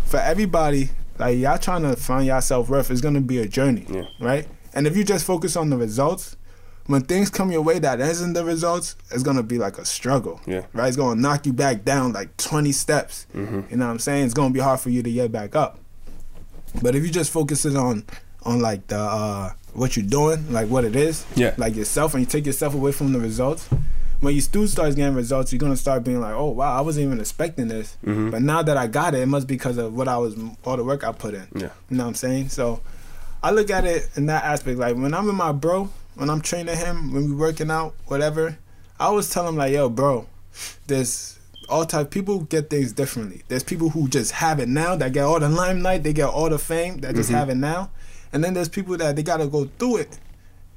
for 0.05 0.18
everybody, 0.20 0.89
like 1.18 1.38
y'all 1.38 1.57
trying 1.57 1.84
to 1.84 1.95
find 1.95 2.26
y'all 2.26 2.41
self 2.41 2.68
worth 2.70 2.91
is 2.91 2.99
gonna 3.01 3.22
be 3.22 3.39
a 3.39 3.47
journey. 3.47 3.86
Yeah. 3.89 4.03
Right? 4.20 4.47
And 4.74 4.86
if 4.88 4.97
you 4.97 5.05
just 5.05 5.24
focus 5.26 5.55
on 5.55 5.70
the 5.70 5.78
results, 5.78 6.36
when 6.88 7.02
things 7.02 7.30
come 7.30 7.52
your 7.52 7.62
way 7.62 7.80
that 7.80 8.00
isn't 8.00 8.34
the 8.34 8.46
results, 8.46 8.96
it's 9.12 9.24
gonna 9.24 9.44
be 9.44 9.58
like 9.58 9.78
a 9.78 9.86
struggle. 9.86 10.40
Yeah. 10.46 10.66
Right? 10.74 10.88
It's 10.88 10.98
gonna 10.98 11.20
knock 11.20 11.46
you 11.46 11.54
back 11.54 11.84
down 11.84 12.14
like 12.14 12.36
twenty 12.38 12.72
steps. 12.72 13.26
Mm-hmm. 13.34 13.62
You 13.72 13.78
know 13.78 13.86
what 13.86 13.92
I'm 13.92 14.00
saying? 14.00 14.26
It's 14.26 14.34
gonna 14.34 14.54
be 14.54 14.60
hard 14.60 14.80
for 14.80 14.90
you 14.90 15.02
to 15.04 15.12
get 15.12 15.32
back 15.32 15.56
up. 15.56 15.80
But 16.82 16.96
if 16.96 17.04
you 17.04 17.10
just 17.10 17.32
focus 17.32 17.66
it 17.66 17.76
on 17.76 18.04
on 18.44 18.60
like 18.62 18.88
the 18.88 19.00
uh 19.00 19.52
what 19.74 19.98
you're 19.98 20.06
doing, 20.06 20.52
like 20.54 20.70
what 20.70 20.86
it 20.86 20.96
is, 20.96 21.26
Yeah. 21.36 21.54
like 21.58 21.76
yourself, 21.76 22.14
and 22.14 22.22
you 22.22 22.28
take 22.28 22.46
yourself 22.46 22.74
away 22.76 22.92
from 22.92 23.12
the 23.14 23.20
results. 23.20 23.68
When 24.22 24.34
you 24.34 24.42
do 24.42 24.66
start 24.68 24.96
getting 24.96 25.14
results, 25.16 25.52
you're 25.52 25.60
gonna 25.60 25.76
start 25.76 26.04
being 26.04 26.22
like, 26.22 26.34
"Oh 26.34 26.50
wow, 26.52 26.78
I 26.78 26.82
wasn't 26.82 27.06
even 27.08 27.20
expecting 27.20 27.68
this." 27.68 27.98
Mhm. 28.06 28.32
But 28.32 28.42
now 28.44 28.62
that 28.64 28.78
I 28.78 28.88
got 28.88 29.14
it, 29.14 29.20
it 29.22 29.26
must 29.26 29.48
be 29.48 29.56
because 29.56 29.78
of 29.78 29.94
what 29.94 30.08
I 30.08 30.18
was, 30.18 30.36
all 30.64 30.78
the 30.78 30.84
work 30.84 31.04
I 31.04 31.12
put 31.12 31.34
in. 31.34 31.48
Yeah. 31.56 31.70
You 31.90 31.98
know 31.98 32.04
what 32.04 32.10
I'm 32.10 32.16
saying? 32.16 32.50
So 32.50 32.80
I 33.44 33.52
look 33.52 33.70
at 33.70 33.86
it 33.86 34.10
in 34.16 34.28
that 34.28 34.44
aspect. 34.46 34.80
Like 34.80 34.96
when 34.96 35.14
I'm 35.14 35.30
in 35.30 35.36
my 35.36 35.52
bro, 35.52 35.90
when 36.16 36.30
I'm 36.30 36.41
training 36.41 36.78
him, 36.78 37.13
when 37.13 37.26
we 37.30 37.36
working 37.36 37.70
out, 37.72 37.95
whatever, 38.07 38.57
I 38.99 39.05
always 39.05 39.30
tell 39.30 39.47
him 39.47 39.55
like, 39.57 39.74
"Yo, 39.74 39.89
bro, 39.89 40.28
there's 40.88 41.39
all 41.68 41.86
type 41.86 42.11
people 42.11 42.41
get 42.41 42.70
things 42.70 42.91
differently. 42.91 43.41
There's 43.47 43.63
people 43.63 43.89
who 43.89 44.07
just 44.07 44.32
have 44.34 44.59
it 44.59 44.70
now 44.70 44.95
that 44.95 45.13
get 45.13 45.24
all 45.24 45.39
the 45.39 45.49
limelight, 45.49 46.03
they 46.03 46.13
get 46.13 46.30
all 46.30 46.49
the 46.49 46.59
fame, 46.59 46.99
that 46.99 47.16
just 47.16 47.30
Mhm. 47.30 47.34
have 47.36 47.49
it 47.49 47.55
now, 47.55 47.89
and 48.32 48.43
then 48.43 48.53
there's 48.53 48.70
people 48.70 48.95
that 48.97 49.16
they 49.16 49.24
gotta 49.24 49.47
go 49.47 49.70
through 49.80 49.97
it, 49.97 50.20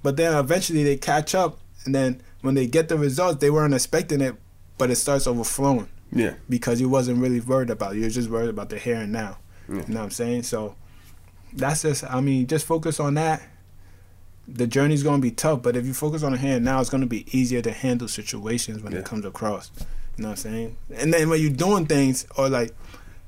but 0.03 0.17
then 0.17 0.35
eventually 0.37 0.83
they 0.85 0.97
catch 0.97 1.35
up, 1.35 1.59
and 1.85 1.95
then 1.95 2.21
when 2.41 2.55
they 2.55 2.67
get 2.67 2.89
the 2.89 2.97
results, 2.97 3.41
they 3.41 3.51
weren't 3.51 3.75
expecting 3.75 4.21
it, 4.23 4.35
but 4.79 4.91
it 4.91 4.97
starts 4.97 5.27
overflowing 5.27 5.89
Yeah. 6.11 6.35
because 6.49 6.81
you 6.81 6.89
wasn't 6.89 7.19
really 7.21 7.41
worried 7.41 7.69
about 7.71 7.95
it. 7.95 7.99
You're 7.99 8.09
just 8.11 8.31
worried 8.31 8.49
about 8.49 8.71
the 8.71 8.79
here 8.79 8.97
and 8.97 9.13
now. 9.13 9.37
Yeah. 9.69 9.83
You 9.87 9.95
know 9.95 10.01
what 10.01 10.05
I'm 10.07 10.11
saying? 10.11 10.45
So 10.45 10.75
that's 11.53 11.83
just 11.83 12.05
I 12.05 12.21
mean, 12.23 12.47
just 12.47 12.65
focus 12.65 12.99
on 12.99 13.15
that. 13.15 13.43
The 14.51 14.67
journey's 14.67 15.03
gonna 15.03 15.21
be 15.21 15.31
tough, 15.31 15.63
but 15.63 15.77
if 15.77 15.85
you 15.87 15.93
focus 15.95 16.23
on 16.23 16.33
the 16.33 16.39
hand 16.39 16.65
now, 16.65 16.81
it's 16.81 16.89
gonna 16.91 17.07
be 17.07 17.27
easier 17.37 17.61
to 17.63 17.71
handle 17.73 18.09
situations 18.09 18.83
when 18.83 18.93
Yeah. 18.93 19.01
it 19.01 19.05
comes 19.05 19.25
across. 19.27 19.71
You 20.17 20.23
know 20.23 20.31
what 20.31 20.39
I'm 20.45 20.51
saying? 20.53 20.77
And 20.97 21.13
then 21.13 21.29
when 21.29 21.41
you're 21.41 21.51
doing 21.51 21.87
things 21.87 22.27
or 22.37 22.49
like 22.49 22.73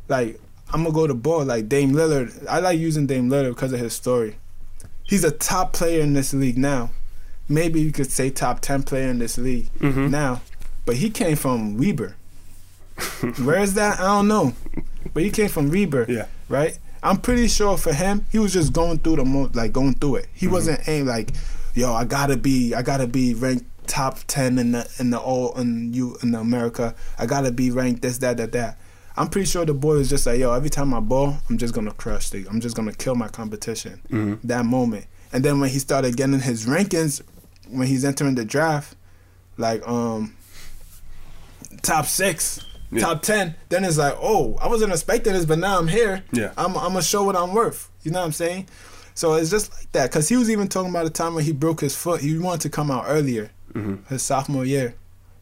like 0.08 0.40
I'm 0.72 0.82
gonna 0.84 0.94
go 0.94 1.06
to 1.06 1.14
ball 1.14 1.44
like 1.44 1.68
Dame 1.68 1.92
Lillard. 1.92 2.46
I 2.48 2.60
like 2.60 2.78
using 2.78 3.06
Dame 3.06 3.28
Lillard 3.28 3.50
because 3.50 3.72
of 3.72 3.80
his 3.80 3.92
story. 3.92 4.36
He's 5.04 5.24
a 5.24 5.30
top 5.30 5.72
player 5.72 6.00
in 6.00 6.14
this 6.14 6.32
league 6.32 6.56
now. 6.58 6.90
Maybe 7.48 7.80
you 7.80 7.90
could 7.92 8.10
say 8.10 8.30
top 8.30 8.60
ten 8.60 8.82
player 8.84 9.08
in 9.10 9.18
this 9.18 9.36
league 9.36 9.68
Mm-hmm. 9.80 10.10
now, 10.10 10.40
but 10.86 10.96
he 10.96 11.10
came 11.10 11.36
from 11.36 11.76
Weber. 11.76 12.14
Where 13.44 13.60
is 13.60 13.74
that? 13.74 13.98
I 13.98 14.04
don't 14.04 14.28
know, 14.28 14.54
but 15.14 15.22
he 15.22 15.30
came 15.30 15.48
from 15.48 15.70
Weber, 15.70 16.06
Yeah. 16.08 16.26
right? 16.48 16.78
I'm 17.02 17.16
pretty 17.18 17.48
sure 17.48 17.76
for 17.78 17.92
him, 17.92 18.26
he 18.30 18.38
was 18.38 18.52
just 18.52 18.72
going 18.72 18.98
through 18.98 19.16
the 19.16 19.24
most, 19.24 19.54
like 19.54 19.72
going 19.72 19.94
through 19.94 20.16
it. 20.16 20.28
He 20.34 20.46
wasn't 20.48 20.86
aimed 20.88 21.08
like, 21.08 21.32
yo, 21.74 21.92
I 21.94 22.04
gotta 22.04 22.36
be, 22.36 22.74
I 22.74 22.82
gotta 22.82 23.06
be 23.06 23.34
ranked 23.34 23.64
top 23.86 24.18
ten 24.26 24.58
in 24.58 24.72
the 24.72 24.88
in 24.98 25.10
the 25.10 25.18
all 25.18 25.56
in 25.58 25.92
you 25.94 26.16
in 26.22 26.34
America. 26.34 26.94
I 27.18 27.26
gotta 27.26 27.50
be 27.50 27.70
ranked 27.70 28.02
this, 28.02 28.18
that, 28.18 28.36
that, 28.36 28.52
that. 28.52 28.78
I'm 29.16 29.28
pretty 29.28 29.46
sure 29.46 29.64
the 29.64 29.74
boy 29.74 29.94
was 29.96 30.08
just 30.08 30.26
like, 30.26 30.38
yo, 30.38 30.52
every 30.52 30.70
time 30.70 30.94
I 30.94 31.00
ball, 31.00 31.36
I'm 31.48 31.58
just 31.58 31.74
gonna 31.74 31.92
crush 31.92 32.30
the, 32.30 32.46
I'm 32.48 32.60
just 32.60 32.76
gonna 32.76 32.92
kill 32.92 33.14
my 33.14 33.28
competition. 33.28 34.00
Mhm. 34.10 34.38
That 34.44 34.64
moment, 34.64 35.06
and 35.32 35.44
then 35.44 35.58
when 35.60 35.70
he 35.70 35.78
started 35.78 36.16
getting 36.16 36.40
his 36.40 36.66
rankings, 36.66 37.22
when 37.68 37.86
he's 37.86 38.04
entering 38.04 38.34
the 38.34 38.44
draft, 38.44 38.94
like 39.56 39.86
um, 39.88 40.36
top 41.82 42.06
six, 42.06 42.64
Yeah. 42.92 43.02
top 43.02 43.22
ten, 43.22 43.54
then 43.68 43.84
it's 43.84 43.98
like, 43.98 44.16
oh, 44.20 44.56
I 44.60 44.66
wasn't 44.68 44.92
expecting 44.92 45.32
this, 45.32 45.44
but 45.44 45.58
now 45.58 45.78
I'm 45.78 45.88
here. 45.88 46.24
Yeah. 46.32 46.52
I'm, 46.58 46.76
I'm 46.76 46.88
gonna 46.92 47.02
show 47.02 47.22
what 47.24 47.36
I'm 47.36 47.52
worth. 47.54 47.88
You 48.02 48.10
know 48.10 48.18
what 48.20 48.26
I'm 48.26 48.32
saying? 48.32 48.68
So 49.14 49.34
it's 49.34 49.50
just 49.50 49.72
like 49.72 49.92
that. 49.92 50.10
Cause 50.10 50.28
he 50.28 50.36
was 50.36 50.50
even 50.50 50.66
talking 50.68 50.90
about 50.90 51.04
the 51.04 51.10
time 51.10 51.34
when 51.34 51.44
he 51.44 51.52
broke 51.52 51.80
his 51.80 51.94
foot. 51.94 52.20
He 52.20 52.36
wanted 52.38 52.62
to 52.62 52.68
come 52.70 52.90
out 52.90 53.04
earlier, 53.06 53.50
Mhm. 53.74 54.06
his 54.08 54.22
sophomore 54.22 54.64
year, 54.64 54.94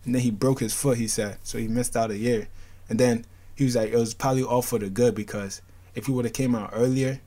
and 0.05 0.15
then 0.15 0.21
he 0.23 0.31
broke 0.31 0.61
his 0.61 0.75
foot. 0.75 0.99
He 0.99 1.09
said 1.09 1.39
so 1.43 1.57
he 1.59 1.69
missed 1.69 1.97
out 1.97 2.11
a 2.11 2.19
year, 2.19 2.49
and 2.89 2.99
then 3.01 3.25
he 3.55 3.65
was 3.65 3.77
like, 3.77 3.91
it 3.93 3.97
was 3.97 4.15
probably 4.15 4.43
all 4.43 4.63
for 4.63 4.79
the 4.79 4.89
good 4.91 5.15
because 5.15 5.63
if 5.95 6.07
he 6.07 6.13
would 6.13 6.25
have 6.27 6.35
came 6.35 6.55
out 6.55 6.71
earlier, 6.75 7.21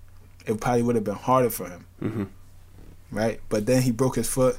it 0.46 0.60
probably 0.62 0.84
would 0.84 0.96
have 0.96 1.04
been 1.04 1.16
harder 1.16 1.50
for 1.50 1.68
him, 1.70 1.86
Mhm. 2.02 2.28
right? 3.12 3.40
But 3.50 3.66
then 3.66 3.82
he 3.82 3.92
broke 3.92 4.16
his 4.16 4.28
foot. 4.28 4.58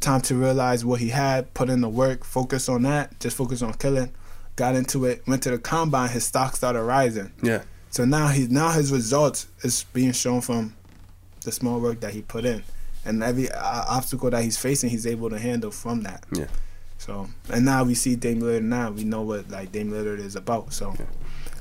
Time 0.00 0.20
to 0.22 0.34
realize 0.34 0.84
what 0.84 1.00
he 1.00 1.08
had, 1.10 1.52
put 1.54 1.70
in 1.70 1.80
the 1.80 1.88
work, 1.88 2.24
focus 2.24 2.68
on 2.68 2.82
that, 2.82 3.18
just 3.20 3.36
focus 3.36 3.62
on 3.62 3.72
killing. 3.74 4.10
Got 4.56 4.76
into 4.76 5.04
it, 5.06 5.26
went 5.26 5.42
to 5.44 5.50
the 5.50 5.58
combine. 5.58 6.10
His 6.10 6.24
stock 6.24 6.54
started 6.56 6.82
rising. 6.82 7.32
Yeah. 7.42 7.62
So 7.90 8.04
now 8.04 8.28
he 8.28 8.46
now 8.46 8.70
his 8.70 8.92
results 8.92 9.46
is 9.62 9.84
being 9.92 10.12
shown 10.12 10.40
from 10.40 10.74
the 11.44 11.52
small 11.52 11.80
work 11.80 12.00
that 12.00 12.12
he 12.12 12.22
put 12.22 12.44
in, 12.44 12.62
and 13.04 13.22
every 13.22 13.50
uh, 13.50 13.84
obstacle 13.88 14.30
that 14.30 14.42
he's 14.44 14.56
facing, 14.56 14.90
he's 14.90 15.06
able 15.06 15.30
to 15.30 15.38
handle 15.38 15.70
from 15.70 16.02
that. 16.02 16.24
Yeah. 16.32 16.46
So 16.98 17.28
and 17.52 17.64
now 17.64 17.84
we 17.84 17.94
see 17.94 18.14
Dame 18.16 18.40
Lillard. 18.40 18.62
Now 18.62 18.90
we 18.90 19.04
know 19.04 19.22
what 19.22 19.50
like 19.50 19.72
Dame 19.72 19.90
Lillard 19.90 20.20
is 20.20 20.36
about. 20.36 20.72
So 20.72 20.94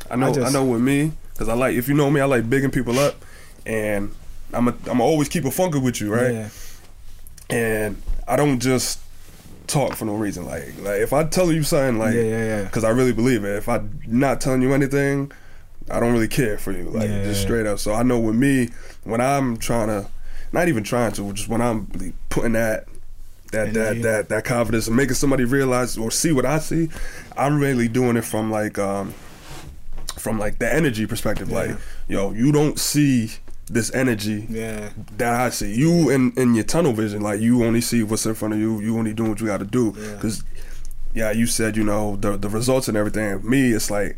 I 0.10 0.16
know. 0.16 0.28
I, 0.28 0.32
just- 0.34 0.54
know 0.54 0.66
with 0.66 0.82
me, 0.82 1.12
because 1.34 1.50
I 1.50 1.54
like. 1.54 1.76
If 1.76 1.88
you 1.88 1.94
know 1.96 2.10
me, 2.12 2.22
I 2.22 2.26
like 2.26 2.48
bigging 2.50 2.72
people 2.72 3.00
up, 3.00 3.16
and 3.66 4.14
I'm 4.54 4.68
a, 4.68 4.76
I'm 4.88 5.00
a 5.00 5.04
always 5.04 5.30
keep 5.30 5.46
a 5.46 5.50
funker 5.50 5.82
with 5.84 6.00
you, 6.00 6.14
right? 6.14 6.32
Yeah, 6.32 6.50
And 7.50 8.02
I 8.28 8.36
don't 8.36 8.60
just 8.60 9.00
talk 9.68 9.96
for 9.96 10.06
no 10.06 10.16
reason. 10.16 10.46
Like, 10.46 10.74
like 10.80 11.02
if 11.02 11.14
I 11.14 11.24
tell 11.26 11.52
you 11.52 11.64
something, 11.64 11.98
like, 12.00 12.14
yeah, 12.16 12.22
yeah, 12.22 12.46
yeah. 12.46 12.64
because 12.64 12.84
I 12.84 12.90
really 12.90 13.14
believe 13.14 13.44
it. 13.44 13.56
If 13.56 13.68
I'm 13.70 14.00
not 14.08 14.42
telling 14.42 14.62
you 14.62 14.74
anything, 14.74 15.32
I 15.90 16.00
don't 16.00 16.14
really 16.14 16.28
care 16.28 16.58
for 16.58 16.72
you, 16.72 16.84
like 16.86 17.10
Yeah. 17.10 17.24
just 17.24 17.42
straight 17.42 17.66
up. 17.66 17.80
So 17.80 17.94
I 17.94 18.04
know 18.04 18.20
with 18.20 18.36
me, 18.36 18.70
when 19.04 19.22
I'm 19.22 19.58
trying 19.58 19.88
to, 19.88 20.08
not 20.52 20.68
even 20.68 20.84
trying 20.84 21.12
to, 21.14 21.34
just 21.34 21.50
when 21.50 21.62
I'm 21.62 21.88
putting 22.30 22.54
that 22.54 22.86
that 23.52 23.74
that 23.74 24.02
that 24.02 24.30
that 24.30 24.44
confidence 24.46 24.88
and 24.88 24.96
making 24.96 25.14
somebody 25.14 25.44
realize 25.46 25.98
or 25.98 26.10
see 26.10 26.32
what 26.32 26.46
I 26.46 26.60
see. 26.60 26.90
I'm 27.38 27.60
really 27.60 27.88
doing 27.88 28.18
it 28.18 28.26
from 28.26 28.50
like 28.52 28.80
um 28.80 29.14
from 30.18 30.40
like 30.40 30.60
the 30.60 30.72
energy 30.74 31.06
perspective. 31.06 31.52
Like, 31.52 31.76
yo, 32.08 32.32
you 32.32 32.52
don't 32.52 32.80
see 32.80 33.32
this 33.68 33.94
energy 33.94 34.46
Yeah. 34.50 34.90
that 35.18 35.34
I 35.40 35.50
see. 35.50 35.74
You 35.74 36.10
in 36.10 36.32
in 36.38 36.54
your 36.56 36.64
tunnel 36.66 36.94
vision, 36.94 37.22
like 37.22 37.40
you 37.40 37.64
only 37.64 37.82
see 37.82 38.04
what's 38.04 38.26
in 38.26 38.36
front 38.36 38.54
of 38.54 38.60
you. 38.60 38.80
You 38.82 38.98
only 38.98 39.14
doing 39.14 39.30
what 39.30 39.40
you 39.40 39.48
got 39.48 39.60
to 39.60 39.66
do. 39.66 39.92
Because, 39.94 40.44
yeah, 41.14 41.32
you 41.32 41.46
said 41.48 41.78
you 41.78 41.84
know 41.84 42.16
the 42.18 42.38
the 42.38 42.50
results 42.50 42.88
and 42.88 42.98
everything. 42.98 43.48
Me, 43.50 43.72
it's 43.72 43.90
like 43.90 44.18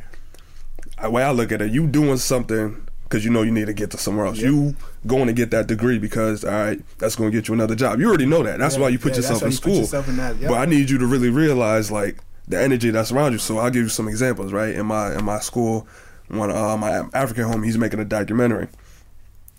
the 1.02 1.10
way 1.10 1.24
I 1.24 1.32
look 1.32 1.52
at 1.52 1.62
it. 1.62 1.72
You 1.72 1.88
doing 1.88 2.18
something 2.18 2.82
because 3.04 3.24
you 3.24 3.30
know 3.30 3.43
you 3.43 3.52
need 3.52 3.68
to 3.68 3.74
get 3.74 3.91
to 3.91 3.98
somewhere 3.98 4.26
else. 4.26 4.38
Yep. 4.38 4.46
You 4.46 4.76
going 5.06 5.28
to 5.28 5.34
get 5.34 5.52
that 5.52 5.68
degree 5.68 6.00
because 6.00 6.43
all 6.43 6.52
right, 6.52 6.82
that's 6.98 7.16
going 7.16 7.32
to 7.32 7.38
get 7.38 7.48
you 7.48 7.54
another 7.54 7.76
job. 7.76 8.00
You 8.00 8.08
already 8.08 8.26
know 8.26 8.41
that. 8.43 8.58
That's 8.60 8.76
Yeah, 8.76 8.82
why 8.82 8.89
you 8.89 8.98
put 9.00 9.12
yeah, 9.12 9.18
yourself 9.18 9.43
in 9.43 9.50
you 9.50 9.56
school. 9.56 9.76
yourself 9.78 10.08
in 10.10 10.18
that. 10.18 10.41
But 10.41 10.54
I 10.58 10.66
need 10.66 10.89
you 10.89 10.98
to 10.98 11.06
really 11.06 11.30
realize 11.30 11.91
like 11.91 12.18
the 12.48 12.60
energy 12.60 12.89
that's 12.89 13.12
around 13.12 13.34
you. 13.34 13.38
So 13.38 13.60
I'll 13.60 13.70
give 13.70 13.84
you 13.84 13.89
some 13.89 14.08
examples. 14.08 14.52
Right 14.52 14.74
in 14.74 14.88
my 14.88 15.14
in 15.16 15.24
my 15.24 15.39
school, 15.39 15.88
one 16.30 16.50
uh, 16.50 16.76
my 16.78 17.04
African 17.14 17.43
home, 17.43 17.62
he's 17.62 17.78
making 17.78 18.00
a 18.00 18.06
documentary 18.06 18.70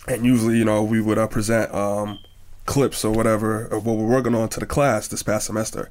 and 0.07 0.25
usually 0.25 0.59
you 0.59 0.65
know 0.65 0.83
we 0.83 1.01
would 1.01 1.19
uh, 1.19 1.27
present 1.27 1.73
um, 1.75 2.19
clips 2.67 3.05
or 3.05 3.13
whatever 3.13 3.65
of 3.65 3.87
what 3.87 3.97
we're 3.97 4.07
working 4.07 4.35
on 4.35 4.49
to 4.51 4.61
the 4.61 4.67
class 4.67 5.09
this 5.09 5.23
past 5.23 5.47
semester. 5.47 5.89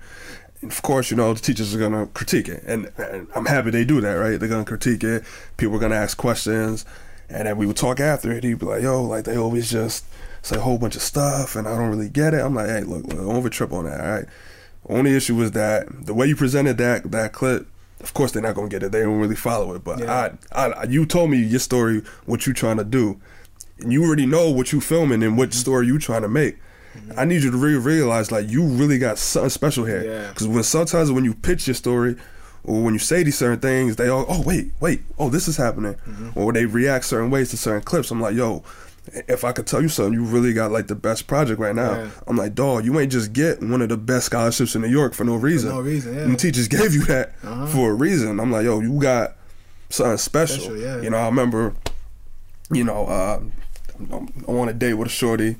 And 0.62 0.72
of 0.72 0.82
course 0.82 1.10
you 1.10 1.18
know 1.18 1.34
the 1.34 1.40
teachers 1.40 1.74
are 1.74 1.80
going 1.80 1.94
to 1.94 2.12
critique 2.14 2.48
it. 2.48 2.64
And, 2.66 2.92
and 2.98 3.28
i'm 3.36 3.46
happy 3.46 3.72
they 3.72 3.86
do 3.86 4.02
that 4.02 4.14
right? 4.14 4.40
They're 4.40 4.50
going 4.50 4.66
to 4.66 4.70
critique 4.70 5.04
it. 5.04 5.24
People 5.58 5.76
are 5.76 5.80
going 5.80 5.92
to 5.92 5.98
ask 5.98 6.18
questions. 6.18 6.86
And 7.28 7.48
then 7.48 7.58
we 7.58 7.66
would 7.66 7.78
talk 7.78 8.00
after 8.00 8.32
it. 8.32 8.44
He'd 8.44 8.60
be 8.60 8.66
like 8.66 8.84
yo 8.84 9.02
like 9.02 9.26
they 9.26 9.38
always 9.38 9.72
just 9.72 10.06
say 10.42 10.58
a 10.58 10.62
whole 10.62 10.78
bunch 10.78 10.96
of 10.96 11.02
stuff 11.02 11.56
and 11.56 11.68
i 11.68 11.76
don't 11.76 11.90
really 11.90 12.10
get 12.10 12.34
it. 12.34 12.42
I'm 12.42 12.54
like 12.54 12.68
hey 12.68 12.82
look, 12.82 13.06
look 13.08 13.18
don't 13.18 13.36
over 13.36 13.50
trip 13.50 13.72
on 13.72 13.86
that 13.86 14.00
all 14.00 14.08
right? 14.08 14.26
Only 14.88 15.16
issue 15.16 15.36
was 15.36 15.52
that 15.52 16.06
the 16.06 16.14
way 16.14 16.28
you 16.28 16.36
presented 16.36 16.78
that 16.78 17.12
that 17.12 17.34
clip 17.34 17.68
of 18.02 18.14
course 18.14 18.34
they're 18.34 18.44
not 18.44 18.56
gonna 18.56 18.70
get 18.70 18.84
it. 18.84 18.92
They 18.92 19.02
don't 19.02 19.20
really 19.20 19.36
follow 19.36 19.74
it. 19.74 19.84
But 19.84 20.00
Yeah. 20.00 20.36
I, 20.52 20.68
I 20.68 20.84
you 20.84 21.06
told 21.06 21.32
me 21.32 21.38
your 21.38 21.60
story 21.60 22.04
what 22.26 22.46
you're 22.46 22.54
trying 22.54 22.78
to 22.78 22.84
do 22.84 23.20
you 23.80 24.04
already 24.06 24.26
know 24.26 24.50
what 24.50 24.72
you 24.72 24.80
filming 24.82 25.22
and 25.24 25.32
Mm-hmm. 25.32 25.38
what 25.38 25.54
story 25.54 25.88
you 25.88 26.00
trying 26.00 26.22
to 26.22 26.30
make. 26.30 26.58
I 27.18 27.26
need 27.26 27.44
you 27.44 27.52
to 27.52 27.58
really 27.58 27.78
realize 27.78 28.32
like 28.32 28.50
you 28.50 28.64
really 28.66 28.98
got 28.98 29.18
something 29.18 29.50
special 29.50 29.84
here. 29.86 30.04
Yeah. 30.04 30.30
Because 30.30 30.48
when 30.48 30.64
sometimes 30.64 31.12
when 31.12 31.26
you 31.26 31.34
pitch 31.34 31.68
your 31.68 31.74
story 31.74 32.16
or 32.64 32.82
when 32.84 32.94
you 32.94 33.00
say 33.00 33.22
these 33.24 33.38
certain 33.38 33.60
things, 33.60 33.98
they 33.98 34.08
all 34.08 34.26
oh 34.30 34.42
wait 34.44 34.72
wait 34.80 35.02
oh 35.20 35.30
this 35.30 35.48
is 35.50 35.58
happening 35.58 35.96
Mm-hmm. 36.08 36.40
or 36.40 36.54
they 36.54 36.66
react 36.66 37.04
certain 37.06 37.30
ways 37.30 37.50
to 37.52 37.58
certain 37.58 37.82
clips. 37.84 38.12
I'm 38.12 38.22
like 38.22 38.36
yo. 38.36 38.64
If 39.28 39.44
I 39.44 39.52
could 39.52 39.68
tell 39.68 39.84
you 39.84 39.88
something, 39.90 40.14
you 40.16 40.24
really 40.24 40.52
got 40.52 40.72
like 40.72 40.88
the 40.88 40.96
best 40.96 41.28
project 41.28 41.60
right 41.60 41.76
now. 41.76 41.92
Yeah. 41.96 42.10
I'm 42.26 42.38
like, 42.38 42.56
dog, 42.56 42.86
you 42.86 43.00
ain't 43.00 43.12
just 43.12 43.34
get 43.34 43.62
one 43.62 43.84
of 43.84 43.90
the 43.90 43.98
best 43.98 44.26
scholarships 44.26 44.74
in 44.74 44.82
New 44.82 44.88
York 44.88 45.14
for 45.14 45.24
no 45.24 45.36
reason. 45.36 45.70
no 45.70 45.80
reason, 45.80 46.16
yeah. 46.16 46.22
And 46.22 46.40
teachers 46.40 46.68
gave 46.68 46.92
you 46.96 47.04
that 47.06 47.34
Uh-huh. 47.44 47.68
for 47.68 47.92
a 47.92 47.94
reason. 47.94 48.40
I'm 48.40 48.52
like, 48.52 48.64
yo, 48.64 48.80
you 48.80 49.00
got 49.00 49.36
something 49.92 50.18
special. 50.18 50.58
Special, 50.58 50.78
yeah. 50.80 51.02
You 51.02 51.12
know, 51.12 51.18
I 51.18 51.26
remember 51.28 51.76
you 52.72 52.84
know, 52.84 53.06
uh, 53.06 53.42
I'm, 54.12 54.30
on 54.48 54.70
a 54.70 54.74
date 54.74 54.94
with 54.96 55.08
a 55.08 55.12
shorty. 55.12 55.58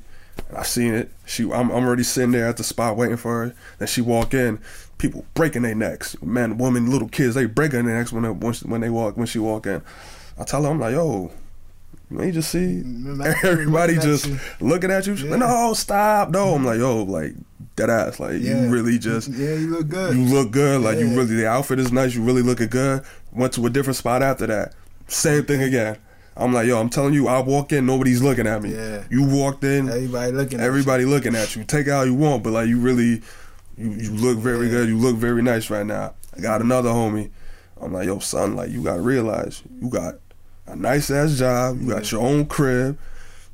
And 0.48 0.58
I 0.58 0.62
seen 0.62 0.94
it. 0.94 1.10
She, 1.24 1.44
I'm, 1.44 1.70
I'm 1.70 1.84
already 1.84 2.02
sitting 2.02 2.32
there 2.32 2.46
at 2.48 2.56
the 2.58 2.64
spot 2.64 2.96
waiting 2.96 3.16
for 3.16 3.46
her. 3.46 3.54
Then 3.78 3.88
she 3.88 4.00
walk 4.00 4.34
in. 4.34 4.58
People 4.98 5.24
breaking 5.34 5.62
their 5.62 5.74
necks. 5.74 6.20
Man, 6.22 6.56
woman, 6.58 6.90
little 6.90 7.08
kids, 7.08 7.34
they 7.34 7.46
breaking 7.46 7.84
their 7.86 7.96
necks 7.98 8.12
when 8.12 8.22
they 8.22 8.30
when, 8.30 8.52
she- 8.54 8.66
when 8.66 8.80
they 8.80 8.90
walk 8.90 9.16
when 9.16 9.26
she 9.26 9.38
walk 9.38 9.66
in. 9.66 9.82
I 10.38 10.44
tell 10.44 10.62
her, 10.62 10.70
I'm 10.70 10.80
like, 10.80 10.92
yo, 10.92 11.30
you 12.10 12.32
just 12.32 12.50
see 12.50 12.80
everybody 13.44 13.94
looking 13.94 14.10
just 14.10 14.26
you. 14.26 14.38
looking 14.60 14.90
at 14.90 15.06
you. 15.06 15.14
Yeah. 15.14 15.36
no, 15.36 15.74
stop, 15.74 16.30
no. 16.30 16.54
I'm 16.54 16.64
like, 16.64 16.78
yo, 16.78 17.02
like 17.02 17.32
that 17.76 17.90
ass, 17.90 18.20
like 18.20 18.40
Yeah. 18.40 18.62
you 18.62 18.68
really 18.70 18.98
just 18.98 19.28
Yeah, 19.28 19.54
you 19.54 19.68
look 19.70 19.88
good. 19.88 20.16
you 20.16 20.24
look 20.24 20.50
good. 20.50 20.80
Like 20.80 20.98
you 20.98 21.08
really, 21.08 21.34
the 21.36 21.46
outfit 21.46 21.78
is 21.78 21.92
nice. 21.92 22.14
You 22.14 22.22
really 22.22 22.42
looking 22.42 22.68
good. 22.68 23.02
Went 23.32 23.52
to 23.54 23.66
a 23.66 23.70
different 23.70 23.96
spot 23.96 24.22
after 24.22 24.46
that. 24.46 24.72
Same 25.08 25.44
thing 25.44 25.62
again. 25.62 25.98
I'm 26.36 26.52
like, 26.52 26.66
yo, 26.66 26.78
I'm 26.78 26.90
telling 26.90 27.14
you, 27.14 27.28
I 27.28 27.40
walk 27.40 27.72
in, 27.72 27.86
nobody's 27.86 28.20
looking 28.22 28.46
at 28.46 28.62
me. 28.62 28.74
Yeah. 28.74 29.04
You 29.10 29.24
walked 29.24 29.64
in, 29.64 29.88
Everybody 29.88 30.32
looking. 30.32 30.60
at 30.60 30.66
everybody 30.66 31.04
looking 31.06 31.34
at 31.34 31.56
you. 31.56 31.64
Take 31.64 31.86
it 31.86 31.90
how 31.90 32.02
you 32.02 32.14
want, 32.14 32.42
but 32.42 32.52
like 32.52 32.68
you 32.68 32.78
really, 32.78 33.22
you, 33.78 33.90
you 33.92 34.10
look 34.10 34.36
very 34.38 34.66
Yeah. 34.66 34.72
good. 34.72 34.88
You 34.88 34.98
look 34.98 35.16
very 35.16 35.42
nice 35.42 35.70
right 35.70 35.86
now. 35.86 36.14
I 36.36 36.40
got 36.40 36.60
another 36.60 36.90
homie. 36.90 37.30
I'm 37.80 37.92
like, 37.92 38.06
yo, 38.06 38.18
son, 38.18 38.54
like 38.56 38.70
you 38.70 38.82
gotta 38.82 39.00
realize 39.00 39.62
you 39.80 39.88
got 39.88 40.16
a 40.66 40.76
nice 40.76 41.10
ass 41.10 41.38
job. 41.38 41.80
You 41.80 41.88
got 41.90 42.10
your 42.12 42.22
own 42.22 42.46
crib. 42.46 42.98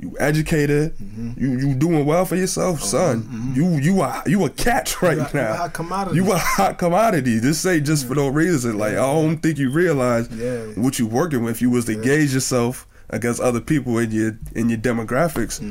You 0.03 0.16
educated. 0.18 0.96
Mm-hmm. 0.96 1.32
You 1.40 1.59
you 1.68 1.74
doing 1.74 2.05
well 2.05 2.24
for 2.24 2.34
yourself, 2.34 2.82
son. 2.82 3.53
You 3.55 3.68
you 3.78 4.00
are 4.00 4.20
you 4.26 4.44
a 4.44 4.50
catch 4.50 5.00
right 5.00 5.16
You 5.16 5.22
a- 5.22 5.28
you 5.28 5.34
now. 5.34 5.53
a 5.53 5.57
hot 5.57 5.72
commodity. 5.74 6.16
You 6.16 6.32
a 6.32 6.36
hot 6.38 6.76
commodity. 6.76 7.38
This 7.38 7.64
ain't 7.64 7.86
just 7.86 8.09
for 8.09 8.16
no 8.16 8.26
reason. 8.26 8.76
Like 8.78 8.94
I 8.94 8.96
don't 8.96 9.38
think 9.38 9.59
you 9.59 9.70
realize 9.70 10.28
Yeah. 10.30 10.64
what 10.82 10.98
you 10.98 11.07
working 11.07 11.44
with. 11.44 11.62
You 11.62 11.70
was 11.70 11.84
to 11.84 11.94
gauge 11.94 12.34
yourself 12.34 12.86
against 13.11 13.40
other 13.40 13.61
people 13.61 13.96
in 13.98 14.11
your 14.11 14.36
in 14.57 14.68
your 14.68 14.78
demographics. 14.78 15.62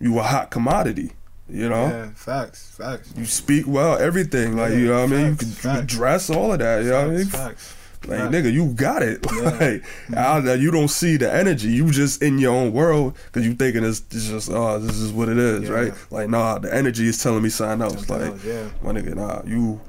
You 0.00 0.18
a 0.18 0.22
hot 0.24 0.50
commodity. 0.50 1.12
You 1.48 1.68
know. 1.68 1.86
Mm-hmm. 1.86 2.08
Yeah, 2.08 2.10
facts, 2.14 2.74
facts. 2.76 3.12
You 3.16 3.24
speak 3.24 3.66
well, 3.68 3.98
everything. 3.98 4.56
Like 4.56 4.72
you 4.72 4.88
know 4.88 5.02
what 5.04 5.12
I 5.12 5.16
mean. 5.16 5.26
You 5.40 5.54
can, 5.60 5.86
dress 5.86 6.28
all 6.28 6.52
of 6.52 6.58
that. 6.58 6.82
You 6.82 6.90
know 6.90 7.06
what 7.06 7.14
I 7.14 7.16
mean. 7.18 7.26
Facts, 7.26 7.44
facts. 7.46 7.74
Like 8.06 8.18
Facts. 8.18 8.34
nigga, 8.34 8.52
you 8.52 8.66
got 8.72 9.02
it. 9.02 9.24
Yeah. 9.32 9.50
like 10.10 10.46
I, 10.46 10.54
you 10.54 10.70
don't 10.70 10.88
see 10.88 11.16
the 11.18 11.32
energy. 11.32 11.68
You 11.68 11.90
just 11.90 12.22
in 12.22 12.38
your 12.38 12.54
own 12.54 12.72
world 12.72 13.14
because 13.26 13.46
you 13.46 13.54
thinking 13.54 13.84
it's, 13.84 14.00
it's 14.10 14.28
just 14.28 14.50
oh 14.50 14.78
this 14.78 14.96
is 14.96 15.12
what 15.12 15.28
it 15.28 15.36
is, 15.38 15.68
Yeah. 15.68 15.74
right? 15.74 15.92
Like 16.10 16.28
nah, 16.30 16.58
the 16.58 16.74
energy 16.74 17.06
is 17.06 17.22
telling 17.22 17.42
me 17.42 17.50
something 17.50 17.82
else. 17.82 18.08
Like 18.08 18.22
else, 18.22 18.44
yeah. 18.44 18.68
my 18.82 18.92
nigga, 18.92 19.14
nah, 19.14 19.42
you 19.44 19.80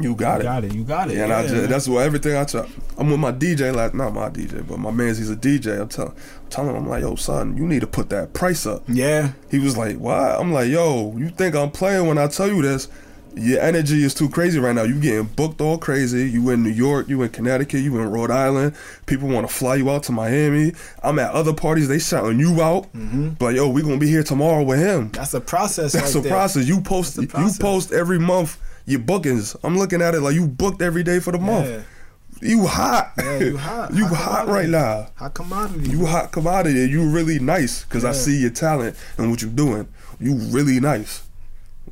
you 0.00 0.14
got 0.14 0.40
it. 0.40 0.44
You 0.44 0.48
got 0.48 0.64
it. 0.64 0.74
You 0.74 0.84
got 0.84 1.10
it. 1.10 1.16
Yeah, 1.18 1.24
and 1.24 1.32
I 1.34 1.46
just, 1.46 1.68
that's 1.68 1.86
what 1.86 2.02
everything 2.02 2.34
I 2.34 2.44
try. 2.44 2.66
I'm 2.96 3.10
with 3.10 3.20
my 3.20 3.30
DJ, 3.30 3.74
like 3.74 3.92
not 3.94 4.14
my 4.14 4.30
DJ, 4.30 4.66
but 4.66 4.78
my 4.78 4.90
man's 4.90 5.18
he's 5.18 5.30
a 5.30 5.36
DJ. 5.36 5.78
I'm 5.80 5.88
telling, 5.88 6.12
I'm 6.12 6.48
telling 6.50 6.70
him, 6.70 6.76
I'm 6.84 6.88
like, 6.88 7.02
yo, 7.02 7.14
son, 7.16 7.56
you 7.58 7.66
need 7.66 7.80
to 7.80 7.86
put 7.86 8.08
that 8.08 8.32
price 8.32 8.64
up. 8.64 8.82
yeah. 8.88 9.32
He 9.50 9.58
was 9.58 9.76
like, 9.76 9.98
why? 9.98 10.34
I'm 10.34 10.50
like, 10.52 10.70
yo, 10.70 11.14
you 11.18 11.28
think 11.28 11.54
I'm 11.54 11.70
playing 11.70 12.06
when 12.06 12.16
I 12.16 12.26
tell 12.26 12.48
you 12.48 12.62
this? 12.62 12.88
Your 13.34 13.60
energy 13.60 14.04
is 14.04 14.14
too 14.14 14.28
crazy 14.28 14.58
right 14.58 14.74
now. 14.74 14.82
You 14.82 15.00
getting 15.00 15.24
booked 15.24 15.60
all 15.60 15.78
crazy. 15.78 16.28
You 16.28 16.50
in 16.50 16.62
New 16.62 16.70
York, 16.70 17.08
you 17.08 17.22
in 17.22 17.30
Connecticut, 17.30 17.80
you 17.80 17.98
in 17.98 18.10
Rhode 18.10 18.30
Island. 18.30 18.74
People 19.06 19.28
want 19.28 19.48
to 19.48 19.52
fly 19.54 19.76
you 19.76 19.90
out 19.90 20.02
to 20.04 20.12
Miami. 20.12 20.72
I'm 21.02 21.18
at 21.18 21.32
other 21.32 21.54
parties, 21.54 21.88
they 21.88 21.98
shouting 21.98 22.38
you 22.38 22.60
out. 22.62 22.92
Mm-hmm. 22.92 23.30
But 23.30 23.54
yo, 23.54 23.68
we 23.68 23.82
gonna 23.82 23.96
be 23.98 24.08
here 24.08 24.22
tomorrow 24.22 24.62
with 24.62 24.78
him. 24.78 25.10
That's 25.10 25.34
a 25.34 25.40
process. 25.40 25.92
That's 25.92 26.14
right 26.14 26.20
a 26.20 26.20
there. 26.22 26.32
process. 26.32 26.66
You 26.66 26.80
post 26.80 27.16
process. 27.28 27.56
you 27.56 27.62
post 27.62 27.92
every 27.92 28.18
month 28.18 28.58
your 28.86 29.00
bookings. 29.00 29.56
I'm 29.62 29.78
looking 29.78 30.02
at 30.02 30.14
it 30.14 30.20
like 30.20 30.34
you 30.34 30.46
booked 30.46 30.82
every 30.82 31.02
day 31.02 31.20
for 31.20 31.32
the 31.32 31.38
month. 31.38 31.86
You 32.40 32.66
hot. 32.66 33.12
Yeah, 33.18 33.38
you 33.38 33.56
hot. 33.58 33.94
you 33.94 34.06
Hot 34.06 34.16
hot 34.16 34.48
right 34.48 34.68
now. 34.68 35.08
Hot 35.16 35.32
commodity. 35.34 35.90
You 35.90 36.06
hot 36.06 36.32
commodity. 36.32 36.80
You 36.86 37.08
really 37.08 37.38
nice 37.38 37.84
because 37.84 38.04
I 38.04 38.12
see 38.12 38.40
your 38.40 38.50
talent 38.50 38.96
and 39.16 39.30
what 39.30 39.42
you're 39.42 39.50
doing. 39.50 39.86
You 40.18 40.34
really 40.34 40.80
nice. 40.80 41.22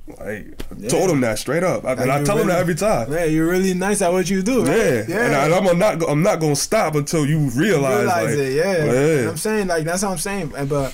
Like 0.08 0.18
I 0.26 0.74
Yeah. 0.76 0.88
told 0.88 1.10
him 1.10 1.20
that 1.20 1.38
straight 1.38 1.62
up, 1.62 1.84
I, 1.84 1.92
and 1.92 2.10
I 2.10 2.24
tell 2.24 2.38
him 2.38 2.48
that 2.48 2.58
every 2.58 2.74
time. 2.74 3.12
Yeah, 3.12 3.24
you're 3.24 3.48
really 3.48 3.74
nice 3.74 4.02
at 4.02 4.12
what 4.12 4.28
you 4.28 4.42
do. 4.42 4.64
Right? 4.64 4.76
Yeah, 4.76 5.04
yeah. 5.08 5.42
and 5.44 5.54
I, 5.54 5.56
I'm 5.56 5.78
not. 5.78 6.08
I'm 6.08 6.22
not 6.22 6.40
gonna 6.40 6.56
stop 6.56 6.94
until 6.94 7.26
you 7.26 7.50
realize. 7.50 7.98
realize 7.98 8.36
like, 8.36 8.46
it. 8.46 8.52
Yeah. 8.54 8.84
yeah. 8.92 9.28
I'm 9.30 9.36
saying 9.36 9.68
like 9.68 9.84
that's 9.84 10.02
what 10.02 10.10
I'm 10.10 10.18
saying. 10.18 10.52
And 10.56 10.68
but 10.68 10.92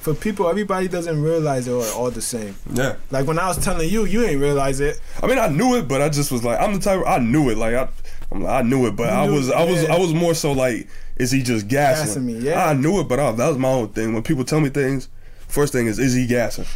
for 0.00 0.14
people, 0.14 0.48
everybody 0.48 0.88
doesn't 0.88 1.20
realize 1.20 1.66
they're 1.66 1.74
all 1.74 2.10
the 2.10 2.22
same. 2.22 2.56
yeah. 2.72 2.96
Like 3.10 3.26
when 3.26 3.38
I 3.38 3.48
was 3.48 3.62
telling 3.62 3.88
you, 3.88 4.04
you 4.04 4.24
ain't 4.24 4.40
realize 4.40 4.80
it. 4.80 5.00
I 5.22 5.26
mean, 5.26 5.38
I 5.38 5.48
knew 5.48 5.76
it, 5.76 5.88
but 5.88 6.02
I 6.02 6.08
just 6.08 6.30
was 6.30 6.44
like, 6.44 6.60
I'm 6.60 6.74
the 6.74 6.80
type. 6.80 7.02
I 7.06 7.18
knew 7.18 7.50
it. 7.50 7.58
Like 7.58 7.74
I, 7.74 7.88
I'm 8.30 8.42
like, 8.42 8.64
I 8.64 8.66
knew 8.66 8.86
it, 8.86 8.96
but 8.96 9.04
You 9.04 9.18
I 9.18 9.28
was, 9.28 9.50
I 9.50 9.64
was, 9.64 9.82
yeah. 9.82 9.94
I 9.94 9.98
was 9.98 10.12
more 10.12 10.34
so 10.34 10.52
like, 10.52 10.88
is 11.16 11.30
he 11.30 11.42
just 11.42 11.68
gassing? 11.68 12.06
Gassing 12.06 12.26
me, 12.26 12.38
yeah. 12.38 12.66
I 12.66 12.74
knew 12.74 13.00
it, 13.00 13.08
but 13.08 13.18
I, 13.18 13.32
that 13.32 13.48
was 13.48 13.58
my 13.58 13.68
own 13.68 13.88
thing. 13.88 14.12
When 14.12 14.22
people 14.22 14.44
tell 14.44 14.60
me 14.60 14.68
things, 14.68 15.08
first 15.48 15.72
thing 15.72 15.86
is, 15.86 15.98
is 15.98 16.14
he 16.14 16.26
gassing? 16.26 16.66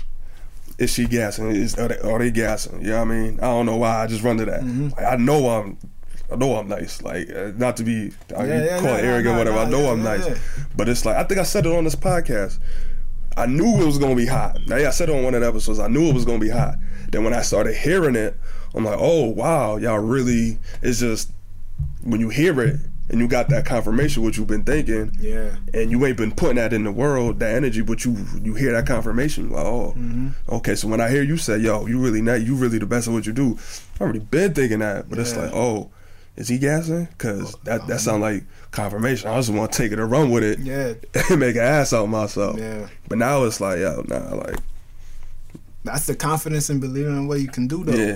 Is 0.79 0.93
she 0.93 1.07
gassing? 1.07 1.51
Is 1.51 1.79
are 1.79 1.89
they, 1.89 1.99
are 1.99 2.19
they 2.19 2.31
gassing? 2.31 2.81
You 2.83 2.89
know 2.89 3.05
what 3.05 3.09
I 3.09 3.17
mean? 3.17 3.39
I 3.41 3.45
don't 3.45 3.67
know 3.67 3.77
why. 3.77 4.03
I 4.03 4.07
just 4.07 4.23
run 4.23 4.39
to 4.39 4.45
that. 4.47 4.63
Mm-hmm. 4.63 4.89
Like, 4.89 5.05
I 5.05 5.17
know 5.17 5.49
I'm. 5.49 5.79
I 6.31 6.37
know 6.37 6.57
I'm 6.57 6.67
nice. 6.67 7.03
Like 7.03 7.29
uh, 7.31 7.53
not 7.57 7.77
to 7.77 7.85
be 7.85 8.11
uh, 8.35 8.43
Yeah, 8.45 8.65
yeah, 8.65 8.81
call 8.81 8.97
yeah, 8.97 9.03
arrogant, 9.03 9.37
whatever. 9.37 9.59
I 9.59 9.69
know 9.69 9.93
I'm 9.93 10.03
nice, 10.03 10.27
but 10.75 10.89
it's 10.89 11.05
like 11.05 11.17
I 11.17 11.25
think 11.25 11.41
I 11.41 11.43
said 11.43 11.67
it 11.67 11.75
on 11.75 11.85
this 11.85 11.95
podcast. 11.95 12.59
I 13.37 13.47
knew 13.47 13.81
it 13.83 13.85
was 13.85 13.99
gonna 13.99 14.17
be 14.17 14.27
hot. 14.27 14.59
Now, 14.67 14.77
yeah, 14.77 14.89
I 14.89 14.91
said 14.93 15.11
it 15.11 15.15
on 15.15 15.25
one 15.25 15.35
of 15.35 15.43
the 15.43 15.47
episodes. 15.47 15.79
I 15.79 15.89
knew 15.89 16.09
it 16.09 16.15
was 16.15 16.25
gonna 16.25 16.39
be 16.39 16.49
hot. 16.49 16.77
Then 17.11 17.25
when 17.25 17.35
I 17.35 17.43
started 17.43 17.77
hearing 17.77 18.17
it, 18.17 18.35
I'm 18.75 18.85
like, 18.85 18.99
oh 18.99 19.29
wow, 19.29 19.77
y'all 19.77 19.99
really. 19.99 20.59
It's 20.81 21.01
just 21.01 21.31
when 22.03 22.21
you 22.21 22.31
hear 22.31 22.59
it 22.63 22.81
and 23.11 23.21
you 23.21 23.29
got 23.29 23.49
that 23.51 23.67
confirmation 23.67 24.23
what 24.23 24.37
you've 24.37 24.47
been 24.47 24.65
thinking, 24.65 25.15
Yeah. 25.21 25.57
and 25.75 25.91
you 25.91 26.05
ain't 26.07 26.17
been 26.17 26.33
putting 26.33 26.57
that 26.57 26.73
in 26.73 26.85
the 26.85 26.93
world, 26.93 27.39
that 27.41 27.55
energy, 27.55 27.83
but 27.83 28.05
you 28.05 28.17
you 28.43 28.55
hear 28.55 28.73
that 28.73 28.87
confirmation, 28.87 29.51
like, 29.51 29.65
oh, 29.67 29.95
Mm-hmm. 29.97 30.29
okay. 30.57 30.75
So 30.75 30.89
when 30.89 31.01
I 31.01 31.11
hear 31.11 31.23
you 31.23 31.37
say, 31.37 31.59
yo, 31.59 31.87
you 31.87 31.99
really 31.99 32.23
not, 32.23 32.43
you 32.43 32.55
really 32.55 32.79
the 32.79 32.87
best 32.87 33.09
at 33.09 33.15
what 33.15 33.27
you 33.27 33.33
do, 33.33 33.59
I've 33.95 34.01
already 34.01 34.21
been 34.21 34.55
thinking 34.55 34.79
that, 34.81 35.09
but 35.11 35.19
it's 35.19 35.37
like, 35.37 35.53
oh. 35.53 35.91
Is 36.35 36.49
he 36.49 36.57
gassing? 36.57 37.09
Cause 37.19 37.55
that 37.65 37.87
that 37.89 38.01
sound 38.01 38.23
like 38.23 38.45
confirmation. 38.71 39.29
I 39.29 39.37
just 39.37 39.51
want 39.51 39.71
to 39.71 39.77
take 39.77 39.93
it 39.93 39.99
and 39.99 40.11
run 40.11 40.31
with 40.31 40.43
it 40.43 40.61
Yeah. 40.61 40.95
and 41.31 41.39
make 41.39 41.57
an 41.57 41.61
ass 41.63 41.93
out 41.93 42.05
of 42.05 42.09
myself. 42.09 42.59
Yeah. 42.59 42.89
But 43.07 43.19
now 43.19 43.45
it's 43.45 43.61
like, 43.61 43.81
yo, 43.81 44.03
nah, 44.09 44.35
like 44.37 44.57
That's 45.85 46.07
the 46.07 46.15
confidence 46.17 46.71
in 46.71 46.81
believing 46.81 47.15
in 47.17 47.27
what 47.29 47.41
you 47.43 47.49
can 47.49 47.67
do, 47.69 47.85
though. 47.85 47.93
Yeah. 47.93 47.99
You 47.99 48.13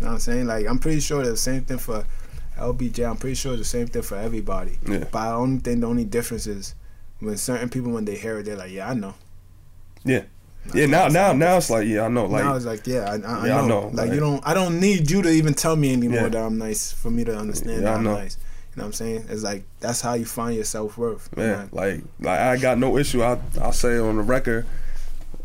know 0.00 0.06
what 0.06 0.10
I'm 0.14 0.18
saying? 0.18 0.46
Like, 0.48 0.66
I'm 0.66 0.80
pretty 0.80 0.98
sure 0.98 1.22
the 1.24 1.36
same 1.36 1.62
thing 1.62 1.78
for 1.78 2.04
LBJ. 2.60 3.08
I'm 3.08 3.16
pretty 3.16 3.34
sure 3.34 3.52
it's 3.52 3.60
the 3.62 3.64
same 3.64 3.86
thing 3.86 4.02
for 4.02 4.16
everybody. 4.16 4.78
Yeah. 4.88 5.04
But 5.10 5.18
I 5.18 5.32
only 5.32 5.58
think 5.60 5.80
the 5.80 5.86
only 5.86 6.04
difference 6.04 6.46
is 6.46 6.74
when 7.20 7.36
certain 7.36 7.68
people, 7.68 7.92
when 7.92 8.04
they 8.04 8.16
hear 8.16 8.38
it, 8.38 8.44
they're 8.44 8.56
like, 8.56 8.70
yeah, 8.72 8.90
I 8.90 8.94
know. 8.94 9.14
Yeah. 10.04 10.22
Yeah. 10.74 10.86
Now, 10.86 11.08
now, 11.08 11.32
now 11.32 11.56
it's 11.56 11.70
like, 11.70 11.86
yeah, 11.88 12.04
I 12.04 12.08
know. 12.08 12.26
Like, 12.26 12.44
now 12.44 12.54
it's 12.54 12.66
like, 12.66 12.86
yeah, 12.86 13.10
I, 13.10 13.14
I, 13.14 13.46
Yeah, 13.46 13.56
I 13.56 13.62
I 13.62 13.66
know. 13.66 13.66
know, 13.68 13.86
Like, 13.88 13.96
like- 13.96 14.12
you 14.12 14.20
don't, 14.20 14.46
I 14.46 14.54
don't 14.54 14.78
need 14.80 15.10
you 15.10 15.22
to 15.22 15.30
even 15.30 15.54
tell 15.54 15.74
me 15.76 15.92
anymore 15.92 16.20
Yeah. 16.22 16.28
that 16.28 16.42
I'm 16.42 16.58
nice 16.58 16.92
for 16.92 17.10
me 17.10 17.24
to 17.24 17.36
understand 17.36 17.78
I 17.78 17.92
that 17.92 17.94
I'm 17.96 18.04
nice. 18.04 18.36
You 18.76 18.76
know 18.76 18.84
what 18.84 18.86
I'm 18.88 18.92
saying? 18.92 19.24
It's 19.28 19.42
like 19.42 19.64
that's 19.80 20.00
how 20.00 20.14
you 20.14 20.24
find 20.24 20.54
your 20.54 20.64
self 20.64 20.96
worth. 20.96 21.34
man, 21.36 21.68
like, 21.72 22.02
like 22.20 22.38
I 22.38 22.56
got 22.56 22.78
no 22.78 22.98
issue. 22.98 23.20
I, 23.22 23.38
I'll 23.60 23.72
say 23.72 23.98
on 23.98 24.16
the 24.16 24.22
record. 24.22 24.64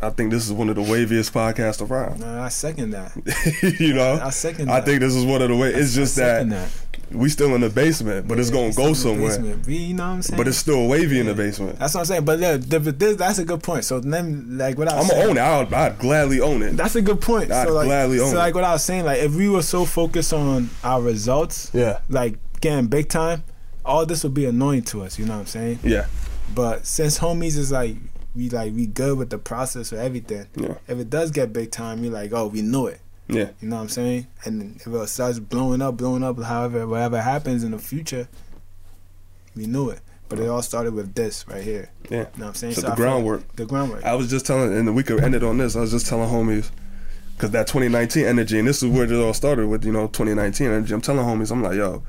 I 0.02 0.10
think 0.12 0.30
this 0.30 0.46
is 0.46 0.52
one 0.54 0.70
of 0.70 0.76
the 0.76 0.84
waviest 0.84 1.32
podcasts 1.32 1.82
around. 1.90 2.20
Nah, 2.20 2.44
I 2.44 2.50
second 2.50 2.92
that. 2.92 3.14
you 3.80 3.94
know, 3.94 4.20
I 4.22 4.30
second 4.30 4.68
That. 4.68 4.84
I 4.84 4.86
think 4.86 5.00
this 5.00 5.16
is 5.16 5.26
one 5.26 5.42
of 5.42 5.48
the 5.50 5.56
way. 5.56 5.74
It's 5.74 5.96
just 5.96 6.20
I 6.20 6.44
that, 6.44 6.50
that. 6.50 6.70
We 7.12 7.30
still 7.30 7.54
in 7.56 7.62
the 7.62 7.70
basement, 7.70 8.28
but 8.28 8.40
it's 8.40 8.50
gonna 8.50 8.74
go 8.74 8.94
somewhere. 8.94 9.38
basement. 9.40 9.68
You 9.68 9.94
know 9.94 10.04
what 10.08 10.10
I'm 10.14 10.22
saying? 10.22 10.38
But 10.38 10.48
it's 10.48 10.58
still 10.58 10.88
wavy 10.88 11.20
in 11.20 11.28
the 11.28 11.34
basement. 11.34 11.80
That's 11.80 11.94
what 11.94 12.02
I'm 12.02 12.06
saying. 12.06 12.26
But 12.26 12.40
yeah, 12.40 12.58
the, 12.58 12.80
this, 12.80 13.16
that's 13.18 13.38
a 13.40 13.46
good 13.46 13.62
point. 13.64 13.86
So 13.86 14.00
then, 14.00 14.58
like 14.58 14.78
what 14.78 14.88
I 14.88 14.94
I'm 14.94 15.00
was 15.00 15.12
gonna 15.12 15.24
own 15.24 15.38
it. 15.38 15.42
I'd, 15.42 15.74
I'd 15.74 16.00
gladly 16.00 16.42
own 16.42 16.62
it. 16.64 16.78
That's 16.78 16.96
a 16.96 17.02
good 17.02 17.22
point. 17.22 17.52
I'd 17.52 17.68
so 17.68 17.74
like, 17.74 17.86
gladly 17.88 18.20
own 18.20 18.30
so 18.32 18.38
like 18.38 18.56
what 18.56 18.64
I 18.64 18.72
was 18.74 18.84
saying, 18.84 19.06
like 19.06 19.20
if 19.20 19.34
we 19.36 19.50
were 19.50 19.62
so 19.62 19.86
focused 19.86 20.34
on 20.34 20.70
our 20.84 21.02
results, 21.02 21.72
Yeah, 21.74 22.00
like 22.10 22.38
getting 22.62 22.88
big 22.88 23.10
time, 23.10 23.44
all 23.84 24.06
this 24.06 24.24
would 24.24 24.34
be 24.34 24.46
annoying 24.46 24.84
to 24.84 25.04
us. 25.04 25.20
You 25.20 25.26
know 25.26 25.34
what 25.34 25.42
I'm 25.42 25.46
saying? 25.46 25.80
yeah, 25.84 26.08
But 26.54 26.86
since 26.86 27.20
homies 27.20 27.58
is 27.58 27.72
like 27.72 27.96
we 28.36 28.50
like 28.50 28.74
we 28.74 28.88
good 28.88 29.18
with 29.18 29.30
the 29.30 29.38
process 29.38 29.94
or 29.94 29.98
everything. 30.00 30.48
yeah, 30.56 30.76
If 30.88 31.00
it 31.00 31.10
does 31.10 31.32
get 31.32 31.54
big 31.54 31.72
time, 31.72 32.04
you're 32.04 32.12
like, 32.12 32.34
oh, 32.34 32.48
we 32.48 32.62
knew 32.62 32.88
it. 32.88 33.00
Yeah, 33.28 33.50
You 33.60 33.70
know 33.70 33.78
what 33.78 33.82
I'm 33.84 33.90
saying? 33.90 34.28
And 34.44 34.76
if 34.78 34.88
it 34.88 35.08
starts 35.08 35.40
blowing 35.40 35.82
up, 35.82 35.98
blowing 35.98 36.24
up, 36.24 36.42
however, 36.42 36.88
whatever 36.88 37.22
happens 37.22 37.64
in 37.64 37.72
the 37.72 37.80
future, 37.80 38.28
we 39.56 39.66
knew 39.66 39.90
it. 39.90 40.02
But 40.28 40.40
it 40.40 40.48
all 40.48 40.62
started 40.62 40.94
with 40.94 41.14
this 41.14 41.48
right 41.48 41.64
here. 41.64 41.90
yeah. 42.10 42.18
You 42.18 42.24
know 42.24 42.30
what 42.34 42.48
I'm 42.48 42.54
saying? 42.56 42.74
So 42.74 42.80
I 42.80 42.82
the 42.82 42.90
like 42.90 42.98
groundwork. 42.98 43.56
The 43.56 43.66
groundwork. 43.66 44.04
I 44.04 44.16
was 44.16 44.30
just 44.30 44.46
telling, 44.46 44.76
and 44.76 44.96
we 44.96 45.04
could 45.04 45.24
end 45.24 45.36
it 45.36 45.44
on 45.44 45.58
this. 45.58 45.76
I 45.76 45.82
was 45.82 45.92
just 45.92 46.08
telling 46.08 46.30
homies, 46.30 46.72
because 47.36 47.52
that 47.52 47.68
2019 47.68 48.26
energy, 48.26 48.58
and 48.58 48.68
this 48.68 48.82
is 48.82 48.90
where 48.90 49.04
it 49.04 49.12
all 49.12 49.34
started 49.34 49.68
with, 49.68 49.86
you 49.86 49.92
know, 49.92 50.08
2019 50.08 50.68
energy. 50.68 50.94
I'm 50.94 51.02
telling 51.02 51.26
homies, 51.26 51.52
I'm 51.52 51.62
like, 51.62 51.76
yo, 51.76 52.02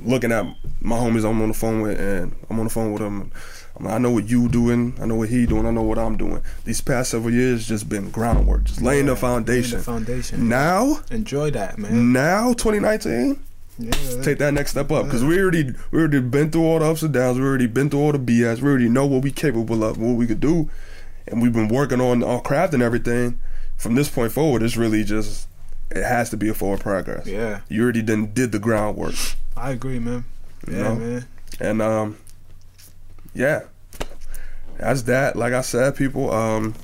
looking 0.00 0.32
at 0.32 0.46
my 0.80 0.96
homies 0.96 1.28
I'm 1.28 1.40
on 1.42 1.48
the 1.48 1.54
phone 1.54 1.80
with, 1.80 1.98
and 2.00 2.34
I'm 2.50 2.58
on 2.58 2.64
the 2.64 2.70
phone 2.70 2.92
with 2.92 3.02
them. 3.02 3.30
I'm 3.76 3.84
like, 3.86 3.94
I 3.94 3.98
know 3.98 4.10
what 4.12 4.28
you 4.28 4.48
doing, 4.48 4.94
I 5.00 5.06
know 5.06 5.16
what 5.16 5.28
he 5.30 5.46
doing, 5.46 5.66
I 5.66 5.70
know 5.72 5.82
what 5.82 5.98
I'm 5.98 6.16
doing. 6.16 6.40
These 6.64 6.80
past 6.80 7.10
several 7.10 7.34
years 7.34 7.66
just 7.66 7.88
been 7.88 8.10
groundwork, 8.10 8.64
just 8.64 8.80
laying 8.80 9.06
the 9.06 9.16
foundation. 9.16 9.72
laying 9.72 9.80
the 9.80 9.84
foundation. 9.84 10.48
Now, 10.48 11.00
Enjoy 11.10 11.50
that, 11.50 11.76
man. 11.78 12.12
now 12.12 12.52
2019, 12.52 13.38
Yeah. 13.78 13.90
take 14.22 14.38
that 14.38 14.54
next 14.54 14.70
step 14.70 14.92
up 14.92 15.06
because 15.06 15.24
we 15.24 15.40
already 15.40 15.72
we 15.90 15.98
already 15.98 16.20
been 16.20 16.50
through 16.52 16.62
all 16.62 16.78
the 16.78 16.84
ups 16.84 17.02
and 17.02 17.12
downs. 17.12 17.38
We 17.38 17.44
already 17.44 17.66
been 17.66 17.90
through 17.90 18.00
all 18.00 18.12
the 18.12 18.18
BS. 18.20 18.60
We 18.60 18.68
already 18.68 18.88
know 18.88 19.04
what 19.06 19.22
we 19.24 19.32
capable 19.32 19.82
of, 19.82 19.98
what 19.98 20.14
we 20.14 20.28
could 20.28 20.38
do, 20.40 20.70
and 21.26 21.42
we've 21.42 21.52
been 21.52 21.66
working 21.66 22.00
on 22.00 22.22
our 22.22 22.40
craft 22.40 22.74
and 22.74 22.82
everything. 22.82 23.40
From 23.76 23.96
this 23.96 24.08
point 24.08 24.30
forward, 24.30 24.62
it's 24.62 24.76
really 24.76 25.02
just 25.02 25.48
it 25.90 26.04
has 26.04 26.30
to 26.30 26.36
be 26.36 26.48
a 26.48 26.54
forward 26.54 26.78
progress. 26.80 27.26
Yeah. 27.26 27.60
You 27.68 27.82
already 27.82 28.02
done 28.02 28.30
did 28.32 28.52
the 28.52 28.60
groundwork, 28.60 29.14
I 29.56 29.72
agree, 29.72 29.98
man. 29.98 30.24
You 30.68 30.76
Yeah, 30.76 30.82
know? 30.82 30.94
man. 30.94 31.24
and 31.60 31.82
um, 31.82 32.16
yeah, 33.34 33.62
that's 34.78 35.02
that. 35.02 35.36
Like 35.36 35.52
I 35.52 35.60
said, 35.60 35.96
people 35.96 36.30
um, 36.32 36.74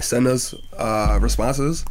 send 0.00 0.26
us 0.26 0.54
uh 0.76 1.18
responses. 1.20 1.84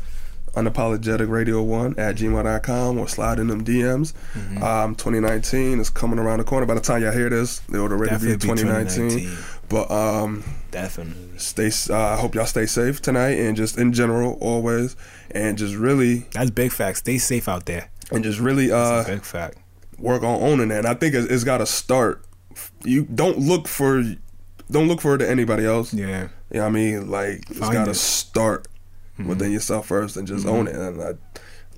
Unapologetic 0.56 1.30
Radio 1.30 1.62
One 1.62 1.98
at 2.00 2.16
gmail.com 2.16 2.98
or 2.98 3.08
slide 3.08 3.38
in 3.38 3.48
them 3.48 3.64
DMs. 3.64 4.14
Mm-hmm. 4.34 4.64
Um, 4.64 4.96
2019 4.96 5.80
is 5.80 5.92
coming 5.92 6.18
around 6.18 6.40
the 6.40 6.44
corner. 6.44 6.66
By 6.66 6.74
the 6.74 6.82
time 6.82 7.04
y'all 7.04 7.12
hear 7.12 7.30
this, 7.30 7.62
it'll 7.70 7.84
already 7.84 8.10
Definitely 8.10 8.38
be 8.38 8.54
be 8.56 8.62
2019. 8.64 9.10
2019. 9.30 9.38
But 9.70 9.92
um, 9.92 10.44
Definitely. 10.72 11.38
stay. 11.38 11.70
Uh, 11.94 11.96
I 12.00 12.16
hope 12.18 12.34
y'all 12.34 12.48
stay 12.48 12.66
safe 12.66 13.00
tonight, 13.00 13.38
and 13.38 13.56
just 13.56 13.78
in 13.78 13.94
general, 13.94 14.40
always, 14.42 14.96
and 15.30 15.56
just 15.56 15.76
really, 15.76 16.26
That's 16.34 16.50
big 16.50 16.72
fact. 16.72 16.98
Stay 16.98 17.20
safe 17.20 17.48
out 17.48 17.68
there. 17.68 17.92
and 18.12 18.24
just 18.24 18.40
really 18.40 18.72
uh, 18.72 19.04
big 19.04 19.22
fact. 19.22 19.60
work 20.00 20.24
on 20.24 20.42
owning 20.42 20.70
that. 20.70 20.80
And 20.80 20.88
I 20.88 20.96
think 20.96 21.14
it's, 21.14 21.28
it's 21.32 21.44
got 21.44 21.60
to 21.60 21.68
start. 21.68 22.26
You 22.84 23.04
don't 23.04 23.38
look 23.40 23.68
for, 23.68 24.04
don't 24.72 24.88
look 24.88 25.02
for 25.02 25.16
it 25.16 25.20
to 25.20 25.30
anybody 25.30 25.66
else. 25.66 25.94
Yeah. 25.94 26.30
You 26.52 26.58
know 26.58 26.62
what 26.62 26.68
I 26.68 26.70
mean? 26.72 27.10
Like 27.12 27.50
it's 27.50 27.60
got 27.60 27.86
to 27.86 27.92
it. 27.92 27.96
start 27.96 28.68
within 29.24 29.52
yourself 29.52 29.88
first 29.88 30.16
and 30.18 30.28
just 30.28 30.46
own 30.48 30.68
it. 30.68 30.76
And 30.76 31.02
I 31.02 31.14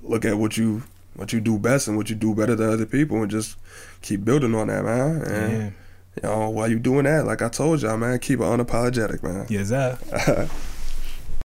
look 0.02 0.24
at 0.24 0.38
what 0.38 0.56
you 0.56 0.82
what 1.14 1.32
you 1.32 1.40
do 1.40 1.58
best 1.58 1.88
and 1.88 1.96
what 1.96 2.08
you 2.08 2.16
do 2.16 2.34
better 2.34 2.54
than 2.54 2.70
other 2.70 2.86
people 2.86 3.20
and 3.20 3.30
just 3.30 3.56
keep 4.00 4.24
building 4.24 4.54
on 4.54 4.68
that, 4.68 4.84
man. 4.84 5.22
And 5.22 5.52
Yeah. 5.52 5.70
you 6.16 6.22
know, 6.22 6.48
while 6.50 6.68
you 6.70 6.78
doing 6.78 7.04
that, 7.04 7.26
like 7.26 7.42
I 7.42 7.48
told 7.50 7.82
y'all, 7.82 7.96
man, 7.98 8.18
keep 8.18 8.38
it 8.40 8.44
unapologetic, 8.44 9.22
man. 9.22 9.46
Yes, 9.50 9.68
sir. 9.68 10.48